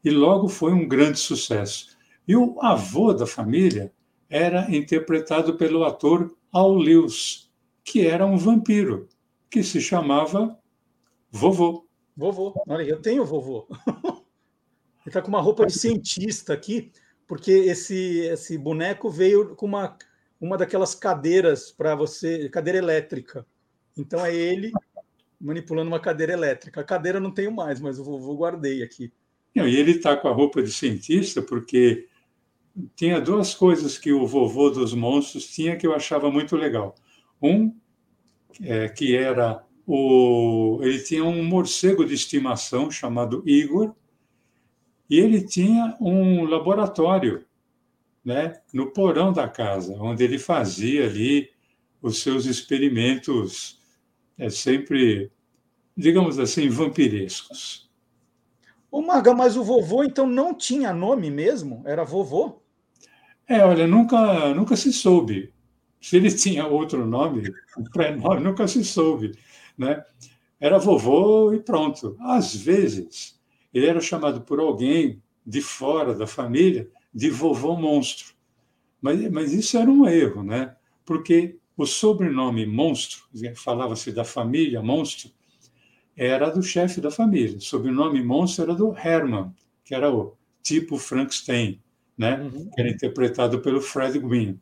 e 0.07 0.09
logo 0.09 0.47
foi 0.47 0.71
um 0.71 0.87
grande 0.87 1.19
sucesso. 1.19 1.97
E 2.25 2.33
o 2.33 2.57
avô 2.61 3.13
da 3.13 3.27
família 3.27 3.91
era 4.29 4.73
interpretado 4.73 5.57
pelo 5.57 5.83
ator 5.83 6.33
Al 6.49 6.73
Lewis, 6.73 7.51
que 7.83 8.07
era 8.07 8.25
um 8.25 8.37
vampiro, 8.37 9.09
que 9.49 9.61
se 9.61 9.81
chamava 9.81 10.57
Vovô. 11.29 11.85
Vovô, 12.15 12.53
olha, 12.65 12.83
eu 12.83 13.01
tenho 13.01 13.25
vovô. 13.25 13.67
Ele 15.05 15.07
está 15.07 15.21
com 15.21 15.27
uma 15.27 15.41
roupa 15.41 15.65
de 15.65 15.77
cientista 15.77 16.53
aqui, 16.53 16.91
porque 17.27 17.51
esse, 17.51 18.19
esse 18.21 18.57
boneco 18.57 19.09
veio 19.09 19.55
com 19.57 19.65
uma, 19.65 19.97
uma 20.39 20.57
daquelas 20.57 20.95
cadeiras 20.95 21.69
para 21.69 21.95
você, 21.95 22.47
cadeira 22.47 22.79
elétrica. 22.79 23.45
Então 23.97 24.25
é 24.25 24.33
ele 24.33 24.71
manipulando 25.39 25.89
uma 25.89 25.99
cadeira 25.99 26.31
elétrica. 26.31 26.79
A 26.79 26.85
cadeira 26.85 27.19
não 27.19 27.33
tenho 27.33 27.51
mais, 27.51 27.81
mas 27.81 27.99
o 27.99 28.05
vovô 28.05 28.35
guardei 28.35 28.81
aqui. 28.81 29.11
Não, 29.57 29.67
e 29.67 29.75
ele 29.75 29.93
está 29.93 30.15
com 30.15 30.27
a 30.27 30.31
roupa 30.31 30.61
de 30.61 30.71
cientista 30.71 31.41
porque 31.41 32.07
tinha 32.95 33.19
duas 33.19 33.55
coisas 33.55 33.97
que 33.97 34.11
o 34.11 34.27
vovô 34.27 34.69
dos 34.69 34.93
monstros 34.93 35.47
tinha 35.47 35.75
que 35.75 35.87
eu 35.87 35.95
achava 35.95 36.29
muito 36.29 36.55
legal. 36.55 36.93
Um, 37.41 37.75
é, 38.61 38.87
que 38.87 39.15
era 39.15 39.65
o. 39.83 40.79
Ele 40.83 40.99
tinha 40.99 41.23
um 41.23 41.43
morcego 41.43 42.05
de 42.05 42.13
estimação 42.13 42.91
chamado 42.91 43.41
Igor, 43.47 43.95
e 45.09 45.17
ele 45.19 45.41
tinha 45.41 45.97
um 45.99 46.43
laboratório 46.43 47.43
né, 48.23 48.61
no 48.71 48.91
porão 48.91 49.33
da 49.33 49.49
casa, 49.49 49.97
onde 49.99 50.23
ele 50.23 50.37
fazia 50.37 51.05
ali 51.07 51.49
os 51.99 52.21
seus 52.21 52.45
experimentos, 52.45 53.79
é, 54.37 54.51
sempre, 54.51 55.31
digamos 55.97 56.37
assim, 56.37 56.69
vampirescos. 56.69 57.86
Ô, 58.91 59.01
Maga, 59.01 59.33
mas 59.33 59.57
o 59.57 59.63
vovô 59.63 60.03
então 60.03 60.25
não 60.27 60.53
tinha 60.53 60.93
nome 60.93 61.29
mesmo? 61.29 61.83
Era 61.85 62.03
vovô? 62.03 62.61
É, 63.47 63.63
olha, 63.63 63.87
nunca, 63.87 64.53
nunca 64.53 64.75
se 64.75 64.91
soube. 64.91 65.53
Se 66.01 66.17
ele 66.17 66.31
tinha 66.35 66.65
outro 66.65 67.05
nome, 67.05 67.51
um 67.77 67.83
pré-nome, 67.83 68.41
nunca 68.41 68.67
se 68.67 68.83
soube. 68.83 69.37
Né? 69.77 70.03
Era 70.59 70.77
vovô 70.77 71.53
e 71.53 71.59
pronto. 71.59 72.17
Às 72.19 72.55
vezes, 72.55 73.39
ele 73.73 73.85
era 73.87 74.01
chamado 74.01 74.41
por 74.41 74.59
alguém 74.59 75.21
de 75.45 75.61
fora 75.61 76.13
da 76.13 76.27
família 76.27 76.89
de 77.13 77.29
vovô 77.29 77.75
monstro. 77.75 78.33
Mas, 79.01 79.29
mas 79.31 79.53
isso 79.53 79.77
era 79.77 79.89
um 79.89 80.07
erro, 80.07 80.43
né? 80.43 80.75
porque 81.07 81.57
o 81.77 81.85
sobrenome 81.85 82.65
monstro, 82.65 83.23
falava-se 83.55 84.11
da 84.11 84.25
família 84.25 84.81
monstro, 84.83 85.31
era 86.17 86.49
do 86.49 86.63
chefe 86.63 86.99
da 86.99 87.11
família. 87.11 87.57
O 87.57 87.61
sobrenome 87.61 88.23
monstro 88.23 88.63
era 88.63 88.73
do 88.73 88.95
Herman, 88.97 89.53
que 89.85 89.93
era 89.93 90.11
o 90.11 90.35
tipo 90.63 90.97
Frankenstein, 90.97 91.79
né? 92.17 92.41
Uhum. 92.41 92.69
que 92.71 92.81
era 92.81 92.89
interpretado 92.89 93.59
pelo 93.61 93.79
Fred 93.79 94.17
Gwynne. 94.17 94.59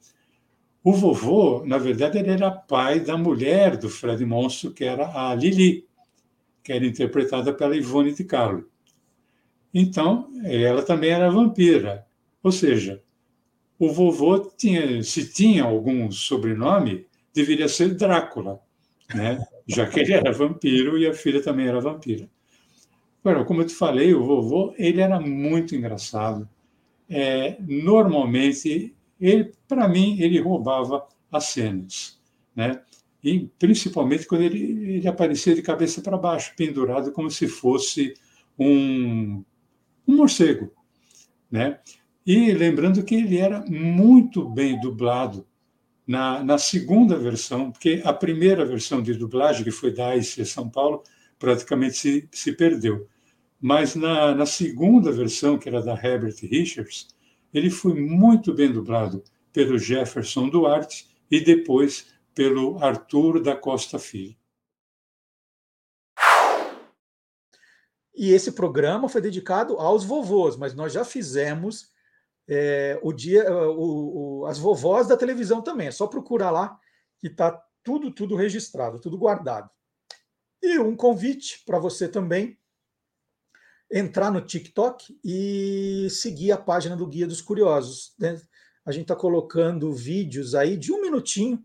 O 0.84 0.94
vovô, 0.94 1.66
na 1.66 1.80
verdade, 1.80 2.20
ele 2.20 2.30
era 2.30 2.52
pai 2.52 3.00
da 3.00 3.18
mulher 3.18 3.76
do 3.76 3.90
Fred 3.90 4.24
Monstro, 4.24 4.72
que 4.72 4.84
era 4.84 5.08
a 5.08 5.34
Lili, 5.34 5.88
que 6.62 6.72
era 6.72 6.86
interpretada 6.86 7.52
pela 7.52 7.76
Ivone 7.76 8.14
de 8.14 8.24
Carlo. 8.24 8.70
Então, 9.74 10.30
ela 10.44 10.84
também 10.84 11.10
era 11.10 11.32
vampira. 11.32 12.06
Ou 12.44 12.52
seja, 12.52 13.02
o 13.80 13.92
vovô 13.92 14.40
tinha, 14.40 15.02
se 15.02 15.34
tinha 15.34 15.64
algum 15.64 16.12
sobrenome, 16.12 17.08
deveria 17.34 17.68
ser 17.68 17.96
Drácula, 17.96 18.62
né? 19.14 19.40
Já 19.68 19.88
que 19.88 20.00
ele 20.00 20.14
era 20.14 20.32
vampiro 20.32 20.98
e 20.98 21.08
a 21.08 21.14
filha 21.14 21.42
também 21.42 21.68
era 21.68 21.80
vampira. 21.80 22.30
Agora, 23.24 23.44
como 23.44 23.62
eu 23.62 23.66
te 23.66 23.74
falei, 23.74 24.14
o 24.14 24.24
vovô 24.24 24.74
ele 24.78 25.02
era 25.02 25.20
muito 25.20 25.76
engraçado. 25.76 26.48
É, 27.10 27.58
normalmente, 27.60 28.96
ele, 29.20 29.52
para 29.68 29.88
mim, 29.88 30.20
ele 30.20 30.40
roubava 30.40 31.08
as 31.32 31.46
cenas, 31.46 32.20
né? 32.56 32.82
E 33.24 33.50
principalmente 33.58 34.28
quando 34.28 34.42
ele, 34.42 34.98
ele 34.98 35.08
aparecia 35.08 35.56
de 35.56 35.64
cabeça 35.64 36.02
para 36.02 36.18
baixo, 36.18 36.54
pendurado 36.56 37.12
como 37.12 37.32
se 37.32 37.48
fosse 37.48 38.14
um, 38.58 39.44
um 40.08 40.16
morcego, 40.16 40.72
né? 41.50 41.80
E 42.26 42.52
lembrando 42.54 43.04
que 43.04 43.16
ele 43.16 43.38
era 43.38 43.66
muito 43.66 44.48
bem 44.48 44.80
dublado 44.80 45.48
na, 46.06 46.44
na 46.44 46.58
segunda 46.58 47.18
versão, 47.18 47.72
porque 47.72 48.02
a 48.06 48.14
primeira 48.14 48.66
versão 48.66 49.02
de 49.02 49.14
dublagem, 49.14 49.64
que 49.64 49.72
foi 49.72 49.94
da 49.94 50.10
AIC 50.10 50.46
São 50.46 50.70
Paulo, 50.70 51.04
praticamente 51.40 51.98
se, 51.98 52.30
se 52.32 52.52
perdeu. 52.54 53.08
Mas 53.60 53.96
na, 53.96 54.36
na 54.36 54.46
segunda 54.46 55.12
versão, 55.12 55.58
que 55.58 55.68
era 55.68 55.82
da 55.82 55.94
Herbert 55.94 56.36
Richards, 56.42 57.08
ele 57.54 57.70
foi 57.70 57.94
muito 58.00 58.54
bem 58.54 58.72
dublado 58.72 59.24
pelo 59.52 59.78
Jefferson 59.78 60.50
Duarte 60.50 61.08
e 61.32 61.40
depois 61.40 62.08
pelo 62.34 62.78
Arthur 62.84 63.42
da 63.42 63.56
Costa 63.56 63.98
Filho. 63.98 64.36
E 68.14 68.32
esse 68.32 68.52
programa 68.52 69.10
foi 69.10 69.22
dedicado 69.22 69.78
aos 69.78 70.06
vovôs, 70.06 70.56
mas 70.56 70.74
nós 70.74 70.94
já 70.94 71.04
fizemos 71.04 71.90
é, 72.48 73.00
o 73.02 73.12
dia, 73.12 73.52
o, 73.52 74.42
o, 74.42 74.46
as 74.46 74.58
vovós 74.58 75.08
da 75.08 75.18
televisão 75.18 75.62
também. 75.62 75.88
É 75.88 75.92
só 75.92 76.08
procurar 76.08 76.52
lá 76.52 76.80
que 77.20 77.28
está 77.28 77.62
tudo, 77.84 78.12
tudo 78.12 78.36
registrado, 78.36 79.00
tudo 79.00 79.18
guardado. 79.18 79.70
E 80.62 80.80
um 80.80 80.96
convite 80.96 81.62
para 81.66 81.80
você 81.80 82.08
também 82.08 82.58
entrar 83.92 84.32
no 84.32 84.42
TikTok 84.42 85.18
e 85.24 86.08
seguir 86.10 86.52
a 86.52 86.58
página 86.58 86.96
do 86.96 87.06
Guia 87.06 87.28
dos 87.28 87.42
Curiosos. 87.42 88.14
Né? 88.18 88.42
A 88.86 88.92
gente 88.92 89.04
está 89.04 89.16
colocando 89.16 89.94
vídeos 89.94 90.56
aí 90.56 90.76
de 90.76 90.92
um 90.92 91.02
minutinho 91.02 91.64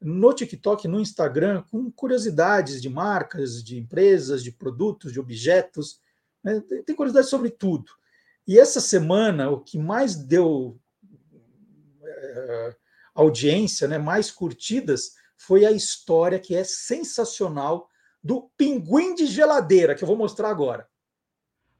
no 0.00 0.32
TikTok, 0.32 0.86
no 0.86 1.00
Instagram, 1.00 1.62
com 1.70 1.90
curiosidades 1.90 2.80
de 2.80 2.88
marcas, 2.88 3.62
de 3.62 3.78
empresas, 3.78 4.42
de 4.42 4.52
produtos, 4.52 5.12
de 5.12 5.20
objetos. 5.20 6.00
Né? 6.42 6.60
Tem 6.86 6.94
curiosidade 6.94 7.28
sobre 7.28 7.50
tudo. 7.50 7.90
E 8.48 8.58
essa 8.58 8.80
semana, 8.80 9.50
o 9.50 9.60
que 9.60 9.78
mais 9.78 10.14
deu 10.14 10.80
é, 12.02 12.76
audiência, 13.14 13.86
né, 13.86 13.98
mais 13.98 14.30
curtidas, 14.30 15.12
foi 15.36 15.66
a 15.66 15.70
história 15.70 16.38
que 16.38 16.54
é 16.54 16.64
sensacional 16.64 17.90
do 18.24 18.50
pinguim 18.56 19.14
de 19.14 19.26
geladeira, 19.26 19.94
que 19.94 20.02
eu 20.02 20.08
vou 20.08 20.16
mostrar 20.16 20.48
agora. 20.48 20.88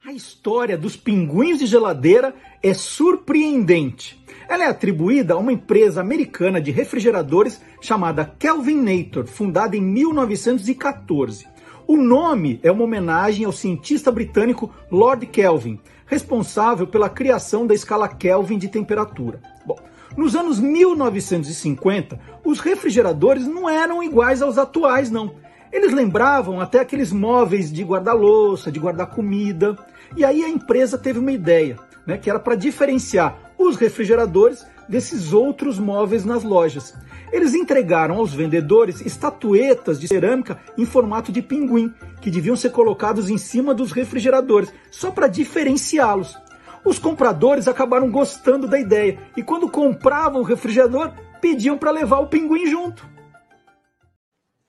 A 0.05 0.13
história 0.13 0.77
dos 0.77 0.95
pinguins 0.95 1.57
de 1.57 1.65
geladeira 1.65 2.35
é 2.61 2.73
surpreendente. 2.75 4.23
Ela 4.47 4.65
é 4.65 4.67
atribuída 4.67 5.33
a 5.33 5.37
uma 5.37 5.51
empresa 5.51 5.99
americana 5.99 6.61
de 6.61 6.69
refrigeradores 6.69 7.59
chamada 7.81 8.23
Kelvinator, 8.23 9.25
fundada 9.25 9.75
em 9.75 9.81
1914. 9.81 11.47
O 11.87 11.97
nome 11.97 12.59
é 12.61 12.71
uma 12.71 12.83
homenagem 12.83 13.45
ao 13.45 13.51
cientista 13.51 14.11
britânico 14.11 14.71
Lord 14.91 15.25
Kelvin, 15.25 15.81
responsável 16.09 16.87
pela 16.87 17.07
criação 17.07 17.67
da 17.67 17.75
escala 17.75 18.07
Kelvin 18.07 18.57
de 18.57 18.67
temperatura. 18.67 19.39
Bom, 19.63 19.77
nos 20.17 20.35
anos 20.35 20.59
1950, 20.59 22.19
os 22.43 22.59
refrigeradores 22.59 23.45
não 23.45 23.69
eram 23.69 24.03
iguais 24.03 24.41
aos 24.41 24.57
atuais, 24.57 25.11
não. 25.11 25.35
Eles 25.71 25.93
lembravam 25.93 26.59
até 26.59 26.79
aqueles 26.79 27.11
móveis 27.11 27.71
de 27.71 27.83
guarda-louça, 27.83 28.71
de 28.71 28.79
guardar 28.79 29.11
comida. 29.11 29.77
E 30.17 30.25
aí 30.25 30.43
a 30.43 30.49
empresa 30.49 30.97
teve 30.97 31.19
uma 31.19 31.31
ideia, 31.31 31.77
né, 32.07 32.17
que 32.17 32.27
era 32.27 32.39
para 32.39 32.55
diferenciar 32.55 33.53
os 33.55 33.75
refrigeradores 33.75 34.65
desses 34.89 35.31
outros 35.31 35.77
móveis 35.77 36.25
nas 36.25 36.43
lojas. 36.43 36.95
Eles 37.31 37.53
entregaram 37.53 38.15
aos 38.15 38.33
vendedores 38.33 39.01
estatuetas 39.01 39.99
de 39.99 40.07
cerâmica 40.07 40.59
em 40.75 40.85
formato 40.85 41.31
de 41.31 41.41
pinguim, 41.41 41.93
que 42.19 42.31
deviam 42.31 42.55
ser 42.55 42.71
colocados 42.71 43.29
em 43.29 43.37
cima 43.37 43.73
dos 43.73 43.91
refrigeradores, 43.91 44.73
só 44.89 45.11
para 45.11 45.27
diferenciá-los. 45.27 46.35
Os 46.83 46.97
compradores 46.97 47.67
acabaram 47.67 48.09
gostando 48.09 48.67
da 48.67 48.79
ideia 48.79 49.19
e, 49.37 49.43
quando 49.43 49.69
compravam 49.69 50.41
o 50.41 50.45
refrigerador, 50.45 51.13
pediam 51.39 51.77
para 51.77 51.91
levar 51.91 52.19
o 52.19 52.27
pinguim 52.27 52.65
junto. 52.65 53.07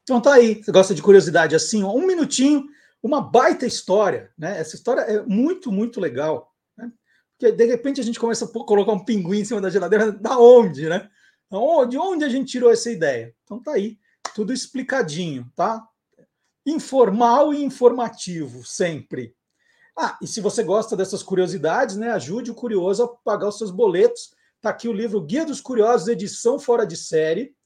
Então 0.02 0.20
tá 0.20 0.34
aí, 0.34 0.62
você 0.62 0.72
gosta 0.72 0.94
de 0.94 1.02
curiosidade 1.02 1.54
assim, 1.54 1.82
um 1.84 2.06
minutinho, 2.06 2.64
uma 3.02 3.20
baita 3.20 3.64
história, 3.64 4.30
né? 4.36 4.58
Essa 4.58 4.74
história 4.74 5.02
é 5.02 5.22
muito, 5.22 5.72
muito 5.72 6.00
legal, 6.00 6.49
Porque 7.40 7.52
de 7.52 7.64
repente 7.64 8.02
a 8.02 8.04
gente 8.04 8.20
começa 8.20 8.44
a 8.44 8.48
colocar 8.48 8.92
um 8.92 9.02
pinguim 9.02 9.40
em 9.40 9.44
cima 9.46 9.62
da 9.62 9.70
geladeira, 9.70 10.12
da 10.12 10.38
onde, 10.38 10.86
né? 10.86 11.08
De 11.88 11.96
onde 11.96 12.22
a 12.22 12.28
gente 12.28 12.52
tirou 12.52 12.70
essa 12.70 12.90
ideia? 12.90 13.34
Então 13.44 13.62
tá 13.62 13.72
aí, 13.72 13.98
tudo 14.34 14.52
explicadinho, 14.52 15.50
tá? 15.56 15.82
Informal 16.66 17.54
e 17.54 17.64
informativo, 17.64 18.62
sempre. 18.62 19.34
Ah, 19.98 20.18
e 20.20 20.26
se 20.26 20.42
você 20.42 20.62
gosta 20.62 20.94
dessas 20.94 21.22
curiosidades, 21.22 21.96
né, 21.96 22.10
ajude 22.10 22.50
o 22.50 22.54
curioso 22.54 23.04
a 23.04 23.08
pagar 23.08 23.48
os 23.48 23.56
seus 23.56 23.70
boletos. 23.70 24.34
Tá 24.60 24.68
aqui 24.68 24.86
o 24.86 24.92
livro 24.92 25.22
Guia 25.22 25.46
dos 25.46 25.62
Curiosos, 25.62 26.08
edição 26.08 26.58
fora 26.58 26.86
de 26.86 26.96
série 26.96 27.56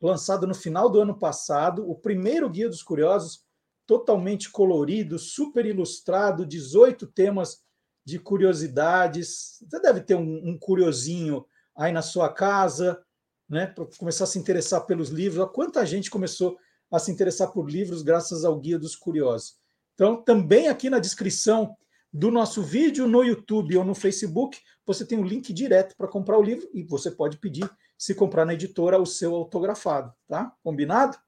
lançado 0.00 0.46
no 0.46 0.54
final 0.54 0.88
do 0.88 1.00
ano 1.00 1.18
passado, 1.18 1.88
o 1.88 1.94
primeiro 1.94 2.48
Guia 2.48 2.68
dos 2.68 2.82
Curiosos, 2.82 3.44
totalmente 3.86 4.50
colorido, 4.50 5.18
super 5.18 5.66
ilustrado, 5.66 6.46
18 6.46 7.06
temas 7.08 7.60
de 8.08 8.18
curiosidades. 8.18 9.58
Você 9.68 9.80
deve 9.82 10.00
ter 10.00 10.14
um, 10.14 10.48
um 10.48 10.58
curiosinho 10.58 11.44
aí 11.76 11.92
na 11.92 12.00
sua 12.00 12.32
casa, 12.32 12.98
né, 13.46 13.66
para 13.66 13.84
começar 13.98 14.24
a 14.24 14.26
se 14.26 14.38
interessar 14.38 14.86
pelos 14.86 15.10
livros. 15.10 15.38
Olha 15.38 15.52
quanta 15.52 15.84
gente 15.84 16.10
começou 16.10 16.56
a 16.90 16.98
se 16.98 17.10
interessar 17.12 17.52
por 17.52 17.70
livros 17.70 18.00
graças 18.00 18.46
ao 18.46 18.58
Guia 18.58 18.78
dos 18.78 18.96
Curiosos. 18.96 19.58
Então, 19.92 20.22
também 20.22 20.68
aqui 20.68 20.88
na 20.88 20.98
descrição 20.98 21.76
do 22.10 22.30
nosso 22.30 22.62
vídeo 22.62 23.06
no 23.06 23.22
YouTube 23.22 23.76
ou 23.76 23.84
no 23.84 23.94
Facebook, 23.94 24.58
você 24.86 25.04
tem 25.04 25.18
o 25.18 25.20
um 25.20 25.26
link 25.26 25.52
direto 25.52 25.94
para 25.94 26.08
comprar 26.08 26.38
o 26.38 26.42
livro 26.42 26.66
e 26.72 26.82
você 26.82 27.10
pode 27.10 27.36
pedir 27.36 27.70
se 27.98 28.14
comprar 28.14 28.46
na 28.46 28.54
editora 28.54 28.98
o 28.98 29.04
seu 29.04 29.34
autografado, 29.34 30.14
tá? 30.26 30.50
Combinado? 30.64 31.18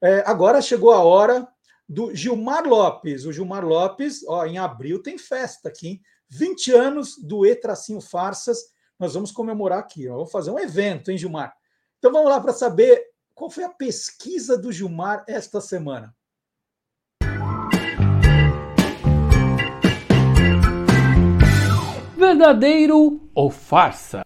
É, 0.00 0.22
agora 0.24 0.62
chegou 0.62 0.92
a 0.92 1.02
hora 1.02 1.48
do 1.88 2.14
Gilmar 2.14 2.66
Lopes. 2.66 3.24
O 3.24 3.32
Gilmar 3.32 3.64
Lopes, 3.64 4.24
ó, 4.26 4.46
em 4.46 4.58
abril 4.58 5.02
tem 5.02 5.18
festa 5.18 5.68
aqui, 5.68 5.88
hein? 5.88 6.00
20 6.28 6.72
anos 6.72 7.16
do 7.22 7.46
E 7.46 7.54
Tracinho 7.54 8.00
Farsas. 8.00 8.58
Nós 8.98 9.14
vamos 9.14 9.30
comemorar 9.30 9.78
aqui, 9.78 10.08
ó. 10.08 10.16
vamos 10.16 10.32
fazer 10.32 10.50
um 10.50 10.58
evento, 10.58 11.10
hein, 11.10 11.18
Gilmar? 11.18 11.54
Então 11.98 12.12
vamos 12.12 12.28
lá 12.28 12.40
para 12.40 12.52
saber 12.52 13.02
qual 13.34 13.50
foi 13.50 13.64
a 13.64 13.68
pesquisa 13.68 14.56
do 14.56 14.72
Gilmar 14.72 15.24
esta 15.28 15.60
semana. 15.60 16.14
Verdadeiro 22.16 23.20
ou 23.34 23.50
farsa? 23.50 24.24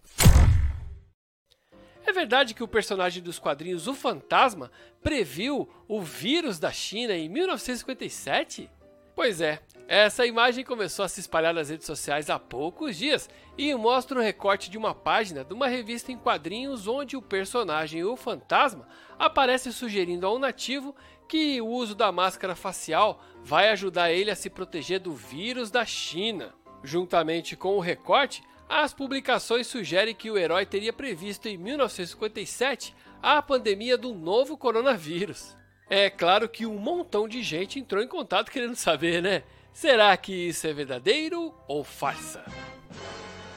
É 2.09 2.11
verdade 2.11 2.55
que 2.55 2.63
o 2.63 2.67
personagem 2.67 3.21
dos 3.21 3.37
quadrinhos 3.37 3.85
O 3.85 3.93
Fantasma 3.93 4.71
previu 4.99 5.69
o 5.87 6.01
vírus 6.01 6.57
da 6.57 6.71
China 6.71 7.13
em 7.13 7.29
1957? 7.29 8.67
Pois 9.15 9.39
é, 9.39 9.59
essa 9.87 10.25
imagem 10.25 10.65
começou 10.65 11.05
a 11.05 11.07
se 11.07 11.19
espalhar 11.19 11.53
nas 11.53 11.69
redes 11.69 11.85
sociais 11.85 12.27
há 12.27 12.39
poucos 12.39 12.97
dias 12.97 13.29
e 13.55 13.71
mostra 13.75 14.17
um 14.17 14.23
recorte 14.23 14.71
de 14.71 14.77
uma 14.77 14.95
página 14.95 15.43
de 15.43 15.53
uma 15.53 15.67
revista 15.67 16.11
em 16.11 16.17
quadrinhos 16.17 16.87
onde 16.87 17.15
o 17.15 17.21
personagem 17.21 18.03
O 18.03 18.15
Fantasma 18.15 18.87
aparece 19.19 19.71
sugerindo 19.71 20.25
a 20.25 20.33
um 20.33 20.39
nativo 20.39 20.95
que 21.27 21.61
o 21.61 21.67
uso 21.67 21.93
da 21.93 22.11
máscara 22.11 22.55
facial 22.55 23.21
vai 23.43 23.69
ajudar 23.69 24.11
ele 24.11 24.31
a 24.31 24.35
se 24.35 24.49
proteger 24.49 24.99
do 24.99 25.13
vírus 25.13 25.69
da 25.69 25.85
China. 25.85 26.55
Juntamente 26.83 27.55
com 27.55 27.77
o 27.77 27.79
recorte, 27.79 28.41
as 28.69 28.93
publicações 28.93 29.65
sugerem 29.65 30.13
que 30.13 30.29
o 30.29 30.37
herói 30.37 30.63
teria 30.63 30.93
previsto 30.93 31.47
em 31.47 31.57
1957 31.57 32.95
a 33.19 33.41
pandemia 33.41 33.97
do 33.97 34.13
novo 34.13 34.55
coronavírus. 34.55 35.57
É 35.89 36.07
claro 36.07 36.47
que 36.47 36.67
um 36.67 36.77
montão 36.77 37.27
de 37.27 37.41
gente 37.41 37.79
entrou 37.79 38.03
em 38.03 38.07
contato 38.07 38.51
querendo 38.51 38.75
saber, 38.75 39.23
né? 39.23 39.41
Será 39.73 40.15
que 40.15 40.31
isso 40.31 40.67
é 40.67 40.73
verdadeiro 40.73 41.51
ou 41.67 41.83
farsa? 41.83 42.45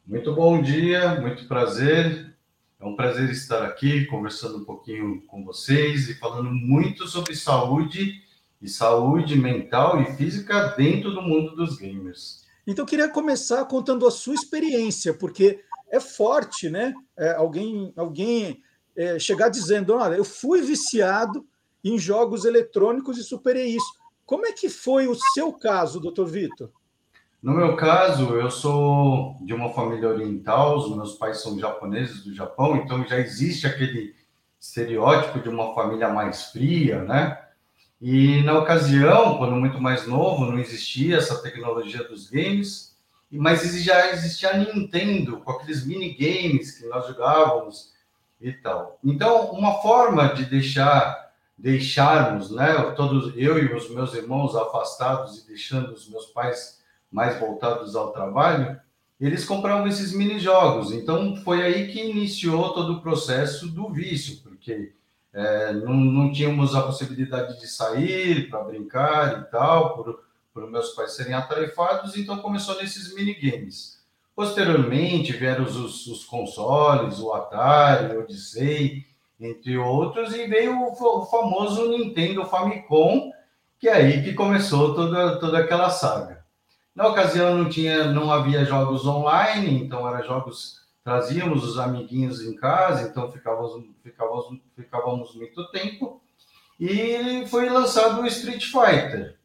Muito 0.08 0.34
bom 0.34 0.62
dia, 0.62 1.20
muito 1.20 1.46
prazer. 1.50 2.34
É 2.80 2.86
um 2.86 2.96
prazer 2.96 3.30
estar 3.30 3.66
aqui 3.66 4.06
conversando 4.06 4.60
um 4.60 4.64
pouquinho 4.64 5.22
com 5.28 5.44
vocês 5.44 6.08
e 6.08 6.14
falando 6.14 6.50
muito 6.50 7.06
sobre 7.10 7.36
saúde 7.36 8.24
e 8.62 8.70
saúde 8.70 9.36
mental 9.36 10.02
e 10.02 10.06
física 10.16 10.74
dentro 10.78 11.12
do 11.12 11.22
mundo 11.22 11.58
dos 11.58 11.76
gamers. 11.76 12.46
Então, 12.66 12.84
eu 12.84 12.88
queria 12.88 13.10
começar 13.10 13.66
contando 13.66 14.08
a 14.08 14.12
sua 14.12 14.34
experiência, 14.34 15.14
porque 15.14 15.60
é 15.92 16.00
forte, 16.00 16.70
né? 16.70 16.94
É, 17.18 17.34
alguém 17.34 17.92
alguém 17.98 18.64
é, 18.96 19.20
chegar 19.20 19.50
dizendo: 19.50 19.94
olha, 19.94 20.16
eu 20.16 20.24
fui 20.24 20.62
viciado 20.62 21.46
em 21.84 22.00
jogos 22.00 22.46
eletrônicos 22.46 23.18
e 23.18 23.24
superei 23.26 23.76
isso. 23.76 23.94
Como 24.26 24.46
é 24.46 24.54
que 24.54 24.70
foi 24.70 25.06
o 25.06 25.16
seu 25.34 25.52
caso, 25.52 26.00
doutor 26.00 26.28
Vitor? 26.28 26.72
No 27.42 27.54
meu 27.54 27.76
caso, 27.76 28.36
eu 28.36 28.50
sou 28.50 29.38
de 29.42 29.54
uma 29.54 29.72
família 29.72 30.10
oriental, 30.10 30.78
os 30.78 30.96
meus 30.96 31.14
pais 31.14 31.42
são 31.42 31.58
japoneses 31.58 32.24
do 32.24 32.34
Japão, 32.34 32.78
então 32.78 33.06
já 33.08 33.18
existe 33.20 33.68
aquele 33.68 34.16
estereótipo 34.60 35.40
de 35.40 35.48
uma 35.48 35.74
família 35.76 36.10
mais 36.10 36.46
fria, 36.46 37.04
né? 37.04 37.40
E 38.02 38.42
na 38.44 38.58
ocasião, 38.58 39.38
quando 39.38 39.56
muito 39.56 39.80
mais 39.80 40.08
novo, 40.08 40.46
não 40.46 40.58
existia 40.58 41.18
essa 41.18 41.42
tecnologia 41.42 42.04
dos 42.04 42.30
games, 42.30 42.96
mas 43.32 43.62
já 43.84 44.12
existia 44.12 44.52
a 44.52 44.58
Nintendo 44.58 45.40
com 45.42 45.52
aqueles 45.52 45.86
minigames 45.86 46.78
que 46.78 46.88
nós 46.88 47.08
jogávamos 47.08 47.94
e 48.42 48.52
tal. 48.52 49.00
Então, 49.04 49.52
uma 49.52 49.82
forma 49.82 50.28
de 50.34 50.46
deixar 50.46 51.28
deixarmos, 51.58 52.52
né, 52.52 52.72
todos 52.96 53.34
eu 53.36 53.58
e 53.58 53.74
os 53.74 53.90
meus 53.90 54.14
irmãos 54.14 54.56
afastados 54.56 55.40
e 55.40 55.48
deixando 55.48 55.92
os 55.92 56.08
meus 56.08 56.28
pais 56.28 56.77
mais 57.12 57.40
voltados 57.40 57.96
ao 57.96 58.12
trabalho, 58.12 58.80
eles 59.20 59.46
compravam 59.46 59.88
esses 59.88 60.14
mini 60.14 60.40
jogos. 60.40 60.92
Então 60.92 61.36
foi 61.38 61.64
aí 61.64 61.88
que 61.92 62.00
iniciou 62.00 62.74
todo 62.74 62.94
o 62.94 63.02
processo 63.02 63.68
do 63.68 63.90
vício, 63.90 64.42
porque 64.44 64.94
é, 65.34 65.74
não, 65.74 65.94
não 65.94 66.32
tínhamos 66.32 66.76
a 66.76 66.82
possibilidade 66.82 67.60
de 67.60 67.68
sair 67.68 68.50
para 68.50 68.64
brincar 68.64 69.42
e 69.42 69.52
tal, 69.52 69.96
por, 69.96 70.20
por 70.54 70.70
meus 70.70 70.90
pais 70.90 71.16
serem 71.16 71.34
atarefados, 71.34 72.18
então 72.18 72.38
começou 72.40 72.76
nesses 72.78 73.14
minigames. 73.14 73.98
Posteriormente 74.36 75.34
vieram 75.34 75.64
os, 75.64 76.06
os 76.06 76.24
consoles, 76.24 77.20
o 77.20 77.34
Atari, 77.34 78.16
o 78.16 78.22
Odyssey, 78.22 79.06
entre 79.40 79.78
outros, 79.78 80.34
e 80.34 80.48
veio 80.48 80.76
o, 80.76 80.92
o 80.92 81.26
famoso 81.26 81.90
Nintendo 81.90 82.46
Famicom, 82.46 83.32
que 83.80 83.88
é 83.88 83.94
aí 83.94 84.24
que 84.24 84.34
começou 84.34 84.96
toda, 84.96 85.40
toda 85.40 85.60
aquela 85.60 85.90
saga. 85.90 86.37
Na 86.98 87.10
ocasião 87.10 87.56
não 87.56 87.70
tinha, 87.70 88.06
não 88.06 88.32
havia 88.32 88.66
jogos 88.66 89.06
online, 89.06 89.84
então 89.84 90.08
era 90.08 90.26
jogos 90.26 90.82
trazíamos 91.04 91.64
os 91.64 91.78
amiguinhos 91.78 92.42
em 92.42 92.56
casa, 92.56 93.08
então 93.08 93.32
ficávamos, 93.32 93.86
ficávamos, 94.02 94.60
ficávamos 94.76 95.36
muito 95.36 95.70
tempo. 95.70 96.20
E 96.80 97.46
foi 97.52 97.70
lançado 97.70 98.20
o 98.20 98.26
Street 98.26 98.66
Fighter. 98.66 99.38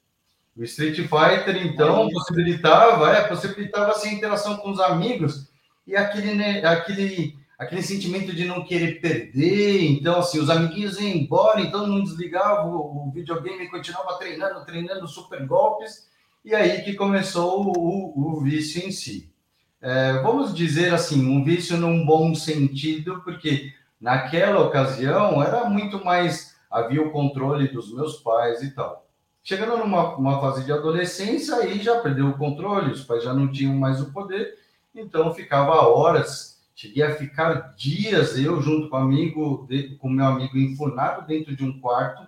O 0.56 0.64
Street 0.64 0.96
Fighter, 0.96 1.66
então, 1.66 2.08
possibilitava, 2.08 3.10
é, 3.10 3.28
possibilitava 3.28 3.90
essa 3.90 4.08
interação 4.08 4.56
com 4.56 4.70
os 4.70 4.80
amigos 4.80 5.52
e 5.86 5.94
aquele, 5.94 6.34
né, 6.34 6.64
aquele, 6.64 7.36
aquele 7.58 7.82
sentimento 7.82 8.34
de 8.34 8.46
não 8.46 8.64
querer 8.64 8.98
perder. 8.98 9.90
Então, 9.90 10.20
assim, 10.20 10.40
os 10.40 10.48
amiguinhos 10.48 10.98
iam 10.98 11.10
embora, 11.10 11.60
então 11.60 11.86
não 11.86 12.02
desligava 12.02 12.66
o, 12.66 13.08
o 13.08 13.10
videogame 13.10 13.64
e 13.64 13.70
continuava 13.70 14.16
treinando, 14.16 14.64
treinando 14.64 15.06
super 15.06 15.46
golpes 15.46 16.10
e 16.44 16.54
aí 16.54 16.82
que 16.82 16.94
começou 16.94 17.72
o, 17.76 18.36
o 18.36 18.40
vício 18.40 18.86
em 18.86 18.90
si. 18.90 19.32
É, 19.80 20.14
vamos 20.22 20.54
dizer 20.54 20.94
assim, 20.94 21.26
um 21.26 21.42
vício 21.42 21.76
num 21.76 22.04
bom 22.04 22.34
sentido, 22.34 23.20
porque 23.24 23.72
naquela 24.00 24.60
ocasião 24.60 25.42
era 25.42 25.64
muito 25.68 26.04
mais, 26.04 26.56
havia 26.70 27.02
o 27.02 27.10
controle 27.10 27.68
dos 27.68 27.92
meus 27.92 28.16
pais 28.16 28.62
e 28.62 28.70
tal. 28.70 29.08
Chegando 29.42 29.76
numa 29.76 30.40
fase 30.40 30.64
de 30.64 30.72
adolescência, 30.72 31.56
aí 31.56 31.80
já 31.80 32.00
perdeu 32.00 32.28
o 32.28 32.38
controle, 32.38 32.92
os 32.92 33.02
pais 33.02 33.24
já 33.24 33.34
não 33.34 33.50
tinham 33.50 33.74
mais 33.74 34.00
o 34.00 34.12
poder, 34.12 34.56
então 34.94 35.34
ficava 35.34 35.84
horas, 35.88 36.62
cheguei 36.76 37.02
a 37.02 37.16
ficar 37.16 37.74
dias, 37.76 38.38
eu 38.38 38.62
junto 38.62 38.88
com 38.88 38.96
amigo, 38.96 39.66
com 39.98 40.08
meu 40.08 40.26
amigo 40.26 40.56
enfurnado 40.56 41.26
dentro 41.26 41.56
de 41.56 41.64
um 41.64 41.80
quarto, 41.80 42.24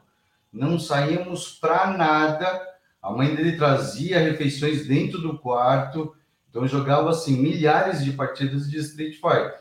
não 0.53 0.77
saíamos 0.79 1.57
para 1.57 1.97
nada, 1.97 2.74
a 3.05 3.13
mãe 3.13 3.35
dele 3.35 3.59
trazia 3.59 4.19
refeições 4.19 4.87
dentro 4.87 5.21
do 5.21 5.39
quarto, 5.39 6.17
então 6.49 6.67
jogava 6.67 7.11
assim 7.11 7.37
milhares 7.37 8.03
de 8.03 8.15
partidas 8.15 8.71
de 8.71 8.79
Street 8.79 9.17
Fighter. 9.17 9.61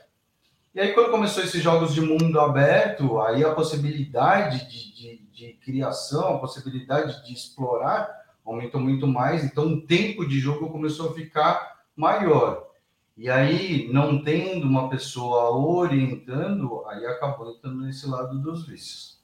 E 0.73 0.79
aí 0.79 0.93
quando 0.93 1.11
começou 1.11 1.43
esses 1.43 1.61
jogos 1.61 1.93
de 1.93 1.99
mundo 1.99 2.39
aberto, 2.39 3.19
aí 3.19 3.43
a 3.43 3.53
possibilidade 3.53 4.69
de, 4.69 4.95
de, 4.95 5.27
de 5.29 5.53
criação, 5.55 6.35
a 6.35 6.39
possibilidade 6.39 7.25
de 7.25 7.33
explorar 7.33 8.09
aumentou 8.45 8.79
muito 8.79 9.05
mais, 9.05 9.43
então 9.43 9.73
o 9.73 9.81
tempo 9.81 10.25
de 10.25 10.39
jogo 10.39 10.71
começou 10.71 11.09
a 11.09 11.13
ficar 11.13 11.83
maior. 11.97 12.69
E 13.17 13.29
aí, 13.29 13.89
não 13.91 14.23
tendo 14.23 14.65
uma 14.65 14.89
pessoa 14.89 15.51
orientando, 15.51 16.81
aí 16.87 17.05
acabou 17.05 17.51
entrando 17.51 17.81
nesse 17.81 18.07
lado 18.07 18.39
dos 18.39 18.65
vícios. 18.65 19.21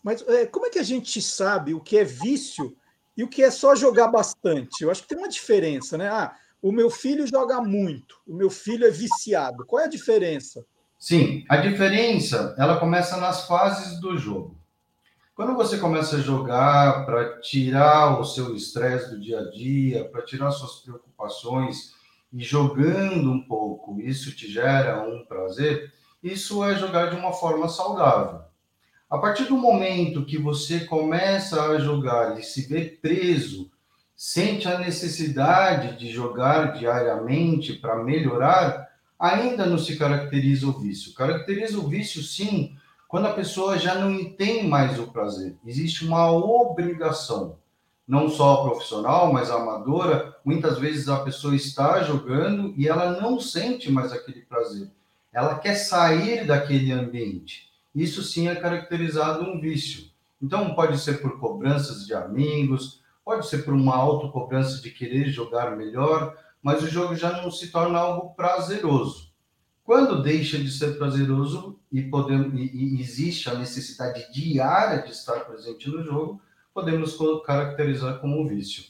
Mas 0.00 0.26
é, 0.28 0.46
como 0.46 0.66
é 0.66 0.70
que 0.70 0.78
a 0.78 0.84
gente 0.84 1.20
sabe 1.20 1.74
o 1.74 1.80
que 1.80 1.98
é 1.98 2.04
vício 2.04 2.76
e 3.18 3.24
o 3.24 3.28
que 3.28 3.42
é 3.42 3.50
só 3.50 3.74
jogar 3.74 4.06
bastante. 4.06 4.80
Eu 4.80 4.92
acho 4.92 5.02
que 5.02 5.08
tem 5.08 5.18
uma 5.18 5.28
diferença, 5.28 5.98
né? 5.98 6.08
Ah, 6.08 6.36
o 6.62 6.70
meu 6.70 6.88
filho 6.88 7.26
joga 7.26 7.60
muito, 7.60 8.16
o 8.24 8.32
meu 8.32 8.48
filho 8.48 8.86
é 8.86 8.90
viciado. 8.92 9.66
Qual 9.66 9.82
é 9.82 9.86
a 9.86 9.88
diferença? 9.88 10.64
Sim, 10.96 11.44
a 11.48 11.56
diferença 11.56 12.54
ela 12.56 12.78
começa 12.78 13.16
nas 13.16 13.44
fases 13.44 14.00
do 14.00 14.16
jogo. 14.16 14.56
Quando 15.34 15.56
você 15.56 15.78
começa 15.78 16.16
a 16.16 16.20
jogar 16.20 17.04
para 17.06 17.40
tirar 17.40 18.20
o 18.20 18.24
seu 18.24 18.54
estresse 18.54 19.10
do 19.10 19.20
dia 19.20 19.40
a 19.40 19.50
dia, 19.50 20.08
para 20.08 20.22
tirar 20.22 20.52
suas 20.52 20.76
preocupações 20.76 21.94
e 22.32 22.40
jogando 22.40 23.32
um 23.32 23.42
pouco, 23.42 24.00
isso 24.00 24.34
te 24.34 24.48
gera 24.48 25.02
um 25.02 25.24
prazer, 25.24 25.92
isso 26.22 26.64
é 26.64 26.76
jogar 26.76 27.10
de 27.10 27.16
uma 27.16 27.32
forma 27.32 27.68
saudável. 27.68 28.47
A 29.10 29.16
partir 29.16 29.44
do 29.44 29.56
momento 29.56 30.26
que 30.26 30.36
você 30.36 30.80
começa 30.80 31.62
a 31.62 31.78
jogar 31.78 32.38
e 32.38 32.42
se 32.42 32.68
vê 32.68 32.84
preso, 32.84 33.70
sente 34.14 34.68
a 34.68 34.78
necessidade 34.78 35.98
de 35.98 36.10
jogar 36.10 36.74
diariamente 36.74 37.72
para 37.72 38.04
melhorar, 38.04 38.86
ainda 39.18 39.64
não 39.64 39.78
se 39.78 39.96
caracteriza 39.96 40.66
o 40.66 40.78
vício. 40.78 41.14
Caracteriza 41.14 41.78
o 41.78 41.88
vício, 41.88 42.22
sim, 42.22 42.76
quando 43.08 43.28
a 43.28 43.32
pessoa 43.32 43.78
já 43.78 43.94
não 43.94 44.26
tem 44.34 44.68
mais 44.68 44.98
o 44.98 45.06
prazer. 45.06 45.56
Existe 45.64 46.04
uma 46.04 46.30
obrigação, 46.30 47.56
não 48.06 48.28
só 48.28 48.68
profissional, 48.68 49.32
mas 49.32 49.50
amadora. 49.50 50.36
Muitas 50.44 50.78
vezes 50.78 51.08
a 51.08 51.20
pessoa 51.20 51.56
está 51.56 52.02
jogando 52.02 52.74
e 52.76 52.86
ela 52.86 53.18
não 53.18 53.40
sente 53.40 53.90
mais 53.90 54.12
aquele 54.12 54.42
prazer. 54.42 54.90
Ela 55.32 55.58
quer 55.58 55.76
sair 55.76 56.46
daquele 56.46 56.92
ambiente 56.92 57.67
isso 57.94 58.22
sim 58.22 58.48
é 58.48 58.54
caracterizado 58.54 59.44
um 59.44 59.60
vício. 59.60 60.10
Então, 60.40 60.74
pode 60.74 60.98
ser 60.98 61.20
por 61.20 61.38
cobranças 61.38 62.06
de 62.06 62.14
amigos, 62.14 63.02
pode 63.24 63.46
ser 63.46 63.64
por 63.64 63.74
uma 63.74 63.96
autocobrança 63.96 64.80
de 64.80 64.90
querer 64.90 65.28
jogar 65.28 65.76
melhor, 65.76 66.36
mas 66.62 66.82
o 66.82 66.88
jogo 66.88 67.14
já 67.14 67.42
não 67.42 67.50
se 67.50 67.70
torna 67.70 67.98
algo 67.98 68.34
prazeroso. 68.34 69.28
Quando 69.84 70.22
deixa 70.22 70.58
de 70.58 70.70
ser 70.70 70.98
prazeroso 70.98 71.78
e, 71.90 72.02
podemos, 72.02 72.52
e, 72.58 72.96
e 72.96 73.00
existe 73.00 73.48
a 73.48 73.54
necessidade 73.54 74.30
diária 74.32 75.02
de 75.02 75.12
estar 75.12 75.40
presente 75.46 75.88
no 75.88 76.02
jogo, 76.02 76.40
podemos 76.74 77.16
caracterizar 77.44 78.20
como 78.20 78.40
um 78.40 78.46
vício. 78.46 78.84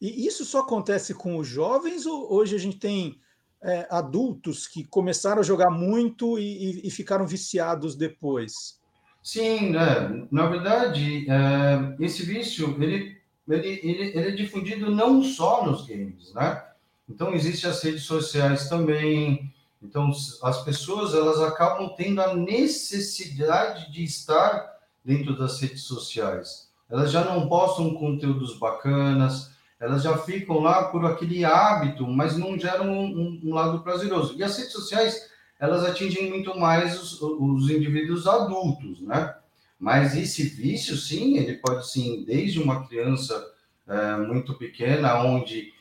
E 0.00 0.26
isso 0.26 0.44
só 0.44 0.60
acontece 0.60 1.14
com 1.14 1.36
os 1.38 1.46
jovens 1.46 2.06
ou 2.06 2.32
hoje 2.32 2.54
a 2.54 2.58
gente 2.58 2.76
tem 2.76 3.18
é, 3.66 3.86
adultos 3.90 4.68
que 4.68 4.84
começaram 4.84 5.40
a 5.40 5.44
jogar 5.44 5.70
muito 5.70 6.38
e, 6.38 6.82
e, 6.82 6.86
e 6.86 6.90
ficaram 6.90 7.26
viciados 7.26 7.96
depois? 7.96 8.80
Sim, 9.22 9.70
né? 9.70 10.26
na 10.30 10.46
verdade, 10.46 11.28
é, 11.28 11.96
esse 11.98 12.24
vício 12.24 12.80
ele, 12.80 13.16
ele, 13.48 13.68
ele, 13.82 14.02
ele, 14.16 14.28
é 14.28 14.30
difundido 14.30 14.88
não 14.88 15.20
só 15.20 15.66
nos 15.66 15.84
games, 15.84 16.32
né? 16.32 16.62
Então, 17.08 17.34
existem 17.34 17.68
as 17.68 17.82
redes 17.82 18.04
sociais 18.04 18.68
também, 18.68 19.52
Então, 19.82 20.10
as 20.42 20.64
pessoas 20.64 21.14
elas 21.14 21.40
acabam 21.40 21.92
tendo 21.96 22.20
a 22.20 22.34
necessidade 22.34 23.92
de 23.92 24.04
estar 24.04 24.76
dentro 25.04 25.36
das 25.36 25.60
redes 25.60 25.82
sociais. 25.82 26.70
Elas 26.88 27.10
já 27.10 27.24
não 27.24 27.48
postam 27.48 27.94
conteúdos 27.94 28.58
bacanas, 28.58 29.50
elas 29.78 30.02
já 30.02 30.16
ficam 30.18 30.60
lá 30.60 30.84
por 30.84 31.04
aquele 31.04 31.44
hábito, 31.44 32.06
mas 32.06 32.36
não 32.36 32.58
geram 32.58 32.90
um, 32.90 33.40
um 33.44 33.54
lado 33.54 33.82
prazeroso. 33.82 34.34
E 34.36 34.42
as 34.42 34.56
redes 34.56 34.72
sociais, 34.72 35.30
elas 35.60 35.84
atingem 35.84 36.30
muito 36.30 36.58
mais 36.58 37.00
os, 37.00 37.20
os 37.20 37.70
indivíduos 37.70 38.26
adultos, 38.26 39.00
né? 39.00 39.34
Mas 39.78 40.16
esse 40.16 40.44
vício, 40.44 40.96
sim, 40.96 41.36
ele 41.36 41.58
pode 41.58 41.86
sim, 41.90 42.24
desde 42.24 42.60
uma 42.60 42.86
criança 42.86 43.46
é, 43.86 44.16
muito 44.16 44.54
pequena, 44.54 45.20
onde 45.22 45.72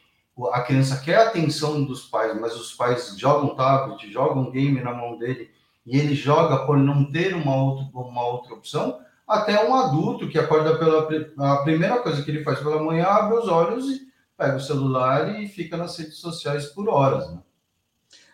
a 0.51 0.61
criança 0.61 0.97
quer 0.97 1.15
a 1.15 1.27
atenção 1.29 1.85
dos 1.85 2.03
pais, 2.03 2.37
mas 2.39 2.55
os 2.55 2.73
pais 2.73 3.15
jogam 3.17 3.55
tablet, 3.55 4.11
jogam 4.11 4.51
game 4.51 4.81
na 4.81 4.93
mão 4.93 5.17
dele, 5.17 5.49
e 5.85 5.97
ele 5.97 6.13
joga 6.13 6.65
por 6.65 6.77
não 6.77 7.09
ter 7.09 7.33
uma 7.33 7.55
outra, 7.55 7.85
uma 7.93 8.27
outra 8.27 8.53
opção, 8.53 8.99
até 9.27 9.67
um 9.67 9.73
adulto 9.73 10.29
que 10.29 10.37
acorda 10.37 10.77
pela 10.77 11.07
a 11.39 11.57
primeira 11.63 11.99
coisa 11.99 12.21
que 12.21 12.29
ele 12.29 12.43
faz 12.43 12.59
pela 12.59 12.81
manhã, 12.81 13.05
abre 13.05 13.37
os 13.37 13.47
olhos 13.47 13.85
e 13.85 14.07
pega 14.37 14.57
o 14.57 14.61
celular 14.61 15.39
e 15.41 15.47
fica 15.47 15.77
nas 15.77 15.97
redes 15.97 16.17
sociais 16.17 16.67
por 16.67 16.89
horas. 16.89 17.31
Né? 17.31 17.39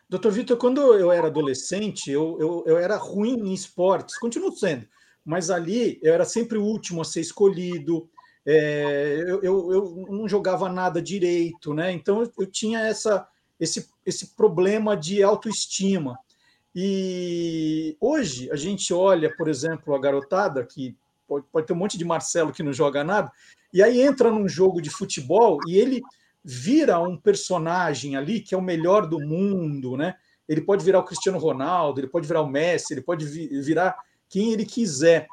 Doutor 0.10 0.32
Vitor, 0.32 0.58
quando 0.58 0.82
eu 0.94 1.12
era 1.12 1.28
adolescente, 1.28 2.12
eu, 2.12 2.38
eu, 2.40 2.64
eu 2.68 2.78
era 2.78 2.98
ruim 2.98 3.40
em 3.40 3.54
esportes, 3.54 4.18
continuo 4.18 4.52
sendo, 4.52 4.86
mas 5.24 5.50
ali 5.50 6.00
eu 6.02 6.14
era 6.14 6.26
sempre 6.26 6.58
o 6.58 6.64
último 6.64 7.02
a 7.02 7.06
ser 7.06 7.22
escolhido, 7.22 8.10
é, 8.46 9.24
eu, 9.28 9.42
eu, 9.42 9.72
eu, 9.72 10.06
não 10.10 10.28
jogava 10.28 10.68
nada 10.68 11.02
direito, 11.02 11.74
né? 11.74 11.92
Então 11.92 12.30
eu, 12.38 12.46
tinha 12.48 12.80
essa, 12.80 13.28
esse, 13.60 13.88
esse 14.06 14.36
problema 14.36 14.98
de 14.98 15.22
autoestima. 15.22 16.18
E 16.76 17.98
hoje 18.00 18.50
a 18.52 18.56
gente 18.56 18.94
olha, 18.94 19.34
por 19.36 19.48
exemplo, 19.48 19.94
a 19.94 20.00
garotada, 20.00 20.66
que 20.66 20.96
pode, 21.28 21.46
pode 21.52 21.68
ter 21.68 21.74
um 21.74 21.78
monte 21.78 21.98
de 21.98 22.06
Marcelo 22.06 22.54
que 22.54 22.64
não 22.64 22.72
joga 22.72 23.04
nada, 23.04 23.32
e 23.74 23.82
aí 23.82 24.02
entra 24.02 24.32
num 24.32 24.48
jogo 24.48 24.82
de 24.82 24.90
futebol 24.90 25.60
e 25.68 25.78
ele 25.78 26.02
vira 26.44 27.00
um 27.00 27.18
personagem 27.18 28.16
ali 28.16 28.40
que 28.40 28.56
é 28.56 28.58
o 28.58 28.62
melhor 28.62 29.06
do 29.06 29.20
mundo, 29.20 29.96
né? 29.96 30.16
Ele 30.48 30.62
pode 30.62 30.84
virar 30.84 31.00
o 31.00 31.04
Cristiano 31.04 31.38
Ronaldo, 31.38 32.00
ele 32.00 32.08
pode 32.08 32.28
virar 32.28 32.42
o 32.42 32.50
Messi, 32.50 32.94
ele 32.94 33.02
pode 33.02 33.26
virar 33.26 33.96
quem 34.28 34.52
ele 34.52 34.66
quiser. 34.66 35.28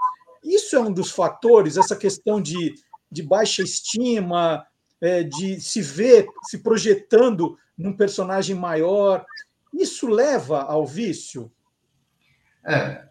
Isso 0.44 0.76
é 0.76 0.80
um 0.80 0.92
dos 0.92 1.10
fatores, 1.10 1.76
essa 1.76 1.96
questão 1.96 2.40
de 2.40 2.74
de 3.10 3.22
baixa 3.22 3.62
estima, 3.62 4.66
é, 5.00 5.22
de 5.22 5.60
se 5.60 5.80
ver 5.80 6.26
se 6.44 6.58
projetando 6.58 7.56
num 7.76 7.92
personagem 7.92 8.54
maior. 8.54 9.24
Isso 9.72 10.08
leva 10.08 10.62
ao 10.62 10.86
vício? 10.86 11.50
É. 12.66 13.06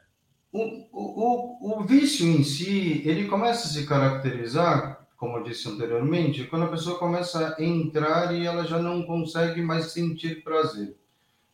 O, 0.52 0.62
o, 0.92 1.80
o 1.80 1.84
vício 1.84 2.26
em 2.26 2.44
si, 2.44 3.02
ele 3.06 3.28
começa 3.28 3.68
a 3.68 3.72
se 3.72 3.86
caracterizar, 3.86 5.08
como 5.18 5.38
eu 5.38 5.44
disse 5.44 5.68
anteriormente, 5.68 6.46
quando 6.46 6.66
a 6.66 6.70
pessoa 6.70 6.98
começa 7.00 7.56
a 7.58 7.64
entrar 7.64 8.34
e 8.34 8.46
ela 8.46 8.66
já 8.66 8.80
não 8.80 9.04
consegue 9.04 9.62
mais 9.62 9.92
sentir 9.92 10.44
prazer. 10.44 10.96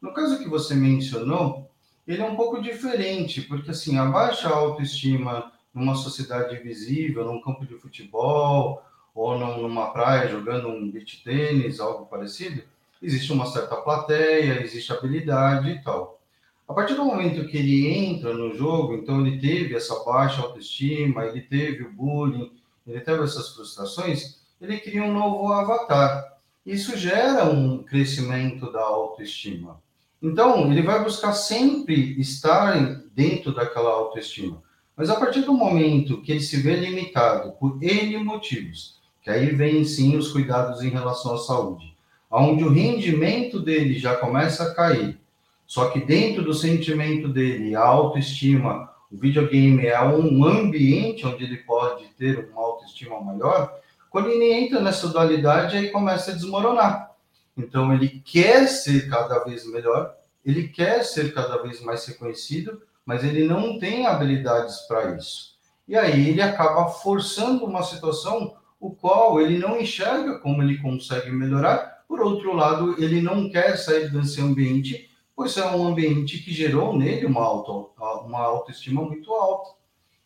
No 0.02 0.14
caso 0.14 0.38
que 0.38 0.50
você 0.50 0.76
mencionou, 0.76 1.72
ele 2.06 2.22
é 2.22 2.26
um 2.26 2.36
pouco 2.36 2.62
diferente, 2.62 3.42
porque 3.42 3.72
assim, 3.72 3.98
a 3.98 4.06
baixa 4.06 4.50
autoestima 4.50 5.52
numa 5.74 5.96
sociedade 5.96 6.58
visível, 6.58 7.26
num 7.26 7.42
campo 7.42 7.66
de 7.66 7.76
futebol 7.76 8.84
ou 9.16 9.38
numa 9.38 9.92
praia 9.92 10.30
jogando 10.30 10.68
um 10.68 10.92
beach 10.92 11.24
tênis, 11.24 11.80
algo 11.80 12.06
parecido, 12.06 12.64
existe 13.04 13.34
uma 13.34 13.46
certa 13.46 13.76
plateia, 13.76 14.64
existe 14.64 14.92
habilidade 14.94 15.70
e 15.70 15.84
tal. 15.84 16.22
A 16.68 16.74
partir 16.74 16.96
do 16.96 17.04
momento 17.04 17.46
que 17.46 17.58
ele 17.58 17.88
entra 17.88 18.34
no 18.34 18.56
jogo, 18.56 18.96
então 18.96 19.26
ele 19.26 19.38
teve 19.38 19.76
essa 19.76 20.04
baixa 20.06 20.42
autoestima, 20.42 21.26
ele 21.26 21.42
teve 21.42 21.84
o 21.84 21.92
bullying, 21.92 22.54
ele 22.88 23.02
teve 23.02 23.22
essas 23.22 23.50
frustrações, 23.50 24.42
ele 24.62 24.80
cria 24.80 25.04
um 25.04 25.14
novo 25.14 25.52
avatar. 25.52 26.38
Isso 26.66 26.98
gera 26.98 27.44
um 27.44 27.84
crescimento 27.84 28.72
da 28.72 28.82
autoestima. 28.82 29.82
Então, 30.22 30.72
ele 30.72 30.82
vai 30.82 31.04
buscar 31.04 31.34
sempre 31.34 32.18
estar 32.18 33.04
dentro 33.14 33.54
daquela 33.54 33.90
autoestima. 33.90 34.64
Mas 34.96 35.10
a 35.10 35.16
partir 35.16 35.42
do 35.42 35.54
momento 35.54 36.22
que 36.22 36.32
ele 36.32 36.40
se 36.40 36.58
vê 36.58 36.78
limitado 36.78 37.52
por 37.54 37.78
N 37.84 38.18
motivos, 38.24 39.02
que 39.22 39.30
aí 39.30 39.48
vem 39.54 39.84
sim 39.84 40.16
os 40.16 40.32
cuidados 40.32 40.82
em 40.82 40.90
relação 40.90 41.34
à 41.34 41.38
saúde, 41.38 41.93
onde 42.42 42.64
o 42.64 42.72
rendimento 42.72 43.60
dele 43.60 43.98
já 43.98 44.16
começa 44.16 44.64
a 44.64 44.74
cair, 44.74 45.20
só 45.66 45.90
que 45.90 46.00
dentro 46.00 46.44
do 46.44 46.54
sentimento 46.54 47.28
dele, 47.28 47.76
a 47.76 47.82
autoestima, 47.82 48.90
o 49.12 49.18
videogame 49.18 49.86
é 49.86 50.02
um 50.02 50.44
ambiente 50.44 51.26
onde 51.26 51.44
ele 51.44 51.58
pode 51.58 52.06
ter 52.18 52.50
uma 52.52 52.62
autoestima 52.62 53.22
maior, 53.22 53.80
quando 54.10 54.30
ele 54.30 54.52
entra 54.54 54.80
nessa 54.80 55.08
dualidade, 55.08 55.76
aí 55.76 55.90
começa 55.90 56.32
a 56.32 56.36
desmoronar. 56.36 57.12
Então, 57.58 57.94
ele 57.94 58.22
quer 58.26 58.68
ser 58.68 59.10
cada 59.10 59.44
vez 59.44 59.66
melhor, 59.72 60.16
ele 60.46 60.68
quer 60.68 61.04
ser 61.04 61.34
cada 61.34 61.58
vez 61.62 61.82
mais 61.82 62.06
reconhecido, 62.06 62.82
mas 63.06 63.24
ele 63.24 63.48
não 63.48 63.80
tem 63.80 64.06
habilidades 64.06 64.82
para 64.88 65.16
isso. 65.16 65.54
E 65.88 65.96
aí 65.96 66.30
ele 66.30 66.42
acaba 66.42 66.88
forçando 66.88 67.66
uma 67.66 67.84
situação 67.84 68.56
o 68.80 68.92
qual 68.92 69.40
ele 69.40 69.58
não 69.58 69.80
enxerga 69.80 70.40
como 70.40 70.62
ele 70.62 70.78
consegue 70.78 71.32
melhorar. 71.32 71.93
Por 72.14 72.22
outro 72.22 72.54
lado, 72.54 73.04
ele 73.04 73.24
não 73.24 73.50
quer 73.50 73.76
sair 73.76 74.12
desse 74.12 74.40
ambiente, 74.40 75.10
pois 75.36 75.58
é 75.58 75.66
um 75.66 75.88
ambiente 75.88 76.38
que 76.44 76.54
gerou 76.54 76.96
nele 76.96 77.26
uma, 77.26 77.42
auto, 77.42 77.90
uma 78.24 78.38
autoestima 78.38 79.02
muito 79.02 79.34
alta. 79.34 79.72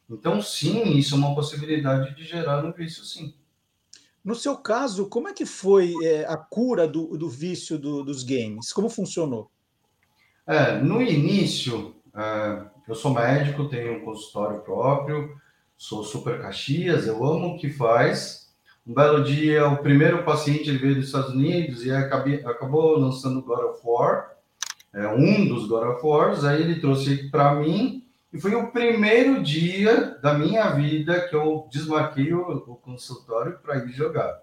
Então, 0.09 0.41
sim, 0.41 0.97
isso 0.97 1.15
é 1.15 1.17
uma 1.17 1.33
possibilidade 1.33 2.13
de 2.13 2.25
gerar 2.25 2.65
um 2.65 2.73
vício, 2.73 3.05
sim. 3.05 3.33
No 4.21 4.35
seu 4.35 4.57
caso, 4.57 5.07
como 5.07 5.29
é 5.29 5.33
que 5.33 5.45
foi 5.45 5.93
é, 6.03 6.25
a 6.25 6.35
cura 6.35 6.85
do, 6.85 7.17
do 7.17 7.29
vício 7.29 7.79
do, 7.79 8.03
dos 8.03 8.21
games? 8.21 8.73
Como 8.73 8.89
funcionou? 8.89 9.49
É, 10.45 10.77
no 10.77 11.01
início, 11.01 11.95
é, 12.13 12.65
eu 12.85 12.95
sou 12.95 13.13
médico, 13.13 13.69
tenho 13.69 14.01
um 14.01 14.03
consultório 14.03 14.59
próprio, 14.59 15.39
sou 15.77 16.03
super 16.03 16.41
Caxias, 16.41 17.07
eu 17.07 17.23
amo 17.23 17.55
o 17.55 17.57
que 17.57 17.69
faz. 17.69 18.46
Um 18.87 18.93
belo 18.93 19.21
dia, 19.21 19.67
o 19.67 19.77
primeiro 19.79 20.23
paciente 20.23 20.71
veio 20.71 20.95
dos 20.95 21.07
Estados 21.07 21.31
Unidos 21.31 21.85
e 21.85 21.91
acabei, 21.91 22.35
acabou 22.45 22.97
lançando 22.97 23.41
God 23.41 23.59
of 23.65 23.81
War, 23.83 24.37
é, 24.93 25.05
um 25.09 25.45
dos 25.45 25.67
God 25.67 25.83
of 25.89 26.05
Wars, 26.05 26.45
aí 26.45 26.61
ele 26.61 26.79
trouxe 26.79 27.29
para 27.29 27.53
mim 27.55 28.05
e 28.31 28.39
foi 28.39 28.55
o 28.55 28.71
primeiro 28.71 29.43
dia 29.43 30.17
da 30.21 30.35
minha 30.35 30.69
vida 30.69 31.27
que 31.27 31.35
eu 31.35 31.67
desmarquei 31.69 32.33
o, 32.33 32.39
o 32.39 32.75
consultório 32.77 33.59
para 33.61 33.75
ir 33.77 33.91
jogar. 33.91 34.41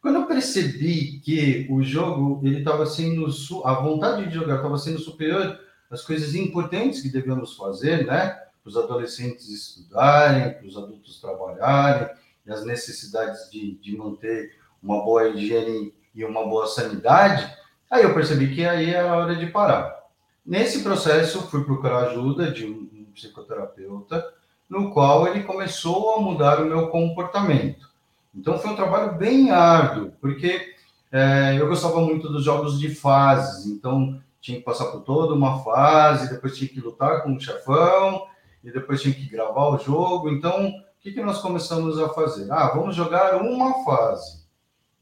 Quando 0.00 0.20
eu 0.20 0.26
percebi 0.26 1.18
que 1.18 1.66
o 1.68 1.82
jogo 1.82 2.40
ele 2.46 2.58
estava 2.58 2.86
sendo 2.86 3.26
a 3.64 3.74
vontade 3.74 4.28
de 4.28 4.34
jogar 4.34 4.56
estava 4.56 4.78
sendo 4.78 5.00
superior 5.00 5.58
as 5.90 6.02
coisas 6.02 6.36
importantes 6.36 7.00
que 7.00 7.08
devemos 7.08 7.56
fazer, 7.56 8.06
né? 8.06 8.28
Para 8.62 8.70
os 8.70 8.76
adolescentes 8.76 9.48
estudarem, 9.48 10.54
para 10.54 10.66
os 10.66 10.76
adultos 10.76 11.20
trabalharem, 11.20 12.08
e 12.46 12.52
as 12.52 12.64
necessidades 12.64 13.50
de, 13.50 13.76
de 13.76 13.96
manter 13.96 14.56
uma 14.82 15.02
boa 15.02 15.28
higiene 15.28 15.92
e 16.14 16.24
uma 16.24 16.46
boa 16.46 16.66
sanidade, 16.66 17.50
aí 17.90 18.04
eu 18.04 18.14
percebi 18.14 18.54
que 18.54 18.64
aí 18.64 18.94
era 18.94 19.10
a 19.10 19.16
hora 19.16 19.36
de 19.36 19.46
parar. 19.46 19.96
Nesse 20.44 20.82
processo, 20.82 21.42
fui 21.50 21.64
procurar 21.64 22.10
ajuda 22.10 22.50
de 22.50 22.66
um, 22.66 22.86
psicoterapeuta, 23.16 24.24
no 24.68 24.92
qual 24.92 25.26
ele 25.26 25.42
começou 25.42 26.14
a 26.14 26.20
mudar 26.20 26.60
o 26.60 26.66
meu 26.66 26.88
comportamento. 26.88 27.88
Então, 28.34 28.58
foi 28.58 28.70
um 28.70 28.76
trabalho 28.76 29.14
bem 29.14 29.50
árduo, 29.50 30.12
porque 30.20 30.74
é, 31.10 31.56
eu 31.58 31.66
gostava 31.66 32.00
muito 32.00 32.28
dos 32.28 32.44
jogos 32.44 32.78
de 32.78 32.94
fases, 32.94 33.66
então 33.66 34.20
tinha 34.40 34.58
que 34.58 34.64
passar 34.64 34.86
por 34.86 35.00
toda 35.00 35.34
uma 35.34 35.64
fase, 35.64 36.30
depois 36.30 36.56
tinha 36.56 36.68
que 36.68 36.80
lutar 36.80 37.22
com 37.22 37.34
o 37.34 37.40
chefão, 37.40 38.26
e 38.62 38.70
depois 38.70 39.00
tinha 39.00 39.14
que 39.14 39.28
gravar 39.28 39.68
o 39.68 39.78
jogo. 39.78 40.28
Então, 40.28 40.72
que, 41.06 41.12
que 41.12 41.22
nós 41.22 41.40
começamos 41.40 42.00
a 42.00 42.08
fazer? 42.08 42.50
Ah, 42.50 42.72
vamos 42.74 42.96
jogar 42.96 43.40
uma 43.40 43.84
fase 43.84 44.44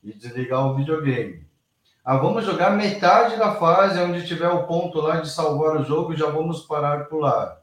e 0.02 0.12
desligar 0.12 0.66
o 0.66 0.74
videogame. 0.74 1.47
Ah, 2.05 2.18
vamos 2.18 2.44
jogar 2.44 2.76
metade 2.76 3.39
da 3.39 3.55
fase, 3.55 3.98
onde 4.01 4.26
tiver 4.26 4.51
o 4.51 4.66
ponto 4.66 5.01
lá 5.01 5.16
de 5.16 5.31
salvar 5.31 5.81
o 5.81 5.85
jogo, 5.85 6.14
já 6.14 6.28
vamos 6.28 6.60
parar 6.60 7.06
por 7.06 7.20
lá. 7.20 7.59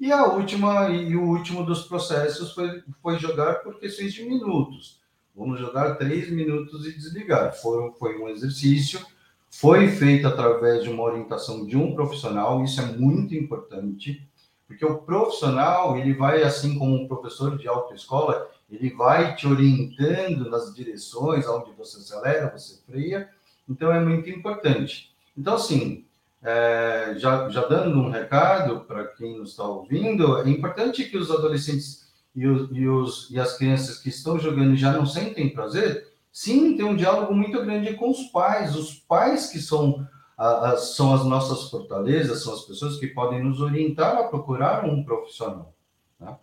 E 0.00 0.10
a 0.10 0.24
última 0.24 0.88
e 0.88 1.14
o 1.14 1.22
último 1.22 1.66
dos 1.66 1.82
processos 1.82 2.54
foi, 2.54 2.82
foi 3.02 3.18
jogar 3.18 3.56
por 3.56 3.78
questões 3.78 4.14
de 4.14 4.24
minutos. 4.24 4.98
Vamos 5.36 5.60
jogar 5.60 5.96
três 5.96 6.30
minutos 6.30 6.86
e 6.86 6.96
desligar. 6.96 7.52
Foi, 7.52 7.92
foi 7.98 8.18
um 8.18 8.28
exercício 8.30 9.04
foi 9.52 9.86
feito 9.88 10.26
através 10.26 10.82
de 10.82 10.88
uma 10.88 11.02
orientação 11.02 11.66
de 11.66 11.76
um 11.76 11.94
profissional, 11.94 12.64
isso 12.64 12.80
é 12.80 12.86
muito 12.86 13.34
importante, 13.34 14.26
porque 14.72 14.84
o 14.84 14.98
profissional, 14.98 15.96
ele 15.98 16.14
vai, 16.14 16.42
assim 16.42 16.78
como 16.78 16.94
um 16.94 17.06
professor 17.06 17.58
de 17.58 17.68
autoescola, 17.68 18.48
ele 18.70 18.90
vai 18.90 19.36
te 19.36 19.46
orientando 19.46 20.48
nas 20.48 20.74
direções 20.74 21.46
onde 21.46 21.72
você 21.72 21.98
acelera, 21.98 22.50
você 22.50 22.80
freia, 22.86 23.28
então 23.68 23.92
é 23.92 24.00
muito 24.00 24.30
importante. 24.30 25.12
Então, 25.36 25.54
assim, 25.54 26.04
é, 26.42 27.14
já, 27.18 27.48
já 27.50 27.66
dando 27.66 27.98
um 27.98 28.10
recado 28.10 28.80
para 28.80 29.06
quem 29.08 29.38
nos 29.38 29.50
está 29.50 29.64
ouvindo, 29.64 30.38
é 30.38 30.48
importante 30.48 31.04
que 31.04 31.18
os 31.18 31.30
adolescentes 31.30 32.10
e, 32.34 32.46
os, 32.46 32.70
e, 32.72 32.88
os, 32.88 33.30
e 33.30 33.38
as 33.38 33.56
crianças 33.58 33.98
que 33.98 34.08
estão 34.08 34.38
jogando 34.38 34.74
já 34.74 34.92
não 34.92 35.04
sentem 35.04 35.50
prazer, 35.50 36.08
sim, 36.32 36.76
tem 36.76 36.84
um 36.84 36.96
diálogo 36.96 37.34
muito 37.34 37.62
grande 37.62 37.92
com 37.94 38.10
os 38.10 38.22
pais, 38.24 38.74
os 38.74 38.94
pais 38.94 39.50
que 39.50 39.60
são, 39.60 40.06
a, 40.42 40.72
a, 40.72 40.76
são 40.76 41.14
as 41.14 41.24
nossas 41.24 41.70
fortalezas, 41.70 42.42
são 42.42 42.52
as 42.52 42.62
pessoas 42.62 42.98
que 42.98 43.06
podem 43.06 43.40
nos 43.40 43.60
orientar 43.60 44.16
a 44.16 44.24
procurar 44.24 44.84
um 44.84 45.04
profissional. 45.04 45.72
Né? 46.18 46.36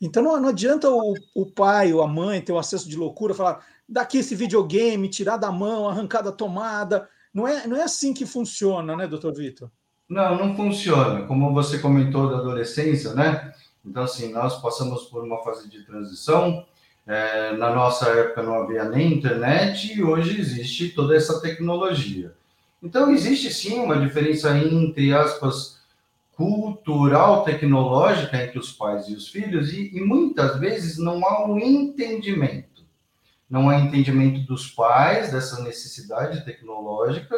Então 0.00 0.24
não, 0.24 0.40
não 0.40 0.48
adianta 0.48 0.90
o, 0.90 1.14
o, 1.32 1.46
pai 1.46 1.92
ou 1.92 2.02
a 2.02 2.08
mãe 2.08 2.40
ter 2.40 2.50
um 2.50 2.58
acesso 2.58 2.88
de 2.88 2.96
loucura, 2.96 3.32
falar 3.32 3.64
daqui 3.88 4.18
esse 4.18 4.34
videogame, 4.34 5.08
tirar 5.08 5.36
da 5.36 5.52
mão, 5.52 5.88
arrancar 5.88 6.22
da 6.22 6.32
tomada. 6.32 7.08
Não 7.32 7.46
é, 7.46 7.64
não 7.64 7.76
é 7.76 7.84
assim 7.84 8.12
que 8.12 8.26
funciona, 8.26 8.96
né, 8.96 9.06
doutor 9.06 9.32
Vitor? 9.32 9.70
Não, 10.08 10.36
não 10.36 10.56
funciona. 10.56 11.24
Como 11.24 11.54
você 11.54 11.78
comentou 11.78 12.28
da 12.28 12.38
adolescência, 12.38 13.14
né? 13.14 13.54
Então, 13.84 14.02
assim, 14.02 14.32
nós 14.32 14.60
passamos 14.60 15.04
por 15.04 15.22
uma 15.22 15.38
fase 15.44 15.70
de 15.70 15.84
transição. 15.84 16.66
É, 17.06 17.56
na 17.56 17.72
nossa 17.72 18.08
época 18.10 18.42
não 18.42 18.62
havia 18.62 18.84
nem 18.84 19.14
internet 19.14 19.92
e 19.92 20.02
hoje 20.02 20.40
existe 20.40 20.88
toda 20.90 21.16
essa 21.16 21.40
tecnologia. 21.40 22.34
Então, 22.82 23.10
existe 23.10 23.52
sim 23.52 23.78
uma 23.78 23.98
diferença 23.98 24.56
entre 24.58 25.14
aspas 25.14 25.80
cultural 26.32 27.44
tecnológica 27.44 28.42
entre 28.42 28.58
os 28.58 28.72
pais 28.72 29.08
e 29.08 29.14
os 29.14 29.28
filhos 29.28 29.72
e, 29.72 29.96
e 29.96 30.00
muitas 30.00 30.58
vezes 30.58 30.98
não 30.98 31.24
há 31.24 31.46
um 31.46 31.58
entendimento. 31.58 32.82
Não 33.48 33.68
há 33.68 33.78
entendimento 33.78 34.40
dos 34.46 34.66
pais 34.68 35.30
dessa 35.30 35.62
necessidade 35.62 36.44
tecnológica 36.44 37.36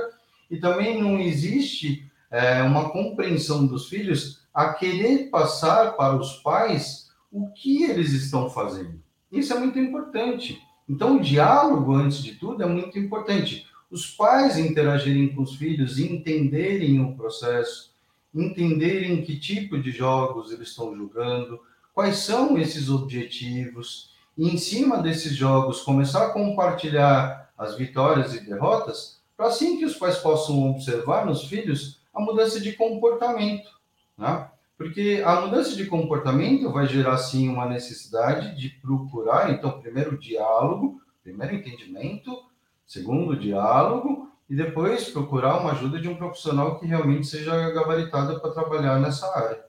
e 0.50 0.56
também 0.56 1.02
não 1.02 1.18
existe 1.18 2.10
é, 2.30 2.62
uma 2.62 2.90
compreensão 2.90 3.66
dos 3.66 3.88
filhos 3.88 4.44
a 4.54 4.72
querer 4.72 5.28
passar 5.30 5.96
para 5.96 6.16
os 6.16 6.36
pais 6.36 7.10
o 7.30 7.50
que 7.50 7.82
eles 7.82 8.12
estão 8.12 8.48
fazendo. 8.48 9.02
Isso 9.30 9.52
é 9.52 9.58
muito 9.58 9.78
importante. 9.78 10.62
Então, 10.88 11.16
o 11.16 11.20
diálogo, 11.20 11.94
antes 11.94 12.22
de 12.22 12.36
tudo, 12.36 12.62
é 12.62 12.66
muito 12.66 12.98
importante. 12.98 13.66
Os 13.94 14.08
pais 14.08 14.58
interagirem 14.58 15.28
com 15.28 15.42
os 15.42 15.54
filhos, 15.54 16.00
entenderem 16.00 17.00
o 17.00 17.14
processo, 17.14 17.94
entenderem 18.34 19.22
que 19.22 19.38
tipo 19.38 19.80
de 19.80 19.92
jogos 19.92 20.50
eles 20.50 20.70
estão 20.70 20.96
jogando, 20.96 21.60
quais 21.94 22.16
são 22.16 22.58
esses 22.58 22.90
objetivos, 22.90 24.10
e 24.36 24.48
em 24.48 24.58
cima 24.58 25.00
desses 25.00 25.36
jogos 25.36 25.80
começar 25.82 26.26
a 26.26 26.30
compartilhar 26.30 27.52
as 27.56 27.76
vitórias 27.76 28.34
e 28.34 28.40
derrotas, 28.40 29.20
para 29.36 29.46
assim 29.46 29.78
que 29.78 29.84
os 29.84 29.94
pais 29.94 30.18
possam 30.18 30.70
observar 30.72 31.24
nos 31.24 31.44
filhos 31.44 32.00
a 32.12 32.20
mudança 32.20 32.58
de 32.58 32.72
comportamento, 32.72 33.70
né? 34.18 34.50
Porque 34.76 35.22
a 35.24 35.40
mudança 35.42 35.76
de 35.76 35.86
comportamento 35.86 36.72
vai 36.72 36.88
gerar 36.88 37.16
sim 37.16 37.48
uma 37.48 37.68
necessidade 37.68 38.60
de 38.60 38.70
procurar, 38.70 39.52
então, 39.52 39.80
primeiro 39.80 40.18
diálogo, 40.18 41.00
primeiro 41.22 41.54
entendimento, 41.54 42.52
segundo 42.86 43.38
diálogo, 43.38 44.28
e 44.48 44.54
depois 44.54 45.08
procurar 45.08 45.58
uma 45.60 45.72
ajuda 45.72 46.00
de 46.00 46.08
um 46.08 46.16
profissional 46.16 46.78
que 46.78 46.86
realmente 46.86 47.26
seja 47.26 47.70
gabaritado 47.70 48.40
para 48.40 48.52
trabalhar 48.52 49.00
nessa 49.00 49.26
área. 49.36 49.64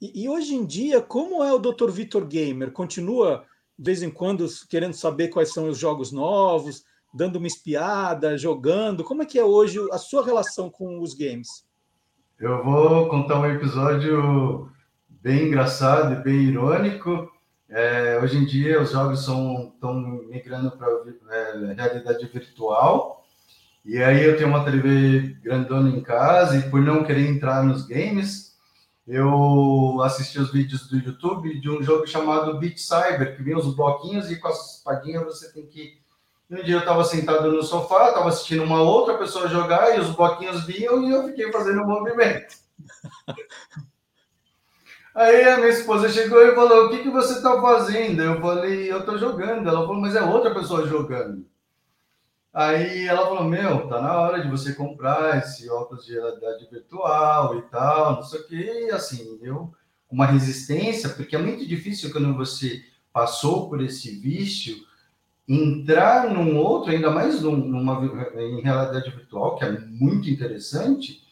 E, 0.00 0.24
e, 0.24 0.28
hoje 0.28 0.54
em 0.54 0.64
dia, 0.64 1.00
como 1.00 1.42
é 1.42 1.52
o 1.52 1.58
Dr. 1.58 1.90
Vitor 1.90 2.26
Gamer? 2.26 2.70
Continua, 2.70 3.44
de 3.78 3.84
vez 3.84 4.02
em 4.02 4.10
quando, 4.10 4.46
querendo 4.68 4.94
saber 4.94 5.28
quais 5.28 5.52
são 5.52 5.68
os 5.68 5.78
jogos 5.78 6.12
novos, 6.12 6.84
dando 7.12 7.36
uma 7.36 7.46
espiada, 7.46 8.36
jogando? 8.36 9.04
Como 9.04 9.22
é 9.22 9.26
que 9.26 9.38
é 9.38 9.44
hoje 9.44 9.78
a 9.92 9.98
sua 9.98 10.24
relação 10.24 10.68
com 10.68 11.00
os 11.00 11.14
games? 11.14 11.66
Eu 12.38 12.62
vou 12.64 13.08
contar 13.08 13.40
um 13.40 13.46
episódio 13.46 14.68
bem 15.08 15.46
engraçado 15.46 16.14
e 16.14 16.22
bem 16.22 16.42
irônico. 16.48 17.30
É, 17.76 18.20
hoje 18.22 18.36
em 18.38 18.44
dia, 18.44 18.80
os 18.80 18.92
jogos 18.92 19.18
estão 19.18 19.74
migrando 20.28 20.70
para 20.70 20.86
é, 21.30 21.74
realidade 21.76 22.24
virtual. 22.26 23.26
E 23.84 24.00
aí 24.00 24.24
eu 24.24 24.36
tenho 24.36 24.48
uma 24.48 24.64
TV 24.64 25.36
grandona 25.42 25.90
em 25.90 26.00
casa 26.00 26.56
e 26.56 26.70
por 26.70 26.80
não 26.80 27.02
querer 27.02 27.26
entrar 27.26 27.64
nos 27.64 27.84
games, 27.84 28.56
eu 29.08 30.00
assisti 30.04 30.38
os 30.38 30.52
vídeos 30.52 30.86
do 30.86 30.98
YouTube 30.98 31.58
de 31.60 31.68
um 31.68 31.82
jogo 31.82 32.06
chamado 32.06 32.60
Beat 32.60 32.78
Cyber, 32.78 33.36
que 33.36 33.42
vem 33.42 33.56
os 33.56 33.74
bloquinhos 33.74 34.30
e 34.30 34.36
com 34.36 34.46
as 34.46 34.76
espadinhas 34.76 35.24
você 35.24 35.52
tem 35.52 35.66
que... 35.66 35.98
Um 36.48 36.62
dia 36.62 36.76
eu 36.76 36.80
estava 36.80 37.02
sentado 37.02 37.50
no 37.50 37.62
sofá, 37.64 38.10
estava 38.10 38.28
assistindo 38.28 38.62
uma 38.62 38.82
outra 38.82 39.18
pessoa 39.18 39.48
jogar 39.48 39.96
e 39.96 40.00
os 40.00 40.10
bloquinhos 40.10 40.64
vinham 40.64 41.02
e 41.02 41.10
eu 41.10 41.26
fiquei 41.26 41.50
fazendo 41.50 41.82
um 41.82 41.88
movimento. 41.88 42.54
Aí 45.14 45.44
a 45.44 45.58
minha 45.58 45.68
esposa 45.68 46.08
chegou 46.08 46.42
e 46.42 46.54
falou: 46.54 46.86
O 46.86 46.90
que, 46.90 47.02
que 47.04 47.10
você 47.10 47.34
está 47.34 47.60
fazendo? 47.60 48.20
Eu 48.20 48.40
falei: 48.40 48.90
Eu 48.90 49.00
estou 49.00 49.16
jogando. 49.16 49.68
Ela 49.68 49.86
falou: 49.86 50.00
Mas 50.00 50.16
é 50.16 50.22
outra 50.22 50.52
pessoa 50.52 50.86
jogando. 50.86 51.46
Aí 52.52 53.06
ela 53.06 53.26
falou: 53.26 53.44
Meu, 53.44 53.88
tá 53.88 54.00
na 54.00 54.20
hora 54.20 54.42
de 54.42 54.50
você 54.50 54.74
comprar 54.74 55.38
esse 55.38 55.70
óculos 55.70 56.04
de 56.04 56.14
realidade 56.14 56.68
virtual 56.70 57.58
e 57.58 57.62
tal, 57.62 58.16
não 58.16 58.22
sei 58.22 58.40
o 58.40 58.46
quê. 58.48 58.86
E 58.88 58.90
assim, 58.90 59.38
eu, 59.40 59.72
uma 60.10 60.26
resistência, 60.26 61.08
porque 61.08 61.36
é 61.36 61.38
muito 61.38 61.66
difícil 61.66 62.12
quando 62.12 62.34
você 62.34 62.82
passou 63.12 63.68
por 63.68 63.80
esse 63.80 64.18
vício, 64.20 64.76
entrar 65.48 66.30
num 66.30 66.56
outro, 66.56 66.90
ainda 66.90 67.10
mais 67.10 67.40
numa, 67.40 68.04
em 68.36 68.60
realidade 68.60 69.10
virtual, 69.10 69.56
que 69.56 69.64
é 69.64 69.70
muito 69.70 70.28
interessante, 70.28 71.23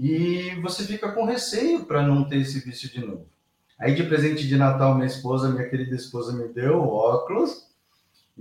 e 0.00 0.54
você 0.62 0.84
fica 0.84 1.12
com 1.12 1.24
receio 1.24 1.84
para 1.84 2.02
não 2.02 2.24
ter 2.24 2.38
esse 2.38 2.60
vício 2.60 2.90
de 2.90 3.00
novo. 3.00 3.26
Aí 3.78 3.94
de 3.94 4.02
presente 4.02 4.48
de 4.48 4.56
Natal, 4.56 4.94
minha 4.94 5.06
esposa, 5.06 5.50
minha 5.50 5.68
querida 5.68 5.94
esposa, 5.94 6.32
me 6.32 6.48
deu 6.48 6.80
óculos 6.88 7.70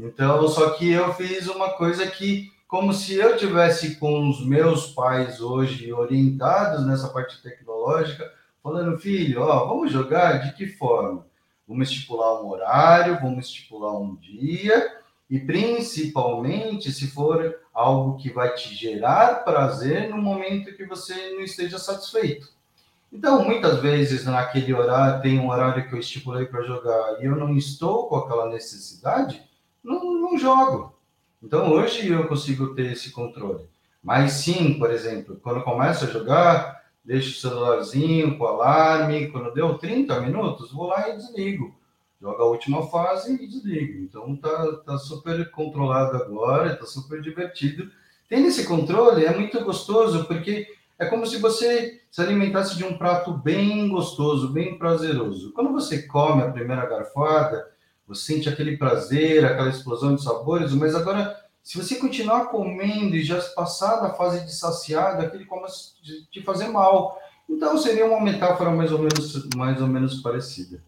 então, 0.01 0.47
só 0.47 0.69
que 0.71 0.89
eu 0.89 1.13
fiz 1.13 1.47
uma 1.47 1.71
coisa 1.73 2.07
que, 2.07 2.53
como 2.69 2.93
se 2.93 3.15
eu 3.15 3.35
tivesse 3.35 3.97
com 3.97 4.29
os 4.29 4.45
meus 4.45 4.93
pais 4.93 5.41
hoje 5.41 5.91
orientados 5.91 6.85
nessa 6.85 7.09
parte 7.09 7.41
tecnológica, 7.41 8.31
falando, 8.63 8.97
filho, 8.97 9.41
ó, 9.41 9.65
vamos 9.65 9.91
jogar 9.91 10.37
de 10.37 10.53
que 10.53 10.67
forma? 10.67 11.25
Vamos 11.67 11.89
estipular 11.89 12.41
um 12.41 12.47
horário, 12.47 13.19
vamos 13.21 13.47
estipular 13.47 13.93
um 13.99 14.15
dia, 14.15 14.89
e 15.29 15.39
principalmente 15.39 16.91
se 16.91 17.07
for 17.07 17.55
algo 17.73 18.17
que 18.17 18.31
vai 18.31 18.53
te 18.53 18.73
gerar 18.73 19.43
prazer 19.43 20.09
no 20.09 20.17
momento 20.17 20.75
que 20.75 20.85
você 20.85 21.31
não 21.31 21.41
esteja 21.41 21.77
satisfeito. 21.77 22.49
Então, 23.11 23.43
muitas 23.43 23.79
vezes 23.79 24.25
naquele 24.25 24.73
horário, 24.73 25.21
tem 25.21 25.39
um 25.39 25.49
horário 25.49 25.87
que 25.87 25.93
eu 25.93 25.99
estipulei 25.99 26.45
para 26.45 26.63
jogar 26.63 27.21
e 27.21 27.25
eu 27.25 27.35
não 27.35 27.55
estou 27.55 28.07
com 28.07 28.15
aquela 28.17 28.49
necessidade, 28.49 29.43
não, 29.83 30.13
não 30.13 30.37
jogo. 30.37 30.95
Então 31.41 31.71
hoje 31.71 32.09
eu 32.09 32.27
consigo 32.27 32.75
ter 32.75 32.91
esse 32.91 33.11
controle. 33.11 33.67
Mas 34.03 34.33
sim, 34.33 34.77
por 34.77 34.91
exemplo, 34.91 35.39
quando 35.41 35.63
começo 35.63 36.05
a 36.05 36.09
jogar, 36.09 36.83
deixo 37.03 37.31
o 37.31 37.41
celularzinho 37.41 38.37
com 38.37 38.45
alarme, 38.45 39.27
quando 39.29 39.53
deu 39.53 39.77
30 39.77 40.19
minutos, 40.21 40.71
vou 40.71 40.87
lá 40.87 41.09
e 41.09 41.17
desligo. 41.17 41.78
Jogo 42.21 42.41
a 42.41 42.45
última 42.45 42.87
fase 42.87 43.33
e 43.33 43.47
desligo. 43.47 44.03
Então 44.03 44.35
tá, 44.35 44.73
tá 44.85 44.97
super 44.97 45.49
controlado 45.51 46.17
agora, 46.17 46.75
tá 46.75 46.85
super 46.85 47.21
divertido. 47.21 47.89
Tendo 48.27 48.47
esse 48.47 48.65
controle 48.65 49.25
é 49.25 49.35
muito 49.35 49.63
gostoso, 49.63 50.25
porque 50.25 50.67
é 50.99 51.05
como 51.05 51.25
se 51.25 51.37
você 51.37 52.01
se 52.11 52.21
alimentasse 52.21 52.75
de 52.75 52.83
um 52.83 52.97
prato 52.97 53.31
bem 53.31 53.87
gostoso, 53.87 54.51
bem 54.51 54.77
prazeroso. 54.77 55.53
Quando 55.53 55.71
você 55.71 56.03
come 56.03 56.43
a 56.43 56.51
primeira 56.51 56.85
garfada, 56.85 57.65
você 58.05 58.33
sente 58.33 58.49
aquele 58.49 58.75
prazer, 58.75 59.45
aquela 59.45 59.69
explosão 59.69 60.13
de 60.15 60.23
sabores, 60.23 60.73
mas 60.73 60.95
agora, 60.95 61.39
se 61.63 61.77
você 61.77 61.95
continuar 61.95 62.47
comendo 62.47 63.15
e 63.15 63.23
já 63.23 63.39
passar 63.55 64.01
da 64.01 64.13
fase 64.13 64.45
de 64.45 64.53
saciado, 64.53 65.23
aquele 65.23 65.45
começa 65.45 65.93
a 66.01 66.31
te 66.31 66.43
fazer 66.43 66.67
mal. 66.67 67.17
Então, 67.47 67.77
seria 67.77 68.05
uma 68.05 68.19
metáfora 68.19 68.69
mais 68.71 68.91
ou 68.91 68.99
menos, 68.99 69.47
mais 69.55 69.81
ou 69.81 69.87
menos 69.87 70.21
parecida. 70.21 70.83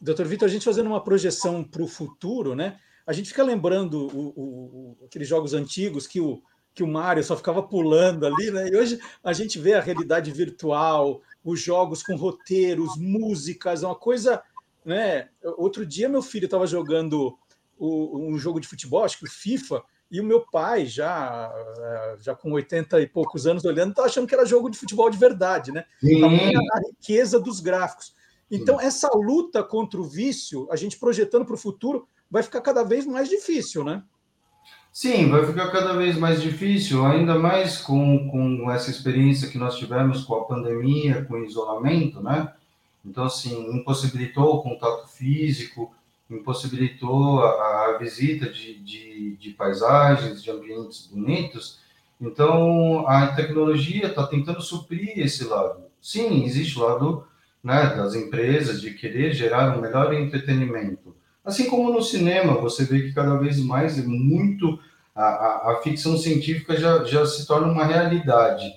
Doutor 0.00 0.26
Vitor, 0.26 0.48
a 0.48 0.50
gente 0.50 0.64
fazendo 0.64 0.86
uma 0.86 1.02
projeção 1.02 1.62
para 1.62 1.82
o 1.82 1.88
futuro, 1.88 2.54
né? 2.54 2.78
A 3.06 3.12
gente 3.12 3.28
fica 3.28 3.42
lembrando 3.42 4.06
o, 4.16 4.28
o, 4.36 5.04
aqueles 5.04 5.28
jogos 5.28 5.52
antigos 5.52 6.06
que 6.06 6.20
o, 6.20 6.42
que 6.74 6.82
o 6.82 6.88
Mario 6.88 7.24
só 7.24 7.36
ficava 7.36 7.62
pulando 7.62 8.26
ali, 8.26 8.50
né? 8.50 8.68
E 8.68 8.76
hoje 8.76 9.00
a 9.22 9.32
gente 9.32 9.58
vê 9.58 9.74
a 9.74 9.80
realidade 9.80 10.30
virtual, 10.30 11.20
os 11.44 11.60
jogos 11.60 12.02
com 12.02 12.16
roteiros, 12.16 12.96
músicas, 12.96 13.82
é 13.82 13.86
uma 13.86 13.94
coisa 13.94 14.42
né? 14.84 15.28
Outro 15.56 15.84
dia 15.84 16.08
meu 16.08 16.22
filho 16.22 16.46
estava 16.46 16.66
jogando 16.66 17.36
um 17.78 18.36
jogo 18.38 18.60
de 18.60 18.68
futebol, 18.68 19.04
acho 19.04 19.18
que 19.18 19.24
o 19.24 19.30
FIFA, 19.30 19.82
e 20.10 20.20
o 20.20 20.24
meu 20.24 20.44
pai, 20.44 20.84
já, 20.84 21.50
já 22.20 22.34
com 22.34 22.52
80 22.52 23.00
e 23.00 23.06
poucos 23.06 23.46
anos 23.46 23.64
olhando, 23.64 23.90
estava 23.90 24.08
achando 24.08 24.26
que 24.26 24.34
era 24.34 24.44
jogo 24.44 24.68
de 24.68 24.76
futebol 24.76 25.08
de 25.08 25.16
verdade, 25.16 25.72
né? 25.72 25.84
A, 26.02 26.76
a 26.76 26.80
riqueza 26.90 27.40
dos 27.40 27.60
gráficos. 27.60 28.14
Então, 28.50 28.78
Sim. 28.78 28.84
essa 28.84 29.10
luta 29.14 29.62
contra 29.62 30.00
o 30.00 30.04
vício, 30.04 30.66
a 30.70 30.76
gente 30.76 30.98
projetando 30.98 31.44
para 31.44 31.54
o 31.54 31.58
futuro, 31.58 32.08
vai 32.30 32.42
ficar 32.42 32.60
cada 32.60 32.82
vez 32.82 33.06
mais 33.06 33.28
difícil, 33.28 33.84
né? 33.84 34.02
Sim, 34.92 35.28
vai 35.28 35.46
ficar 35.46 35.70
cada 35.70 35.92
vez 35.92 36.16
mais 36.18 36.42
difícil, 36.42 37.06
ainda 37.06 37.38
mais 37.38 37.78
com, 37.78 38.28
com 38.28 38.70
essa 38.70 38.90
experiência 38.90 39.48
que 39.48 39.56
nós 39.56 39.76
tivemos 39.76 40.24
com 40.24 40.34
a 40.34 40.44
pandemia, 40.44 41.24
com 41.24 41.34
o 41.34 41.44
isolamento, 41.44 42.20
né? 42.20 42.52
Então, 43.04 43.24
assim, 43.24 43.70
impossibilitou 43.72 44.56
o 44.56 44.62
contato 44.62 45.08
físico, 45.08 45.94
impossibilitou 46.28 47.42
a, 47.42 47.86
a 47.86 47.98
visita 47.98 48.50
de, 48.50 48.78
de, 48.80 49.36
de, 49.36 49.50
paisagens, 49.50 50.42
de 50.42 50.50
ambientes 50.50 51.06
bonitos. 51.06 51.78
Então, 52.20 53.06
a 53.06 53.28
tecnologia 53.28 54.08
está 54.08 54.26
tentando 54.26 54.60
suprir 54.60 55.18
esse 55.18 55.44
lado. 55.44 55.84
Sim, 56.00 56.44
existe 56.44 56.78
o 56.78 56.82
lado 56.82 57.26
né, 57.62 57.94
das 57.94 58.14
empresas 58.14 58.80
de 58.80 58.92
querer 58.92 59.32
gerar 59.32 59.76
um 59.76 59.80
melhor 59.80 60.12
entretenimento. 60.12 61.14
Assim 61.44 61.68
como 61.68 61.92
no 61.92 62.02
cinema, 62.02 62.54
você 62.54 62.84
vê 62.84 63.02
que 63.02 63.12
cada 63.12 63.36
vez 63.36 63.58
mais 63.58 63.98
é 63.98 64.02
muito 64.02 64.78
a, 65.14 65.24
a, 65.24 65.72
a 65.72 65.82
ficção 65.82 66.16
científica 66.16 66.76
já, 66.76 67.04
já 67.04 67.26
se 67.26 67.46
torna 67.46 67.72
uma 67.72 67.84
realidade. 67.84 68.72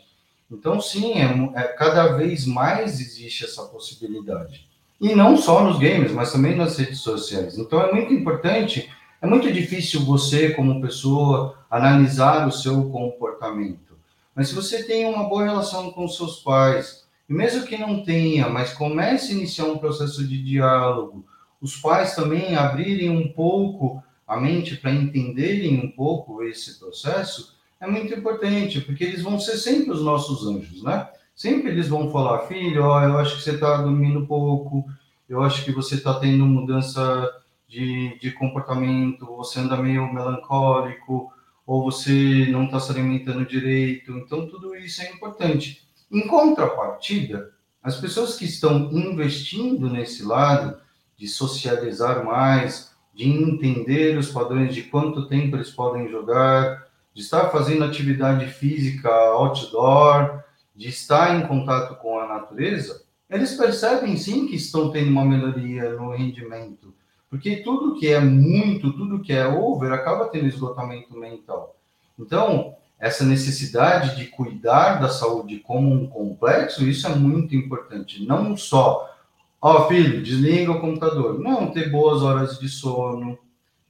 Então, 0.51 0.79
sim, 0.79 1.13
é, 1.13 1.61
é, 1.61 1.63
cada 1.69 2.13
vez 2.13 2.45
mais 2.45 2.99
existe 2.99 3.45
essa 3.45 3.63
possibilidade. 3.63 4.67
E 4.99 5.15
não 5.15 5.35
só 5.35 5.63
nos 5.63 5.79
games, 5.79 6.11
mas 6.11 6.31
também 6.31 6.55
nas 6.55 6.77
redes 6.77 6.99
sociais. 6.99 7.57
Então, 7.57 7.81
é 7.81 7.91
muito 7.91 8.13
importante, 8.13 8.89
é 9.21 9.27
muito 9.27 9.51
difícil 9.51 10.05
você, 10.05 10.51
como 10.51 10.81
pessoa, 10.81 11.57
analisar 11.69 12.47
o 12.47 12.51
seu 12.51 12.89
comportamento. 12.89 13.97
Mas 14.35 14.49
se 14.49 14.55
você 14.55 14.83
tem 14.83 15.05
uma 15.05 15.23
boa 15.27 15.43
relação 15.43 15.91
com 15.91 16.07
seus 16.07 16.37
pais, 16.37 17.02
e 17.29 17.33
mesmo 17.33 17.65
que 17.65 17.77
não 17.77 18.03
tenha, 18.03 18.49
mas 18.49 18.73
comece 18.73 19.31
a 19.31 19.35
iniciar 19.35 19.65
um 19.65 19.77
processo 19.77 20.27
de 20.27 20.43
diálogo, 20.43 21.25
os 21.61 21.77
pais 21.77 22.15
também 22.15 22.55
abrirem 22.55 23.09
um 23.09 23.31
pouco 23.31 24.03
a 24.27 24.39
mente 24.39 24.75
para 24.75 24.91
entenderem 24.91 25.79
um 25.79 25.91
pouco 25.91 26.43
esse 26.43 26.79
processo, 26.79 27.55
é 27.79 27.87
muito 27.87 28.13
importante, 28.13 28.81
porque 28.81 29.03
eles 29.03 29.21
vão 29.21 29.39
ser 29.39 29.57
sempre 29.57 29.91
os 29.91 30.01
nossos 30.01 30.47
anjos, 30.47 30.81
né? 30.83 31.09
Sempre 31.35 31.71
eles 31.71 31.89
vão 31.89 32.11
falar, 32.11 32.47
filho, 32.47 32.83
ó, 32.83 33.03
eu 33.03 33.17
acho 33.17 33.37
que 33.37 33.43
você 33.43 33.51
está 33.51 33.77
dormindo 33.77 34.27
pouco, 34.27 34.85
eu 35.27 35.41
acho 35.41 35.65
que 35.65 35.71
você 35.71 35.95
está 35.95 36.13
tendo 36.19 36.45
mudança 36.45 37.29
de, 37.67 38.17
de 38.19 38.31
comportamento, 38.31 39.25
você 39.25 39.59
anda 39.59 39.75
meio 39.75 40.13
melancólico, 40.13 41.31
ou 41.65 41.83
você 41.83 42.47
não 42.51 42.65
está 42.65 42.79
se 42.79 42.91
alimentando 42.91 43.45
direito. 43.45 44.11
Então, 44.11 44.47
tudo 44.47 44.75
isso 44.75 45.01
é 45.01 45.11
importante. 45.11 45.83
Em 46.13 46.27
contrapartida, 46.27 47.51
as 47.81 47.99
pessoas 47.99 48.37
que 48.37 48.45
estão 48.45 48.91
investindo 48.91 49.89
nesse 49.89 50.23
lado 50.23 50.77
de 51.17 51.27
socializar 51.27 52.23
mais, 52.23 52.93
de 53.15 53.27
entender 53.27 54.15
os 54.15 54.31
padrões 54.31 54.75
de 54.75 54.83
quanto 54.83 55.27
tempo 55.27 55.55
eles 55.55 55.71
podem 55.71 56.07
jogar, 56.07 56.85
de 57.15 57.21
estar 57.23 57.49
fazendo 57.49 57.83
atividade 57.83 58.45
física 58.45 59.09
outdoor, 59.09 60.43
de 60.75 60.87
estar 60.87 61.35
em 61.35 61.47
contato 61.47 61.95
com 61.99 62.19
a 62.19 62.27
natureza, 62.27 63.03
eles 63.27 63.55
percebem 63.55 64.15
sim 64.15 64.45
que 64.45 64.55
estão 64.55 64.91
tendo 64.91 65.09
uma 65.09 65.25
melhoria 65.25 65.93
no 65.93 66.11
rendimento. 66.11 66.93
Porque 67.27 67.57
tudo 67.57 67.95
que 67.95 68.07
é 68.07 68.19
muito, 68.19 68.93
tudo 68.93 69.21
que 69.23 69.33
é 69.33 69.47
over, 69.47 69.91
acaba 69.91 70.27
tendo 70.27 70.45
esgotamento 70.45 71.17
mental. 71.17 71.75
Então, 72.19 72.75
essa 73.03 73.25
necessidade 73.25 74.15
de 74.15 74.27
cuidar 74.27 75.01
da 75.01 75.09
saúde 75.09 75.59
como 75.59 75.91
um 75.91 76.07
complexo, 76.07 76.87
isso 76.87 77.05
é 77.05 77.13
muito 77.13 77.53
importante. 77.53 78.25
Não 78.25 78.55
só, 78.55 79.13
ó, 79.61 79.81
oh, 79.81 79.87
filho, 79.89 80.23
desliga 80.23 80.71
o 80.71 80.79
computador. 80.79 81.37
Não, 81.37 81.69
ter 81.69 81.91
boas 81.91 82.21
horas 82.21 82.57
de 82.57 82.69
sono, 82.69 83.37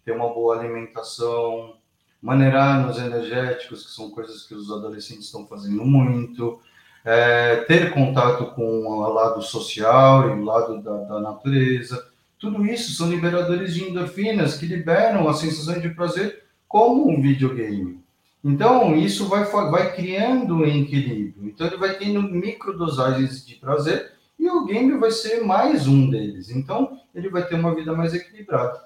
ter 0.04 0.14
uma 0.14 0.34
boa 0.34 0.58
alimentação, 0.58 1.76
maneirar 2.20 2.88
nos 2.88 2.98
energéticos, 2.98 3.86
que 3.86 3.92
são 3.92 4.10
coisas 4.10 4.48
que 4.48 4.56
os 4.56 4.72
adolescentes 4.72 5.26
estão 5.26 5.46
fazendo 5.46 5.86
muito, 5.86 6.60
é, 7.06 7.58
ter 7.68 7.94
contato 7.94 8.48
com 8.56 8.88
o 8.88 9.14
lado 9.14 9.44
social 9.44 10.28
e 10.28 10.32
o 10.32 10.44
lado 10.44 10.82
da, 10.82 10.98
da, 11.04 11.20
natureza. 11.20 12.04
Tudo 12.40 12.66
isso 12.66 12.94
são 12.94 13.12
liberadores 13.12 13.76
de 13.76 13.84
endorfinas 13.84 14.58
que 14.58 14.66
liberam 14.66 15.30
a 15.30 15.36
sensação 15.36 15.80
de 15.80 15.90
prazer 15.90 16.46
como 16.68 17.08
um 17.08 17.22
videogame. 17.22 18.03
Então, 18.44 18.96
isso 18.96 19.28
vai, 19.28 19.46
vai 19.46 19.96
criando 19.96 20.56
um 20.56 20.66
equilíbrio. 20.66 21.48
Então, 21.48 21.66
ele 21.66 21.78
vai 21.78 21.98
tendo 21.98 22.22
microdosagens 22.22 23.46
de 23.46 23.56
prazer 23.56 24.12
e 24.38 24.50
o 24.50 24.66
game 24.66 24.98
vai 24.98 25.12
ser 25.12 25.44
mais 25.46 25.88
um 25.88 26.10
deles. 26.10 26.50
Então, 26.50 27.00
ele 27.16 27.30
vai 27.30 27.48
ter 27.48 27.56
uma 27.56 27.74
vida 27.74 27.94
mais 27.94 28.14
equilibrada. 28.14 28.86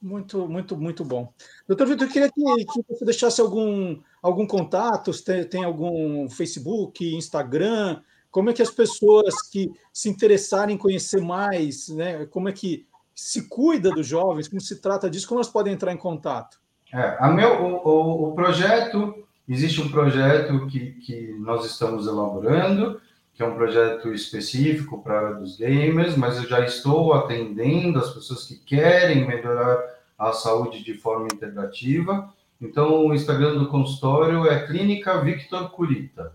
Muito, 0.00 0.46
muito, 0.46 0.76
muito 0.76 1.04
bom. 1.04 1.32
Doutor 1.66 1.88
Vitor, 1.88 2.06
eu 2.06 2.12
queria 2.12 2.30
que, 2.30 2.64
que, 2.66 2.82
você 2.88 3.04
deixasse 3.04 3.40
algum, 3.40 3.98
algum 4.22 4.46
contato, 4.46 5.10
tem, 5.24 5.44
tem 5.44 5.64
algum 5.64 6.30
Facebook, 6.30 7.04
Instagram, 7.16 8.00
como 8.30 8.50
é 8.50 8.52
que 8.52 8.62
as 8.62 8.70
pessoas 8.70 9.42
que 9.42 9.72
se 9.92 10.08
interessarem 10.08 10.76
em 10.76 10.78
conhecer 10.78 11.20
mais, 11.20 11.88
né, 11.88 12.26
como 12.26 12.48
é 12.48 12.52
que 12.52 12.86
se 13.12 13.48
cuida 13.48 13.90
dos 13.90 14.06
jovens, 14.06 14.46
como 14.46 14.60
se 14.60 14.76
trata 14.76 15.10
disso, 15.10 15.26
como 15.26 15.40
elas 15.40 15.50
podem 15.50 15.72
entrar 15.72 15.92
em 15.92 15.96
contato? 15.96 16.60
É, 16.92 17.16
a 17.18 17.28
meu, 17.28 17.62
o, 17.62 17.88
o, 17.88 18.28
o 18.30 18.34
projeto, 18.34 19.24
existe 19.48 19.80
um 19.80 19.90
projeto 19.90 20.66
que, 20.66 20.92
que 20.92 21.36
nós 21.38 21.64
estamos 21.66 22.06
elaborando, 22.06 23.00
que 23.34 23.42
é 23.42 23.46
um 23.46 23.54
projeto 23.54 24.12
específico 24.12 25.02
para 25.02 25.14
a 25.14 25.26
área 25.26 25.34
dos 25.36 25.56
gamers, 25.56 26.16
mas 26.16 26.38
eu 26.38 26.48
já 26.48 26.64
estou 26.64 27.12
atendendo 27.12 27.98
as 27.98 28.10
pessoas 28.10 28.44
que 28.44 28.56
querem 28.56 29.26
melhorar 29.26 29.78
a 30.18 30.32
saúde 30.32 30.82
de 30.82 30.94
forma 30.94 31.28
integrativa. 31.32 32.32
Então, 32.60 33.06
o 33.06 33.14
Instagram 33.14 33.56
do 33.56 33.68
consultório 33.68 34.46
é 34.46 34.66
Clínica 34.66 35.20
Victor 35.20 35.70
Curita, 35.70 36.34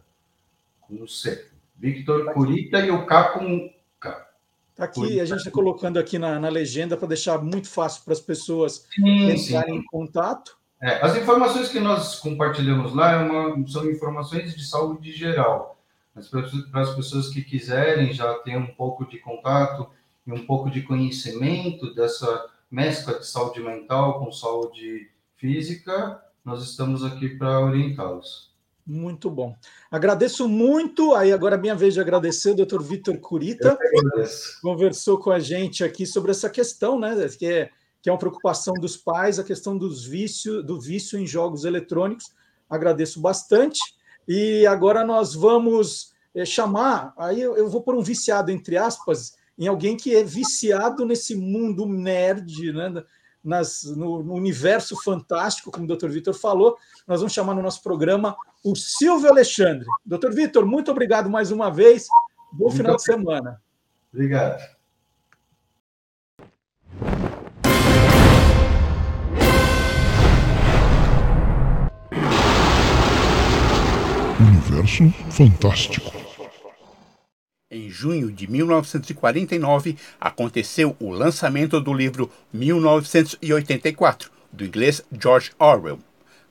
com 0.80 1.06
C. 1.06 1.48
Victor 1.78 2.32
Curita 2.32 2.80
e 2.80 2.92
o 2.92 3.06
K 3.06 3.24
com 3.32 3.73
Está 4.74 4.86
aqui, 4.86 5.20
a 5.20 5.26
gente 5.26 5.38
está 5.38 5.52
colocando 5.52 5.98
aqui 5.98 6.20
na, 6.20 6.40
na 6.40 6.50
legenda 6.50 6.98
para 6.98 7.08
deixar 7.08 7.42
muito 7.42 7.70
fácil 7.70 8.04
para 8.04 8.14
as 8.14 8.20
pessoas 8.20 8.86
sim, 8.94 9.32
entrarem 9.32 9.76
sim. 9.76 9.80
em 9.80 9.86
contato. 9.86 10.58
É, 10.82 11.06
as 11.06 11.16
informações 11.16 11.70
que 11.70 11.80
nós 11.80 12.20
compartilhamos 12.20 12.94
lá 12.94 13.12
é 13.12 13.18
uma, 13.18 13.68
são 13.68 13.90
informações 13.90 14.56
de 14.56 14.66
saúde 14.66 15.12
geral 15.14 15.74
mas 16.16 16.28
para 16.28 16.82
as 16.82 16.96
pessoas 16.96 17.30
que 17.30 17.42
quiserem 17.42 18.14
já 18.14 18.34
ter 18.40 18.56
um 18.56 18.68
pouco 18.68 19.06
de 19.06 19.18
contato 19.18 19.90
e 20.26 20.32
um 20.32 20.46
pouco 20.46 20.70
de 20.70 20.84
conhecimento 20.84 21.94
dessa 21.94 22.50
mescla 22.70 23.20
de 23.20 23.26
saúde 23.26 23.60
mental 23.62 24.20
com 24.20 24.32
saúde 24.32 25.10
física, 25.36 26.24
nós 26.46 26.64
estamos 26.64 27.04
aqui 27.04 27.30
para 27.30 27.60
orientá-los. 27.60 28.53
Muito 28.86 29.30
bom. 29.30 29.56
Agradeço 29.90 30.48
muito. 30.48 31.14
Aí 31.14 31.32
agora 31.32 31.56
é 31.56 31.60
minha 31.60 31.76
vez 31.76 31.94
de 31.94 32.02
agradecer 32.02 32.52
o 32.52 32.56
doutor 32.56 32.84
Vitor 32.84 33.18
Curita. 33.18 33.78
Conversou 34.62 35.18
com 35.18 35.32
a 35.32 35.40
gente 35.40 35.84
aqui 35.84 36.06
sobre 36.06 36.32
essa 36.32 36.50
questão, 36.50 37.00
né? 37.00 37.16
Que 37.30 37.46
é, 37.46 37.70
que 38.02 38.10
é 38.10 38.12
uma 38.12 38.20
preocupação 38.20 38.74
dos 38.74 38.98
pais, 38.98 39.40
a 39.40 39.44
questão 39.44 39.78
dos 39.78 40.06
vícios, 40.06 40.66
do 40.66 40.80
vício 40.80 41.18
em 41.18 41.26
jogos 41.26 41.64
eletrônicos. 41.64 42.26
Agradeço 42.70 43.22
bastante. 43.22 43.80
E 44.28 44.68
agora 44.68 45.06
nós 45.06 45.34
vamos 45.34 46.14
é, 46.36 46.44
chamar, 46.44 47.14
aí 47.18 47.42
eu, 47.42 47.56
eu 47.56 47.70
vou 47.70 47.82
por 47.82 47.96
um 47.96 48.02
viciado, 48.02 48.52
entre 48.52 48.78
aspas, 48.78 49.36
em 49.58 49.68
alguém 49.68 49.96
que 49.96 50.16
é 50.16 50.24
viciado 50.24 51.06
nesse 51.06 51.36
mundo 51.36 51.86
nerd, 51.86 52.74
né? 52.74 53.04
Nas, 53.44 53.84
no, 53.84 54.24
no, 54.24 54.34
universo 54.36 54.96
fantástico, 55.04 55.70
como 55.70 55.84
o 55.84 55.98
Dr. 55.98 56.08
Vitor 56.08 56.34
falou, 56.34 56.78
nós 57.06 57.20
vamos 57.20 57.34
chamar 57.34 57.54
no 57.54 57.62
nosso 57.62 57.84
programa 57.84 58.38
o 58.64 58.76
Silvio 58.76 59.30
Alexandre. 59.30 59.86
Dr. 60.06 60.32
Vitor, 60.32 60.66
muito 60.66 60.90
obrigado 60.90 61.30
mais 61.30 61.52
uma 61.52 61.70
vez. 61.70 62.08
Bom 62.52 62.66
muito 62.66 62.78
final 62.78 62.96
de 62.96 63.04
semana. 63.04 63.62
Obrigado. 64.14 64.64
Universo 74.40 75.10
Fantástico. 75.32 76.14
Em 77.70 77.90
junho 77.90 78.32
de 78.32 78.50
1949, 78.50 79.98
aconteceu 80.22 80.96
o 81.00 81.10
lançamento 81.10 81.82
do 81.82 81.92
livro 81.92 82.30
1984, 82.54 84.32
do 84.52 84.64
inglês 84.64 85.04
George 85.12 85.52
Orwell. 85.58 85.98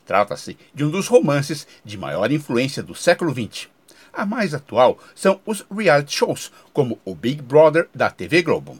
Trata-se 0.06 0.56
de 0.74 0.84
um 0.84 0.90
dos 0.90 1.06
romances 1.06 1.66
de 1.84 1.96
maior 1.96 2.30
influência 2.30 2.82
do 2.82 2.94
século 2.94 3.32
XX. 3.32 3.68
A 4.12 4.26
mais 4.26 4.52
atual 4.52 4.98
são 5.14 5.40
os 5.46 5.64
reality 5.70 6.16
shows, 6.16 6.52
como 6.72 6.98
o 7.04 7.14
Big 7.14 7.40
Brother 7.40 7.88
da 7.94 8.10
TV 8.10 8.42
Globo. 8.42 8.78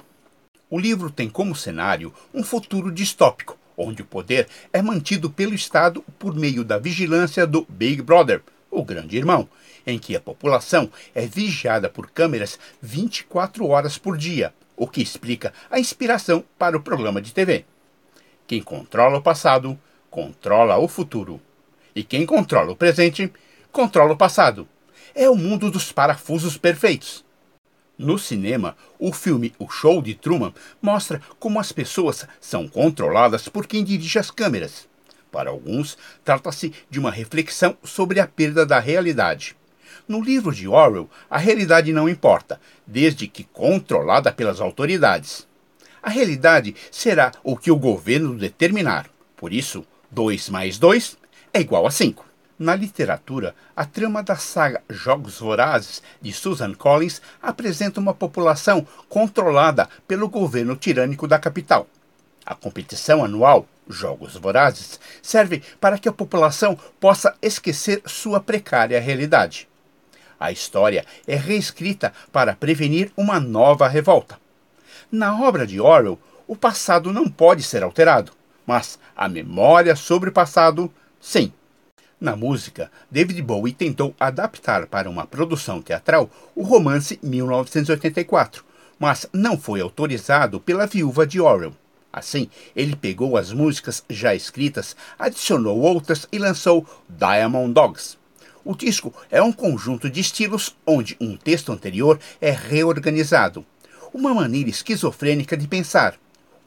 O 0.68 0.78
livro 0.78 1.10
tem 1.10 1.28
como 1.28 1.54
cenário 1.54 2.12
um 2.34 2.42
futuro 2.42 2.90
distópico, 2.90 3.58
onde 3.76 4.02
o 4.02 4.06
poder 4.06 4.48
é 4.72 4.82
mantido 4.82 5.30
pelo 5.30 5.54
Estado 5.54 6.04
por 6.18 6.34
meio 6.34 6.64
da 6.64 6.78
vigilância 6.78 7.46
do 7.46 7.66
Big 7.68 8.02
Brother, 8.02 8.42
o 8.70 8.84
Grande 8.84 9.16
Irmão, 9.16 9.48
em 9.86 9.98
que 9.98 10.16
a 10.16 10.20
população 10.20 10.90
é 11.14 11.26
vigiada 11.26 11.88
por 11.88 12.10
câmeras 12.10 12.58
24 12.80 13.66
horas 13.66 13.98
por 13.98 14.16
dia, 14.16 14.52
o 14.76 14.86
que 14.86 15.02
explica 15.02 15.52
a 15.70 15.78
inspiração 15.78 16.44
para 16.58 16.76
o 16.76 16.82
programa 16.82 17.20
de 17.20 17.32
TV. 17.32 17.64
Quem 18.46 18.62
controla 18.62 19.18
o 19.18 19.22
passado, 19.22 19.78
controla 20.12 20.76
o 20.76 20.86
futuro. 20.86 21.40
E 21.96 22.04
quem 22.04 22.26
controla 22.26 22.72
o 22.72 22.76
presente, 22.76 23.32
controla 23.72 24.12
o 24.12 24.16
passado. 24.16 24.68
É 25.14 25.28
o 25.28 25.34
mundo 25.34 25.70
dos 25.70 25.90
parafusos 25.90 26.58
perfeitos. 26.58 27.24
No 27.96 28.18
cinema, 28.18 28.76
o 28.98 29.10
filme 29.10 29.54
O 29.58 29.70
Show 29.70 30.02
de 30.02 30.14
Truman 30.14 30.52
mostra 30.82 31.22
como 31.40 31.58
as 31.58 31.72
pessoas 31.72 32.26
são 32.38 32.68
controladas 32.68 33.48
por 33.48 33.66
quem 33.66 33.82
dirige 33.82 34.18
as 34.18 34.30
câmeras. 34.30 34.86
Para 35.30 35.48
alguns, 35.48 35.96
trata-se 36.22 36.74
de 36.90 37.00
uma 37.00 37.10
reflexão 37.10 37.74
sobre 37.82 38.20
a 38.20 38.26
perda 38.26 38.66
da 38.66 38.78
realidade. 38.78 39.56
No 40.06 40.20
livro 40.20 40.54
de 40.54 40.68
Orwell, 40.68 41.08
a 41.30 41.38
realidade 41.38 41.90
não 41.90 42.06
importa, 42.06 42.60
desde 42.86 43.26
que 43.26 43.44
controlada 43.44 44.30
pelas 44.30 44.60
autoridades. 44.60 45.48
A 46.02 46.10
realidade 46.10 46.76
será 46.90 47.32
o 47.42 47.56
que 47.56 47.70
o 47.70 47.76
governo 47.76 48.34
determinar. 48.34 49.08
Por 49.36 49.54
isso, 49.54 49.86
2 50.12 50.50
mais 50.50 50.78
2 50.78 51.16
é 51.54 51.60
igual 51.60 51.86
a 51.86 51.90
5. 51.90 52.22
Na 52.58 52.76
literatura, 52.76 53.54
a 53.74 53.86
trama 53.86 54.22
da 54.22 54.36
saga 54.36 54.82
Jogos 54.90 55.38
Vorazes 55.38 56.02
de 56.20 56.30
Susan 56.34 56.74
Collins 56.74 57.22
apresenta 57.40 57.98
uma 57.98 58.12
população 58.12 58.86
controlada 59.08 59.88
pelo 60.06 60.28
governo 60.28 60.76
tirânico 60.76 61.26
da 61.26 61.38
capital. 61.38 61.86
A 62.44 62.54
competição 62.54 63.24
anual, 63.24 63.66
Jogos 63.88 64.36
Vorazes, 64.36 65.00
serve 65.22 65.62
para 65.80 65.96
que 65.96 66.10
a 66.10 66.12
população 66.12 66.78
possa 67.00 67.34
esquecer 67.40 68.02
sua 68.04 68.38
precária 68.38 69.00
realidade. 69.00 69.66
A 70.38 70.52
história 70.52 71.06
é 71.26 71.36
reescrita 71.36 72.12
para 72.30 72.54
prevenir 72.54 73.10
uma 73.16 73.40
nova 73.40 73.88
revolta. 73.88 74.38
Na 75.10 75.40
obra 75.40 75.66
de 75.66 75.80
Orwell, 75.80 76.18
o 76.46 76.54
passado 76.54 77.12
não 77.14 77.30
pode 77.30 77.62
ser 77.62 77.82
alterado, 77.82 78.32
mas 78.72 78.98
a 79.14 79.28
memória 79.28 79.94
sobre 79.94 80.30
o 80.30 80.32
passado, 80.32 80.90
sim. 81.20 81.52
Na 82.18 82.34
música, 82.34 82.90
David 83.10 83.42
Bowie 83.42 83.74
tentou 83.74 84.14
adaptar 84.18 84.86
para 84.86 85.10
uma 85.10 85.26
produção 85.26 85.82
teatral 85.82 86.30
o 86.56 86.62
romance 86.62 87.20
1984, 87.22 88.64
mas 88.98 89.26
não 89.30 89.58
foi 89.58 89.82
autorizado 89.82 90.58
pela 90.58 90.86
viúva 90.86 91.26
de 91.26 91.38
Orwell. 91.38 91.76
Assim, 92.10 92.48
ele 92.74 92.96
pegou 92.96 93.36
as 93.36 93.52
músicas 93.52 94.02
já 94.08 94.34
escritas, 94.34 94.96
adicionou 95.18 95.78
outras 95.78 96.26
e 96.32 96.38
lançou 96.38 96.86
Diamond 97.06 97.74
Dogs. 97.74 98.16
O 98.64 98.74
disco 98.74 99.12
é 99.30 99.42
um 99.42 99.52
conjunto 99.52 100.08
de 100.08 100.20
estilos 100.20 100.74
onde 100.86 101.14
um 101.20 101.36
texto 101.36 101.70
anterior 101.72 102.18
é 102.40 102.50
reorganizado. 102.52 103.66
Uma 104.14 104.32
maneira 104.32 104.70
esquizofrênica 104.70 105.58
de 105.58 105.68
pensar. 105.68 106.21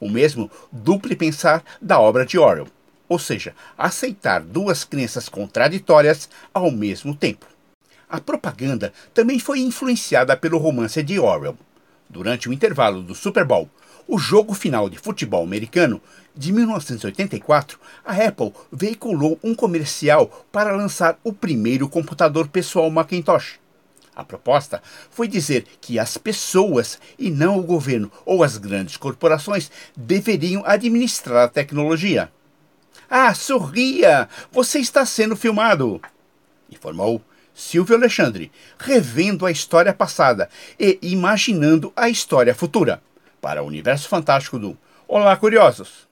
O 0.05 0.09
mesmo 0.09 0.51
duplo 0.71 1.17
pensar 1.17 1.63
da 1.81 1.99
obra 1.99 2.27
de 2.27 2.37
Orwell. 2.37 2.67
Ou 3.09 3.17
seja, 3.17 3.55
aceitar 3.75 4.39
duas 4.39 4.83
crenças 4.83 5.27
contraditórias 5.27 6.29
ao 6.53 6.69
mesmo 6.69 7.15
tempo. 7.15 7.47
A 8.07 8.21
propaganda 8.21 8.93
também 9.15 9.39
foi 9.39 9.61
influenciada 9.61 10.37
pelo 10.37 10.59
romance 10.59 11.01
de 11.01 11.19
Orwell. 11.19 11.57
Durante 12.07 12.47
o 12.47 12.53
intervalo 12.53 13.01
do 13.01 13.15
Super 13.15 13.45
Bowl, 13.45 13.67
o 14.07 14.19
jogo 14.19 14.53
final 14.53 14.87
de 14.91 14.99
futebol 14.99 15.43
americano 15.43 15.99
de 16.37 16.53
1984, 16.53 17.79
a 18.05 18.13
Apple 18.13 18.53
veiculou 18.71 19.39
um 19.43 19.55
comercial 19.55 20.45
para 20.51 20.75
lançar 20.75 21.17
o 21.23 21.33
primeiro 21.33 21.89
computador 21.89 22.47
pessoal 22.47 22.91
Macintosh. 22.91 23.59
A 24.15 24.23
proposta 24.23 24.81
foi 25.11 25.27
dizer 25.27 25.65
que 25.81 25.99
as 25.99 26.17
pessoas 26.17 26.99
e 27.19 27.29
não 27.29 27.59
o 27.59 27.63
governo 27.63 28.11
ou 28.25 28.43
as 28.43 28.57
grandes 28.57 28.95
corporações 28.95 29.69
deveriam 29.95 30.63
administrar 30.65 31.45
a 31.45 31.49
tecnologia. 31.49 32.31
Ah, 33.09 33.33
sorria! 33.33 34.29
Você 34.51 34.79
está 34.79 35.05
sendo 35.05 35.35
filmado! 35.35 36.01
informou 36.69 37.21
Silvio 37.53 37.95
Alexandre, 37.95 38.51
revendo 38.77 39.45
a 39.45 39.51
história 39.51 39.93
passada 39.93 40.49
e 40.79 40.99
imaginando 41.01 41.91
a 41.95 42.09
história 42.09 42.53
futura. 42.53 43.01
Para 43.41 43.63
o 43.63 43.67
universo 43.67 44.09
fantástico 44.09 44.59
do 44.59 44.77
Olá, 45.07 45.37
curiosos! 45.37 46.07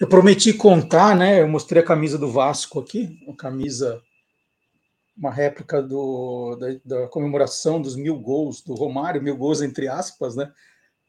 Eu 0.00 0.08
prometi 0.08 0.52
contar, 0.52 1.14
né? 1.16 1.40
Eu 1.40 1.48
mostrei 1.48 1.82
a 1.82 1.86
camisa 1.86 2.16
do 2.16 2.30
Vasco 2.30 2.80
aqui, 2.80 3.18
uma 3.26 3.36
camisa, 3.36 4.02
uma 5.16 5.30
réplica 5.30 5.80
do, 5.82 6.56
da, 6.56 6.66
da, 6.84 7.08
comemoração 7.08 7.80
dos 7.80 7.96
mil 7.96 8.18
gols 8.18 8.60
do 8.62 8.74
Romário, 8.74 9.22
mil 9.22 9.36
gols 9.36 9.62
entre 9.62 9.88
aspas, 9.88 10.34
né? 10.34 10.52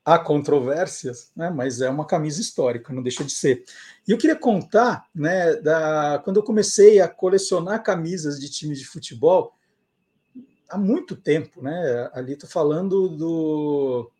Há 0.03 0.19
controvérsias, 0.19 1.31
né? 1.35 1.49
Mas 1.49 1.81
é 1.81 1.89
uma 1.89 2.05
camisa 2.05 2.39
histórica, 2.39 2.93
não 2.93 3.01
deixa 3.01 3.23
de 3.23 3.31
ser. 3.31 3.63
E 4.07 4.11
eu 4.11 4.17
queria 4.17 4.35
contar, 4.35 5.05
né? 5.13 5.55
Da, 5.55 6.21
quando 6.23 6.37
eu 6.37 6.43
comecei 6.43 6.99
a 7.01 7.07
colecionar 7.07 7.83
camisas 7.83 8.39
de 8.39 8.49
times 8.49 8.79
de 8.79 8.85
futebol 8.85 9.55
há 10.69 10.77
muito 10.77 11.15
tempo, 11.15 11.61
né? 11.61 12.09
Ali 12.13 12.33
estou 12.33 12.49
falando 12.49 13.09
do 13.09 14.11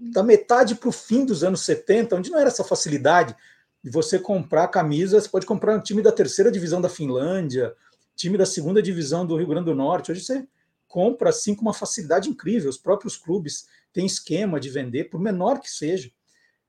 da 0.00 0.22
metade 0.22 0.76
para 0.76 0.88
o 0.88 0.92
fim 0.92 1.24
dos 1.24 1.42
anos 1.42 1.64
70, 1.64 2.14
onde 2.14 2.30
não 2.30 2.38
era 2.38 2.48
essa 2.48 2.62
facilidade 2.62 3.34
de 3.82 3.90
você 3.90 4.16
comprar 4.18 4.68
camisas, 4.68 5.24
você 5.24 5.28
pode 5.28 5.46
comprar 5.46 5.74
um 5.74 5.80
time 5.80 6.02
da 6.02 6.12
terceira 6.12 6.52
divisão 6.52 6.80
da 6.80 6.88
Finlândia, 6.88 7.74
time 8.18 8.36
da 8.36 8.44
segunda 8.44 8.82
divisão 8.82 9.24
do 9.24 9.36
Rio 9.36 9.46
Grande 9.46 9.66
do 9.66 9.76
Norte. 9.76 10.10
Hoje 10.10 10.22
você 10.22 10.46
compra 10.88 11.30
assim 11.30 11.54
com 11.54 11.62
uma 11.62 11.72
facilidade 11.72 12.28
incrível. 12.28 12.68
Os 12.68 12.76
próprios 12.76 13.16
clubes 13.16 13.68
têm 13.92 14.04
esquema 14.04 14.58
de 14.58 14.68
vender, 14.68 15.04
por 15.04 15.20
menor 15.20 15.60
que 15.60 15.70
seja. 15.70 16.10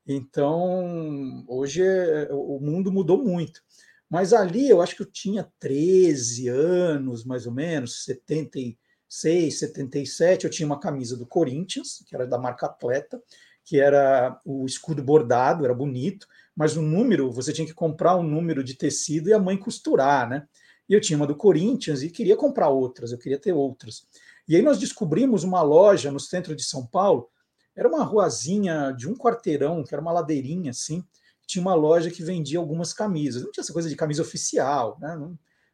Então, 0.07 1.43
hoje 1.47 1.81
é, 1.81 2.29
o 2.31 2.59
mundo 2.59 2.91
mudou 2.91 3.17
muito. 3.17 3.61
Mas 4.07 4.31
ali 4.31 4.69
eu 4.69 4.81
acho 4.81 4.95
que 4.95 5.01
eu 5.01 5.11
tinha 5.11 5.51
13 5.59 6.47
anos, 6.49 7.25
mais 7.25 7.47
ou 7.47 7.51
menos, 7.51 8.03
76, 8.03 9.59
77, 9.59 10.45
eu 10.45 10.51
tinha 10.51 10.67
uma 10.67 10.79
camisa 10.79 11.17
do 11.17 11.25
Corinthians, 11.25 12.03
que 12.07 12.15
era 12.15 12.27
da 12.27 12.37
marca 12.37 12.67
Atleta, 12.67 13.21
que 13.63 13.79
era 13.79 14.39
o 14.45 14.65
escudo 14.65 15.03
bordado, 15.03 15.65
era 15.65 15.73
bonito, 15.73 16.27
mas 16.55 16.75
o 16.75 16.81
número, 16.81 17.31
você 17.31 17.53
tinha 17.53 17.67
que 17.67 17.73
comprar 17.73 18.17
um 18.17 18.23
número 18.23 18.63
de 18.63 18.75
tecido 18.75 19.29
e 19.29 19.33
a 19.33 19.39
mãe 19.39 19.57
costurar, 19.57 20.27
né? 20.27 20.47
E 20.89 20.93
eu 20.93 20.99
tinha 20.99 21.15
uma 21.15 21.27
do 21.27 21.35
Corinthians 21.35 22.01
e 22.01 22.09
queria 22.09 22.35
comprar 22.35 22.69
outras, 22.69 23.11
eu 23.11 23.17
queria 23.19 23.37
ter 23.37 23.53
outras. 23.53 24.07
E 24.47 24.55
aí 24.55 24.61
nós 24.61 24.79
descobrimos 24.79 25.43
uma 25.43 25.61
loja 25.61 26.11
no 26.11 26.19
centro 26.19 26.55
de 26.55 26.63
São 26.63 26.85
Paulo, 26.85 27.29
era 27.75 27.87
uma 27.87 28.03
ruazinha 28.03 28.91
de 28.91 29.07
um 29.07 29.15
quarteirão, 29.15 29.83
que 29.83 29.93
era 29.93 30.01
uma 30.01 30.11
ladeirinha 30.11 30.71
assim, 30.71 31.03
tinha 31.49 31.61
uma 31.61 31.73
loja 31.73 32.11
que 32.11 32.23
vendia 32.23 32.59
algumas 32.59 32.93
camisas. 32.93 33.43
Não 33.43 33.51
tinha 33.51 33.63
essa 33.63 33.73
coisa 33.73 33.89
de 33.89 33.95
camisa 33.95 34.21
oficial, 34.21 34.97
né? 35.01 35.15
não, 35.15 35.29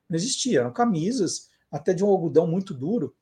não 0.10 0.16
existia, 0.16 0.60
eram 0.60 0.72
camisas 0.72 1.50
até 1.70 1.94
de 1.94 2.04
um 2.04 2.08
algodão 2.08 2.48
muito 2.48 2.74
duro. 2.74 3.14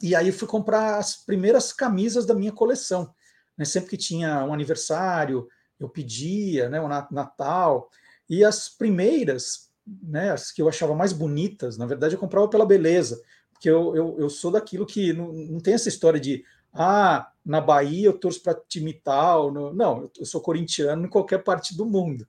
E 0.00 0.14
aí 0.14 0.28
eu 0.28 0.32
fui 0.32 0.46
comprar 0.46 0.98
as 0.98 1.16
primeiras 1.16 1.72
camisas 1.72 2.24
da 2.24 2.34
minha 2.34 2.52
coleção. 2.52 3.12
Né? 3.56 3.64
Sempre 3.64 3.90
que 3.90 3.96
tinha 3.96 4.44
um 4.44 4.52
aniversário, 4.52 5.48
eu 5.80 5.88
pedia, 5.88 6.68
né, 6.68 6.80
o 6.80 6.88
Natal. 6.88 7.90
E 8.28 8.44
as 8.44 8.68
primeiras, 8.68 9.65
né, 9.86 10.30
as 10.30 10.50
que 10.50 10.60
eu 10.60 10.68
achava 10.68 10.94
mais 10.94 11.12
bonitas, 11.12 11.78
na 11.78 11.86
verdade 11.86 12.14
eu 12.14 12.20
comprava 12.20 12.48
pela 12.48 12.66
beleza, 12.66 13.20
porque 13.52 13.70
eu, 13.70 13.94
eu, 13.94 14.16
eu 14.18 14.28
sou 14.28 14.50
daquilo 14.50 14.84
que 14.84 15.12
não, 15.12 15.32
não 15.32 15.60
tem 15.60 15.74
essa 15.74 15.88
história 15.88 16.20
de 16.20 16.44
ah, 16.78 17.32
na 17.44 17.60
Bahia 17.60 18.06
eu 18.06 18.18
torço 18.18 18.42
para 18.42 18.60
time 18.68 18.92
tal. 18.92 19.50
No... 19.50 19.72
Não, 19.72 20.10
eu 20.18 20.26
sou 20.26 20.40
corintiano 20.40 21.06
em 21.06 21.10
qualquer 21.10 21.42
parte 21.42 21.76
do 21.76 21.86
mundo. 21.86 22.28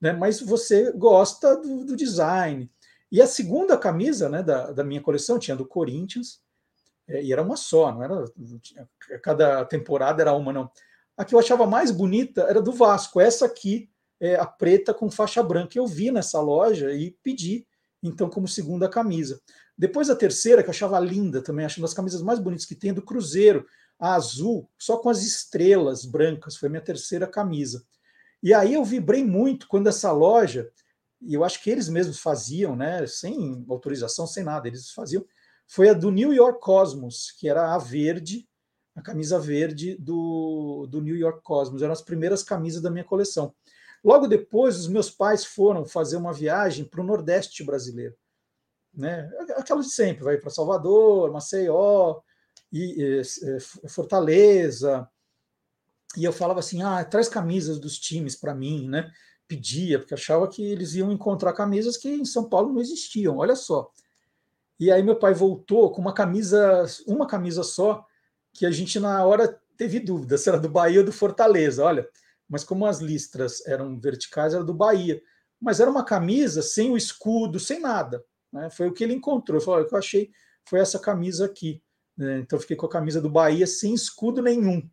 Né? 0.00 0.12
Mas 0.12 0.40
você 0.40 0.90
gosta 0.92 1.56
do, 1.56 1.84
do 1.84 1.94
design. 1.94 2.70
E 3.10 3.20
a 3.20 3.26
segunda 3.26 3.76
camisa 3.76 4.28
né, 4.28 4.42
da, 4.42 4.72
da 4.72 4.82
minha 4.82 5.02
coleção 5.02 5.38
tinha 5.38 5.56
do 5.56 5.66
Corinthians, 5.66 6.40
é, 7.06 7.22
e 7.22 7.32
era 7.32 7.42
uma 7.42 7.56
só, 7.56 7.92
não 7.92 8.02
era. 8.02 8.24
Cada 9.22 9.64
temporada 9.66 10.22
era 10.22 10.32
uma, 10.32 10.52
não. 10.52 10.70
A 11.16 11.24
que 11.24 11.34
eu 11.34 11.38
achava 11.38 11.66
mais 11.66 11.90
bonita 11.90 12.42
era 12.42 12.62
do 12.62 12.72
Vasco, 12.72 13.20
essa 13.20 13.44
aqui, 13.44 13.90
é 14.22 14.36
a 14.36 14.46
preta 14.46 14.94
com 14.94 15.10
faixa 15.10 15.42
branca. 15.42 15.76
Eu 15.76 15.84
vi 15.84 16.12
nessa 16.12 16.40
loja 16.40 16.92
e 16.92 17.10
pedi, 17.24 17.66
então, 18.00 18.30
como 18.30 18.46
segunda 18.46 18.88
camisa. 18.88 19.40
Depois 19.76 20.08
a 20.08 20.14
terceira, 20.14 20.62
que 20.62 20.68
eu 20.68 20.72
achava 20.72 21.00
linda 21.00 21.42
também, 21.42 21.66
acho 21.66 21.80
uma 21.80 21.88
das 21.88 21.94
camisas 21.94 22.22
mais 22.22 22.38
bonitas 22.38 22.64
que 22.64 22.76
tem, 22.76 22.94
do 22.94 23.02
Cruzeiro, 23.02 23.66
a 23.98 24.14
azul, 24.14 24.70
só 24.78 24.96
com 24.96 25.10
as 25.10 25.24
estrelas 25.24 26.04
brancas, 26.04 26.56
foi 26.56 26.68
minha 26.68 26.80
terceira 26.80 27.26
camisa. 27.26 27.84
E 28.40 28.54
aí 28.54 28.74
eu 28.74 28.84
vibrei 28.84 29.24
muito 29.24 29.66
quando 29.66 29.88
essa 29.88 30.12
loja, 30.12 30.70
e 31.20 31.34
eu 31.34 31.42
acho 31.42 31.60
que 31.60 31.70
eles 31.70 31.88
mesmos 31.88 32.20
faziam, 32.20 32.76
né, 32.76 33.04
sem 33.08 33.64
autorização, 33.68 34.24
sem 34.24 34.44
nada, 34.44 34.68
eles 34.68 34.90
faziam, 34.92 35.24
foi 35.66 35.88
a 35.88 35.94
do 35.94 36.12
New 36.12 36.32
York 36.32 36.60
Cosmos, 36.60 37.32
que 37.32 37.48
era 37.48 37.74
a 37.74 37.78
verde, 37.78 38.48
a 38.94 39.02
camisa 39.02 39.38
verde 39.40 39.96
do, 39.98 40.86
do 40.88 41.00
New 41.00 41.16
York 41.16 41.42
Cosmos. 41.42 41.82
Eram 41.82 41.92
as 41.92 42.02
primeiras 42.02 42.42
camisas 42.42 42.82
da 42.82 42.90
minha 42.90 43.04
coleção. 43.04 43.54
Logo 44.04 44.26
depois, 44.26 44.76
os 44.76 44.88
meus 44.88 45.10
pais 45.10 45.44
foram 45.44 45.84
fazer 45.84 46.16
uma 46.16 46.32
viagem 46.32 46.84
para 46.84 47.00
o 47.00 47.04
Nordeste 47.04 47.62
brasileiro. 47.62 48.16
Né? 48.92 49.30
Aquela 49.56 49.80
de 49.80 49.90
sempre, 49.90 50.24
vai 50.24 50.36
para 50.36 50.50
Salvador, 50.50 51.30
Maceió, 51.32 52.20
e, 52.72 53.20
e, 53.22 53.88
Fortaleza, 53.88 55.08
e 56.16 56.24
eu 56.24 56.32
falava 56.32 56.60
assim: 56.60 56.82
ah, 56.82 57.04
traz 57.04 57.28
camisas 57.28 57.78
dos 57.78 57.98
times 57.98 58.36
para 58.36 58.54
mim, 58.54 58.88
né? 58.88 59.10
Pedia, 59.46 59.98
porque 59.98 60.14
achava 60.14 60.48
que 60.48 60.62
eles 60.62 60.94
iam 60.94 61.12
encontrar 61.12 61.52
camisas 61.52 61.96
que 61.96 62.08
em 62.08 62.24
São 62.24 62.48
Paulo 62.48 62.72
não 62.72 62.80
existiam, 62.80 63.38
olha 63.38 63.54
só. 63.54 63.90
E 64.80 64.90
aí 64.90 65.02
meu 65.02 65.16
pai 65.16 65.34
voltou 65.34 65.92
com 65.92 66.00
uma 66.00 66.14
camisa, 66.14 66.86
uma 67.06 67.26
camisa 67.26 67.62
só, 67.62 68.04
que 68.52 68.66
a 68.66 68.70
gente 68.70 68.98
na 68.98 69.24
hora 69.24 69.60
teve 69.76 70.00
dúvida 70.00 70.38
se 70.38 70.48
era 70.48 70.58
do 70.58 70.68
Bahia 70.68 71.00
ou 71.00 71.06
do 71.06 71.12
Fortaleza, 71.12 71.84
olha. 71.84 72.08
Mas 72.52 72.64
como 72.64 72.84
as 72.84 73.00
listras 73.00 73.66
eram 73.66 73.98
verticais, 73.98 74.52
era 74.52 74.62
do 74.62 74.74
Bahia. 74.74 75.22
Mas 75.58 75.80
era 75.80 75.90
uma 75.90 76.04
camisa 76.04 76.60
sem 76.60 76.90
o 76.90 76.98
escudo, 76.98 77.58
sem 77.58 77.80
nada. 77.80 78.22
Né? 78.52 78.68
Foi 78.68 78.88
o 78.88 78.92
que 78.92 79.02
ele 79.02 79.14
encontrou. 79.14 79.56
Ele 79.56 79.64
falou, 79.64 79.80
o 79.80 79.88
que 79.88 79.94
eu 79.94 79.98
achei 79.98 80.30
foi 80.68 80.78
essa 80.78 80.98
camisa 80.98 81.46
aqui. 81.46 81.82
Né? 82.14 82.40
Então 82.40 82.60
fiquei 82.60 82.76
com 82.76 82.84
a 82.84 82.90
camisa 82.90 83.22
do 83.22 83.30
Bahia 83.30 83.66
sem 83.66 83.94
escudo 83.94 84.42
nenhum. 84.42 84.86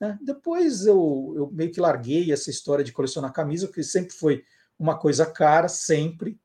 Né? 0.00 0.18
Depois 0.22 0.86
eu, 0.86 1.34
eu 1.36 1.50
meio 1.52 1.70
que 1.70 1.78
larguei 1.78 2.32
essa 2.32 2.48
história 2.48 2.82
de 2.82 2.90
colecionar 2.92 3.34
camisa, 3.34 3.66
porque 3.66 3.82
sempre 3.82 4.14
foi 4.14 4.42
uma 4.78 4.98
coisa 4.98 5.26
cara, 5.26 5.68
sempre. 5.68 6.40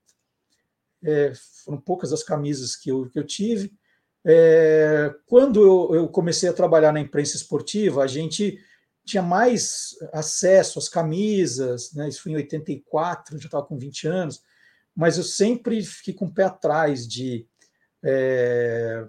É, 1.01 1.31
foram 1.63 1.79
poucas 1.79 2.11
as 2.11 2.21
camisas 2.21 2.75
que 2.75 2.91
eu, 2.91 3.09
que 3.09 3.17
eu 3.17 3.25
tive. 3.25 3.71
É, 4.25 5.15
quando 5.25 5.61
eu, 5.61 5.95
eu, 5.95 6.09
comecei 6.09 6.49
a 6.49 6.53
trabalhar 6.53 6.91
na 6.91 6.99
imprensa 6.99 7.37
esportiva, 7.37 8.03
a 8.03 8.07
gente 8.07 8.59
tinha 9.09 9.23
mais 9.23 9.95
acesso 10.13 10.79
às 10.79 10.87
camisas, 10.87 11.93
né? 11.93 12.07
isso 12.07 12.21
foi 12.21 12.31
em 12.31 12.35
84, 12.35 13.37
já 13.37 13.45
estava 13.45 13.65
com 13.65 13.77
20 13.77 14.07
anos, 14.07 14.41
mas 14.95 15.17
eu 15.17 15.23
sempre 15.23 15.81
fiquei 15.83 16.13
com 16.13 16.25
o 16.25 16.33
pé 16.33 16.43
atrás 16.43 17.07
de 17.07 17.47
é, 18.03 19.05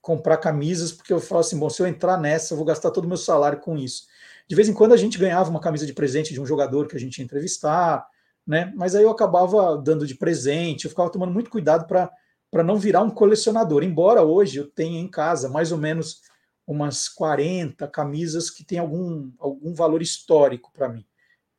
comprar 0.00 0.36
camisas, 0.36 0.92
porque 0.92 1.12
eu 1.12 1.20
falo 1.20 1.40
assim, 1.40 1.58
bom, 1.58 1.70
se 1.70 1.80
eu 1.80 1.86
entrar 1.86 2.18
nessa, 2.18 2.52
eu 2.52 2.56
vou 2.56 2.66
gastar 2.66 2.90
todo 2.90 3.04
o 3.04 3.08
meu 3.08 3.16
salário 3.16 3.60
com 3.60 3.76
isso. 3.76 4.06
De 4.48 4.54
vez 4.54 4.68
em 4.68 4.74
quando 4.74 4.92
a 4.92 4.96
gente 4.96 5.18
ganhava 5.18 5.50
uma 5.50 5.60
camisa 5.60 5.86
de 5.86 5.92
presente 5.92 6.32
de 6.32 6.40
um 6.40 6.46
jogador 6.46 6.88
que 6.88 6.96
a 6.96 7.00
gente 7.00 7.18
ia 7.18 7.24
entrevistar, 7.24 8.06
né? 8.46 8.72
Mas 8.74 8.94
aí 8.94 9.02
eu 9.02 9.10
acabava 9.10 9.76
dando 9.76 10.06
de 10.06 10.14
presente, 10.14 10.84
eu 10.84 10.90
ficava 10.90 11.10
tomando 11.10 11.32
muito 11.32 11.50
cuidado 11.50 11.86
para 11.86 12.64
não 12.64 12.78
virar 12.78 13.02
um 13.02 13.10
colecionador. 13.10 13.82
Embora 13.82 14.22
hoje 14.22 14.58
eu 14.58 14.66
tenha 14.66 14.98
em 14.98 15.08
casa 15.08 15.50
mais 15.50 15.70
ou 15.70 15.78
menos 15.78 16.22
umas 16.72 17.08
40 17.08 17.88
camisas 17.88 18.50
que 18.50 18.64
têm 18.64 18.78
algum, 18.78 19.32
algum 19.38 19.74
valor 19.74 20.02
histórico 20.02 20.70
para 20.72 20.88
mim. 20.88 21.04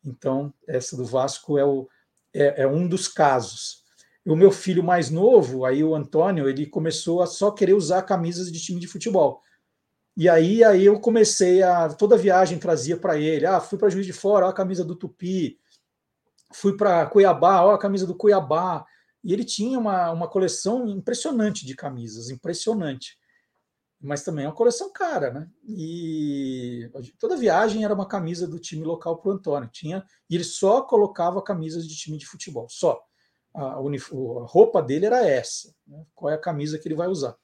Então, 0.05 0.53
essa 0.67 0.95
do 0.95 1.05
Vasco 1.05 1.57
é, 1.57 1.65
o, 1.65 1.89
é, 2.33 2.63
é 2.63 2.67
um 2.67 2.87
dos 2.87 3.07
casos 3.07 3.79
o 4.25 4.35
meu 4.35 4.51
filho 4.51 4.83
mais 4.83 5.09
novo, 5.09 5.65
aí 5.65 5.83
o 5.83 5.95
Antônio, 5.95 6.47
ele 6.47 6.65
começou 6.65 7.21
a 7.21 7.27
só 7.27 7.51
querer 7.51 7.73
usar 7.73 8.03
camisas 8.03 8.51
de 8.51 8.59
time 8.59 8.79
de 8.79 8.87
futebol. 8.87 9.41
E 10.15 10.27
aí, 10.27 10.63
aí 10.63 10.85
eu 10.85 10.99
comecei 10.99 11.63
a. 11.63 11.89
Toda 11.89 12.17
viagem 12.17 12.59
trazia 12.59 12.97
para 12.97 13.17
ele. 13.17 13.45
Ah, 13.45 13.59
fui 13.59 13.77
para 13.77 13.89
Juiz 13.89 14.05
de 14.05 14.13
Fora, 14.13 14.45
ó, 14.45 14.49
a 14.49 14.53
camisa 14.53 14.83
do 14.83 14.95
Tupi. 14.95 15.57
Fui 16.53 16.75
para 16.75 17.05
Cuiabá, 17.05 17.63
ó, 17.63 17.71
a 17.71 17.79
camisa 17.79 18.05
do 18.05 18.15
Cuiabá. 18.15 18.85
E 19.23 19.33
ele 19.33 19.45
tinha 19.45 19.79
uma, 19.79 20.11
uma 20.11 20.27
coleção 20.27 20.87
impressionante 20.87 21.65
de 21.65 21.75
camisas, 21.75 22.29
impressionante. 22.29 23.17
Mas 24.01 24.23
também 24.23 24.45
é 24.45 24.47
uma 24.47 24.55
coleção 24.55 24.91
cara, 24.93 25.31
né? 25.31 25.49
E 25.67 26.89
toda 27.19 27.35
viagem 27.35 27.83
era 27.83 27.93
uma 27.93 28.07
camisa 28.07 28.47
do 28.47 28.57
time 28.57 28.83
local 28.83 29.17
para 29.17 29.29
o 29.29 29.33
Antônio. 29.33 29.69
Tinha, 29.69 30.05
e 30.29 30.35
ele 30.35 30.43
só 30.43 30.81
colocava 30.81 31.41
camisas 31.41 31.87
de 31.87 31.95
time 31.95 32.17
de 32.17 32.25
futebol, 32.25 32.67
só 32.69 33.01
a, 33.53 33.63
a 33.63 34.45
roupa 34.45 34.81
dele 34.81 35.05
era 35.05 35.27
essa, 35.27 35.73
né? 35.87 36.03
qual 36.13 36.31
é 36.31 36.35
a 36.35 36.39
camisa 36.39 36.77
que 36.77 36.87
ele 36.87 36.95
vai 36.95 37.07
usar. 37.07 37.35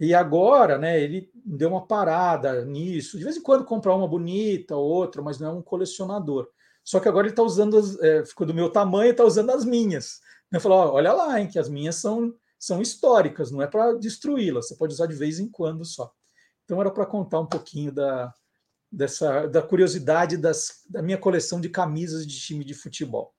E 0.00 0.14
agora, 0.14 0.78
né, 0.78 1.00
ele 1.00 1.28
deu 1.34 1.70
uma 1.70 1.84
parada 1.84 2.64
nisso. 2.64 3.18
De 3.18 3.24
vez 3.24 3.36
em 3.36 3.42
quando 3.42 3.64
comprar 3.64 3.96
uma 3.96 4.06
bonita, 4.06 4.76
outra, 4.76 5.20
mas 5.20 5.40
não 5.40 5.48
é 5.48 5.52
um 5.52 5.62
colecionador. 5.62 6.48
Só 6.84 7.00
que 7.00 7.08
agora 7.08 7.26
ele 7.26 7.32
está 7.32 7.42
usando, 7.42 7.76
as, 7.76 7.98
é, 7.98 8.24
ficou 8.24 8.46
do 8.46 8.54
meu 8.54 8.70
tamanho 8.70 9.08
e 9.08 9.10
está 9.10 9.24
usando 9.24 9.50
as 9.50 9.64
minhas. 9.64 10.20
Eu 10.52 10.60
falo, 10.60 10.74
olha 10.92 11.12
lá, 11.12 11.40
hein, 11.40 11.48
que 11.48 11.58
as 11.58 11.68
minhas 11.68 11.96
são, 11.96 12.32
são 12.58 12.82
históricas, 12.82 13.50
não 13.50 13.62
é 13.62 13.66
para 13.66 13.92
destruí-las, 13.94 14.68
você 14.68 14.74
pode 14.74 14.94
usar 14.94 15.06
de 15.06 15.14
vez 15.14 15.38
em 15.38 15.48
quando 15.48 15.84
só. 15.84 16.12
Então 16.64 16.80
era 16.80 16.90
para 16.90 17.06
contar 17.06 17.40
um 17.40 17.46
pouquinho 17.46 17.92
da, 17.92 18.34
dessa, 18.90 19.46
da 19.46 19.62
curiosidade 19.62 20.36
das, 20.36 20.82
da 20.88 21.02
minha 21.02 21.18
coleção 21.18 21.60
de 21.60 21.68
camisas 21.68 22.26
de 22.26 22.38
time 22.38 22.64
de 22.64 22.74
futebol. 22.74 23.32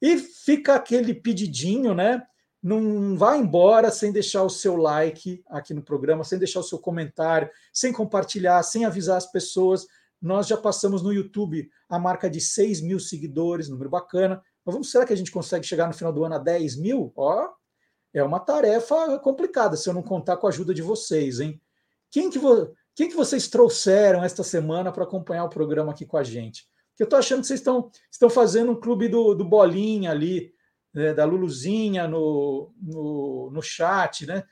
E 0.00 0.16
fica 0.18 0.74
aquele 0.74 1.14
pedidinho, 1.14 1.94
né? 1.94 2.22
Não 2.62 3.16
vá 3.16 3.36
embora 3.36 3.90
sem 3.90 4.12
deixar 4.12 4.42
o 4.42 4.50
seu 4.50 4.76
like 4.76 5.42
aqui 5.48 5.72
no 5.72 5.82
programa, 5.82 6.24
sem 6.24 6.38
deixar 6.38 6.60
o 6.60 6.64
seu 6.64 6.78
comentário, 6.78 7.50
sem 7.72 7.92
compartilhar, 7.92 8.62
sem 8.62 8.84
avisar 8.84 9.16
as 9.16 9.30
pessoas. 9.30 9.86
Nós 10.20 10.46
já 10.46 10.56
passamos 10.56 11.02
no 11.02 11.12
YouTube 11.12 11.70
a 11.88 11.98
marca 11.98 12.28
de 12.28 12.40
6 12.40 12.82
mil 12.82 13.00
seguidores, 13.00 13.68
número 13.68 13.88
bacana. 13.88 14.42
Mas 14.64 14.74
vamos, 14.74 14.90
será 14.90 15.06
que 15.06 15.12
a 15.12 15.16
gente 15.16 15.30
consegue 15.30 15.66
chegar 15.66 15.86
no 15.86 15.94
final 15.94 16.12
do 16.12 16.22
ano 16.24 16.34
a 16.34 16.38
10 16.38 16.76
mil? 16.76 17.12
Ó, 17.16 17.48
é 18.12 18.22
uma 18.22 18.40
tarefa 18.40 19.18
complicada 19.18 19.76
se 19.76 19.88
eu 19.88 19.94
não 19.94 20.02
contar 20.02 20.36
com 20.36 20.46
a 20.46 20.50
ajuda 20.50 20.74
de 20.74 20.82
vocês, 20.82 21.40
hein? 21.40 21.60
Quem 22.10 22.28
que, 22.30 22.38
vo... 22.38 22.74
Quem 22.94 23.08
que 23.08 23.16
vocês 23.16 23.48
trouxeram 23.48 24.24
esta 24.24 24.42
semana 24.42 24.90
para 24.90 25.04
acompanhar 25.04 25.44
o 25.44 25.50
programa 25.50 25.92
aqui 25.92 26.04
com 26.04 26.16
a 26.16 26.24
gente? 26.24 26.68
que 27.00 27.04
eu 27.04 27.06
estou 27.06 27.18
achando 27.18 27.40
que 27.40 27.46
vocês 27.46 27.60
estão, 27.60 27.90
estão 28.12 28.28
fazendo 28.28 28.72
um 28.72 28.78
clube 28.78 29.08
do, 29.08 29.34
do 29.34 29.42
Bolinha 29.42 30.10
ali, 30.10 30.52
né, 30.92 31.14
da 31.14 31.24
Luluzinha 31.24 32.06
no, 32.06 32.74
no, 32.76 33.50
no 33.50 33.62
chat, 33.62 34.26
né? 34.26 34.44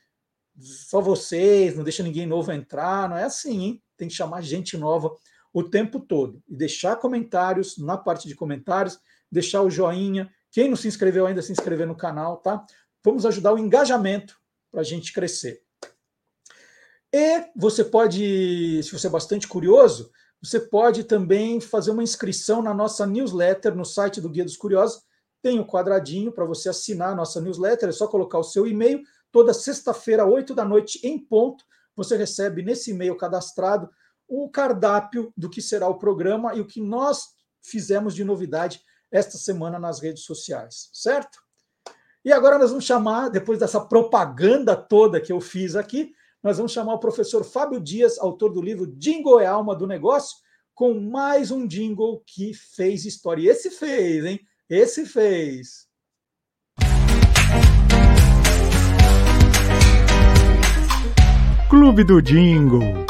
Só 0.58 0.98
vocês, 0.98 1.76
não 1.76 1.84
deixa 1.84 2.02
ninguém 2.02 2.26
novo 2.26 2.50
entrar, 2.50 3.06
não 3.06 3.18
é 3.18 3.24
assim, 3.24 3.64
hein? 3.64 3.82
Tem 3.98 4.08
que 4.08 4.14
chamar 4.14 4.40
gente 4.40 4.78
nova 4.78 5.14
o 5.52 5.62
tempo 5.62 6.00
todo 6.00 6.42
e 6.48 6.56
deixar 6.56 6.96
comentários 6.96 7.76
na 7.76 7.98
parte 7.98 8.26
de 8.26 8.34
comentários, 8.34 8.98
deixar 9.30 9.60
o 9.60 9.68
joinha. 9.68 10.30
Quem 10.50 10.70
não 10.70 10.76
se 10.76 10.88
inscreveu 10.88 11.26
ainda, 11.26 11.42
se 11.42 11.52
inscrever 11.52 11.86
no 11.86 11.94
canal, 11.94 12.38
tá? 12.38 12.64
Vamos 13.08 13.24
ajudar 13.24 13.54
o 13.54 13.58
engajamento 13.58 14.36
para 14.70 14.82
a 14.82 14.84
gente 14.84 15.14
crescer. 15.14 15.62
E 17.10 17.42
você 17.56 17.82
pode, 17.82 18.82
se 18.82 18.92
você 18.92 19.06
é 19.06 19.10
bastante 19.10 19.48
curioso, 19.48 20.12
você 20.42 20.60
pode 20.60 21.04
também 21.04 21.58
fazer 21.58 21.90
uma 21.90 22.02
inscrição 22.02 22.60
na 22.60 22.74
nossa 22.74 23.06
newsletter 23.06 23.74
no 23.74 23.86
site 23.86 24.20
do 24.20 24.28
Guia 24.28 24.44
dos 24.44 24.58
Curiosos. 24.58 25.00
Tem 25.40 25.58
o 25.58 25.62
um 25.62 25.66
quadradinho 25.66 26.30
para 26.30 26.44
você 26.44 26.68
assinar 26.68 27.12
a 27.12 27.14
nossa 27.14 27.40
newsletter, 27.40 27.88
é 27.88 27.92
só 27.92 28.06
colocar 28.06 28.40
o 28.40 28.44
seu 28.44 28.66
e-mail. 28.66 29.02
Toda 29.32 29.54
sexta-feira, 29.54 30.26
8 30.26 30.54
da 30.54 30.66
noite, 30.66 31.00
em 31.02 31.18
ponto, 31.18 31.64
você 31.96 32.14
recebe 32.14 32.62
nesse 32.62 32.90
e-mail 32.90 33.16
cadastrado 33.16 33.88
o 34.28 34.50
cardápio 34.50 35.32
do 35.34 35.48
que 35.48 35.62
será 35.62 35.88
o 35.88 35.96
programa 35.96 36.54
e 36.54 36.60
o 36.60 36.66
que 36.66 36.82
nós 36.82 37.28
fizemos 37.62 38.14
de 38.14 38.22
novidade 38.22 38.82
esta 39.10 39.38
semana 39.38 39.78
nas 39.78 39.98
redes 39.98 40.24
sociais, 40.24 40.90
certo? 40.92 41.47
E 42.24 42.32
agora 42.32 42.58
nós 42.58 42.70
vamos 42.70 42.84
chamar, 42.84 43.28
depois 43.28 43.58
dessa 43.58 43.80
propaganda 43.80 44.74
toda 44.74 45.20
que 45.20 45.32
eu 45.32 45.40
fiz 45.40 45.76
aqui, 45.76 46.12
nós 46.42 46.56
vamos 46.56 46.72
chamar 46.72 46.94
o 46.94 47.00
professor 47.00 47.44
Fábio 47.44 47.80
Dias, 47.80 48.18
autor 48.18 48.52
do 48.52 48.62
livro 48.62 48.86
Jingle 48.86 49.40
é 49.40 49.46
Alma 49.46 49.74
do 49.74 49.86
Negócio, 49.86 50.36
com 50.74 51.00
mais 51.00 51.50
um 51.50 51.66
jingle 51.66 52.22
que 52.26 52.54
fez 52.54 53.04
história. 53.04 53.42
E 53.42 53.48
esse 53.48 53.70
fez, 53.70 54.24
hein? 54.24 54.40
Esse 54.68 55.06
fez. 55.06 55.88
Clube 61.68 62.04
do 62.04 62.22
Jingle. 62.22 63.07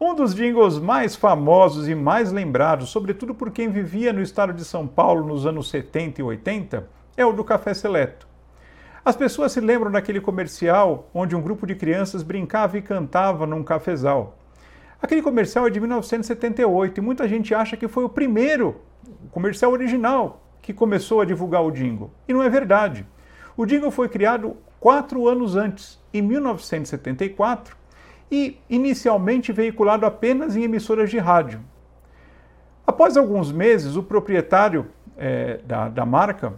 Um 0.00 0.14
dos 0.14 0.32
jingles 0.32 0.78
mais 0.78 1.16
famosos 1.16 1.88
e 1.88 1.94
mais 1.94 2.30
lembrados, 2.30 2.88
sobretudo 2.88 3.34
por 3.34 3.50
quem 3.50 3.68
vivia 3.68 4.12
no 4.12 4.22
estado 4.22 4.52
de 4.52 4.64
São 4.64 4.86
Paulo 4.86 5.26
nos 5.26 5.44
anos 5.44 5.68
70 5.70 6.20
e 6.20 6.24
80, 6.24 6.88
é 7.16 7.26
o 7.26 7.32
do 7.32 7.42
Café 7.42 7.74
Seleto. 7.74 8.28
As 9.04 9.16
pessoas 9.16 9.50
se 9.50 9.60
lembram 9.60 9.90
daquele 9.90 10.20
comercial 10.20 11.10
onde 11.12 11.34
um 11.34 11.42
grupo 11.42 11.66
de 11.66 11.74
crianças 11.74 12.22
brincava 12.22 12.78
e 12.78 12.82
cantava 12.82 13.44
num 13.44 13.64
cafezal. 13.64 14.38
Aquele 15.02 15.20
comercial 15.20 15.66
é 15.66 15.70
de 15.70 15.80
1978 15.80 16.98
e 16.98 17.00
muita 17.00 17.26
gente 17.26 17.52
acha 17.52 17.76
que 17.76 17.88
foi 17.88 18.04
o 18.04 18.08
primeiro 18.08 18.80
comercial 19.32 19.72
original 19.72 20.44
que 20.62 20.72
começou 20.72 21.20
a 21.20 21.24
divulgar 21.24 21.64
o 21.64 21.72
jingle. 21.72 22.12
E 22.28 22.32
não 22.32 22.44
é 22.44 22.48
verdade. 22.48 23.04
O 23.56 23.66
jingle 23.66 23.90
foi 23.90 24.08
criado 24.08 24.56
quatro 24.78 25.26
anos 25.26 25.56
antes, 25.56 25.98
em 26.14 26.22
1974, 26.22 27.76
e 28.30 28.58
inicialmente 28.68 29.52
veiculado 29.52 30.04
apenas 30.04 30.56
em 30.56 30.62
emissoras 30.62 31.10
de 31.10 31.18
rádio. 31.18 31.60
Após 32.86 33.16
alguns 33.16 33.52
meses, 33.52 33.96
o 33.96 34.02
proprietário 34.02 34.86
é, 35.16 35.60
da, 35.64 35.88
da 35.88 36.06
marca 36.06 36.54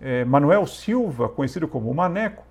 é, 0.00 0.24
Manuel 0.24 0.66
Silva, 0.66 1.28
conhecido 1.28 1.68
como 1.68 1.92
Maneco, 1.92 2.44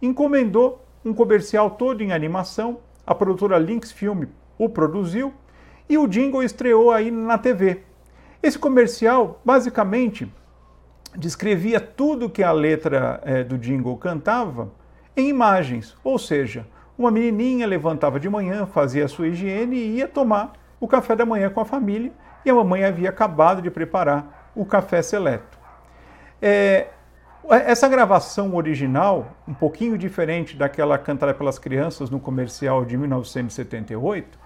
encomendou 0.00 0.84
um 1.04 1.14
comercial 1.14 1.70
todo 1.70 2.02
em 2.02 2.12
animação, 2.12 2.80
a 3.06 3.14
produtora 3.14 3.58
Lynx 3.58 3.92
Film 3.92 4.24
o 4.58 4.68
produziu 4.68 5.32
e 5.88 5.98
o 5.98 6.06
jingle 6.06 6.42
estreou 6.42 6.90
aí 6.90 7.10
na 7.10 7.38
TV. 7.38 7.82
Esse 8.42 8.58
comercial, 8.58 9.40
basicamente, 9.44 10.32
descrevia 11.16 11.80
tudo 11.80 12.30
que 12.30 12.42
a 12.42 12.52
letra 12.52 13.20
é, 13.24 13.44
do 13.44 13.58
jingle 13.58 13.96
cantava 13.96 14.70
em 15.16 15.28
imagens, 15.28 15.96
ou 16.04 16.18
seja, 16.18 16.66
Uma 16.98 17.10
menininha 17.10 17.66
levantava 17.66 18.18
de 18.18 18.28
manhã, 18.28 18.66
fazia 18.66 19.04
a 19.04 19.08
sua 19.08 19.28
higiene 19.28 19.76
e 19.76 19.96
ia 19.96 20.08
tomar 20.08 20.52
o 20.80 20.88
café 20.88 21.14
da 21.14 21.26
manhã 21.26 21.50
com 21.50 21.60
a 21.60 21.64
família, 21.64 22.12
e 22.44 22.50
a 22.50 22.54
mamãe 22.54 22.84
havia 22.84 23.10
acabado 23.10 23.60
de 23.60 23.70
preparar 23.70 24.50
o 24.54 24.64
café 24.64 25.02
seleto. 25.02 25.58
É, 26.40 26.88
essa 27.48 27.88
gravação 27.88 28.54
original, 28.54 29.36
um 29.46 29.54
pouquinho 29.54 29.98
diferente 29.98 30.56
daquela 30.56 30.98
cantada 30.98 31.34
pelas 31.34 31.58
crianças 31.58 32.10
no 32.10 32.18
comercial 32.18 32.84
de 32.84 32.96
1978, 32.96 34.38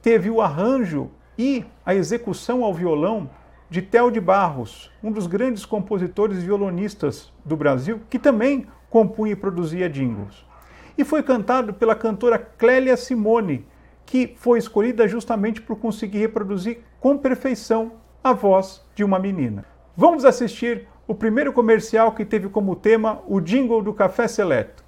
teve 0.00 0.30
o 0.30 0.40
arranjo 0.40 1.10
e 1.38 1.64
a 1.84 1.94
execução 1.94 2.64
ao 2.64 2.74
violão 2.74 3.30
de 3.68 3.80
Theo 3.80 4.10
de 4.10 4.20
Barros, 4.20 4.90
um 5.02 5.12
dos 5.12 5.26
grandes 5.26 5.64
compositores 5.64 6.42
violonistas 6.42 7.32
do 7.44 7.56
Brasil, 7.56 8.00
que 8.10 8.18
também 8.18 8.66
compunha 8.88 9.32
e 9.32 9.36
produzia 9.36 9.88
jingles. 9.88 10.49
E 10.96 11.04
foi 11.04 11.22
cantado 11.22 11.74
pela 11.74 11.94
cantora 11.94 12.38
Clélia 12.38 12.96
Simone, 12.96 13.66
que 14.04 14.34
foi 14.36 14.58
escolhida 14.58 15.06
justamente 15.06 15.60
por 15.62 15.76
conseguir 15.76 16.18
reproduzir 16.18 16.80
com 17.00 17.16
perfeição 17.16 17.92
a 18.22 18.32
voz 18.32 18.82
de 18.94 19.02
uma 19.02 19.18
menina. 19.18 19.64
Vamos 19.96 20.24
assistir 20.24 20.86
o 21.06 21.14
primeiro 21.14 21.52
comercial 21.52 22.12
que 22.12 22.24
teve 22.24 22.48
como 22.48 22.76
tema 22.76 23.20
o 23.26 23.40
jingle 23.40 23.82
do 23.82 23.92
Café 23.92 24.28
Seleto. 24.28 24.84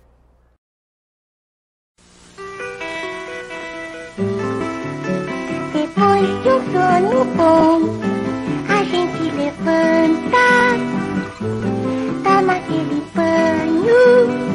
Depois 5.73 6.29
de 6.43 6.49
um 6.49 6.61
sono 6.71 7.25
bom, 7.35 7.81
a 8.69 8.85
gente 8.85 9.23
levanta, 9.35 10.47
toma 12.23 12.53
aquele 12.55 13.03
banho, 13.15 14.52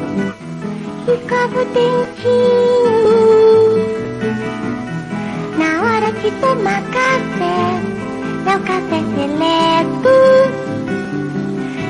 escova 1.13 1.61
o 1.61 1.65
dentinho. 1.65 2.97
Na 5.57 5.81
hora 5.81 6.11
de 6.11 6.29
tomar 6.41 6.81
café, 6.83 7.81
é 8.45 8.55
o 8.55 8.59
café 8.59 8.99
seleto 9.15 10.15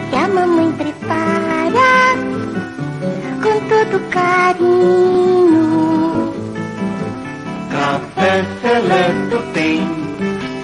que 0.09 0.15
a 0.15 0.27
mamãe 0.27 0.71
prepara 0.73 2.15
com 3.41 3.59
todo 3.67 3.99
carinho. 4.09 5.65
Café 7.71 8.45
seleto 8.61 9.37
tem 9.53 9.81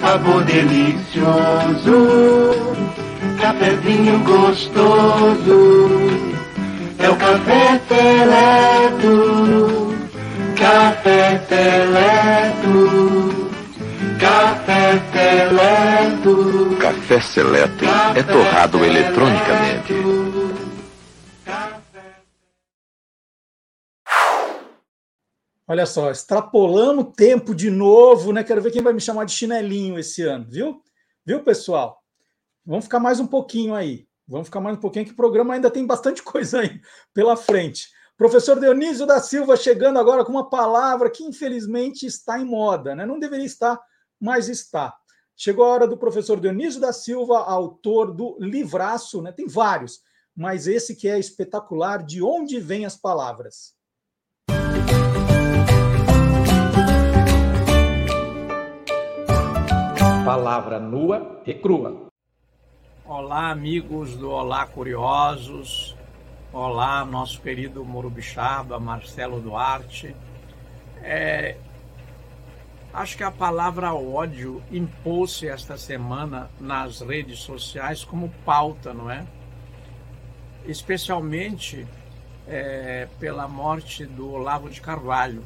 sabor 0.00 0.42
delicioso, 0.44 1.96
cafezinho 3.40 4.18
gostoso. 4.20 5.60
É 7.04 7.10
o 7.10 7.16
café 7.16 7.80
seleto, 7.86 9.14
café 10.56 11.38
seleto. 11.48 13.44
Café 14.24 15.02
Seleto. 15.12 16.76
Café 16.80 17.20
Seleto 17.20 17.84
é 18.16 18.22
torrado 18.22 18.82
eletronicamente. 18.82 19.92
Olha 25.68 25.84
só, 25.84 26.10
extrapolamos 26.10 27.04
o 27.04 27.12
tempo 27.12 27.54
de 27.54 27.70
novo, 27.70 28.32
né? 28.32 28.42
Quero 28.42 28.62
ver 28.62 28.70
quem 28.70 28.82
vai 28.82 28.94
me 28.94 29.00
chamar 29.00 29.24
de 29.26 29.32
chinelinho 29.32 29.98
esse 29.98 30.22
ano, 30.22 30.46
viu? 30.48 30.82
Viu, 31.26 31.42
pessoal? 31.42 32.02
Vamos 32.64 32.84
ficar 32.84 33.00
mais 33.00 33.20
um 33.20 33.26
pouquinho 33.26 33.74
aí. 33.74 34.06
Vamos 34.26 34.48
ficar 34.48 34.60
mais 34.60 34.76
um 34.76 34.80
pouquinho, 34.80 35.04
que 35.04 35.12
o 35.12 35.16
programa 35.16 35.54
ainda 35.54 35.70
tem 35.70 35.86
bastante 35.86 36.22
coisa 36.24 36.60
aí 36.60 36.80
pela 37.12 37.36
frente. 37.36 37.88
Professor 38.16 38.58
Dionísio 38.58 39.06
da 39.06 39.20
Silva 39.20 39.56
chegando 39.56 39.98
agora 39.98 40.24
com 40.24 40.32
uma 40.32 40.48
palavra 40.48 41.10
que 41.10 41.24
infelizmente 41.24 42.06
está 42.06 42.38
em 42.38 42.44
moda, 42.44 42.94
né? 42.94 43.04
Não 43.04 43.18
deveria 43.18 43.44
estar 43.44 43.80
mas 44.20 44.48
está. 44.48 44.94
Chegou 45.36 45.66
a 45.66 45.68
hora 45.68 45.86
do 45.86 45.98
professor 45.98 46.40
Dionísio 46.40 46.80
da 46.80 46.92
Silva, 46.92 47.40
autor 47.40 48.12
do 48.12 48.38
livraço, 48.40 49.20
né? 49.20 49.32
tem 49.32 49.46
vários, 49.46 50.00
mas 50.34 50.66
esse 50.66 50.96
que 50.96 51.08
é 51.08 51.18
espetacular, 51.18 52.02
De 52.02 52.22
Onde 52.22 52.58
Vêm 52.58 52.86
as 52.86 52.96
Palavras. 52.96 53.74
Palavra 60.24 60.80
nua 60.80 61.42
e 61.44 61.52
crua. 61.52 62.13
Olá, 63.06 63.50
amigos 63.50 64.16
do 64.16 64.30
Olá 64.30 64.66
Curiosos. 64.66 65.94
Olá, 66.52 67.04
nosso 67.04 67.40
querido 67.40 67.84
Morubixaba, 67.84 68.80
Marcelo 68.80 69.40
Duarte. 69.40 70.16
É, 71.02 71.56
Acho 72.94 73.16
que 73.16 73.24
a 73.24 73.30
palavra 73.30 73.92
ódio 73.92 74.62
impôs-se 74.70 75.48
esta 75.48 75.76
semana 75.76 76.48
nas 76.60 77.00
redes 77.00 77.40
sociais 77.40 78.04
como 78.04 78.32
pauta, 78.44 78.94
não 78.94 79.10
é? 79.10 79.26
Especialmente 80.64 81.84
é, 82.46 83.08
pela 83.18 83.48
morte 83.48 84.06
do 84.06 84.30
Olavo 84.30 84.70
de 84.70 84.80
Carvalho, 84.80 85.42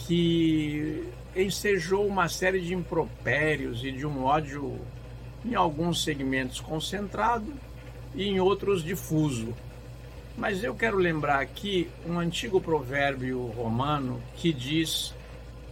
que 0.00 1.10
ensejou 1.34 2.06
uma 2.06 2.28
série 2.28 2.60
de 2.60 2.74
impropérios 2.74 3.82
e 3.82 3.90
de 3.90 4.06
um 4.06 4.22
ódio, 4.22 4.78
em 5.44 5.54
alguns 5.54 6.02
segmentos 6.02 6.60
concentrado 6.60 7.52
e 8.14 8.24
em 8.24 8.40
outros 8.40 8.82
difuso. 8.82 9.54
Mas 10.36 10.64
eu 10.64 10.74
quero 10.74 10.96
lembrar 10.96 11.40
aqui 11.40 11.88
um 12.06 12.18
antigo 12.18 12.60
provérbio 12.60 13.46
romano 13.48 14.20
que 14.36 14.52
diz 14.52 15.14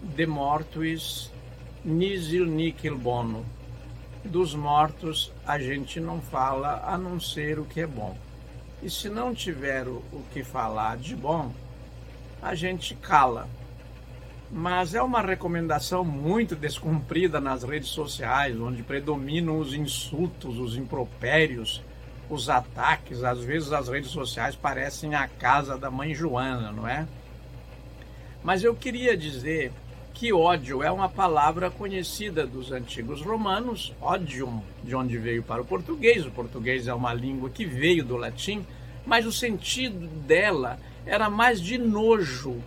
de 0.01 0.27
mortuis 0.27 1.31
nihil 1.85 2.47
nicil 2.47 2.97
bono. 2.97 3.44
Dos 4.24 4.55
mortos 4.55 5.32
a 5.44 5.59
gente 5.59 5.99
não 5.99 6.20
fala 6.20 6.82
a 6.86 6.97
não 6.97 7.19
ser 7.19 7.59
o 7.59 7.65
que 7.65 7.81
é 7.81 7.86
bom. 7.86 8.16
E 8.81 8.90
se 8.90 9.09
não 9.09 9.35
tiver 9.35 9.89
o 9.89 10.23
que 10.32 10.44
falar 10.44 10.97
de 10.97 11.16
bom, 11.16 11.53
a 12.40 12.55
gente 12.55 12.94
cala. 12.94 13.49
Mas 14.55 14.95
é 14.95 15.01
uma 15.01 15.23
recomendação 15.23 16.05
muito 16.05 16.55
descumprida 16.55 17.41
nas 17.41 17.62
redes 17.62 17.89
sociais, 17.89 18.61
onde 18.61 18.83
predominam 18.83 19.59
os 19.59 19.73
insultos, 19.73 20.59
os 20.59 20.77
impropérios, 20.77 21.83
os 22.29 22.51
ataques. 22.51 23.24
Às 23.24 23.43
vezes 23.43 23.73
as 23.73 23.89
redes 23.89 24.11
sociais 24.11 24.55
parecem 24.55 25.15
a 25.15 25.27
casa 25.27 25.79
da 25.79 25.91
mãe 25.91 26.15
Joana, 26.15 26.70
não 26.70 26.87
é? 26.87 27.09
Mas 28.45 28.62
eu 28.62 28.74
queria 28.74 29.16
dizer 29.16 29.73
que 30.12 30.35
ódio 30.35 30.83
é 30.83 30.91
uma 30.91 31.09
palavra 31.09 31.70
conhecida 31.70 32.47
dos 32.47 32.73
antigos 32.73 33.23
romanos, 33.23 33.95
odium, 34.03 34.61
de 34.85 34.95
onde 34.95 35.16
veio 35.16 35.43
para 35.43 35.62
o 35.62 35.65
português. 35.65 36.27
O 36.27 36.31
português 36.31 36.87
é 36.87 36.93
uma 36.93 37.15
língua 37.15 37.49
que 37.49 37.65
veio 37.65 38.05
do 38.05 38.19
latim, 38.19 38.66
mas 39.07 39.24
o 39.24 39.33
sentido 39.33 40.07
dela 40.27 40.79
era 41.07 41.31
mais 41.31 41.59
de 41.59 41.79
nojo. 41.79 42.62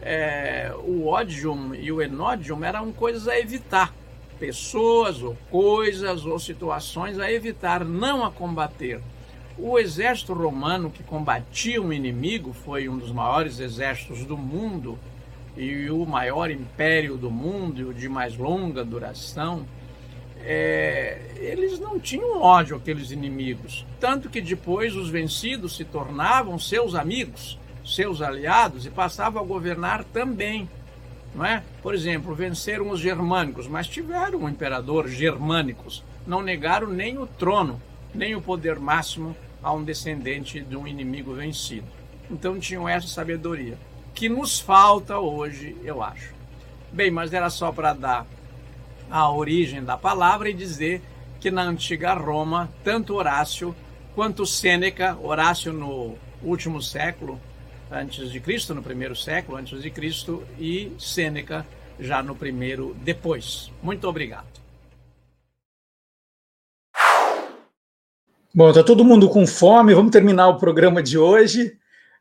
É, 0.00 0.72
o 0.84 1.08
odium 1.08 1.74
e 1.74 1.90
o 1.90 2.00
enodium 2.00 2.64
eram 2.64 2.92
coisas 2.92 3.26
a 3.26 3.38
evitar, 3.38 3.92
pessoas 4.38 5.22
ou 5.22 5.36
coisas 5.50 6.24
ou 6.24 6.38
situações 6.38 7.18
a 7.18 7.30
evitar, 7.30 7.84
não 7.84 8.24
a 8.24 8.30
combater. 8.30 9.00
O 9.58 9.76
exército 9.76 10.32
romano 10.32 10.88
que 10.88 11.02
combatia 11.02 11.82
um 11.82 11.92
inimigo 11.92 12.52
foi 12.52 12.88
um 12.88 12.96
dos 12.96 13.10
maiores 13.10 13.58
exércitos 13.58 14.24
do 14.24 14.36
mundo 14.36 14.96
e 15.56 15.90
o 15.90 16.06
maior 16.06 16.48
império 16.48 17.16
do 17.16 17.28
mundo 17.28 17.80
e 17.80 17.84
o 17.84 17.92
de 17.92 18.08
mais 18.08 18.36
longa 18.36 18.84
duração, 18.84 19.66
é, 20.44 21.20
eles 21.36 21.80
não 21.80 21.98
tinham 21.98 22.40
ódio 22.40 22.76
àqueles 22.76 23.10
inimigos. 23.10 23.84
Tanto 23.98 24.30
que 24.30 24.40
depois 24.40 24.94
os 24.94 25.10
vencidos 25.10 25.76
se 25.76 25.84
tornavam 25.84 26.56
seus 26.58 26.94
amigos, 26.94 27.58
seus 27.94 28.20
aliados 28.20 28.86
e 28.86 28.90
passavam 28.90 29.42
a 29.42 29.46
governar 29.46 30.04
também. 30.04 30.68
Não 31.34 31.44
é? 31.44 31.62
Por 31.82 31.94
exemplo, 31.94 32.34
venceram 32.34 32.90
os 32.90 33.00
germânicos, 33.00 33.66
mas 33.66 33.86
tiveram 33.86 34.40
um 34.40 34.48
imperador 34.48 35.08
germânicos. 35.08 36.02
Não 36.26 36.42
negaram 36.42 36.88
nem 36.88 37.18
o 37.18 37.26
trono, 37.26 37.80
nem 38.14 38.34
o 38.34 38.42
poder 38.42 38.78
máximo 38.78 39.36
a 39.62 39.72
um 39.72 39.84
descendente 39.84 40.60
de 40.60 40.76
um 40.76 40.86
inimigo 40.86 41.34
vencido. 41.34 41.86
Então 42.30 42.58
tinham 42.58 42.88
essa 42.88 43.08
sabedoria 43.08 43.78
que 44.14 44.28
nos 44.28 44.58
falta 44.58 45.18
hoje, 45.18 45.76
eu 45.84 46.02
acho. 46.02 46.34
Bem, 46.92 47.10
mas 47.10 47.32
era 47.32 47.48
só 47.50 47.70
para 47.70 47.92
dar 47.92 48.26
a 49.10 49.30
origem 49.30 49.82
da 49.82 49.96
palavra 49.96 50.50
e 50.50 50.54
dizer 50.54 51.02
que 51.40 51.50
na 51.50 51.62
antiga 51.62 52.14
Roma, 52.14 52.68
tanto 52.82 53.14
Horácio 53.14 53.74
quanto 54.14 54.44
Sêneca, 54.44 55.16
Horácio 55.22 55.72
no 55.72 56.16
último 56.42 56.82
século 56.82 57.40
antes 57.90 58.30
de 58.30 58.40
Cristo, 58.40 58.74
no 58.74 58.82
primeiro 58.82 59.16
século 59.16 59.58
antes 59.58 59.82
de 59.82 59.90
Cristo, 59.90 60.44
e 60.58 60.92
Sêneca 60.98 61.66
já 61.98 62.22
no 62.22 62.34
primeiro 62.34 62.94
depois. 63.02 63.70
Muito 63.82 64.08
obrigado. 64.08 64.46
Bom, 68.54 68.70
está 68.70 68.82
todo 68.82 69.04
mundo 69.04 69.28
com 69.28 69.46
fome, 69.46 69.94
vamos 69.94 70.10
terminar 70.10 70.48
o 70.48 70.58
programa 70.58 71.02
de 71.02 71.18
hoje. 71.18 71.78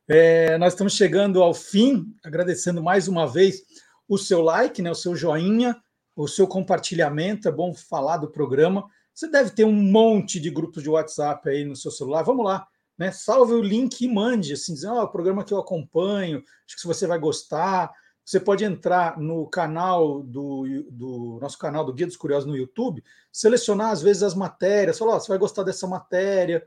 É, 0.07 0.57
nós 0.57 0.73
estamos 0.73 0.93
chegando 0.93 1.41
ao 1.41 1.53
fim, 1.53 2.13
agradecendo 2.23 2.81
mais 2.81 3.07
uma 3.07 3.27
vez 3.27 3.63
o 4.07 4.17
seu 4.17 4.41
like, 4.41 4.81
né, 4.81 4.89
o 4.89 4.95
seu 4.95 5.15
joinha, 5.15 5.75
o 6.15 6.27
seu 6.27 6.47
compartilhamento. 6.47 7.47
É 7.47 7.51
bom 7.51 7.73
falar 7.73 8.17
do 8.17 8.29
programa. 8.29 8.85
Você 9.13 9.29
deve 9.29 9.49
ter 9.49 9.65
um 9.65 9.73
monte 9.73 10.39
de 10.39 10.49
grupos 10.49 10.83
de 10.83 10.89
WhatsApp 10.89 11.49
aí 11.49 11.65
no 11.65 11.75
seu 11.75 11.91
celular. 11.91 12.23
Vamos 12.23 12.45
lá, 12.45 12.67
né? 12.97 13.11
Salve 13.11 13.53
o 13.53 13.61
link 13.61 14.01
e 14.01 14.07
mande, 14.07 14.53
assim, 14.53 14.73
dizendo, 14.73 14.95
oh, 14.95 15.03
o 15.03 15.07
programa 15.07 15.43
que 15.43 15.53
eu 15.53 15.59
acompanho, 15.59 16.43
acho 16.65 16.75
que 16.75 16.87
você 16.87 17.05
vai 17.05 17.19
gostar. 17.19 17.93
Você 18.25 18.39
pode 18.39 18.65
entrar 18.65 19.17
no 19.19 19.47
canal 19.47 20.21
do, 20.21 20.65
do, 20.89 21.37
nosso 21.39 21.57
canal 21.57 21.85
do 21.85 21.93
Guia 21.93 22.07
dos 22.07 22.17
Curiosos 22.17 22.49
no 22.49 22.57
YouTube, 22.57 23.03
selecionar 23.31 23.91
às 23.91 24.01
vezes 24.01 24.23
as 24.23 24.35
matérias, 24.35 24.97
falar, 24.97 25.15
oh, 25.15 25.19
você 25.19 25.29
vai 25.29 25.37
gostar 25.37 25.63
dessa 25.63 25.87
matéria, 25.87 26.65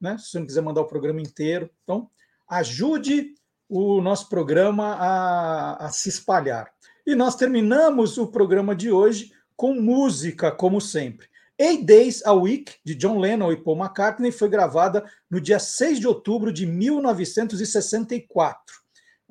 né? 0.00 0.16
Se 0.18 0.30
você 0.30 0.38
não 0.38 0.46
quiser 0.46 0.62
mandar 0.62 0.80
o 0.80 0.86
programa 0.86 1.20
inteiro. 1.20 1.68
Então, 1.82 2.08
ajude 2.48 3.34
o 3.68 4.00
nosso 4.00 4.28
programa 4.28 4.94
a, 4.94 5.86
a 5.86 5.88
se 5.90 6.08
espalhar. 6.08 6.72
E 7.06 7.14
nós 7.14 7.34
terminamos 7.34 8.16
o 8.18 8.26
programa 8.28 8.74
de 8.76 8.92
hoje 8.92 9.32
com 9.56 9.74
música, 9.74 10.50
como 10.52 10.80
sempre. 10.80 11.26
Eight 11.62 11.84
Days 11.84 12.22
a 12.24 12.32
Week, 12.32 12.74
de 12.84 12.94
John 12.94 13.18
Lennon 13.18 13.52
e 13.52 13.56
Paul 13.56 13.78
McCartney, 13.78 14.32
foi 14.32 14.48
gravada 14.48 15.04
no 15.30 15.40
dia 15.40 15.58
6 15.58 16.00
de 16.00 16.08
outubro 16.08 16.52
de 16.52 16.66
1964 16.66 18.82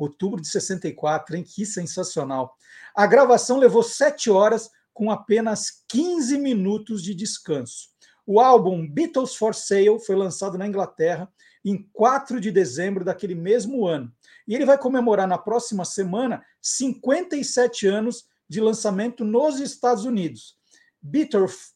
outubro 0.03 0.41
de 0.41 0.47
64, 0.47 1.35
hein? 1.35 1.43
Que 1.43 1.65
sensacional. 1.65 2.55
A 2.95 3.05
gravação 3.05 3.57
levou 3.57 3.83
sete 3.83 4.29
horas 4.29 4.69
com 4.93 5.11
apenas 5.11 5.83
15 5.87 6.37
minutos 6.37 7.03
de 7.03 7.13
descanso. 7.13 7.89
O 8.25 8.39
álbum 8.39 8.87
Beatles 8.87 9.35
for 9.35 9.55
Sale 9.55 9.99
foi 9.99 10.15
lançado 10.15 10.57
na 10.57 10.67
Inglaterra 10.67 11.31
em 11.63 11.87
4 11.93 12.39
de 12.39 12.51
dezembro 12.51 13.05
daquele 13.05 13.35
mesmo 13.35 13.85
ano. 13.85 14.11
E 14.47 14.55
ele 14.55 14.65
vai 14.65 14.77
comemorar 14.77 15.27
na 15.27 15.37
próxima 15.37 15.85
semana 15.85 16.43
57 16.61 17.87
anos 17.87 18.25
de 18.49 18.59
lançamento 18.59 19.23
nos 19.23 19.59
Estados 19.59 20.05
Unidos. 20.05 20.59
Beatles, 21.01 21.73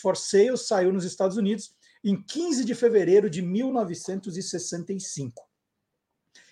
for 0.00 0.16
Sale 0.16 0.56
saiu 0.56 0.92
nos 0.92 1.04
Estados 1.04 1.36
Unidos 1.36 1.74
em 2.04 2.22
15 2.22 2.64
de 2.64 2.74
fevereiro 2.74 3.28
de 3.28 3.42
1965. 3.42 5.42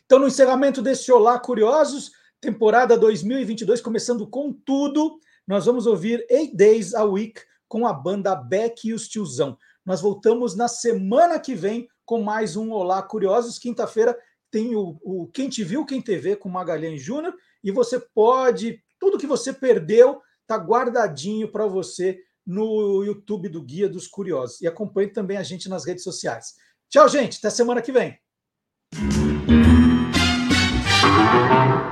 Então, 0.05 0.19
no 0.19 0.27
encerramento 0.27 0.83
desse 0.83 1.13
Olá 1.13 1.39
Curiosos, 1.39 2.11
temporada 2.41 2.99
2022, 2.99 3.81
começando 3.81 4.27
com 4.27 4.53
tudo, 4.53 5.21
nós 5.47 5.67
vamos 5.67 5.87
ouvir 5.87 6.27
Eight 6.29 6.57
Days 6.57 6.95
a 6.95 7.05
Week 7.05 7.41
com 7.69 7.87
a 7.87 7.93
banda 7.93 8.35
Beck 8.35 8.89
e 8.89 8.95
os 8.95 9.09
Tiozão. 9.09 9.57
Nós 9.85 10.01
voltamos 10.01 10.57
na 10.57 10.67
semana 10.67 11.39
que 11.39 11.55
vem 11.55 11.89
com 12.05 12.23
mais 12.23 12.57
um 12.57 12.73
Olá 12.73 13.03
Curiosos. 13.03 13.59
Quinta-feira 13.59 14.19
tem 14.51 14.75
o, 14.75 14.99
o 15.03 15.29
Quem 15.29 15.49
Te 15.49 15.63
Viu, 15.63 15.85
Quem 15.85 16.01
TV 16.01 16.37
com 16.37 16.49
Magalhães 16.49 17.03
Júnior. 17.03 17.35
E 17.63 17.71
você 17.71 18.01
pode, 18.01 18.83
tudo 18.99 19.19
que 19.19 19.27
você 19.27 19.53
perdeu, 19.53 20.21
tá 20.49 20.57
guardadinho 20.57 21.53
para 21.53 21.67
você 21.67 22.19
no 22.45 23.05
YouTube 23.05 23.51
do 23.51 23.63
Guia 23.63 23.89
dos 23.89 24.09
Curiosos. 24.09 24.61
E 24.63 24.67
acompanhe 24.67 25.09
também 25.09 25.37
a 25.37 25.43
gente 25.43 25.69
nas 25.69 25.87
redes 25.87 26.03
sociais. 26.03 26.55
Tchau, 26.89 27.07
gente. 27.07 27.37
Até 27.39 27.51
semana 27.51 27.83
que 27.83 27.93
vem. 27.93 28.19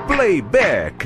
Playback. 0.07 1.05